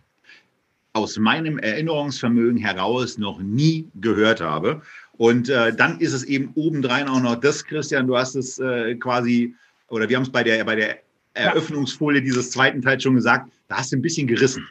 aus 0.94 1.18
meinem 1.18 1.60
Erinnerungsvermögen 1.60 2.58
heraus 2.58 3.18
noch 3.18 3.40
nie 3.40 3.86
gehört 4.00 4.40
habe. 4.40 4.82
Und 5.18 5.50
äh, 5.50 5.76
dann 5.76 6.00
ist 6.00 6.14
es 6.14 6.24
eben 6.24 6.52
obendrein 6.56 7.10
auch 7.10 7.22
noch 7.22 7.36
das, 7.36 7.66
Christian, 7.66 8.08
du 8.08 8.18
hast 8.18 8.36
es 8.36 8.60
äh, 8.60 8.96
quasi 8.96 9.54
oder 9.90 10.10
wir 10.10 10.16
haben 10.16 10.24
es 10.24 10.32
bei 10.32 10.44
der, 10.44 10.64
bei 10.64 10.76
der 10.76 11.00
Eröffnungsfolie 11.34 12.22
dieses 12.22 12.52
zweiten 12.52 12.82
Teils 12.82 13.04
schon 13.04 13.16
gesagt, 13.16 13.52
da 13.68 13.78
hast 13.78 13.92
du 13.92 13.98
ein 13.98 14.02
bisschen 14.02 14.28
gerissen. 14.28 14.68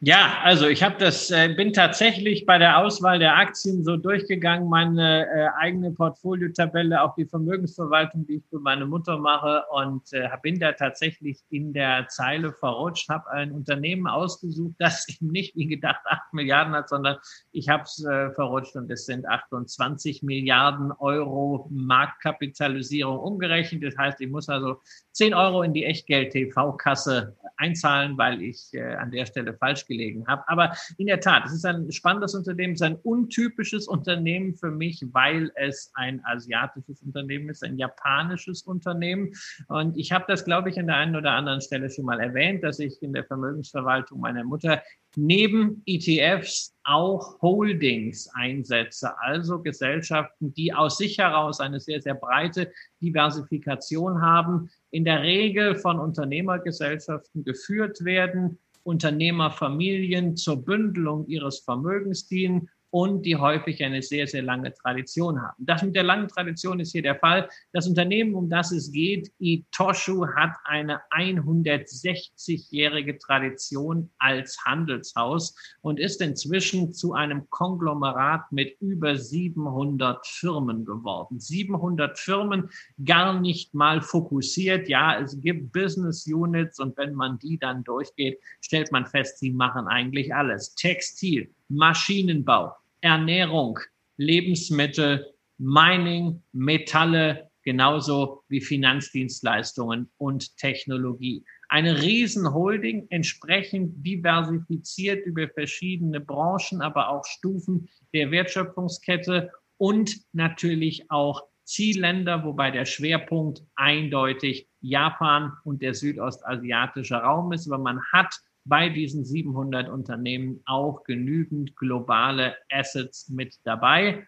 Ja, 0.00 0.40
also 0.42 0.66
ich 0.66 0.82
habe 0.82 0.96
das, 0.98 1.30
äh, 1.30 1.48
bin 1.56 1.72
tatsächlich 1.72 2.44
bei 2.44 2.58
der 2.58 2.76
Auswahl 2.78 3.18
der 3.18 3.38
Aktien 3.38 3.82
so 3.82 3.96
durchgegangen, 3.96 4.68
meine 4.68 5.26
äh, 5.26 5.48
eigene 5.58 5.90
Portfoliotabelle, 5.90 7.00
auch 7.00 7.14
die 7.14 7.24
Vermögensverwaltung, 7.24 8.26
die 8.26 8.34
ich 8.34 8.42
für 8.50 8.58
meine 8.58 8.84
Mutter 8.84 9.16
mache 9.16 9.64
und 9.70 10.02
äh, 10.12 10.28
bin 10.42 10.60
da 10.60 10.72
tatsächlich 10.72 11.38
in 11.48 11.72
der 11.72 12.08
Zeile 12.08 12.52
verrutscht, 12.52 13.08
habe 13.08 13.30
ein 13.30 13.52
Unternehmen 13.52 14.06
ausgesucht, 14.06 14.74
das 14.78 15.08
eben 15.08 15.28
nicht 15.28 15.56
wie 15.56 15.66
gedacht 15.66 16.02
acht 16.04 16.30
Milliarden 16.34 16.74
hat, 16.74 16.90
sondern 16.90 17.16
ich 17.52 17.70
habe 17.70 17.84
es 17.84 18.04
äh, 18.04 18.32
verrutscht 18.32 18.76
und 18.76 18.90
es 18.90 19.06
sind 19.06 19.26
28 19.26 20.22
Milliarden 20.22 20.92
Euro 20.92 21.70
Marktkapitalisierung 21.70 23.18
umgerechnet. 23.18 23.82
Das 23.82 23.96
heißt, 23.96 24.20
ich 24.20 24.28
muss 24.28 24.50
also 24.50 24.82
10 25.12 25.32
Euro 25.32 25.62
in 25.62 25.72
die 25.72 25.86
Echtgeld-TV-Kasse 25.86 27.34
einzahlen, 27.56 28.18
weil 28.18 28.42
ich 28.42 28.74
äh, 28.74 28.94
an 28.96 29.10
der 29.10 29.24
Stelle 29.24 29.54
falsch 29.54 29.85
gelegen 29.86 30.26
habe. 30.26 30.42
Aber 30.48 30.72
in 30.98 31.06
der 31.06 31.20
Tat, 31.20 31.46
es 31.46 31.52
ist 31.52 31.64
ein 31.64 31.90
spannendes 31.92 32.34
Unternehmen, 32.34 32.74
es 32.74 32.80
ist 32.80 32.86
ein 32.86 32.96
untypisches 32.96 33.88
Unternehmen 33.88 34.54
für 34.54 34.70
mich, 34.70 35.04
weil 35.12 35.50
es 35.54 35.90
ein 35.94 36.22
asiatisches 36.24 37.02
Unternehmen 37.02 37.48
ist, 37.48 37.64
ein 37.64 37.78
japanisches 37.78 38.62
Unternehmen. 38.62 39.32
Und 39.68 39.96
ich 39.96 40.12
habe 40.12 40.24
das, 40.28 40.44
glaube 40.44 40.70
ich, 40.70 40.78
an 40.78 40.86
der 40.86 40.96
einen 40.96 41.16
oder 41.16 41.32
anderen 41.32 41.60
Stelle 41.60 41.90
schon 41.90 42.04
mal 42.04 42.20
erwähnt, 42.20 42.64
dass 42.64 42.78
ich 42.78 43.02
in 43.02 43.12
der 43.12 43.24
Vermögensverwaltung 43.24 44.20
meiner 44.20 44.44
Mutter 44.44 44.82
neben 45.16 45.82
ETFs 45.86 46.76
auch 46.84 47.40
Holdings 47.42 48.28
einsetze, 48.34 49.18
also 49.20 49.60
Gesellschaften, 49.60 50.54
die 50.54 50.72
aus 50.72 50.98
sich 50.98 51.18
heraus 51.18 51.60
eine 51.60 51.80
sehr, 51.80 52.00
sehr 52.00 52.14
breite 52.14 52.72
Diversifikation 53.02 54.22
haben, 54.22 54.70
in 54.90 55.04
der 55.04 55.22
Regel 55.22 55.74
von 55.74 55.98
Unternehmergesellschaften 55.98 57.44
geführt 57.44 58.04
werden, 58.04 58.58
Unternehmerfamilien 58.86 60.36
zur 60.36 60.64
Bündelung 60.64 61.26
ihres 61.26 61.58
Vermögens 61.58 62.28
dienen 62.28 62.68
und 62.90 63.26
die 63.26 63.36
häufig 63.36 63.84
eine 63.84 64.02
sehr, 64.02 64.26
sehr 64.26 64.42
lange 64.42 64.72
Tradition 64.72 65.40
haben. 65.40 65.66
Das 65.66 65.82
mit 65.82 65.96
der 65.96 66.02
langen 66.02 66.28
Tradition 66.28 66.80
ist 66.80 66.92
hier 66.92 67.02
der 67.02 67.16
Fall. 67.16 67.48
Das 67.72 67.86
Unternehmen, 67.86 68.34
um 68.34 68.48
das 68.48 68.72
es 68.72 68.92
geht, 68.92 69.30
Itoshu, 69.38 70.26
hat 70.34 70.52
eine 70.64 71.00
160-jährige 71.10 73.18
Tradition 73.18 74.10
als 74.18 74.58
Handelshaus 74.64 75.54
und 75.80 76.00
ist 76.00 76.20
inzwischen 76.20 76.92
zu 76.92 77.12
einem 77.12 77.48
Konglomerat 77.50 78.50
mit 78.52 78.76
über 78.80 79.16
700 79.16 80.26
Firmen 80.26 80.84
geworden. 80.84 81.40
700 81.40 82.18
Firmen, 82.18 82.70
gar 83.04 83.40
nicht 83.40 83.74
mal 83.74 84.00
fokussiert. 84.00 84.88
Ja, 84.88 85.20
es 85.20 85.40
gibt 85.40 85.72
Business 85.72 86.26
Units 86.26 86.80
und 86.80 86.96
wenn 86.96 87.14
man 87.14 87.38
die 87.38 87.58
dann 87.58 87.84
durchgeht, 87.84 88.40
stellt 88.60 88.92
man 88.92 89.06
fest, 89.06 89.38
sie 89.38 89.50
machen 89.50 89.86
eigentlich 89.86 90.34
alles. 90.34 90.74
Textil, 90.74 91.54
Maschinenbau, 91.68 92.72
Ernährung, 93.00 93.78
Lebensmittel, 94.16 95.32
Mining, 95.58 96.42
Metalle, 96.52 97.50
genauso 97.62 98.44
wie 98.48 98.60
Finanzdienstleistungen 98.60 100.10
und 100.18 100.56
Technologie. 100.56 101.44
Eine 101.68 102.00
Riesenholding, 102.00 103.06
entsprechend 103.10 104.06
diversifiziert 104.06 105.26
über 105.26 105.48
verschiedene 105.48 106.20
Branchen, 106.20 106.80
aber 106.80 107.08
auch 107.08 107.24
Stufen 107.24 107.88
der 108.14 108.30
Wertschöpfungskette 108.30 109.50
und 109.78 110.16
natürlich 110.32 111.10
auch 111.10 111.42
Zielländer, 111.64 112.44
wobei 112.44 112.70
der 112.70 112.84
Schwerpunkt 112.84 113.64
eindeutig 113.74 114.68
Japan 114.80 115.52
und 115.64 115.82
der 115.82 115.94
südostasiatische 115.94 117.16
Raum 117.16 117.52
ist. 117.52 117.66
Aber 117.66 117.82
man 117.82 118.00
hat 118.12 118.32
bei 118.66 118.88
diesen 118.88 119.24
700 119.24 119.88
Unternehmen 119.88 120.60
auch 120.66 121.04
genügend 121.04 121.76
globale 121.76 122.56
Assets 122.70 123.28
mit 123.28 123.56
dabei. 123.64 124.26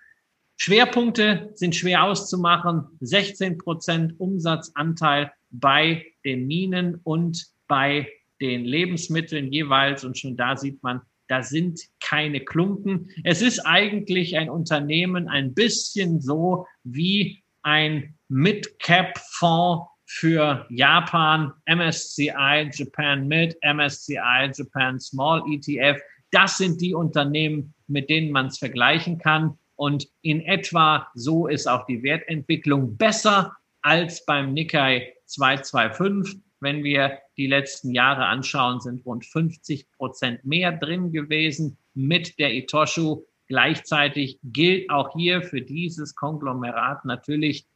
Schwerpunkte 0.57 1.51
sind 1.55 1.75
schwer 1.75 2.05
auszumachen. 2.05 2.85
16 3.01 3.59
Prozent 3.59 4.19
Umsatzanteil 4.19 5.33
bei 5.51 6.05
den 6.25 6.47
Minen 6.47 7.01
und 7.05 7.47
bei 7.69 8.09
den 8.41 8.65
Lebensmitteln 8.65 9.53
jeweils. 9.53 10.05
Und 10.05 10.19
schon 10.19 10.37
da 10.37 10.57
sieht 10.57 10.83
man, 10.83 11.01
da 11.29 11.43
sind 11.43 11.81
keine 12.01 12.41
Klumpen. 12.41 13.11
Es 13.25 13.43
ist 13.43 13.61
eigentlich 13.61 14.37
ein 14.37 14.51
Unternehmen 14.51 15.29
ein 15.29 15.55
bisschen 15.55 16.21
so 16.21 16.67
wie 16.85 17.43
ein 17.63 18.15
Mid-Cap-Fonds 18.29 19.87
für 20.09 20.67
Japan, 20.71 21.53
MSCI 21.67 22.71
Japan 22.73 23.29
Mid, 23.29 23.57
MSCI 23.63 24.51
Japan 24.55 24.99
Small 24.99 25.43
ETF. 25.53 26.01
Das 26.31 26.57
sind 26.57 26.81
die 26.81 26.95
Unternehmen, 26.95 27.75
mit 27.89 28.09
denen 28.09 28.33
man 28.33 28.47
es 28.47 28.59
vergleichen 28.59 29.19
kann. 29.19 29.59
Und 29.77 30.09
in 30.23 30.41
etwa 30.41 31.07
so 31.15 31.47
ist 31.47 31.69
auch 31.69 31.85
die 31.87 32.03
Wertentwicklung 32.03 32.97
besser 32.97 33.55
als 33.83 34.25
beim 34.25 34.55
Nikkei 34.55 35.15
225. 35.27 36.41
Wenn 36.61 36.83
wir 36.83 37.19
die 37.37 37.47
letzten 37.47 37.93
Jahre 37.93 38.25
anschauen, 38.25 38.81
sind 38.81 39.05
rund 39.05 39.27
50 39.27 39.93
Prozent 39.93 40.45
mehr 40.45 40.73
drin 40.73 41.13
gewesen 41.13 41.77
mit 41.95 42.39
der 42.39 42.55
Itoshu. 42.55 43.25
Gleichzeitig 43.47 44.41
gilt 44.43 44.91
auch 44.91 45.13
hier 45.15 45.43
für 45.43 45.61
dieses 45.61 46.15
Konglomerat 46.15 47.05
natürlich 47.05 47.67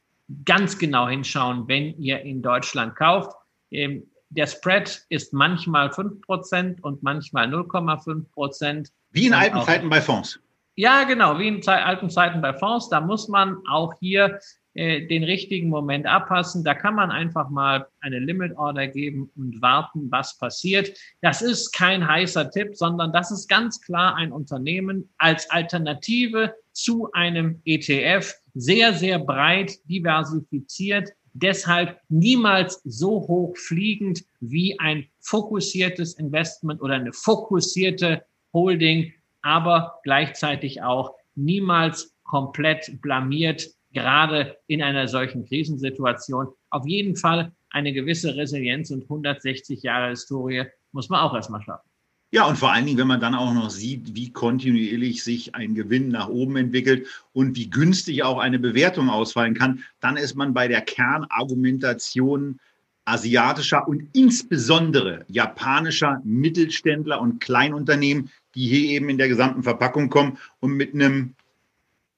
ganz 0.45 0.77
genau 0.77 1.07
hinschauen, 1.07 1.67
wenn 1.67 1.97
ihr 1.97 2.21
in 2.21 2.41
Deutschland 2.41 2.95
kauft. 2.95 3.35
Ähm, 3.71 4.09
der 4.29 4.47
Spread 4.47 5.05
ist 5.09 5.33
manchmal 5.33 5.89
5% 5.89 6.81
und 6.81 7.03
manchmal 7.03 7.47
0,5%. 7.47 8.89
Wie 9.11 9.27
in 9.27 9.33
alten 9.33 9.61
Zeiten 9.61 9.89
bei 9.89 10.01
Fonds. 10.01 10.39
Ja, 10.75 11.03
genau, 11.03 11.37
wie 11.37 11.47
in 11.47 11.67
alten 11.67 12.09
Zeiten 12.09 12.41
bei 12.41 12.53
Fonds. 12.53 12.89
Da 12.89 12.99
muss 12.99 13.27
man 13.27 13.57
auch 13.69 13.93
hier 13.99 14.39
äh, 14.75 15.05
den 15.05 15.23
richtigen 15.23 15.69
Moment 15.69 16.07
abpassen. 16.07 16.63
Da 16.63 16.73
kann 16.73 16.95
man 16.95 17.11
einfach 17.11 17.49
mal 17.49 17.87
eine 18.01 18.17
Limit 18.17 18.57
Order 18.57 18.87
geben 18.87 19.29
und 19.35 19.61
warten, 19.61 20.09
was 20.09 20.39
passiert. 20.39 20.97
Das 21.21 21.43
ist 21.43 21.73
kein 21.73 22.07
heißer 22.07 22.49
Tipp, 22.49 22.75
sondern 22.75 23.13
das 23.13 23.29
ist 23.29 23.47
ganz 23.47 23.81
klar 23.81 24.15
ein 24.15 24.31
Unternehmen 24.31 25.13
als 25.19 25.47
Alternative 25.51 26.55
zu 26.71 27.11
einem 27.11 27.61
ETF, 27.65 28.33
sehr, 28.53 28.93
sehr 28.93 29.19
breit 29.19 29.77
diversifiziert, 29.89 31.09
deshalb 31.33 31.99
niemals 32.09 32.81
so 32.83 33.27
hoch 33.27 33.57
fliegend 33.57 34.23
wie 34.39 34.79
ein 34.79 35.05
fokussiertes 35.19 36.13
Investment 36.15 36.81
oder 36.81 36.95
eine 36.95 37.13
fokussierte 37.13 38.23
Holding, 38.53 39.11
aber 39.41 39.99
gleichzeitig 40.03 40.81
auch 40.81 41.15
niemals 41.35 42.13
komplett 42.23 43.01
blamiert, 43.01 43.67
gerade 43.91 44.57
in 44.67 44.81
einer 44.81 45.07
solchen 45.07 45.45
Krisensituation. 45.45 46.47
Auf 46.69 46.85
jeden 46.87 47.15
Fall 47.15 47.51
eine 47.69 47.93
gewisse 47.93 48.35
Resilienz 48.35 48.91
und 48.91 49.03
160 49.03 49.81
Jahre 49.83 50.09
Historie 50.09 50.65
muss 50.91 51.09
man 51.09 51.21
auch 51.21 51.33
erstmal 51.33 51.61
schaffen. 51.61 51.92
Ja, 52.33 52.47
und 52.47 52.57
vor 52.57 52.71
allen 52.71 52.87
Dingen, 52.87 52.97
wenn 52.97 53.05
man 53.05 53.19
dann 53.19 53.35
auch 53.35 53.53
noch 53.53 53.69
sieht, 53.69 54.15
wie 54.15 54.31
kontinuierlich 54.31 55.23
sich 55.23 55.53
ein 55.53 55.75
Gewinn 55.75 56.07
nach 56.07 56.29
oben 56.29 56.55
entwickelt 56.55 57.05
und 57.31 57.55
wie 57.55 57.69
günstig 57.69 58.23
auch 58.23 58.39
eine 58.39 58.57
Bewertung 58.57 59.11
ausfallen 59.11 59.53
kann, 59.53 59.83
dann 59.99 60.17
ist 60.17 60.33
man 60.33 60.51
bei 60.51 60.67
der 60.67 60.81
Kernargumentation 60.81 62.59
asiatischer 63.05 63.87
und 63.87 64.09
insbesondere 64.13 65.25
japanischer 65.27 66.21
Mittelständler 66.23 67.21
und 67.21 67.39
Kleinunternehmen, 67.39 68.31
die 68.55 68.67
hier 68.67 68.89
eben 68.89 69.09
in 69.09 69.19
der 69.19 69.27
gesamten 69.29 69.61
Verpackung 69.61 70.09
kommen 70.09 70.39
und 70.59 70.71
mit 70.73 70.95
einem, 70.95 71.35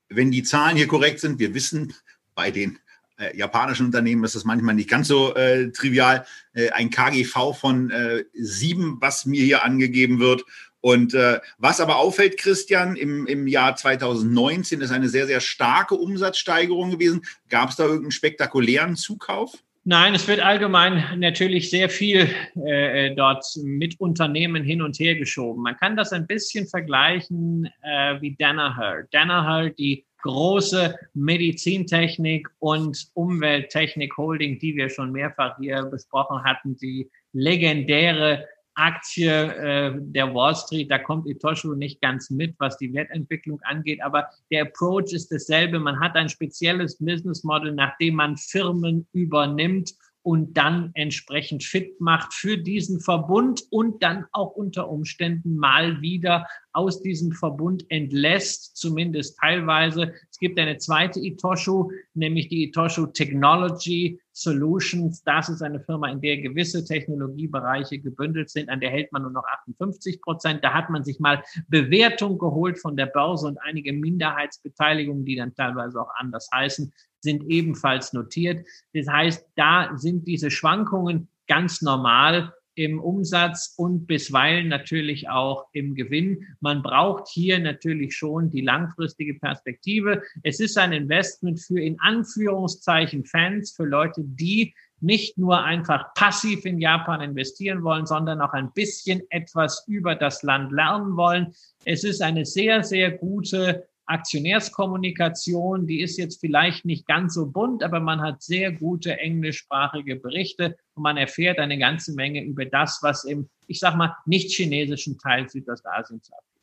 wenn 0.08 0.32
die 0.32 0.44
Zahlen 0.44 0.78
hier 0.78 0.88
korrekt 0.88 1.20
sind, 1.20 1.40
wir 1.40 1.54
wissen 1.54 1.94
bei 2.36 2.52
den 2.52 2.80
äh, 3.18 3.36
japanischen 3.38 3.86
Unternehmen 3.86 4.24
ist 4.24 4.36
das 4.36 4.46
manchmal 4.46 4.76
nicht 4.76 4.90
ganz 4.90 5.08
so 5.08 5.36
äh, 5.36 5.72
trivial. 5.72 6.26
Äh, 6.54 6.70
ein 6.72 6.90
KGV 6.90 7.54
von 7.54 7.92
äh, 7.92 8.26
sieben, 8.34 8.98
was 9.00 9.26
mir 9.26 9.44
hier 9.44 9.64
angegeben 9.64 10.20
wird. 10.20 10.44
Und 10.82 11.16
äh, 11.16 11.40
was 11.58 11.82
aber 11.82 11.96
auffällt, 11.96 12.38
Christian, 12.38 12.96
im, 12.96 13.26
im 13.26 13.48
Jahr 13.48 13.76
2019 13.76 14.82
ist 14.82 14.92
eine 14.92 15.10
sehr, 15.10 15.26
sehr 15.26 15.40
starke 15.40 15.96
Umsatzsteigerung 15.96 16.92
gewesen. 16.92 17.26
Gab 17.50 17.70
es 17.70 17.76
da 17.76 17.86
irgendeinen 17.86 18.12
spektakulären 18.12 18.96
Zukauf? 18.96 19.54
Nein, 19.88 20.16
es 20.16 20.28
wird 20.28 20.40
allgemein 20.40 21.20
natürlich 21.20 21.70
sehr 21.70 21.90
viel 21.90 22.28
äh, 22.56 23.14
dort 23.16 23.46
mit 23.64 24.00
Unternehmen 24.00 24.64
hin 24.64 24.82
und 24.82 25.00
her 25.00 25.14
geschoben. 25.14 25.62
Man 25.62 25.78
kann 25.78 25.96
das 25.96 26.12
ein 26.12 26.26
bisschen 26.26 26.68
vergleichen 26.68 27.70
äh, 27.84 28.20
wie 28.20 28.36
Danaher. 28.36 29.08
Danaher, 29.12 29.70
die 29.70 30.04
große 30.26 30.96
Medizintechnik 31.14 32.50
und 32.58 33.10
Umwelttechnik 33.14 34.18
Holding, 34.18 34.58
die 34.58 34.76
wir 34.76 34.90
schon 34.90 35.12
mehrfach 35.12 35.56
hier 35.60 35.84
besprochen 35.84 36.44
hatten, 36.44 36.76
die 36.78 37.08
legendäre 37.34 38.48
Aktie 38.74 39.32
äh, 39.32 39.94
der 39.96 40.34
Wall 40.34 40.56
Street, 40.56 40.90
da 40.90 40.98
kommt 40.98 41.28
Itoshu 41.28 41.76
nicht 41.76 42.02
ganz 42.02 42.32
mit, 42.32 42.56
was 42.58 42.76
die 42.80 42.92
Wertentwicklung 42.92 43.62
angeht, 43.62 44.02
aber 44.02 44.28
der 44.52 44.64
Approach 44.64 45.14
ist 45.14 45.32
dasselbe. 45.32 45.80
Man 45.80 46.00
hat 46.00 46.16
ein 46.16 46.28
spezielles 46.28 46.98
Business 46.98 47.44
Model, 47.44 47.74
nachdem 47.74 48.16
man 48.16 48.36
Firmen 48.36 49.08
übernimmt 49.14 49.94
und 50.26 50.58
dann 50.58 50.90
entsprechend 50.96 51.64
fit 51.64 52.02
macht 52.02 52.34
für 52.34 52.58
diesen 52.58 53.00
Verbund 53.00 53.62
und 53.70 54.02
dann 54.02 54.26
auch 54.32 54.56
unter 54.56 54.90
Umständen 54.90 55.56
mal 55.56 56.02
wieder 56.02 56.48
aus 56.74 57.04
diesem 57.04 57.32
Verbund 57.32 57.86
entlässt, 57.90 58.76
zumindest 58.76 59.38
teilweise. 59.40 60.14
Es 60.32 60.40
gibt 60.40 60.60
eine 60.60 60.78
zweite 60.78 61.20
Itoshu, 61.20 61.92
nämlich 62.16 62.48
die 62.48 62.64
Itoshu 62.64 63.06
Technology 63.06 64.20
Solutions. 64.32 65.24
Das 65.24 65.48
ist 65.48 65.62
eine 65.62 65.80
Firma, 65.80 66.10
in 66.10 66.22
der 66.22 66.38
gewisse 66.38 66.84
Technologiebereiche 66.84 68.00
gebündelt 68.00 68.50
sind. 68.50 68.70
An 68.70 68.80
der 68.80 68.90
hält 68.90 69.12
man 69.12 69.22
nur 69.22 69.32
noch 69.32 69.46
58 69.46 70.24
Prozent. 70.24 70.64
Da 70.64 70.74
hat 70.74 70.90
man 70.90 71.04
sich 71.04 71.20
mal 71.20 71.44
Bewertung 71.68 72.40
geholt 72.40 72.80
von 72.80 72.98
der 72.98 73.06
Börse 73.06 73.46
und 73.48 73.60
einige 73.62 73.94
Minderheitsbeteiligungen, 73.94 75.24
die 75.24 75.36
dann 75.36 75.54
teilweise 75.54 76.02
auch 76.02 76.10
anders 76.18 76.50
heißen, 76.52 76.92
sind 77.26 77.44
ebenfalls 77.50 78.14
notiert. 78.14 78.66
Das 78.94 79.08
heißt, 79.08 79.46
da 79.56 79.92
sind 79.98 80.26
diese 80.26 80.50
Schwankungen 80.50 81.28
ganz 81.48 81.82
normal 81.82 82.54
im 82.76 83.00
Umsatz 83.00 83.74
und 83.78 84.06
bisweilen 84.06 84.68
natürlich 84.68 85.30
auch 85.30 85.66
im 85.72 85.96
Gewinn. 85.96 86.46
Man 86.60 86.84
braucht 86.84 87.30
hier 87.30 87.60
natürlich 87.60 88.16
schon 88.16 88.52
die 88.52 88.62
langfristige 88.62 89.36
Perspektive. 89.36 90.22
Es 90.44 90.60
ist 90.60 90.78
ein 90.78 90.92
Investment 90.92 91.60
für 91.60 91.82
in 91.82 91.98
Anführungszeichen 92.02 93.26
Fans, 93.26 93.72
für 93.72 93.86
Leute, 93.86 94.22
die 94.26 94.74
nicht 95.00 95.38
nur 95.38 95.64
einfach 95.64 96.14
passiv 96.16 96.66
in 96.66 96.80
Japan 96.80 97.22
investieren 97.22 97.84
wollen, 97.84 98.06
sondern 98.06 98.42
auch 98.42 98.54
ein 98.54 98.72
bisschen 98.74 99.22
etwas 99.30 99.84
über 99.88 100.16
das 100.16 100.44
Land 100.44 100.72
lernen 100.72 101.16
wollen. 101.16 101.54
Es 101.86 102.04
ist 102.04 102.22
eine 102.22 102.46
sehr, 102.46 102.84
sehr 102.84 103.12
gute 103.12 103.88
Aktionärskommunikation, 104.08 105.88
die 105.88 106.02
ist 106.02 106.18
jetzt 106.18 106.40
vielleicht 106.40 106.86
nicht 106.86 107.08
ganz 107.08 107.34
so 107.34 107.48
bunt, 107.48 107.84
aber 107.84 108.00
man 108.00 108.22
hat 108.22 108.44
sehr 108.44 108.72
gute 108.72 109.18
englischsprachige 109.18 110.16
Berichte 110.16 110.78
und 110.94 111.04
man 111.04 111.18
erfährt 111.18 111.60
eine 111.60 111.78
ganze 111.78 112.14
Menge 112.14 112.44
über 112.44 112.66
das, 112.66 113.00
was 113.02 113.24
im, 113.24 113.50
ich 113.68 113.80
sag 113.80 113.96
mal, 113.96 114.16
nicht 114.26 114.52
chinesischen 114.52 115.18
Teil 115.18 115.50
Südostasiens 115.50 116.32
abgeht. 116.32 116.56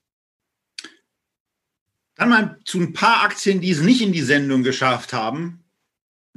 Dann 2.15 2.29
mal 2.29 2.59
zu 2.65 2.79
ein 2.79 2.93
paar 2.93 3.23
Aktien, 3.25 3.61
die 3.61 3.71
es 3.71 3.81
nicht 3.81 4.03
in 4.03 4.13
die 4.13 4.21
Sendung 4.21 4.63
geschafft 4.63 5.13
haben. 5.13 5.65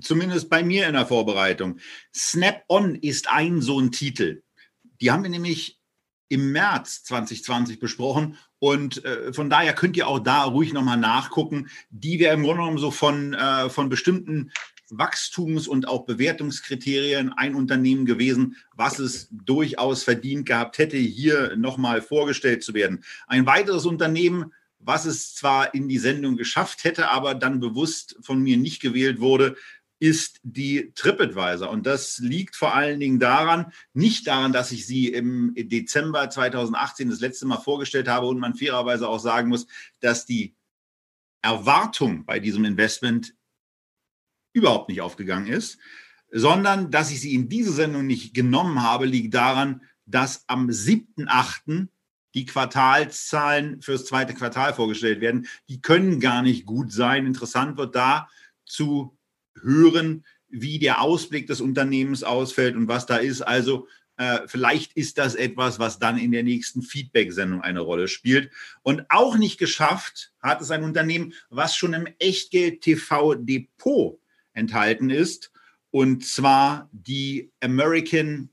Zumindest 0.01 0.49
bei 0.49 0.63
mir 0.63 0.87
in 0.87 0.93
der 0.93 1.05
Vorbereitung. 1.05 1.79
Snap-on 2.13 2.95
ist 2.95 3.29
ein 3.29 3.61
so 3.61 3.79
ein 3.79 3.91
Titel. 3.91 4.43
Die 4.99 5.11
haben 5.11 5.23
wir 5.23 5.29
nämlich 5.29 5.79
im 6.27 6.51
März 6.51 7.03
2020 7.03 7.79
besprochen 7.79 8.37
und 8.59 9.05
äh, 9.05 9.31
von 9.31 9.49
daher 9.49 9.73
könnt 9.73 9.95
ihr 9.95 10.07
auch 10.07 10.19
da 10.19 10.43
ruhig 10.43 10.73
nochmal 10.73 10.97
nachgucken. 10.97 11.67
Die 11.91 12.17
wir 12.17 12.31
im 12.31 12.43
Grunde 12.43 12.61
genommen 12.61 12.77
so 12.79 12.89
von, 12.89 13.33
äh, 13.33 13.69
von 13.69 13.89
bestimmten 13.89 14.51
Wachstums- 14.89 15.67
und 15.67 15.87
auch 15.87 16.05
Bewertungskriterien 16.05 17.33
ein 17.33 17.55
Unternehmen 17.55 18.05
gewesen, 18.05 18.55
was 18.75 18.99
es 18.99 19.27
durchaus 19.31 20.03
verdient 20.03 20.45
gehabt 20.45 20.77
hätte, 20.77 20.97
hier 20.97 21.55
nochmal 21.57 22.01
vorgestellt 22.01 22.63
zu 22.63 22.73
werden. 22.73 23.03
Ein 23.27 23.45
weiteres 23.45 23.85
Unternehmen, 23.85 24.53
was 24.79 25.05
es 25.05 25.33
zwar 25.33 25.73
in 25.73 25.87
die 25.87 25.97
Sendung 25.97 26.37
geschafft 26.37 26.83
hätte, 26.83 27.09
aber 27.09 27.33
dann 27.33 27.59
bewusst 27.59 28.17
von 28.21 28.41
mir 28.41 28.57
nicht 28.57 28.81
gewählt 28.81 29.19
wurde, 29.19 29.55
ist 30.05 30.39
die 30.43 30.91
TripAdvisor. 30.93 31.67
Und 31.67 31.87
das 31.87 32.19
liegt 32.19 32.55
vor 32.55 32.75
allen 32.75 32.99
Dingen 32.99 33.19
daran, 33.19 33.73
nicht 33.93 34.27
daran, 34.27 34.53
dass 34.53 34.71
ich 34.71 34.85
sie 34.85 35.07
im 35.07 35.55
Dezember 35.55 36.29
2018 36.29 37.09
das 37.09 37.21
letzte 37.21 37.47
Mal 37.47 37.57
vorgestellt 37.57 38.07
habe 38.07 38.27
und 38.27 38.37
man 38.37 38.53
fairerweise 38.53 39.07
auch 39.09 39.17
sagen 39.17 39.49
muss, 39.49 39.65
dass 40.01 40.27
die 40.27 40.53
Erwartung 41.41 42.23
bei 42.23 42.39
diesem 42.39 42.65
Investment 42.65 43.33
überhaupt 44.53 44.89
nicht 44.89 45.01
aufgegangen 45.01 45.47
ist, 45.47 45.79
sondern 46.31 46.91
dass 46.91 47.09
ich 47.09 47.19
sie 47.19 47.33
in 47.33 47.49
diese 47.49 47.71
Sendung 47.71 48.05
nicht 48.05 48.35
genommen 48.35 48.83
habe, 48.83 49.07
liegt 49.07 49.33
daran, 49.33 49.81
dass 50.05 50.43
am 50.47 50.67
7.8. 50.69 51.87
die 52.35 52.45
Quartalszahlen 52.45 53.81
fürs 53.81 54.05
zweite 54.05 54.35
Quartal 54.35 54.75
vorgestellt 54.75 55.19
werden. 55.19 55.47
Die 55.67 55.81
können 55.81 56.19
gar 56.19 56.43
nicht 56.43 56.67
gut 56.67 56.91
sein. 56.91 57.25
Interessant 57.25 57.77
wird 57.77 57.95
da 57.95 58.29
zu 58.65 59.14
hören, 59.61 60.25
wie 60.47 60.79
der 60.79 61.01
Ausblick 61.01 61.47
des 61.47 61.61
Unternehmens 61.61 62.23
ausfällt 62.23 62.75
und 62.75 62.87
was 62.87 63.05
da 63.05 63.17
ist. 63.17 63.41
Also 63.41 63.87
äh, 64.17 64.39
vielleicht 64.47 64.93
ist 64.93 65.17
das 65.17 65.35
etwas, 65.35 65.79
was 65.79 65.99
dann 65.99 66.17
in 66.17 66.31
der 66.31 66.43
nächsten 66.43 66.81
Feedback-Sendung 66.81 67.61
eine 67.61 67.81
Rolle 67.81 68.07
spielt. 68.07 68.51
Und 68.81 69.05
auch 69.09 69.37
nicht 69.37 69.57
geschafft 69.57 70.33
hat 70.41 70.61
es 70.61 70.71
ein 70.71 70.83
Unternehmen, 70.83 71.33
was 71.49 71.75
schon 71.75 71.93
im 71.93 72.07
Echtgeld-TV-Depot 72.19 74.19
enthalten 74.53 75.09
ist, 75.09 75.51
und 75.91 76.25
zwar 76.25 76.89
die 76.91 77.51
American 77.61 78.49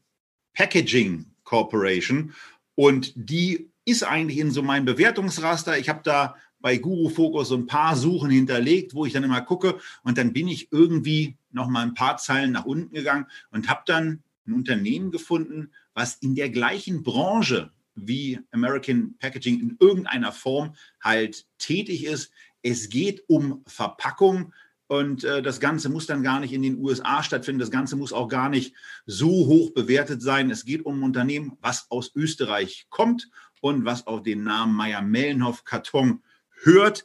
Packaging 0.55 1.27
Corporation. 1.43 2.35
Und 2.75 3.13
die 3.17 3.71
ist 3.85 4.05
eigentlich 4.05 4.39
in 4.39 4.53
so 4.53 4.63
meinem 4.63 4.85
Bewertungsraster. 4.85 5.77
Ich 5.79 5.89
habe 5.89 6.03
da 6.05 6.37
bei 6.63 6.79
Guru 6.79 7.09
Focus 7.11 7.49
so 7.49 7.57
ein 7.57 7.67
paar 7.67 7.97
Suchen 7.97 8.31
hinterlegt, 8.31 8.95
wo 8.95 9.05
ich 9.05 9.13
dann 9.13 9.25
immer 9.25 9.43
gucke. 9.43 9.79
Und 10.05 10.17
dann 10.17 10.33
bin 10.33 10.49
ich 10.49 10.73
irgendwie 10.73 11.37
noch 11.51 11.69
mal 11.69 11.83
ein 11.83 11.95
paar 11.95 12.17
Zeilen 12.17 12.53
nach 12.53 12.65
unten 12.65 12.95
gegangen 12.95 13.27
und 13.51 13.69
habe 13.69 13.83
dann 13.87 14.23
ein 14.47 14.55
Unternehmen 14.55 15.11
gefunden, 15.11 15.71
was 15.95 16.15
in 16.15 16.35
der 16.35 16.51
gleichen 16.51 17.03
Branche 17.03 17.71
wie 17.95 18.41
American 18.53 19.17
Packaging 19.19 19.61
in 19.61 19.77
irgendeiner 19.79 20.33
Form 20.33 20.75
halt 21.01 21.47
tätig 21.59 22.05
ist. 22.05 22.33
Es 22.63 22.89
geht 22.89 23.23
um 23.29 23.63
Verpackung. 23.67 24.53
Und 24.87 25.25
äh, 25.25 25.41
das 25.41 25.59
Ganze 25.59 25.89
muss 25.89 26.07
dann 26.07 26.23
gar 26.23 26.41
nicht 26.41 26.53
in 26.53 26.63
den 26.63 26.79
USA 26.79 27.23
stattfinden. 27.23 27.61
Das 27.61 27.71
Ganze 27.71 27.97
muss 27.97 28.13
auch 28.13 28.29
gar 28.29 28.51
nicht 28.51 28.75
so 29.07 29.29
hoch 29.47 29.73
bewertet 29.73 30.21
sein. 30.21 30.51
Es 30.51 30.67
geht 30.67 30.85
um 30.85 31.01
ein 31.01 31.03
Unternehmen, 31.03 31.57
was 31.63 31.91
aus 31.91 32.15
Österreich 32.15 32.87
kommt 32.91 33.31
und 33.63 33.87
was 33.87 34.07
auch 34.07 34.21
den 34.21 34.43
Namen 34.43 34.75
Meyer-Mellenhoff 34.75 35.65
Karton 35.65 36.23
hört. 36.63 37.05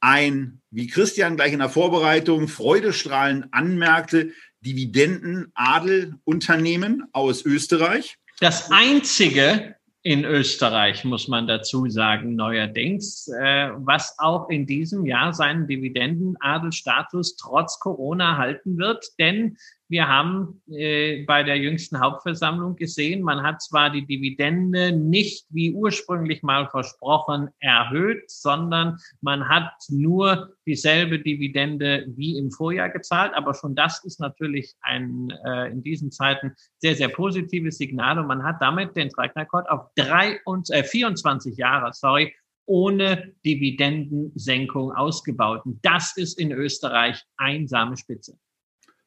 Ein, 0.00 0.62
wie 0.70 0.86
Christian 0.86 1.36
gleich 1.36 1.52
in 1.52 1.58
der 1.58 1.68
Vorbereitung 1.68 2.48
freudestrahlend 2.48 3.52
anmerkte, 3.52 4.32
Dividenden-Adel-Unternehmen 4.60 7.04
aus 7.12 7.44
Österreich. 7.44 8.16
Das 8.40 8.70
einzige 8.70 9.74
in 10.02 10.24
Österreich, 10.24 11.04
muss 11.04 11.28
man 11.28 11.46
dazu 11.46 11.90
sagen, 11.90 12.34
neuerdings, 12.36 13.28
äh, 13.28 13.68
was 13.76 14.18
auch 14.18 14.48
in 14.48 14.64
diesem 14.64 15.04
Jahr 15.04 15.34
seinen 15.34 15.66
Dividendenadelstatus 15.66 17.36
trotz 17.36 17.78
Corona 17.80 18.38
halten 18.38 18.78
wird. 18.78 19.04
Denn 19.18 19.58
wir 19.88 20.06
haben 20.06 20.60
äh, 20.70 21.24
bei 21.24 21.42
der 21.42 21.56
jüngsten 21.56 21.98
Hauptversammlung 21.98 22.76
gesehen, 22.76 23.22
man 23.22 23.42
hat 23.42 23.62
zwar 23.62 23.90
die 23.90 24.04
Dividende 24.04 24.92
nicht 24.92 25.46
wie 25.50 25.72
ursprünglich 25.72 26.42
mal 26.42 26.68
versprochen 26.68 27.48
erhöht, 27.60 28.30
sondern 28.30 28.98
man 29.22 29.48
hat 29.48 29.72
nur 29.88 30.54
dieselbe 30.66 31.18
Dividende 31.20 32.04
wie 32.08 32.36
im 32.36 32.50
Vorjahr 32.50 32.90
gezahlt. 32.90 33.32
Aber 33.34 33.54
schon 33.54 33.74
das 33.74 34.04
ist 34.04 34.20
natürlich 34.20 34.74
ein 34.82 35.30
äh, 35.46 35.70
in 35.70 35.82
diesen 35.82 36.10
Zeiten 36.10 36.54
sehr, 36.78 36.94
sehr 36.94 37.08
positives 37.08 37.78
Signal. 37.78 38.18
Und 38.18 38.26
man 38.26 38.44
hat 38.44 38.56
damit 38.60 38.94
den 38.94 39.08
Track 39.08 39.34
Record 39.36 39.70
auf 39.70 39.88
drei 39.96 40.38
und, 40.44 40.70
äh, 40.70 40.84
24 40.84 41.56
Jahre, 41.56 41.92
sorry, 41.94 42.34
ohne 42.66 43.32
Dividendensenkung 43.46 44.92
ausgebaut. 44.92 45.62
Und 45.64 45.82
das 45.82 46.16
ist 46.18 46.38
in 46.38 46.52
Österreich 46.52 47.22
einsame 47.38 47.96
Spitze. 47.96 48.38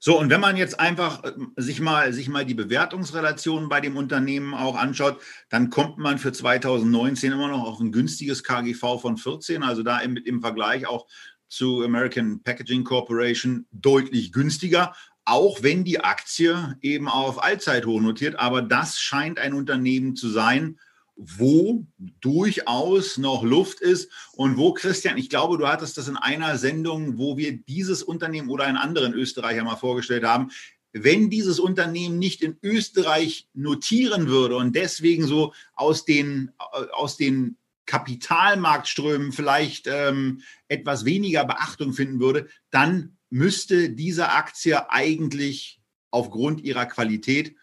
So, 0.04 0.18
und 0.20 0.32
wenn 0.32 0.42
man 0.42 0.58
jetzt 0.58 0.80
einfach 0.80 1.24
äh, 1.24 1.32
sich 1.58 1.80
mal, 1.80 2.12
sich 2.12 2.28
mal 2.28 2.44
die 2.44 2.56
Bewertungsrelationen 2.56 3.70
bei 3.70 3.82
dem 3.82 3.98
Unternehmen 3.98 4.56
auch 4.56 4.76
anschaut, 4.76 5.22
dann 5.50 5.70
kommt 5.70 6.00
man 6.00 6.18
für 6.18 6.32
2019 6.34 7.32
immer 7.32 7.50
noch 7.50 7.68
auf 7.68 7.80
ein 7.80 7.92
günstiges 7.92 8.44
KGV 8.44 9.00
von 9.00 9.18
14, 9.18 9.62
also 9.62 9.84
da 9.84 10.00
im, 10.00 10.18
im 10.18 10.42
Vergleich 10.42 10.88
auch 10.88 11.06
zu 11.50 11.84
American 11.84 12.42
Packaging 12.42 12.84
Corporation 12.84 13.68
deutlich 13.72 14.32
günstiger, 14.32 14.96
auch 15.24 15.62
wenn 15.62 15.84
die 15.84 16.04
Aktie 16.04 16.76
eben 16.82 17.08
auf 17.08 17.44
Allzeithoch 17.44 18.02
notiert. 18.02 18.40
Aber 18.40 18.64
das 18.64 19.00
scheint 19.00 19.38
ein 19.38 19.54
Unternehmen 19.54 20.16
zu 20.16 20.30
sein, 20.30 20.80
wo 21.24 21.86
durchaus 22.20 23.18
noch 23.18 23.44
Luft 23.44 23.80
ist 23.80 24.12
und 24.34 24.58
wo, 24.58 24.74
Christian, 24.74 25.18
ich 25.18 25.30
glaube, 25.30 25.58
du 25.58 25.68
hattest 25.68 25.98
das 25.98 26.08
in 26.08 26.18
einer 26.18 26.58
Sendung, 26.58 27.18
wo 27.20 27.38
wir 27.38 27.58
dieses 27.58 28.02
Unternehmen 28.02 28.50
oder 28.50 28.66
einen 28.66 28.78
anderen 28.78 29.14
Österreicher 29.14 29.64
mal 29.64 29.76
vorgestellt 29.76 30.24
haben, 30.24 30.50
wenn 30.94 31.30
dieses 31.30 31.60
Unternehmen 31.60 32.18
nicht 32.18 32.42
in 32.42 32.58
Österreich 32.64 33.48
notieren 33.54 34.28
würde 34.28 34.58
und 34.58 34.76
deswegen 34.76 35.26
so 35.26 35.54
aus 35.74 36.06
den, 36.06 36.52
aus 36.92 37.18
den 37.18 37.58
Kapitalmarktströmen 37.86 39.32
vielleicht 39.32 39.88
ähm, 39.88 40.42
etwas 40.68 41.06
weniger 41.06 41.46
Beachtung 41.46 41.94
finden 41.94 42.20
würde, 42.20 42.48
dann 42.72 43.18
müsste 43.30 43.92
diese 43.92 44.30
Aktie 44.32 44.90
eigentlich 44.90 45.82
aufgrund 46.10 46.62
ihrer 46.62 46.86
Qualität 46.88 47.56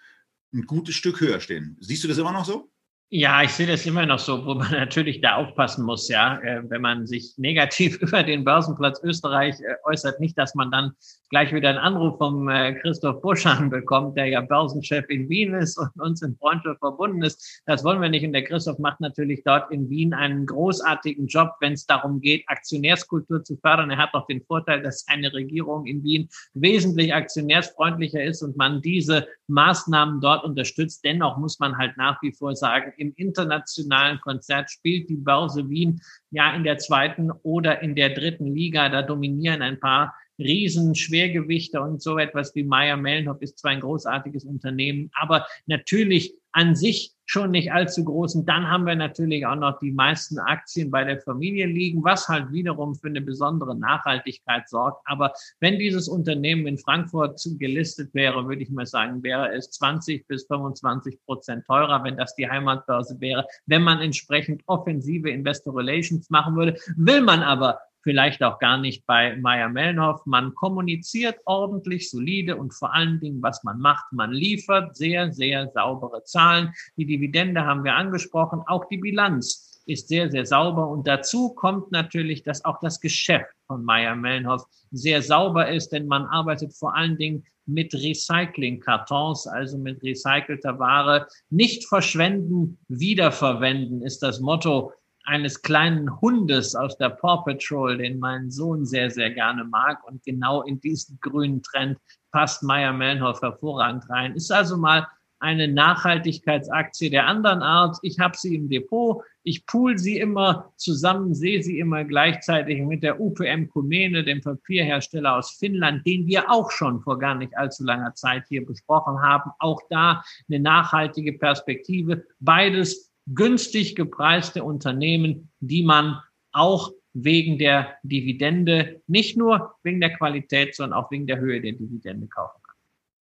ein 0.53 0.63
gutes 0.63 0.95
Stück 0.95 1.21
höher 1.21 1.41
stehen. 1.41 1.77
Siehst 1.81 2.05
du 2.05 2.09
das 2.09 2.19
immer 2.19 2.33
noch 2.33 2.47
so? 2.47 2.71
Ja, 3.11 3.43
ich 3.43 3.53
sehe 3.53 3.67
das 3.67 3.87
immer 3.87 4.05
noch 4.05 4.19
so, 4.19 4.45
wo 4.45 4.53
man 4.53 4.71
natürlich 4.71 5.23
da 5.23 5.37
aufpassen 5.37 5.87
muss, 5.87 6.09
ja, 6.09 6.39
äh, 6.43 6.63
wenn 6.69 6.83
man 6.83 7.07
sich 7.07 7.33
negativ 7.39 7.97
über 8.03 8.23
den 8.23 8.45
Börsenplatz 8.45 9.03
Österreich 9.03 9.59
äh, 9.61 9.77
äußert, 9.85 10.21
nicht, 10.21 10.37
dass 10.37 10.55
man 10.55 10.71
dann 10.71 10.93
gleich 11.31 11.55
wieder 11.55 11.71
einen 11.71 11.79
Anruf 11.79 12.19
vom 12.19 12.49
äh, 12.51 12.75
Christoph 12.75 13.23
Buschan 13.23 13.71
bekommt, 13.71 14.19
der 14.19 14.27
ja 14.27 14.43
Börsenchef 14.43 15.09
in 15.09 15.27
Wien 15.31 15.55
ist 15.55 15.79
und 15.79 15.91
uns 15.99 16.21
in 16.21 16.37
Freundschaft 16.37 16.81
verbunden 16.81 17.23
ist. 17.23 17.63
Das 17.65 17.83
wollen 17.83 18.03
wir 18.03 18.11
nicht. 18.11 18.27
Und 18.27 18.33
der 18.33 18.45
Christoph 18.45 18.79
macht 18.79 19.01
natürlich 19.01 19.43
dort 19.43 19.71
in 19.71 19.89
Wien 19.89 20.13
einen 20.13 20.45
großartigen 20.45 21.29
Job, 21.29 21.53
wenn 21.61 21.73
es 21.73 21.87
darum 21.87 22.21
geht, 22.21 22.45
Aktionärskultur 22.47 23.43
zu 23.43 23.57
fördern. 23.57 23.91
Er 23.91 23.99
hat 23.99 24.13
auch 24.13 24.27
den 24.27 24.43
Vorteil, 24.43 24.83
dass 24.83 25.05
seine 25.07 25.33
Regierung 25.33 25.87
in 25.87 26.03
Wien 26.03 26.29
wesentlich 26.53 27.15
aktionärsfreundlicher 27.15 28.23
ist 28.23 28.43
und 28.43 28.57
man 28.59 28.83
diese 28.83 29.27
Maßnahmen 29.47 30.21
dort 30.21 30.45
unterstützt. 30.45 31.05
Dennoch 31.05 31.39
muss 31.39 31.59
man 31.59 31.79
halt 31.79 31.97
nach 31.97 32.21
wie 32.23 32.33
vor 32.33 32.55
sagen, 32.55 32.93
im 32.99 33.13
internationalen 33.17 34.21
Konzert 34.21 34.71
spielt 34.71 35.09
die 35.09 35.17
Börse 35.17 35.69
Wien 35.69 36.01
ja 36.31 36.55
in 36.55 36.65
der 36.65 36.79
zweiten 36.79 37.31
oder 37.43 37.83
in 37.83 37.95
der 37.95 38.11
dritten 38.11 38.47
Liga. 38.55 38.89
Da 38.89 39.03
dominieren 39.03 39.63
ein 39.63 39.81
paar 39.81 40.15
Riesenschwergewichte 40.39 41.81
und 41.81 42.03
so 42.03 42.19
etwas 42.19 42.55
wie 42.55 42.65
Meyer 42.65 42.97
Mellenhoff 42.97 43.43
ist 43.43 43.59
zwar 43.59 43.73
ein 43.73 43.81
großartiges 43.81 44.45
Unternehmen, 44.45 45.11
aber 45.15 45.47
natürlich 45.67 46.35
an 46.53 46.77
sich 46.77 47.13
schon 47.29 47.51
nicht 47.51 47.73
allzu 47.73 48.05
groß. 48.05 48.37
Und 48.37 48.49
dann 48.49 48.71
haben 48.71 48.87
wir 48.87 48.97
natürlich 48.97 49.45
auch 49.47 49.55
noch 49.55 49.79
die 49.81 49.93
meisten 49.93 50.39
Aktien 50.39 50.91
bei 50.91 51.05
der 51.05 51.21
Familie 51.21 51.67
liegen, 51.67 52.03
was 52.03 52.27
halt 52.27 52.51
wiederum 52.53 52.95
für 52.95 53.09
eine 53.09 53.21
besondere 53.21 53.77
Nachhaltigkeit 53.77 54.69
sorgt. 54.69 55.03
Aber 55.05 55.33
wenn 55.61 55.79
dieses 55.79 56.09
Unternehmen 56.09 56.67
in 56.67 56.79
Frankfurt 56.79 57.39
gelistet 57.59 58.15
wäre, 58.15 58.49
würde 58.49 58.63
ich 58.63 58.71
mal 58.71 58.87
sagen, 58.87 59.23
wäre 59.23 59.55
es 59.55 59.71
20 59.73 60.27
bis 60.27 60.47
25 60.47 61.23
Prozent 61.27 61.67
teurer, 61.67 62.03
wenn 62.03 62.17
das 62.17 62.35
die 62.35 62.49
Heimatbörse 62.49 63.21
wäre, 63.21 63.47
wenn 63.67 63.83
man 63.83 64.01
entsprechend 64.01 64.63
offensive 64.67 65.29
Investor 65.29 65.77
Relations 65.77 66.31
machen 66.31 66.57
würde. 66.57 66.79
Will 66.97 67.21
man 67.21 67.43
aber 67.43 67.79
vielleicht 68.09 68.43
auch 68.43 68.59
gar 68.59 68.79
nicht 68.79 69.05
bei 69.05 69.37
Meyer 69.37 69.69
Mellenhoff. 69.69 70.25
Man 70.25 70.55
kommuniziert 70.55 71.37
ordentlich, 71.45 72.11
solide 72.11 72.57
und 72.57 72.73
vor 72.73 72.95
allen 72.95 73.21
Dingen, 73.21 73.43
was 73.43 73.65
man 73.65 73.79
macht, 73.81 74.11
man 74.13 74.33
liefert 74.33 74.97
sehr, 74.97 75.31
sehr 75.31 75.69
saubere 75.75 76.25
Zahlen. 76.25 76.73
Die 76.97 77.05
Dividende 77.05 77.67
haben 77.67 77.85
wir 77.85 77.97
angesprochen, 77.97 78.63
auch 78.67 78.87
die 78.87 78.97
Bilanz 78.97 79.83
ist 79.85 80.09
sehr, 80.09 80.31
sehr 80.31 80.47
sauber. 80.47 80.89
Und 80.89 81.07
dazu 81.07 81.51
kommt 81.51 81.93
natürlich, 81.93 82.43
dass 82.45 82.65
auch 82.65 82.81
das 82.81 82.99
Geschäft 82.99 83.53
von 83.67 83.85
Meyer 83.85 84.17
Mellenhoff 84.17 84.65
sehr 84.91 85.21
sauber 85.21 85.69
ist, 85.71 85.91
denn 85.91 86.07
man 86.07 86.25
arbeitet 86.25 86.75
vor 86.75 86.97
allen 86.97 87.19
Dingen 87.19 87.45
mit 87.67 87.93
Recycling-Kartons, 87.93 89.47
also 89.47 89.77
mit 89.77 90.03
recycelter 90.03 90.79
Ware. 90.79 91.29
Nicht 91.51 91.87
verschwenden, 91.87 92.79
wiederverwenden 92.89 94.01
ist 94.01 94.23
das 94.23 94.41
Motto 94.41 94.95
eines 95.29 95.61
kleinen 95.61 96.21
Hundes 96.21 96.75
aus 96.75 96.97
der 96.97 97.11
Paw 97.11 97.45
Patrol, 97.45 97.99
den 97.99 98.19
mein 98.19 98.51
Sohn 98.51 98.87
sehr, 98.87 99.11
sehr 99.11 99.31
gerne 99.31 99.65
mag. 99.65 100.03
Und 100.09 100.23
genau 100.25 100.63
in 100.63 100.81
diesen 100.81 101.19
grünen 101.21 101.63
Trend 101.63 101.99
passt 102.33 102.63
Meyer 102.63 102.93
Mellenhoff 102.95 103.43
hervorragend 103.43 104.09
rein. 104.09 104.35
Ist 104.35 104.51
also 104.51 104.77
mal 104.79 105.07
eine 105.41 105.69
Nachhaltigkeitsaktie 105.69 107.11
der 107.11 107.27
anderen 107.27 107.63
Art. 107.63 107.99
Ich 108.03 108.19
habe 108.19 108.37
sie 108.37 108.57
im 108.57 108.69
Depot, 108.69 109.23
ich 109.45 109.67
pool 109.67 109.99
sie 109.99 110.19
immer 110.19 110.73
zusammen, 110.77 111.35
sehe 111.35 111.63
sie 111.63 111.79
immer 111.79 112.05
gleichzeitig 112.05 112.81
mit 112.83 113.03
der 113.03 113.21
UPM 113.21 113.69
Kumene, 113.69 114.25
dem 114.25 114.41
Papierhersteller 114.41 115.37
aus 115.37 115.53
Finnland, 115.53 116.05
den 116.07 116.27
wir 116.27 116.51
auch 116.51 116.71
schon 116.71 117.01
vor 117.03 117.19
gar 117.19 117.35
nicht 117.37 117.57
allzu 117.57 117.85
langer 117.85 118.15
Zeit 118.15 118.45
hier 118.49 118.67
besprochen 118.67 119.21
haben. 119.23 119.53
Auch 119.61 119.81
da 119.91 120.25
eine 120.49 120.59
nachhaltige 120.59 121.35
Perspektive. 121.35 122.25
Beides 122.41 123.08
günstig 123.35 123.95
gepreiste 123.95 124.65
Unternehmen, 124.65 125.51
die 125.61 125.83
man 125.83 126.21
auch 126.53 126.93
wegen 127.13 127.59
der 127.59 127.97
Dividende, 128.03 129.03
nicht 129.07 129.37
nur 129.37 129.75
wegen 129.83 130.01
der 130.01 130.17
Qualität, 130.17 130.75
sondern 130.75 130.99
auch 130.99 131.11
wegen 131.11 131.27
der 131.27 131.39
Höhe 131.39 131.61
der 131.61 131.73
Dividende 131.73 132.27
kaufen 132.29 132.61
kann. 132.63 132.77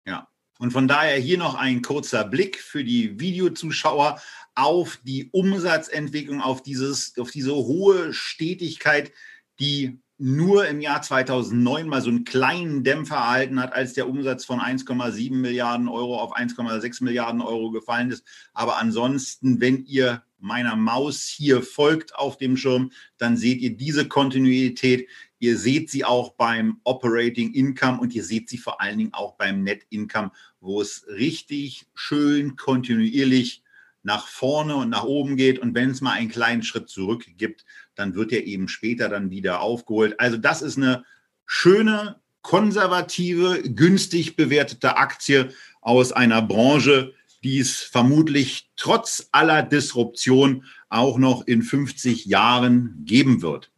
Ja, 0.06 0.28
und 0.58 0.72
von 0.72 0.88
daher 0.88 1.16
hier 1.16 1.38
noch 1.38 1.54
ein 1.54 1.82
kurzer 1.82 2.24
Blick 2.24 2.58
für 2.58 2.84
die 2.84 3.18
Videozuschauer 3.20 4.20
auf 4.54 4.98
die 5.02 5.30
Umsatzentwicklung, 5.32 6.40
auf, 6.40 6.62
dieses, 6.62 7.16
auf 7.18 7.30
diese 7.30 7.54
hohe 7.54 8.12
Stetigkeit, 8.12 9.12
die 9.60 10.00
nur 10.18 10.68
im 10.68 10.80
Jahr 10.80 11.02
2009 11.02 11.88
mal 11.88 12.00
so 12.00 12.08
einen 12.08 12.24
kleinen 12.24 12.84
Dämpfer 12.84 13.16
erhalten 13.16 13.60
hat, 13.60 13.72
als 13.72 13.94
der 13.94 14.08
Umsatz 14.08 14.44
von 14.44 14.60
1,7 14.60 15.32
Milliarden 15.34 15.88
Euro 15.88 16.20
auf 16.20 16.36
1,6 16.36 17.02
Milliarden 17.02 17.40
Euro 17.40 17.70
gefallen 17.72 18.10
ist. 18.10 18.24
Aber 18.52 18.78
ansonsten, 18.78 19.60
wenn 19.60 19.84
ihr 19.84 20.22
meiner 20.38 20.76
Maus 20.76 21.24
hier 21.24 21.62
folgt 21.62 22.14
auf 22.14 22.36
dem 22.36 22.56
Schirm, 22.56 22.92
dann 23.18 23.36
seht 23.36 23.60
ihr 23.60 23.76
diese 23.76 24.06
Kontinuität. 24.06 25.08
Ihr 25.40 25.58
seht 25.58 25.90
sie 25.90 26.04
auch 26.04 26.34
beim 26.34 26.80
Operating 26.84 27.52
Income 27.52 27.98
und 27.98 28.14
ihr 28.14 28.24
seht 28.24 28.48
sie 28.48 28.58
vor 28.58 28.80
allen 28.80 28.98
Dingen 28.98 29.14
auch 29.14 29.34
beim 29.36 29.64
Net 29.64 29.84
Income, 29.90 30.30
wo 30.60 30.80
es 30.80 31.06
richtig 31.08 31.86
schön 31.94 32.56
kontinuierlich 32.56 33.63
nach 34.04 34.28
vorne 34.28 34.76
und 34.76 34.90
nach 34.90 35.04
oben 35.04 35.36
geht. 35.36 35.58
Und 35.58 35.74
wenn 35.74 35.90
es 35.90 36.00
mal 36.00 36.12
einen 36.12 36.30
kleinen 36.30 36.62
Schritt 36.62 36.88
zurück 36.88 37.26
gibt, 37.36 37.64
dann 37.94 38.14
wird 38.14 38.32
er 38.32 38.44
eben 38.44 38.68
später 38.68 39.08
dann 39.08 39.30
wieder 39.30 39.60
aufgeholt. 39.60 40.20
Also 40.20 40.36
das 40.36 40.62
ist 40.62 40.76
eine 40.76 41.04
schöne, 41.46 42.20
konservative, 42.42 43.62
günstig 43.62 44.36
bewertete 44.36 44.98
Aktie 44.98 45.52
aus 45.80 46.12
einer 46.12 46.42
Branche, 46.42 47.14
die 47.42 47.58
es 47.58 47.80
vermutlich 47.80 48.70
trotz 48.76 49.28
aller 49.32 49.62
Disruption 49.62 50.64
auch 50.88 51.18
noch 51.18 51.46
in 51.46 51.62
50 51.62 52.26
Jahren 52.26 53.02
geben 53.04 53.42
wird. 53.42 53.70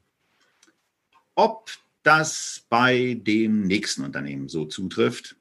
Ob 1.35 1.71
das 2.03 2.65
bei 2.69 3.21
dem 3.21 3.63
nächsten 3.67 4.05
Unternehmen 4.05 4.49
so 4.49 4.65
zutrifft, 4.65 5.36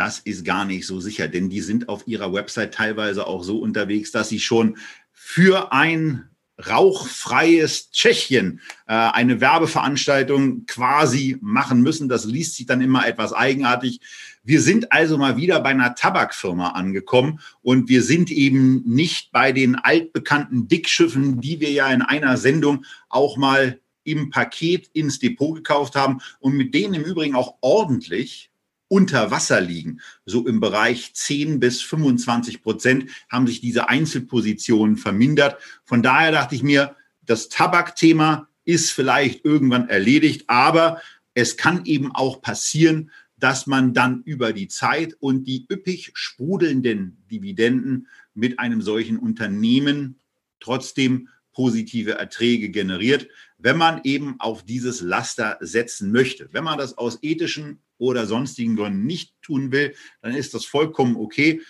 das 0.00 0.18
ist 0.18 0.46
gar 0.46 0.64
nicht 0.64 0.86
so 0.86 0.98
sicher, 0.98 1.28
denn 1.28 1.50
die 1.50 1.60
sind 1.60 1.90
auf 1.90 2.08
ihrer 2.08 2.32
Website 2.32 2.72
teilweise 2.72 3.26
auch 3.26 3.44
so 3.44 3.58
unterwegs, 3.58 4.10
dass 4.10 4.30
sie 4.30 4.40
schon 4.40 4.78
für 5.12 5.74
ein 5.74 6.30
rauchfreies 6.66 7.90
Tschechien 7.90 8.60
äh, 8.86 8.94
eine 8.94 9.42
Werbeveranstaltung 9.42 10.64
quasi 10.64 11.36
machen 11.42 11.82
müssen. 11.82 12.08
Das 12.08 12.24
liest 12.24 12.56
sich 12.56 12.64
dann 12.64 12.80
immer 12.80 13.06
etwas 13.06 13.34
eigenartig. 13.34 14.00
Wir 14.42 14.62
sind 14.62 14.90
also 14.90 15.18
mal 15.18 15.36
wieder 15.36 15.60
bei 15.60 15.68
einer 15.68 15.94
Tabakfirma 15.94 16.68
angekommen 16.70 17.40
und 17.60 17.90
wir 17.90 18.02
sind 18.02 18.30
eben 18.30 18.82
nicht 18.86 19.32
bei 19.32 19.52
den 19.52 19.74
altbekannten 19.74 20.66
Dickschiffen, 20.66 21.42
die 21.42 21.60
wir 21.60 21.72
ja 21.72 21.92
in 21.92 22.00
einer 22.00 22.38
Sendung 22.38 22.86
auch 23.10 23.36
mal 23.36 23.78
im 24.04 24.30
Paket 24.30 24.88
ins 24.94 25.18
Depot 25.18 25.56
gekauft 25.56 25.94
haben 25.94 26.22
und 26.38 26.54
mit 26.54 26.72
denen 26.72 26.94
im 26.94 27.04
Übrigen 27.04 27.34
auch 27.34 27.56
ordentlich 27.60 28.49
unter 28.90 29.30
Wasser 29.30 29.60
liegen. 29.60 30.00
So 30.26 30.46
im 30.46 30.58
Bereich 30.58 31.14
10 31.14 31.60
bis 31.60 31.80
25 31.80 32.60
Prozent 32.60 33.10
haben 33.30 33.46
sich 33.46 33.60
diese 33.60 33.88
Einzelpositionen 33.88 34.96
vermindert. 34.96 35.58
Von 35.84 36.02
daher 36.02 36.32
dachte 36.32 36.56
ich 36.56 36.64
mir, 36.64 36.96
das 37.22 37.48
Tabakthema 37.48 38.48
ist 38.64 38.90
vielleicht 38.90 39.44
irgendwann 39.44 39.88
erledigt, 39.88 40.44
aber 40.48 41.00
es 41.34 41.56
kann 41.56 41.86
eben 41.86 42.12
auch 42.12 42.42
passieren, 42.42 43.12
dass 43.36 43.68
man 43.68 43.94
dann 43.94 44.22
über 44.24 44.52
die 44.52 44.66
Zeit 44.66 45.14
und 45.20 45.44
die 45.44 45.66
üppig 45.70 46.10
sprudelnden 46.14 47.22
Dividenden 47.30 48.08
mit 48.34 48.58
einem 48.58 48.82
solchen 48.82 49.18
Unternehmen 49.18 50.18
trotzdem 50.58 51.28
positive 51.52 52.12
Erträge 52.12 52.70
generiert, 52.70 53.28
wenn 53.58 53.76
man 53.76 54.00
eben 54.04 54.36
auf 54.38 54.64
dieses 54.64 55.00
Laster 55.00 55.58
setzen 55.60 56.12
möchte. 56.12 56.48
Wenn 56.52 56.64
man 56.64 56.78
das 56.78 56.96
aus 56.96 57.18
ethischen 57.22 57.82
oder 57.98 58.26
sonstigen 58.26 58.76
Gründen 58.76 59.04
nicht 59.04 59.34
tun 59.42 59.72
will, 59.72 59.94
dann 60.22 60.34
ist 60.34 60.54
das 60.54 60.64
vollkommen 60.64 61.16
okay. 61.16 61.60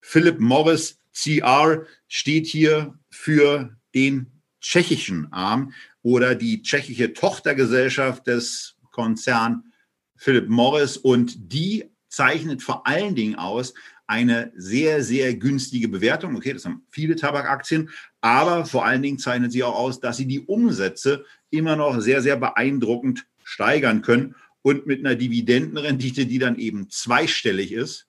Philip 0.00 0.40
Morris 0.40 0.98
CR 1.12 1.86
steht 2.08 2.46
hier 2.46 2.98
für 3.10 3.76
den 3.94 4.30
tschechischen 4.60 5.32
Arm 5.32 5.72
oder 6.02 6.34
die 6.34 6.62
tschechische 6.62 7.12
Tochtergesellschaft 7.12 8.26
des 8.26 8.76
Konzerns 8.90 9.62
Philip 10.16 10.48
Morris 10.48 10.96
und 10.96 11.52
die 11.52 11.90
zeichnet 12.08 12.62
vor 12.62 12.86
allen 12.86 13.14
Dingen 13.14 13.36
aus 13.36 13.74
eine 14.06 14.52
sehr, 14.56 15.02
sehr 15.02 15.34
günstige 15.34 15.88
Bewertung. 15.88 16.36
Okay, 16.36 16.52
das 16.52 16.64
haben 16.64 16.84
viele 16.88 17.16
Tabakaktien, 17.16 17.90
aber 18.26 18.66
vor 18.66 18.84
allen 18.84 19.02
Dingen 19.02 19.18
zeichnet 19.20 19.52
sie 19.52 19.62
auch 19.62 19.76
aus, 19.76 20.00
dass 20.00 20.16
sie 20.16 20.26
die 20.26 20.40
Umsätze 20.40 21.24
immer 21.50 21.76
noch 21.76 22.00
sehr, 22.00 22.22
sehr 22.22 22.36
beeindruckend 22.36 23.24
steigern 23.44 24.02
können 24.02 24.34
und 24.62 24.84
mit 24.84 24.98
einer 24.98 25.14
Dividendenrendite, 25.14 26.26
die 26.26 26.40
dann 26.40 26.58
eben 26.58 26.90
zweistellig 26.90 27.70
ist, 27.70 28.08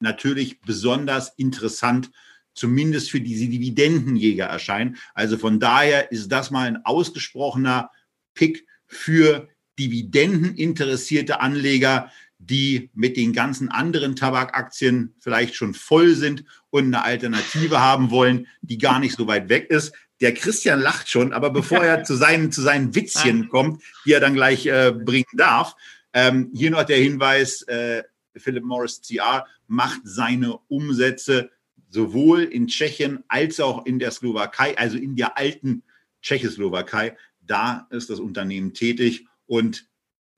natürlich 0.00 0.60
besonders 0.60 1.32
interessant, 1.38 2.10
zumindest 2.52 3.10
für 3.10 3.22
diese 3.22 3.48
Dividendenjäger 3.48 4.44
erscheinen. 4.44 4.98
Also 5.14 5.38
von 5.38 5.58
daher 5.60 6.12
ist 6.12 6.30
das 6.30 6.50
mal 6.50 6.68
ein 6.68 6.84
ausgesprochener 6.84 7.90
Pick 8.34 8.66
für 8.86 9.48
dividendeninteressierte 9.78 11.40
Anleger, 11.40 12.12
die 12.46 12.90
mit 12.94 13.16
den 13.16 13.32
ganzen 13.32 13.70
anderen 13.70 14.16
Tabakaktien 14.16 15.14
vielleicht 15.20 15.54
schon 15.54 15.74
voll 15.74 16.14
sind 16.14 16.44
und 16.70 16.86
eine 16.86 17.04
Alternative 17.04 17.80
haben 17.80 18.10
wollen, 18.10 18.46
die 18.62 18.78
gar 18.78 18.98
nicht 18.98 19.16
so 19.16 19.26
weit 19.26 19.48
weg 19.48 19.70
ist. 19.70 19.94
Der 20.20 20.34
Christian 20.34 20.80
lacht 20.80 21.08
schon, 21.08 21.32
aber 21.32 21.50
bevor 21.50 21.78
er 21.84 22.04
zu 22.04 22.14
seinen, 22.14 22.52
zu 22.52 22.62
seinen 22.62 22.94
Witzchen 22.94 23.48
kommt, 23.48 23.82
die 24.04 24.12
er 24.12 24.20
dann 24.20 24.34
gleich 24.34 24.66
äh, 24.66 24.92
bringen 24.92 25.24
darf, 25.34 25.74
ähm, 26.12 26.50
hier 26.54 26.70
noch 26.70 26.84
der 26.84 26.98
Hinweis, 26.98 27.62
äh, 27.62 28.02
Philip 28.36 28.64
Morris 28.64 29.00
CR 29.00 29.46
macht 29.66 30.00
seine 30.04 30.58
Umsätze 30.68 31.50
sowohl 31.88 32.42
in 32.42 32.66
Tschechien 32.66 33.22
als 33.28 33.60
auch 33.60 33.86
in 33.86 33.98
der 33.98 34.10
Slowakei, 34.10 34.76
also 34.76 34.96
in 34.96 35.16
der 35.16 35.38
alten 35.38 35.82
Tschechoslowakei. 36.22 37.16
Da 37.40 37.86
ist 37.90 38.10
das 38.10 38.20
Unternehmen 38.20 38.74
tätig 38.74 39.26
und 39.46 39.86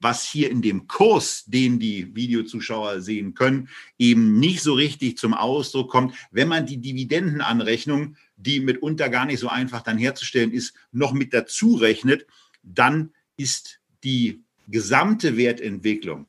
was 0.06 0.22
hier 0.22 0.52
in 0.52 0.62
dem 0.62 0.86
Kurs, 0.86 1.46
den 1.46 1.80
die 1.80 2.14
Videozuschauer 2.14 3.00
sehen 3.00 3.34
können, 3.34 3.68
eben 3.98 4.38
nicht 4.38 4.62
so 4.62 4.74
richtig 4.74 5.18
zum 5.18 5.34
Ausdruck 5.34 5.90
kommt, 5.90 6.14
wenn 6.30 6.46
man 6.46 6.64
die 6.64 6.76
Dividendenanrechnung, 6.76 8.14
die 8.36 8.60
mitunter 8.60 9.08
gar 9.08 9.26
nicht 9.26 9.40
so 9.40 9.48
einfach 9.48 9.82
dann 9.82 9.98
herzustellen 9.98 10.52
ist, 10.52 10.74
noch 10.92 11.12
mit 11.12 11.34
dazu 11.34 11.74
rechnet, 11.74 12.24
dann 12.62 13.14
ist 13.36 13.80
die 14.04 14.44
gesamte 14.68 15.36
Wertentwicklung 15.36 16.28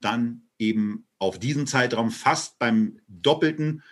dann 0.00 0.48
eben 0.58 1.04
auf 1.18 1.38
diesen 1.38 1.66
Zeitraum 1.66 2.10
fast 2.10 2.58
beim 2.58 3.00
doppelten 3.06 3.82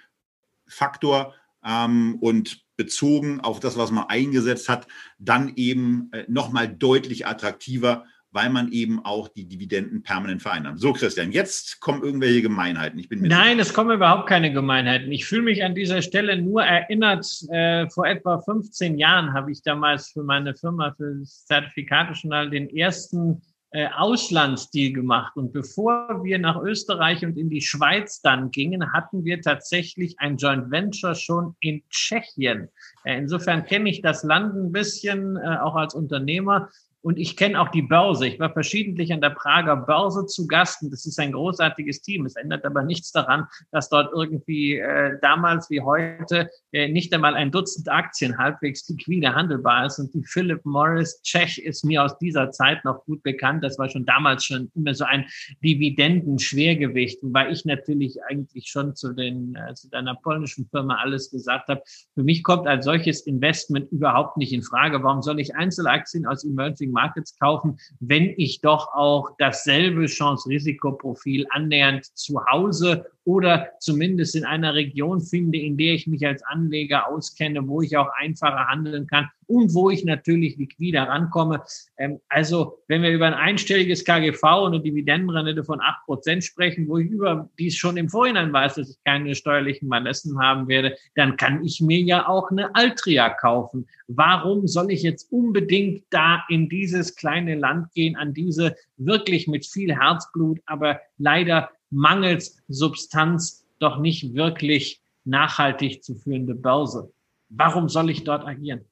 Faktor 0.66 1.34
ähm, 1.62 2.16
und 2.20 2.64
bezogen 2.78 3.42
auf 3.42 3.60
das, 3.60 3.76
was 3.76 3.90
man 3.90 4.04
eingesetzt 4.04 4.70
hat, 4.70 4.86
dann 5.18 5.52
eben 5.56 6.08
äh, 6.12 6.24
nochmal 6.28 6.66
deutlich 6.66 7.26
attraktiver 7.26 8.06
weil 8.36 8.50
man 8.50 8.70
eben 8.70 9.02
auch 9.02 9.28
die 9.28 9.48
Dividenden 9.48 10.02
permanent 10.02 10.42
vereinnahmt. 10.42 10.78
So, 10.78 10.92
Christian, 10.92 11.32
jetzt 11.32 11.80
kommen 11.80 12.04
irgendwelche 12.04 12.42
Gemeinheiten. 12.42 12.98
Ich 12.98 13.08
bin 13.08 13.22
Nein, 13.22 13.58
es 13.58 13.72
kommen 13.72 13.96
überhaupt 13.96 14.28
keine 14.28 14.52
Gemeinheiten. 14.52 15.10
Ich 15.10 15.24
fühle 15.24 15.42
mich 15.42 15.64
an 15.64 15.74
dieser 15.74 16.02
Stelle 16.02 16.40
nur 16.40 16.62
erinnert, 16.62 17.26
äh, 17.48 17.88
vor 17.88 18.06
etwa 18.06 18.38
15 18.38 18.98
Jahren 18.98 19.32
habe 19.32 19.50
ich 19.50 19.62
damals 19.62 20.10
für 20.10 20.22
meine 20.22 20.54
Firma 20.54 20.92
für 20.98 21.16
das 21.18 21.46
Zertifikatejournal 21.46 22.50
den 22.50 22.68
ersten 22.68 23.40
äh, 23.70 23.88
Auslandsdeal 23.96 24.92
gemacht. 24.92 25.36
Und 25.36 25.52
bevor 25.52 26.22
wir 26.22 26.38
nach 26.38 26.56
Österreich 26.60 27.24
und 27.24 27.36
in 27.36 27.50
die 27.50 27.60
Schweiz 27.60 28.20
dann 28.20 28.50
gingen, 28.50 28.92
hatten 28.92 29.24
wir 29.24 29.40
tatsächlich 29.40 30.18
ein 30.18 30.36
Joint 30.36 30.70
Venture 30.70 31.14
schon 31.14 31.56
in 31.60 31.82
Tschechien. 31.90 32.68
Äh, 33.04 33.18
insofern 33.18 33.64
kenne 33.64 33.90
ich 33.90 34.02
das 34.02 34.22
Land 34.22 34.54
ein 34.54 34.72
bisschen, 34.72 35.36
äh, 35.36 35.58
auch 35.60 35.74
als 35.74 35.94
Unternehmer. 35.94 36.68
Und 37.06 37.20
ich 37.20 37.36
kenne 37.36 37.60
auch 37.60 37.68
die 37.68 37.82
Börse. 37.82 38.26
Ich 38.26 38.40
war 38.40 38.52
verschiedentlich 38.52 39.12
an 39.12 39.20
der 39.20 39.30
Prager 39.30 39.76
Börse 39.76 40.26
zu 40.26 40.48
Gast 40.48 40.82
und 40.82 40.92
das 40.92 41.06
ist 41.06 41.20
ein 41.20 41.30
großartiges 41.30 42.02
Team. 42.02 42.26
Es 42.26 42.34
ändert 42.34 42.64
aber 42.64 42.82
nichts 42.82 43.12
daran, 43.12 43.46
dass 43.70 43.88
dort 43.88 44.12
irgendwie 44.12 44.78
äh, 44.78 45.16
damals 45.22 45.70
wie 45.70 45.80
heute 45.80 46.50
äh, 46.72 46.88
nicht 46.88 47.14
einmal 47.14 47.36
ein 47.36 47.52
Dutzend 47.52 47.88
Aktien 47.88 48.36
halbwegs 48.38 48.88
liquide 48.88 49.32
handelbar 49.32 49.86
ist. 49.86 50.00
Und 50.00 50.14
die 50.14 50.24
Philip 50.24 50.64
Morris 50.64 51.22
Czech 51.22 51.58
ist 51.58 51.84
mir 51.84 52.02
aus 52.02 52.18
dieser 52.18 52.50
Zeit 52.50 52.84
noch 52.84 53.04
gut 53.04 53.22
bekannt. 53.22 53.62
Das 53.62 53.78
war 53.78 53.88
schon 53.88 54.04
damals 54.04 54.44
schon 54.44 54.72
immer 54.74 54.92
so 54.92 55.04
ein 55.04 55.26
Dividendenschwergewicht, 55.62 57.20
weil 57.22 57.52
ich 57.52 57.64
natürlich 57.64 58.18
eigentlich 58.28 58.66
schon 58.66 58.96
zu 58.96 59.12
den 59.12 59.54
äh, 59.54 59.74
zu 59.74 59.88
deiner 59.90 60.16
polnischen 60.16 60.66
Firma 60.72 60.96
alles 60.96 61.30
gesagt 61.30 61.68
habe. 61.68 61.82
Für 62.14 62.24
mich 62.24 62.42
kommt 62.42 62.66
als 62.66 62.84
solches 62.84 63.20
Investment 63.28 63.92
überhaupt 63.92 64.38
nicht 64.38 64.52
in 64.52 64.64
Frage. 64.64 65.04
Warum 65.04 65.22
soll 65.22 65.38
ich 65.38 65.54
Einzelaktien 65.54 66.26
aus 66.26 66.42
Emerging 66.42 66.95
Markets 66.96 67.38
kaufen, 67.38 67.78
wenn 68.00 68.34
ich 68.36 68.60
doch 68.62 68.94
auch 68.94 69.30
dasselbe 69.38 70.06
Chance-Risikoprofil 70.06 71.46
annähernd 71.50 72.06
zu 72.16 72.44
Hause 72.50 73.06
oder 73.26 73.72
zumindest 73.80 74.36
in 74.36 74.44
einer 74.44 74.74
Region 74.74 75.20
finde, 75.20 75.58
in 75.58 75.76
der 75.76 75.94
ich 75.94 76.06
mich 76.06 76.24
als 76.24 76.44
Anleger 76.44 77.08
auskenne, 77.08 77.66
wo 77.66 77.82
ich 77.82 77.96
auch 77.96 78.08
einfacher 78.16 78.68
handeln 78.68 79.08
kann 79.08 79.28
und 79.48 79.74
wo 79.74 79.90
ich 79.90 80.04
natürlich 80.04 80.56
liquider 80.56 81.02
rankomme. 81.02 81.62
Ähm, 81.98 82.20
also 82.28 82.78
wenn 82.86 83.02
wir 83.02 83.10
über 83.10 83.26
ein 83.26 83.34
einstelliges 83.34 84.04
KGV 84.04 84.42
und 84.64 84.74
eine 84.74 84.80
Dividendenrendite 84.80 85.64
von 85.64 85.80
acht 85.80 86.04
Prozent 86.04 86.44
sprechen, 86.44 86.86
wo 86.88 86.98
ich 86.98 87.10
überdies 87.10 87.76
schon 87.76 87.96
im 87.96 88.08
Vorhinein 88.08 88.52
weiß, 88.52 88.76
dass 88.76 88.90
ich 88.90 89.04
keine 89.04 89.34
steuerlichen 89.34 89.88
Malessen 89.88 90.40
haben 90.40 90.68
werde, 90.68 90.96
dann 91.16 91.36
kann 91.36 91.64
ich 91.64 91.80
mir 91.80 92.00
ja 92.00 92.28
auch 92.28 92.52
eine 92.52 92.74
Altria 92.76 93.28
kaufen. 93.28 93.88
Warum 94.06 94.68
soll 94.68 94.92
ich 94.92 95.02
jetzt 95.02 95.32
unbedingt 95.32 96.04
da 96.10 96.44
in 96.48 96.68
dieses 96.68 97.16
kleine 97.16 97.56
Land 97.56 97.92
gehen, 97.92 98.14
an 98.14 98.34
diese 98.34 98.76
wirklich 98.96 99.48
mit 99.48 99.66
viel 99.66 99.92
Herzblut, 99.92 100.60
aber 100.66 101.00
leider 101.18 101.70
mangels 101.90 102.56
Substanz 102.68 103.64
doch 103.78 103.98
nicht 103.98 104.34
wirklich 104.34 105.00
nachhaltig 105.24 106.02
zu 106.02 106.14
führende 106.14 106.54
Börse. 106.54 107.12
Warum 107.48 107.88
soll 107.88 108.10
ich 108.10 108.24
dort 108.24 108.46
agieren? 108.46 108.84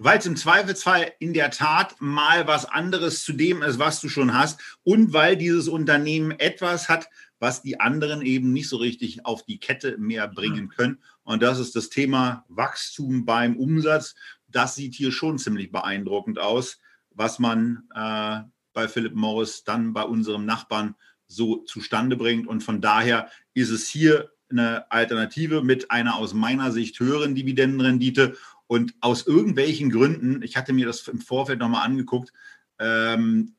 Weil 0.00 0.18
es 0.18 0.26
im 0.26 0.36
Zweifelsfall 0.36 1.12
in 1.18 1.34
der 1.34 1.50
Tat 1.50 1.96
mal 1.98 2.46
was 2.46 2.66
anderes 2.66 3.24
zu 3.24 3.32
dem 3.32 3.62
ist, 3.62 3.80
was 3.80 4.00
du 4.00 4.08
schon 4.08 4.32
hast 4.32 4.60
und 4.84 5.12
weil 5.12 5.36
dieses 5.36 5.66
Unternehmen 5.66 6.30
etwas 6.30 6.88
hat, 6.88 7.08
was 7.40 7.62
die 7.62 7.80
anderen 7.80 8.22
eben 8.22 8.52
nicht 8.52 8.68
so 8.68 8.76
richtig 8.76 9.26
auf 9.26 9.44
die 9.44 9.58
Kette 9.58 9.98
mehr 9.98 10.28
bringen 10.28 10.68
können. 10.68 10.98
Und 11.24 11.42
das 11.42 11.58
ist 11.58 11.74
das 11.74 11.88
Thema 11.88 12.44
Wachstum 12.48 13.24
beim 13.24 13.56
Umsatz. 13.56 14.14
Das 14.46 14.76
sieht 14.76 14.94
hier 14.94 15.10
schon 15.10 15.38
ziemlich 15.38 15.72
beeindruckend 15.72 16.38
aus, 16.38 16.78
was 17.10 17.40
man 17.40 17.88
äh, 17.92 18.40
bei 18.72 18.86
Philip 18.86 19.14
Morris 19.14 19.64
dann 19.64 19.92
bei 19.92 20.02
unserem 20.02 20.46
Nachbarn 20.46 20.94
so 21.28 21.58
zustande 21.58 22.16
bringt. 22.16 22.46
Und 22.46 22.62
von 22.62 22.80
daher 22.80 23.30
ist 23.54 23.70
es 23.70 23.86
hier 23.86 24.32
eine 24.50 24.90
Alternative 24.90 25.62
mit 25.62 25.90
einer 25.90 26.16
aus 26.16 26.34
meiner 26.34 26.72
Sicht 26.72 26.98
höheren 26.98 27.34
Dividendenrendite. 27.34 28.36
Und 28.66 28.94
aus 29.00 29.26
irgendwelchen 29.26 29.90
Gründen, 29.90 30.42
ich 30.42 30.56
hatte 30.56 30.72
mir 30.72 30.86
das 30.86 31.06
im 31.08 31.20
Vorfeld 31.20 31.60
nochmal 31.60 31.84
angeguckt, 31.86 32.32
ähm, 32.78 33.54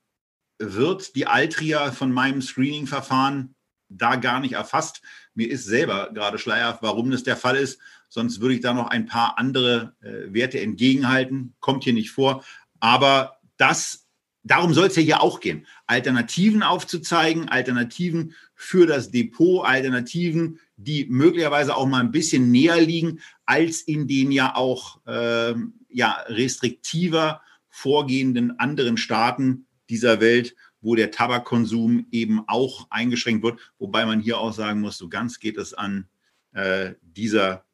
wird 0.59 1.15
die 1.15 1.25
Altria 1.25 1.91
von 1.91 2.11
meinem 2.11 2.41
Screening-Verfahren 2.41 3.55
da 3.87 4.17
gar 4.17 4.39
nicht 4.39 4.53
erfasst. 4.53 5.01
Mir 5.33 5.49
ist 5.49 5.65
selber 5.65 6.11
gerade 6.13 6.37
schleierhaft, 6.37 6.83
warum 6.83 7.09
das 7.09 7.23
der 7.23 7.37
Fall 7.37 7.55
ist. 7.55 7.79
Sonst 8.07 8.41
würde 8.41 8.55
ich 8.55 8.61
da 8.61 8.73
noch 8.73 8.87
ein 8.87 9.05
paar 9.05 9.37
andere 9.37 9.95
äh, 10.01 10.33
Werte 10.33 10.59
entgegenhalten. 10.59 11.55
Kommt 11.59 11.83
hier 11.83 11.93
nicht 11.93 12.11
vor. 12.11 12.43
Aber 12.79 13.39
das 13.57 14.08
darum 14.49 14.73
soll 14.73 14.87
es 14.87 14.95
ja 14.95 15.03
hier 15.03 15.21
auch 15.21 15.39
gehen. 15.39 15.65
Alternativen 15.85 16.63
aufzuzeigen, 16.63 17.49
Alternativen 17.49 18.33
für 18.55 18.87
das 18.87 19.11
Depot, 19.11 19.65
Alternativen, 19.65 20.59
die 20.75 21.05
möglicherweise 21.05 21.75
auch 21.75 21.85
mal 21.85 21.99
ein 21.99 22.11
bisschen 22.11 22.51
näher 22.51 22.81
liegen 22.81 23.19
als 23.45 23.81
in 23.81 24.07
den 24.07 24.31
ja 24.31 24.55
auch 24.55 25.05
äh, 25.05 25.53
ja, 25.89 26.23
restriktiver 26.27 27.41
vorgehenden 27.69 28.59
anderen 28.59 28.97
Staaten 28.97 29.67
dieser 29.89 30.19
Welt, 30.19 30.55
wo 30.81 30.95
der 30.95 31.11
Tabakkonsum 31.11 32.07
eben 32.11 32.41
auch 32.47 32.87
eingeschränkt 32.89 33.43
wird. 33.43 33.59
Wobei 33.77 34.05
man 34.05 34.19
hier 34.19 34.39
auch 34.39 34.53
sagen 34.53 34.81
muss, 34.81 34.97
so 34.97 35.09
ganz 35.09 35.39
geht 35.39 35.57
es 35.57 35.73
an 35.73 36.07
äh, 36.53 36.93
dieser 37.01 37.65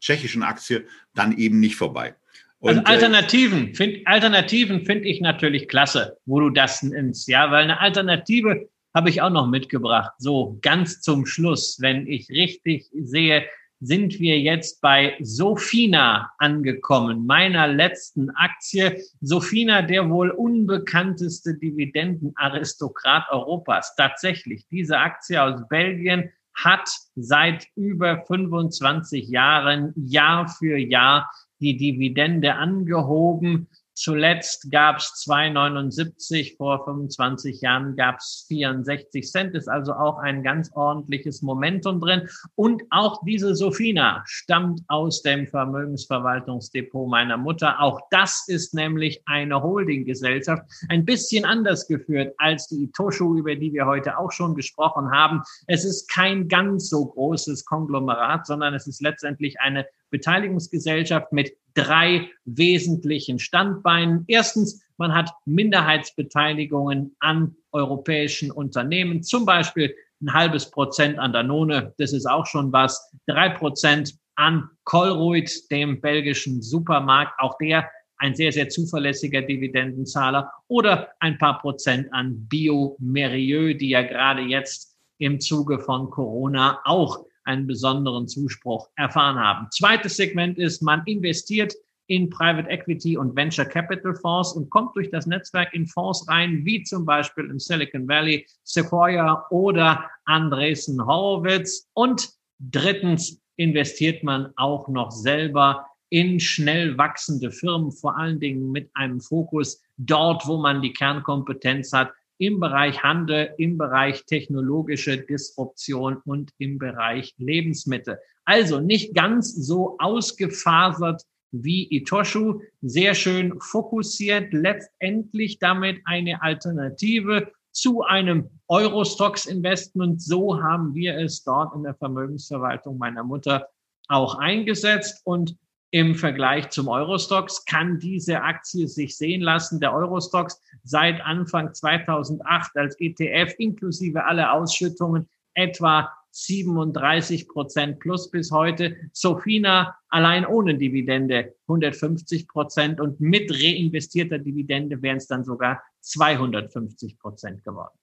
tschechischen 0.00 0.42
Aktie 0.42 0.86
dann 1.14 1.36
eben 1.36 1.60
nicht 1.60 1.76
vorbei. 1.76 2.16
Also 2.62 2.78
und, 2.78 2.86
also 2.86 3.06
Alternativen, 3.06 3.74
find, 3.74 4.06
Alternativen 4.06 4.84
finde 4.84 5.08
ich 5.08 5.20
natürlich 5.20 5.68
klasse, 5.68 6.18
wo 6.26 6.40
du 6.40 6.50
das 6.50 6.82
nimmst, 6.82 7.28
ja, 7.28 7.50
weil 7.50 7.64
eine 7.64 7.80
Alternative 7.80 8.68
habe 8.94 9.10
ich 9.10 9.20
auch 9.20 9.30
noch 9.30 9.48
mitgebracht. 9.48 10.12
So 10.18 10.58
ganz 10.62 11.00
zum 11.00 11.26
Schluss, 11.26 11.78
wenn 11.80 12.06
ich 12.06 12.28
richtig 12.30 12.88
sehe, 12.92 13.44
sind 13.80 14.20
wir 14.20 14.38
jetzt 14.38 14.80
bei 14.80 15.16
Sofina 15.20 16.30
angekommen, 16.38 17.26
meiner 17.26 17.66
letzten 17.66 18.30
Aktie. 18.30 19.02
Sofina, 19.20 19.82
der 19.82 20.08
wohl 20.08 20.30
unbekannteste 20.30 21.58
Dividendenaristokrat 21.58 23.24
Europas. 23.30 23.96
Tatsächlich, 23.96 24.68
diese 24.70 24.98
Aktie 24.98 25.42
aus 25.42 25.66
Belgien 25.68 26.30
hat 26.54 26.88
seit 27.16 27.66
über 27.74 28.24
25 28.24 29.28
Jahren 29.28 29.92
Jahr 29.96 30.46
für 30.46 30.76
Jahr 30.76 31.28
die 31.62 31.76
Dividende 31.76 32.56
angehoben. 32.56 33.68
Zuletzt 33.94 34.70
gab 34.70 34.96
es 34.96 35.24
2,79, 35.28 36.56
vor 36.56 36.84
25 36.84 37.60
Jahren 37.60 37.94
gab 37.94 38.16
es 38.18 38.46
64 38.48 39.30
Cent, 39.30 39.54
ist 39.54 39.68
also 39.68 39.92
auch 39.92 40.18
ein 40.18 40.42
ganz 40.42 40.70
ordentliches 40.72 41.42
Momentum 41.42 42.00
drin. 42.00 42.28
Und 42.54 42.82
auch 42.90 43.20
diese 43.24 43.54
Sofina 43.54 44.22
stammt 44.26 44.80
aus 44.88 45.22
dem 45.22 45.46
Vermögensverwaltungsdepot 45.46 47.08
meiner 47.08 47.36
Mutter. 47.36 47.80
Auch 47.80 48.00
das 48.10 48.44
ist 48.48 48.72
nämlich 48.74 49.22
eine 49.26 49.62
Holdinggesellschaft, 49.62 50.62
ein 50.88 51.04
bisschen 51.04 51.44
anders 51.44 51.86
geführt 51.86 52.34
als 52.38 52.68
die 52.68 52.84
Itoshu, 52.84 53.36
über 53.36 53.56
die 53.56 53.74
wir 53.74 53.84
heute 53.86 54.18
auch 54.18 54.32
schon 54.32 54.54
gesprochen 54.54 55.10
haben. 55.10 55.42
Es 55.66 55.84
ist 55.84 56.10
kein 56.10 56.48
ganz 56.48 56.88
so 56.88 57.04
großes 57.04 57.66
Konglomerat, 57.66 58.46
sondern 58.46 58.72
es 58.74 58.86
ist 58.86 59.02
letztendlich 59.02 59.60
eine 59.60 59.86
Beteiligungsgesellschaft 60.10 61.32
mit 61.32 61.56
drei 61.74 62.30
wesentlichen 62.44 63.38
Standbeinen. 63.38 64.24
Erstens, 64.28 64.82
man 64.96 65.14
hat 65.14 65.30
Minderheitsbeteiligungen 65.46 67.16
an 67.20 67.56
europäischen 67.72 68.50
Unternehmen, 68.50 69.22
zum 69.22 69.46
Beispiel 69.46 69.94
ein 70.20 70.32
halbes 70.32 70.70
Prozent 70.70 71.18
an 71.18 71.32
Danone, 71.32 71.94
das 71.98 72.12
ist 72.12 72.26
auch 72.26 72.46
schon 72.46 72.72
was, 72.72 73.12
drei 73.26 73.48
Prozent 73.48 74.14
an 74.36 74.68
Colruyt, 74.84 75.70
dem 75.70 76.00
belgischen 76.00 76.62
Supermarkt, 76.62 77.32
auch 77.38 77.58
der 77.58 77.88
ein 78.18 78.34
sehr, 78.36 78.52
sehr 78.52 78.68
zuverlässiger 78.68 79.42
Dividendenzahler 79.42 80.52
oder 80.68 81.08
ein 81.18 81.38
paar 81.38 81.60
Prozent 81.60 82.12
an 82.12 82.46
Bio 82.48 82.96
Merieux, 83.00 83.76
die 83.76 83.90
ja 83.90 84.02
gerade 84.02 84.42
jetzt 84.42 84.96
im 85.18 85.40
Zuge 85.40 85.80
von 85.80 86.08
Corona 86.10 86.80
auch 86.84 87.24
einen 87.44 87.66
besonderen 87.66 88.28
Zuspruch 88.28 88.88
erfahren 88.96 89.38
haben. 89.38 89.68
Zweites 89.70 90.16
Segment 90.16 90.58
ist, 90.58 90.82
man 90.82 91.02
investiert 91.06 91.74
in 92.06 92.28
Private 92.28 92.68
Equity 92.68 93.16
und 93.16 93.34
Venture 93.36 93.64
Capital 93.64 94.14
Fonds 94.14 94.52
und 94.52 94.68
kommt 94.70 94.94
durch 94.96 95.10
das 95.10 95.26
Netzwerk 95.26 95.72
in 95.72 95.86
Fonds 95.86 96.26
rein, 96.28 96.64
wie 96.64 96.82
zum 96.82 97.04
Beispiel 97.04 97.46
im 97.46 97.58
Silicon 97.58 98.06
Valley, 98.08 98.46
Sequoia 98.64 99.46
oder 99.50 100.10
Andresen 100.26 101.04
Horowitz. 101.04 101.88
Und 101.94 102.28
drittens 102.58 103.40
investiert 103.56 104.22
man 104.24 104.52
auch 104.56 104.88
noch 104.88 105.10
selber 105.10 105.86
in 106.10 106.38
schnell 106.38 106.98
wachsende 106.98 107.50
Firmen, 107.50 107.90
vor 107.90 108.18
allen 108.18 108.38
Dingen 108.38 108.70
mit 108.70 108.90
einem 108.94 109.20
Fokus 109.20 109.82
dort, 109.96 110.46
wo 110.46 110.58
man 110.58 110.82
die 110.82 110.92
Kernkompetenz 110.92 111.92
hat, 111.92 112.12
im 112.42 112.58
Bereich 112.58 113.04
Handel, 113.04 113.54
im 113.56 113.78
Bereich 113.78 114.24
technologische 114.24 115.16
Disruption 115.16 116.16
und 116.24 116.50
im 116.58 116.76
Bereich 116.76 117.34
Lebensmittel. 117.38 118.18
Also 118.44 118.80
nicht 118.80 119.14
ganz 119.14 119.54
so 119.54 119.96
ausgefasert 120.00 121.22
wie 121.52 121.86
Itoshu, 121.94 122.60
sehr 122.80 123.14
schön 123.14 123.60
fokussiert, 123.60 124.52
letztendlich 124.52 125.60
damit 125.60 126.00
eine 126.04 126.42
Alternative 126.42 127.52
zu 127.70 128.02
einem 128.02 128.50
Eurostocks 128.66 129.46
Investment. 129.46 130.20
So 130.20 130.60
haben 130.60 130.96
wir 130.96 131.16
es 131.18 131.44
dort 131.44 131.76
in 131.76 131.84
der 131.84 131.94
Vermögensverwaltung 131.94 132.98
meiner 132.98 133.22
Mutter 133.22 133.68
auch 134.08 134.34
eingesetzt 134.34 135.20
und 135.24 135.56
im 135.92 136.14
Vergleich 136.14 136.70
zum 136.70 136.88
Eurostox, 136.88 137.66
kann 137.66 137.98
diese 137.98 138.40
Aktie 138.40 138.88
sich 138.88 139.16
sehen 139.16 139.42
lassen. 139.42 139.78
Der 139.78 139.94
Eurostox 139.94 140.60
seit 140.82 141.20
Anfang 141.20 141.72
2008 141.74 142.76
als 142.76 142.98
ETF 142.98 143.54
inklusive 143.58 144.24
aller 144.24 144.54
Ausschüttungen 144.54 145.28
etwa 145.54 146.10
37 146.30 147.46
Prozent 147.46 148.00
plus 148.00 148.30
bis 148.30 148.50
heute. 148.50 148.96
Sofina 149.12 149.94
allein 150.08 150.46
ohne 150.46 150.78
Dividende 150.78 151.54
150 151.68 152.48
Prozent 152.48 152.98
und 152.98 153.20
mit 153.20 153.52
reinvestierter 153.52 154.38
Dividende 154.38 155.02
wären 155.02 155.18
es 155.18 155.26
dann 155.26 155.44
sogar 155.44 155.82
250 156.00 157.18
Prozent 157.18 157.62
geworden. 157.64 158.01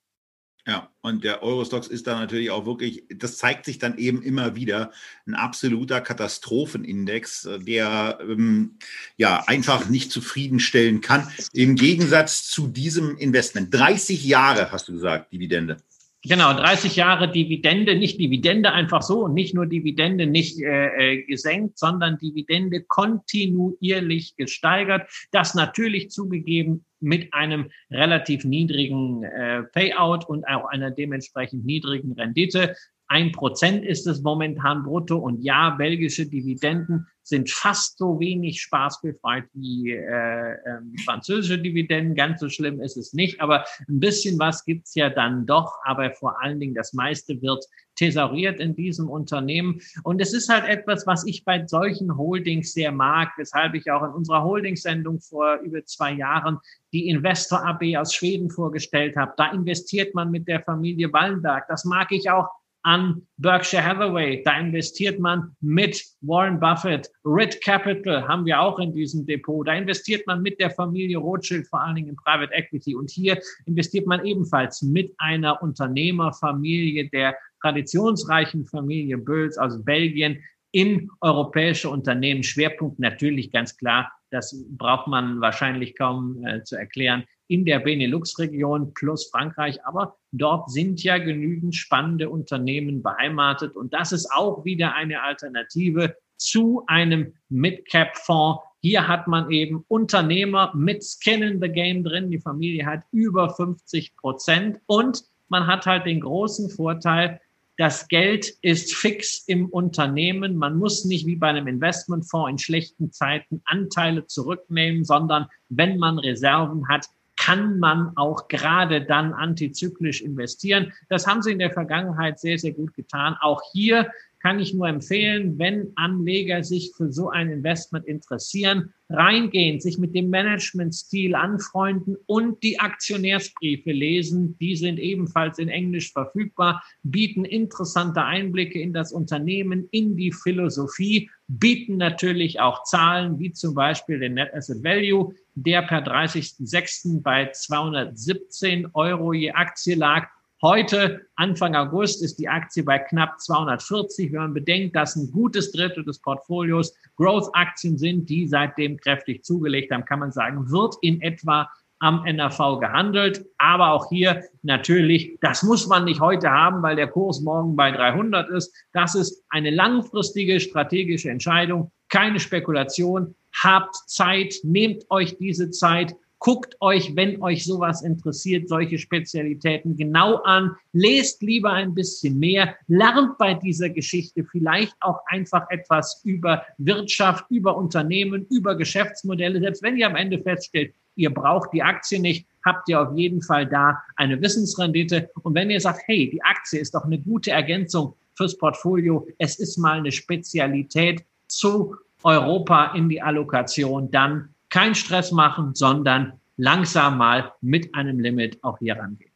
Ja, 0.69 0.87
und 1.01 1.23
der 1.23 1.41
Eurostox 1.41 1.87
ist 1.87 2.05
da 2.05 2.19
natürlich 2.19 2.51
auch 2.51 2.67
wirklich, 2.67 3.03
das 3.09 3.39
zeigt 3.39 3.65
sich 3.65 3.79
dann 3.79 3.97
eben 3.97 4.21
immer 4.21 4.55
wieder, 4.55 4.91
ein 5.25 5.33
absoluter 5.33 5.99
Katastrophenindex, 5.99 7.49
der 7.65 8.19
ähm, 8.21 8.77
ja 9.17 9.43
einfach 9.47 9.89
nicht 9.89 10.11
zufriedenstellen 10.11 11.01
kann. 11.01 11.27
Im 11.53 11.75
Gegensatz 11.75 12.47
zu 12.47 12.67
diesem 12.67 13.17
Investment. 13.17 13.73
30 13.73 14.23
Jahre, 14.23 14.71
hast 14.71 14.87
du 14.89 14.93
gesagt, 14.93 15.33
Dividende. 15.33 15.77
Genau, 16.21 16.53
30 16.53 16.97
Jahre 16.97 17.31
Dividende, 17.31 17.95
nicht 17.95 18.19
Dividende 18.19 18.71
einfach 18.71 19.01
so 19.01 19.23
und 19.23 19.33
nicht 19.33 19.55
nur 19.55 19.65
Dividende 19.65 20.27
nicht 20.27 20.61
äh, 20.61 21.13
äh, 21.13 21.23
gesenkt, 21.23 21.79
sondern 21.79 22.19
Dividende 22.19 22.83
kontinuierlich 22.83 24.35
gesteigert. 24.35 25.09
Das 25.31 25.55
natürlich 25.55 26.11
zugegeben 26.11 26.85
mit 26.99 27.33
einem 27.33 27.71
relativ 27.89 28.43
niedrigen 28.43 29.23
äh, 29.23 29.63
Payout 29.63 30.25
und 30.27 30.45
auch 30.47 30.65
einer 30.65 30.91
dementsprechend 30.91 31.65
niedrigen 31.65 32.13
Rendite. 32.13 32.75
Ein 33.11 33.31
Prozent 33.31 33.83
ist 33.83 34.05
es 34.05 34.21
momentan 34.21 34.83
brutto 34.83 35.17
und 35.17 35.41
ja, 35.41 35.71
belgische 35.71 36.27
Dividenden 36.27 37.07
sind 37.23 37.49
fast 37.49 37.97
so 37.97 38.19
wenig 38.19 38.61
spaßbefreit 38.61 39.45
wie 39.53 39.93
äh, 39.93 40.53
ähm, 40.65 40.93
französische 41.03 41.57
Dividenden. 41.57 42.13
Ganz 42.13 42.39
so 42.39 42.49
schlimm 42.49 42.79
ist 42.81 42.97
es 42.97 43.13
nicht, 43.13 43.41
aber 43.41 43.65
ein 43.87 43.99
bisschen 43.99 44.37
was 44.37 44.63
gibt's 44.63 44.93
ja 44.93 45.09
dann 45.09 45.47
doch. 45.47 45.79
Aber 45.85 46.11
vor 46.11 46.39
allen 46.39 46.59
Dingen 46.59 46.75
das 46.75 46.93
meiste 46.93 47.41
wird 47.41 47.65
thesauriert 47.95 48.59
in 48.59 48.75
diesem 48.75 49.09
Unternehmen. 49.09 49.81
Und 50.03 50.21
es 50.21 50.31
ist 50.31 50.47
halt 50.47 50.65
etwas, 50.65 51.07
was 51.07 51.25
ich 51.25 51.43
bei 51.43 51.65
solchen 51.65 52.15
Holdings 52.15 52.73
sehr 52.73 52.91
mag, 52.91 53.29
weshalb 53.37 53.73
ich 53.73 53.89
auch 53.89 54.03
in 54.03 54.11
unserer 54.11 54.43
Holdingssendung 54.43 55.19
vor 55.19 55.55
über 55.63 55.83
zwei 55.85 56.13
Jahren 56.13 56.59
die 56.93 57.09
Investor 57.09 57.65
AB 57.65 57.97
aus 57.97 58.13
Schweden 58.13 58.51
vorgestellt 58.51 59.15
habe. 59.15 59.33
Da 59.35 59.51
investiert 59.51 60.13
man 60.13 60.29
mit 60.29 60.47
der 60.47 60.61
Familie 60.61 61.11
Wallenberg. 61.11 61.67
Das 61.67 61.85
mag 61.85 62.11
ich 62.11 62.29
auch 62.29 62.47
an 62.83 63.21
Berkshire 63.37 63.85
Hathaway. 63.85 64.41
Da 64.43 64.59
investiert 64.59 65.19
man 65.19 65.55
mit 65.61 66.03
Warren 66.21 66.59
Buffett. 66.59 67.09
Rit 67.25 67.61
Capital 67.61 68.27
haben 68.27 68.45
wir 68.45 68.59
auch 68.59 68.79
in 68.79 68.93
diesem 68.93 69.25
Depot. 69.25 69.67
Da 69.67 69.73
investiert 69.73 70.25
man 70.27 70.41
mit 70.41 70.59
der 70.59 70.69
Familie 70.71 71.17
Rothschild, 71.17 71.67
vor 71.67 71.81
allen 71.81 71.95
Dingen 71.95 72.09
in 72.09 72.15
Private 72.15 72.53
Equity. 72.53 72.95
Und 72.95 73.09
hier 73.09 73.39
investiert 73.65 74.07
man 74.07 74.25
ebenfalls 74.25 74.81
mit 74.81 75.13
einer 75.17 75.61
Unternehmerfamilie 75.61 77.09
der 77.09 77.35
traditionsreichen 77.61 78.65
Familie 78.65 79.17
Böls 79.17 79.57
aus 79.57 79.83
Belgien 79.83 80.41
in 80.71 81.09
europäische 81.21 81.89
Unternehmen. 81.89 82.43
Schwerpunkt 82.43 82.99
natürlich 82.99 83.51
ganz 83.51 83.77
klar, 83.77 84.11
das 84.31 84.65
braucht 84.69 85.07
man 85.07 85.41
wahrscheinlich 85.41 85.97
kaum 85.97 86.45
äh, 86.45 86.63
zu 86.63 86.75
erklären, 86.75 87.23
in 87.47 87.65
der 87.65 87.79
Benelux-Region 87.79 88.93
plus 88.93 89.29
Frankreich. 89.31 89.83
Aber 89.85 90.17
dort 90.31 90.69
sind 90.69 91.03
ja 91.03 91.17
genügend 91.17 91.75
spannende 91.75 92.29
Unternehmen 92.29 93.01
beheimatet. 93.01 93.75
Und 93.75 93.93
das 93.93 94.11
ist 94.11 94.31
auch 94.31 94.63
wieder 94.65 94.93
eine 94.93 95.23
Alternative 95.23 96.15
zu 96.37 96.83
einem 96.87 97.33
Mid-Cap-Fonds. 97.49 98.61
Hier 98.81 99.07
hat 99.07 99.27
man 99.27 99.49
eben 99.51 99.83
Unternehmer 99.87 100.71
mit 100.75 101.03
Skin 101.03 101.41
in 101.41 101.59
the 101.59 101.67
Game 101.67 102.03
drin. 102.03 102.29
Die 102.29 102.39
Familie 102.39 102.85
hat 102.85 103.01
über 103.11 103.49
50 103.49 104.15
Prozent 104.15 104.79
und 104.85 105.23
man 105.49 105.65
hat 105.65 105.85
halt 105.87 106.05
den 106.05 106.21
großen 106.21 106.69
Vorteil, 106.69 107.41
das 107.79 108.09
Geld 108.09 108.55
ist 108.61 108.93
fix 108.93 109.45
im 109.47 109.69
Unternehmen. 109.69 110.57
Man 110.57 110.77
muss 110.77 111.05
nicht 111.05 111.25
wie 111.25 111.37
bei 111.37 111.47
einem 111.47 111.65
Investmentfonds 111.65 112.51
in 112.51 112.57
schlechten 112.57 113.13
Zeiten 113.13 113.61
Anteile 113.63 114.25
zurücknehmen, 114.25 115.05
sondern 115.05 115.47
wenn 115.69 115.97
man 115.97 116.19
Reserven 116.19 116.89
hat, 116.89 117.05
kann 117.37 117.79
man 117.79 118.11
auch 118.17 118.49
gerade 118.49 119.05
dann 119.05 119.31
antizyklisch 119.31 120.19
investieren. 120.19 120.91
Das 121.07 121.25
haben 121.25 121.41
sie 121.41 121.53
in 121.53 121.59
der 121.59 121.71
Vergangenheit 121.71 122.37
sehr, 122.41 122.59
sehr 122.59 122.73
gut 122.73 122.93
getan. 122.95 123.37
Auch 123.39 123.61
hier 123.71 124.11
kann 124.41 124.59
ich 124.59 124.73
nur 124.73 124.87
empfehlen, 124.87 125.59
wenn 125.59 125.91
Anleger 125.95 126.63
sich 126.63 126.91
für 126.95 127.11
so 127.11 127.29
ein 127.29 127.49
Investment 127.49 128.05
interessieren, 128.05 128.93
reingehen, 129.09 129.79
sich 129.81 129.97
mit 129.97 130.15
dem 130.15 130.29
Managementstil 130.29 131.35
anfreunden 131.35 132.15
und 132.25 132.63
die 132.63 132.79
Aktionärsbriefe 132.79 133.91
lesen. 133.91 134.57
Die 134.59 134.75
sind 134.75 134.99
ebenfalls 134.99 135.57
in 135.57 135.67
Englisch 135.67 136.13
verfügbar, 136.13 136.83
bieten 137.03 137.43
interessante 137.43 138.23
Einblicke 138.23 138.79
in 138.79 138.93
das 138.93 139.11
Unternehmen, 139.11 139.87
in 139.91 140.15
die 140.15 140.31
Philosophie, 140.31 141.29
bieten 141.47 141.97
natürlich 141.97 142.59
auch 142.59 142.83
Zahlen 142.83 143.39
wie 143.39 143.51
zum 143.51 143.73
Beispiel 143.73 144.19
den 144.19 144.35
Net 144.35 144.53
Asset 144.53 144.83
Value, 144.83 145.33
der 145.55 145.81
per 145.81 146.05
30.06. 146.05 147.21
bei 147.21 147.49
217 147.51 148.89
Euro 148.93 149.33
je 149.33 149.51
Aktie 149.51 149.95
lag 149.95 150.27
Heute, 150.61 151.21
Anfang 151.37 151.73
August, 151.73 152.21
ist 152.21 152.37
die 152.37 152.49
Aktie 152.49 152.83
bei 152.83 152.99
knapp 152.99 153.39
240. 153.39 154.33
Wenn 154.33 154.39
man 154.39 154.53
bedenkt, 154.53 154.93
dass 154.93 155.15
ein 155.15 155.31
gutes 155.31 155.71
Drittel 155.71 156.03
des 156.03 156.19
Portfolios 156.19 156.93
Growth-Aktien 157.15 157.97
sind, 157.97 158.29
die 158.29 158.45
seitdem 158.45 158.97
kräftig 158.97 159.45
zugelegt 159.45 159.89
haben, 159.93 160.03
kann 160.03 160.19
man 160.19 160.33
sagen, 160.33 160.69
wird 160.69 160.95
in 161.01 161.21
etwa 161.21 161.69
am 161.99 162.25
NAV 162.25 162.81
gehandelt. 162.81 163.45
Aber 163.57 163.93
auch 163.93 164.09
hier 164.09 164.43
natürlich, 164.61 165.37
das 165.39 165.63
muss 165.63 165.87
man 165.87 166.03
nicht 166.03 166.19
heute 166.19 166.51
haben, 166.51 166.83
weil 166.83 166.97
der 166.97 167.07
Kurs 167.07 167.39
morgen 167.39 167.77
bei 167.77 167.91
300 167.91 168.49
ist. 168.49 168.75
Das 168.91 169.15
ist 169.15 169.41
eine 169.47 169.69
langfristige 169.69 170.59
strategische 170.59 171.29
Entscheidung, 171.29 171.89
keine 172.09 172.41
Spekulation. 172.41 173.33
Habt 173.63 173.95
Zeit, 174.09 174.55
nehmt 174.63 175.09
euch 175.09 175.37
diese 175.37 175.71
Zeit 175.71 176.17
Guckt 176.39 176.77
euch, 176.79 177.17
wenn 177.17 177.41
euch 177.41 177.65
sowas 177.65 178.01
interessiert, 178.01 178.69
solche 178.69 178.97
Spezialitäten 178.97 179.97
genau 179.97 180.35
an. 180.37 180.75
Lest 180.93 181.43
lieber 181.43 181.73
ein 181.73 181.93
bisschen 181.93 182.39
mehr. 182.39 182.75
Lernt 182.87 183.37
bei 183.37 183.55
dieser 183.55 183.89
Geschichte 183.89 184.45
vielleicht 184.45 184.95
auch 185.01 185.19
einfach 185.25 185.69
etwas 185.69 186.21
über 186.23 186.63
Wirtschaft, 186.77 187.45
über 187.49 187.75
Unternehmen, 187.75 188.45
über 188.49 188.75
Geschäftsmodelle. 188.75 189.59
Selbst 189.59 189.83
wenn 189.83 189.97
ihr 189.97 190.07
am 190.07 190.15
Ende 190.15 190.39
feststellt, 190.39 190.93
ihr 191.15 191.33
braucht 191.33 191.73
die 191.73 191.83
Aktie 191.83 192.19
nicht, 192.21 192.47
habt 192.65 192.87
ihr 192.87 193.01
auf 193.01 193.17
jeden 193.17 193.41
Fall 193.41 193.67
da 193.67 194.01
eine 194.15 194.41
Wissensrendite. 194.41 195.29
Und 195.43 195.55
wenn 195.55 195.69
ihr 195.69 195.81
sagt, 195.81 196.03
hey, 196.05 196.29
die 196.29 196.41
Aktie 196.41 196.79
ist 196.79 196.95
doch 196.95 197.03
eine 197.03 197.19
gute 197.19 197.51
Ergänzung 197.51 198.15
fürs 198.35 198.57
Portfolio, 198.57 199.27
es 199.39 199.59
ist 199.59 199.77
mal 199.77 199.97
eine 199.97 200.13
Spezialität 200.13 201.25
zu 201.47 201.97
Europa 202.23 202.93
in 202.95 203.09
die 203.09 203.21
Allokation, 203.21 204.09
dann 204.09 204.53
kein 204.69 204.95
Stress 204.95 205.31
machen, 205.31 205.75
sondern 205.75 206.33
langsam 206.57 207.17
mal 207.17 207.53
mit 207.61 207.95
einem 207.95 208.19
Limit 208.19 208.63
auch 208.63 208.79
hier 208.79 208.97
rangehen. 208.97 209.31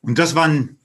Und 0.00 0.18
das 0.18 0.34
waren 0.34 0.78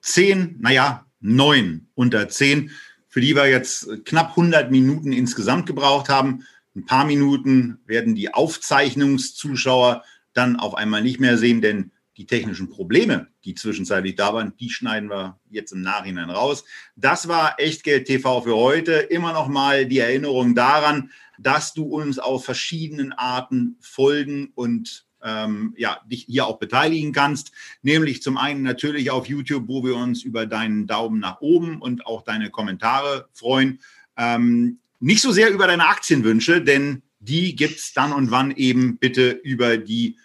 zehn, 0.00 0.56
naja, 0.60 1.06
neun 1.20 1.88
unter 1.94 2.28
zehn, 2.28 2.70
für 3.08 3.20
die 3.20 3.34
wir 3.34 3.48
jetzt 3.48 4.04
knapp 4.04 4.30
100 4.30 4.70
Minuten 4.70 5.12
insgesamt 5.12 5.66
gebraucht 5.66 6.08
haben. 6.08 6.44
Ein 6.74 6.86
paar 6.86 7.04
Minuten 7.04 7.78
werden 7.86 8.14
die 8.14 8.32
Aufzeichnungszuschauer 8.32 10.02
dann 10.32 10.56
auf 10.56 10.74
einmal 10.74 11.02
nicht 11.02 11.20
mehr 11.20 11.36
sehen, 11.36 11.60
denn 11.60 11.92
die 12.16 12.26
technischen 12.26 12.68
Probleme, 12.68 13.28
die 13.44 13.54
zwischenzeitlich 13.54 14.16
da 14.16 14.34
waren, 14.34 14.54
die 14.58 14.70
schneiden 14.70 15.08
wir 15.08 15.38
jetzt 15.50 15.72
im 15.72 15.82
Nachhinein 15.82 16.30
raus. 16.30 16.64
Das 16.94 17.26
war 17.26 17.58
Echtgeld 17.58 18.06
TV 18.06 18.42
für 18.42 18.56
heute. 18.56 18.92
Immer 18.92 19.32
noch 19.32 19.48
mal 19.48 19.86
die 19.86 19.98
Erinnerung 19.98 20.54
daran, 20.54 21.10
dass 21.42 21.74
du 21.74 21.84
uns 21.84 22.18
auf 22.18 22.44
verschiedenen 22.44 23.12
Arten 23.12 23.76
folgen 23.80 24.52
und 24.54 25.06
ähm, 25.24 25.74
ja, 25.76 26.00
dich 26.06 26.24
hier 26.28 26.46
auch 26.46 26.58
beteiligen 26.58 27.12
kannst. 27.12 27.52
Nämlich 27.82 28.22
zum 28.22 28.36
einen 28.36 28.62
natürlich 28.62 29.10
auf 29.10 29.26
YouTube, 29.26 29.68
wo 29.68 29.84
wir 29.84 29.96
uns 29.96 30.22
über 30.22 30.46
deinen 30.46 30.86
Daumen 30.86 31.20
nach 31.20 31.40
oben 31.40 31.80
und 31.80 32.06
auch 32.06 32.22
deine 32.22 32.50
Kommentare 32.50 33.28
freuen. 33.32 33.80
Ähm, 34.16 34.78
nicht 35.00 35.22
so 35.22 35.32
sehr 35.32 35.50
über 35.50 35.66
deine 35.66 35.86
Aktienwünsche, 35.86 36.62
denn 36.62 37.02
die 37.18 37.54
gibt 37.54 37.78
es 37.78 37.92
dann 37.92 38.12
und 38.12 38.30
wann 38.30 38.50
eben 38.50 38.98
bitte 38.98 39.30
über 39.30 39.76
die 39.76 40.16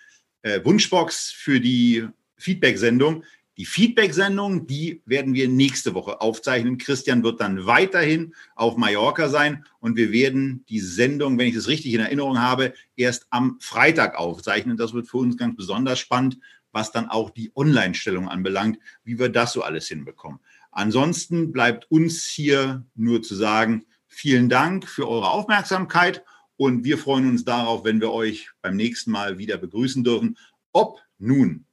äh, 0.41 0.63
Wunschbox 0.63 1.31
für 1.31 1.59
die 1.59 2.07
Feedback-Sendung. 2.37 3.23
Die 3.57 3.65
Feedback-Sendung, 3.65 4.67
die 4.67 5.01
werden 5.05 5.33
wir 5.33 5.49
nächste 5.49 5.95
Woche 5.95 6.21
aufzeichnen. 6.21 6.77
Christian 6.77 7.23
wird 7.23 7.41
dann 7.41 7.65
weiterhin 7.65 8.35
auf 8.55 8.77
Mallorca 8.77 9.29
sein 9.29 9.65
und 9.79 9.97
wir 9.97 10.11
werden 10.11 10.63
die 10.69 10.79
Sendung, 10.79 11.39
wenn 11.39 11.47
ich 11.47 11.55
das 11.55 11.67
richtig 11.67 11.93
in 11.93 12.01
Erinnerung 12.01 12.39
habe, 12.39 12.73
erst 12.95 13.25
am 13.31 13.57
Freitag 13.59 14.15
aufzeichnen. 14.15 14.77
Das 14.77 14.93
wird 14.93 15.07
für 15.07 15.17
uns 15.17 15.37
ganz 15.37 15.55
besonders 15.55 15.97
spannend, 15.97 16.37
was 16.71 16.91
dann 16.91 17.09
auch 17.09 17.31
die 17.31 17.51
Online-Stellung 17.55 18.29
anbelangt, 18.29 18.77
wie 19.03 19.17
wir 19.17 19.29
das 19.29 19.53
so 19.53 19.63
alles 19.63 19.87
hinbekommen. 19.87 20.39
Ansonsten 20.69 21.51
bleibt 21.51 21.89
uns 21.89 22.25
hier 22.25 22.85
nur 22.93 23.23
zu 23.23 23.33
sagen, 23.33 23.85
vielen 24.05 24.49
Dank 24.49 24.87
für 24.87 25.09
eure 25.09 25.31
Aufmerksamkeit 25.31 26.23
und 26.57 26.83
wir 26.83 26.99
freuen 26.99 27.27
uns 27.27 27.43
darauf, 27.43 27.83
wenn 27.83 28.01
wir 28.01 28.11
euch 28.11 28.51
beim 28.61 28.75
nächsten 28.75 29.09
Mal 29.09 29.39
wieder 29.39 29.57
begrüßen 29.57 30.03
dürfen. 30.03 30.37
Ob 30.73 30.99
nun 31.17 31.65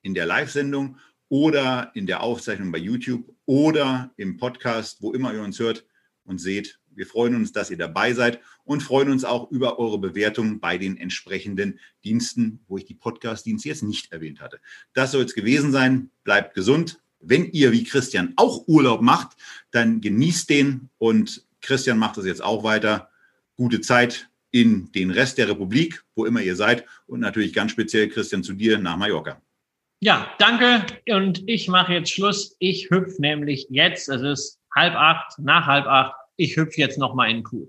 in 0.00 0.14
der 0.14 0.24
Live-Sendung 0.24 0.96
oder 1.28 1.90
in 1.94 2.06
der 2.06 2.22
Aufzeichnung 2.22 2.72
bei 2.72 2.78
YouTube 2.78 3.34
oder 3.46 4.12
im 4.16 4.36
Podcast, 4.36 5.02
wo 5.02 5.12
immer 5.12 5.32
ihr 5.32 5.42
uns 5.42 5.58
hört 5.58 5.84
und 6.24 6.38
seht. 6.40 6.78
Wir 6.90 7.06
freuen 7.06 7.36
uns, 7.36 7.52
dass 7.52 7.70
ihr 7.70 7.76
dabei 7.76 8.12
seid 8.12 8.40
und 8.64 8.82
freuen 8.82 9.10
uns 9.10 9.24
auch 9.24 9.50
über 9.50 9.78
eure 9.78 9.98
Bewertungen 9.98 10.58
bei 10.58 10.78
den 10.78 10.96
entsprechenden 10.96 11.78
Diensten, 12.04 12.60
wo 12.66 12.76
ich 12.76 12.86
die 12.86 12.94
Podcast-Dienste 12.94 13.68
jetzt 13.68 13.84
nicht 13.84 14.12
erwähnt 14.12 14.40
hatte. 14.40 14.60
Das 14.94 15.12
soll 15.12 15.24
es 15.24 15.34
gewesen 15.34 15.70
sein. 15.70 16.10
Bleibt 16.24 16.54
gesund. 16.54 17.00
Wenn 17.20 17.50
ihr 17.52 17.72
wie 17.72 17.84
Christian 17.84 18.32
auch 18.36 18.66
Urlaub 18.66 19.00
macht, 19.00 19.36
dann 19.70 20.00
genießt 20.00 20.50
den 20.50 20.88
und 20.98 21.46
Christian 21.60 21.98
macht 21.98 22.16
das 22.16 22.26
jetzt 22.26 22.42
auch 22.42 22.64
weiter. 22.64 23.10
Gute 23.56 23.80
Zeit 23.80 24.28
in 24.50 24.90
den 24.92 25.10
Rest 25.10 25.38
der 25.38 25.48
Republik, 25.48 26.04
wo 26.14 26.24
immer 26.24 26.40
ihr 26.40 26.56
seid 26.56 26.84
und 27.06 27.20
natürlich 27.20 27.52
ganz 27.52 27.72
speziell 27.72 28.08
Christian 28.08 28.42
zu 28.42 28.54
dir 28.54 28.78
nach 28.78 28.96
Mallorca. 28.96 29.40
Ja, 30.00 30.28
danke. 30.38 30.86
Und 31.10 31.42
ich 31.48 31.66
mache 31.66 31.94
jetzt 31.94 32.12
Schluss. 32.12 32.54
Ich 32.60 32.88
hüpfe 32.88 33.20
nämlich 33.20 33.66
jetzt, 33.68 34.08
es 34.08 34.22
ist 34.22 34.60
halb 34.72 34.94
acht, 34.94 35.36
nach 35.40 35.66
halb 35.66 35.86
acht, 35.86 36.14
ich 36.36 36.56
hüpfe 36.56 36.80
jetzt 36.80 36.98
nochmal 36.98 37.30
in 37.30 37.38
den 37.38 37.42
Kuh. 37.42 37.68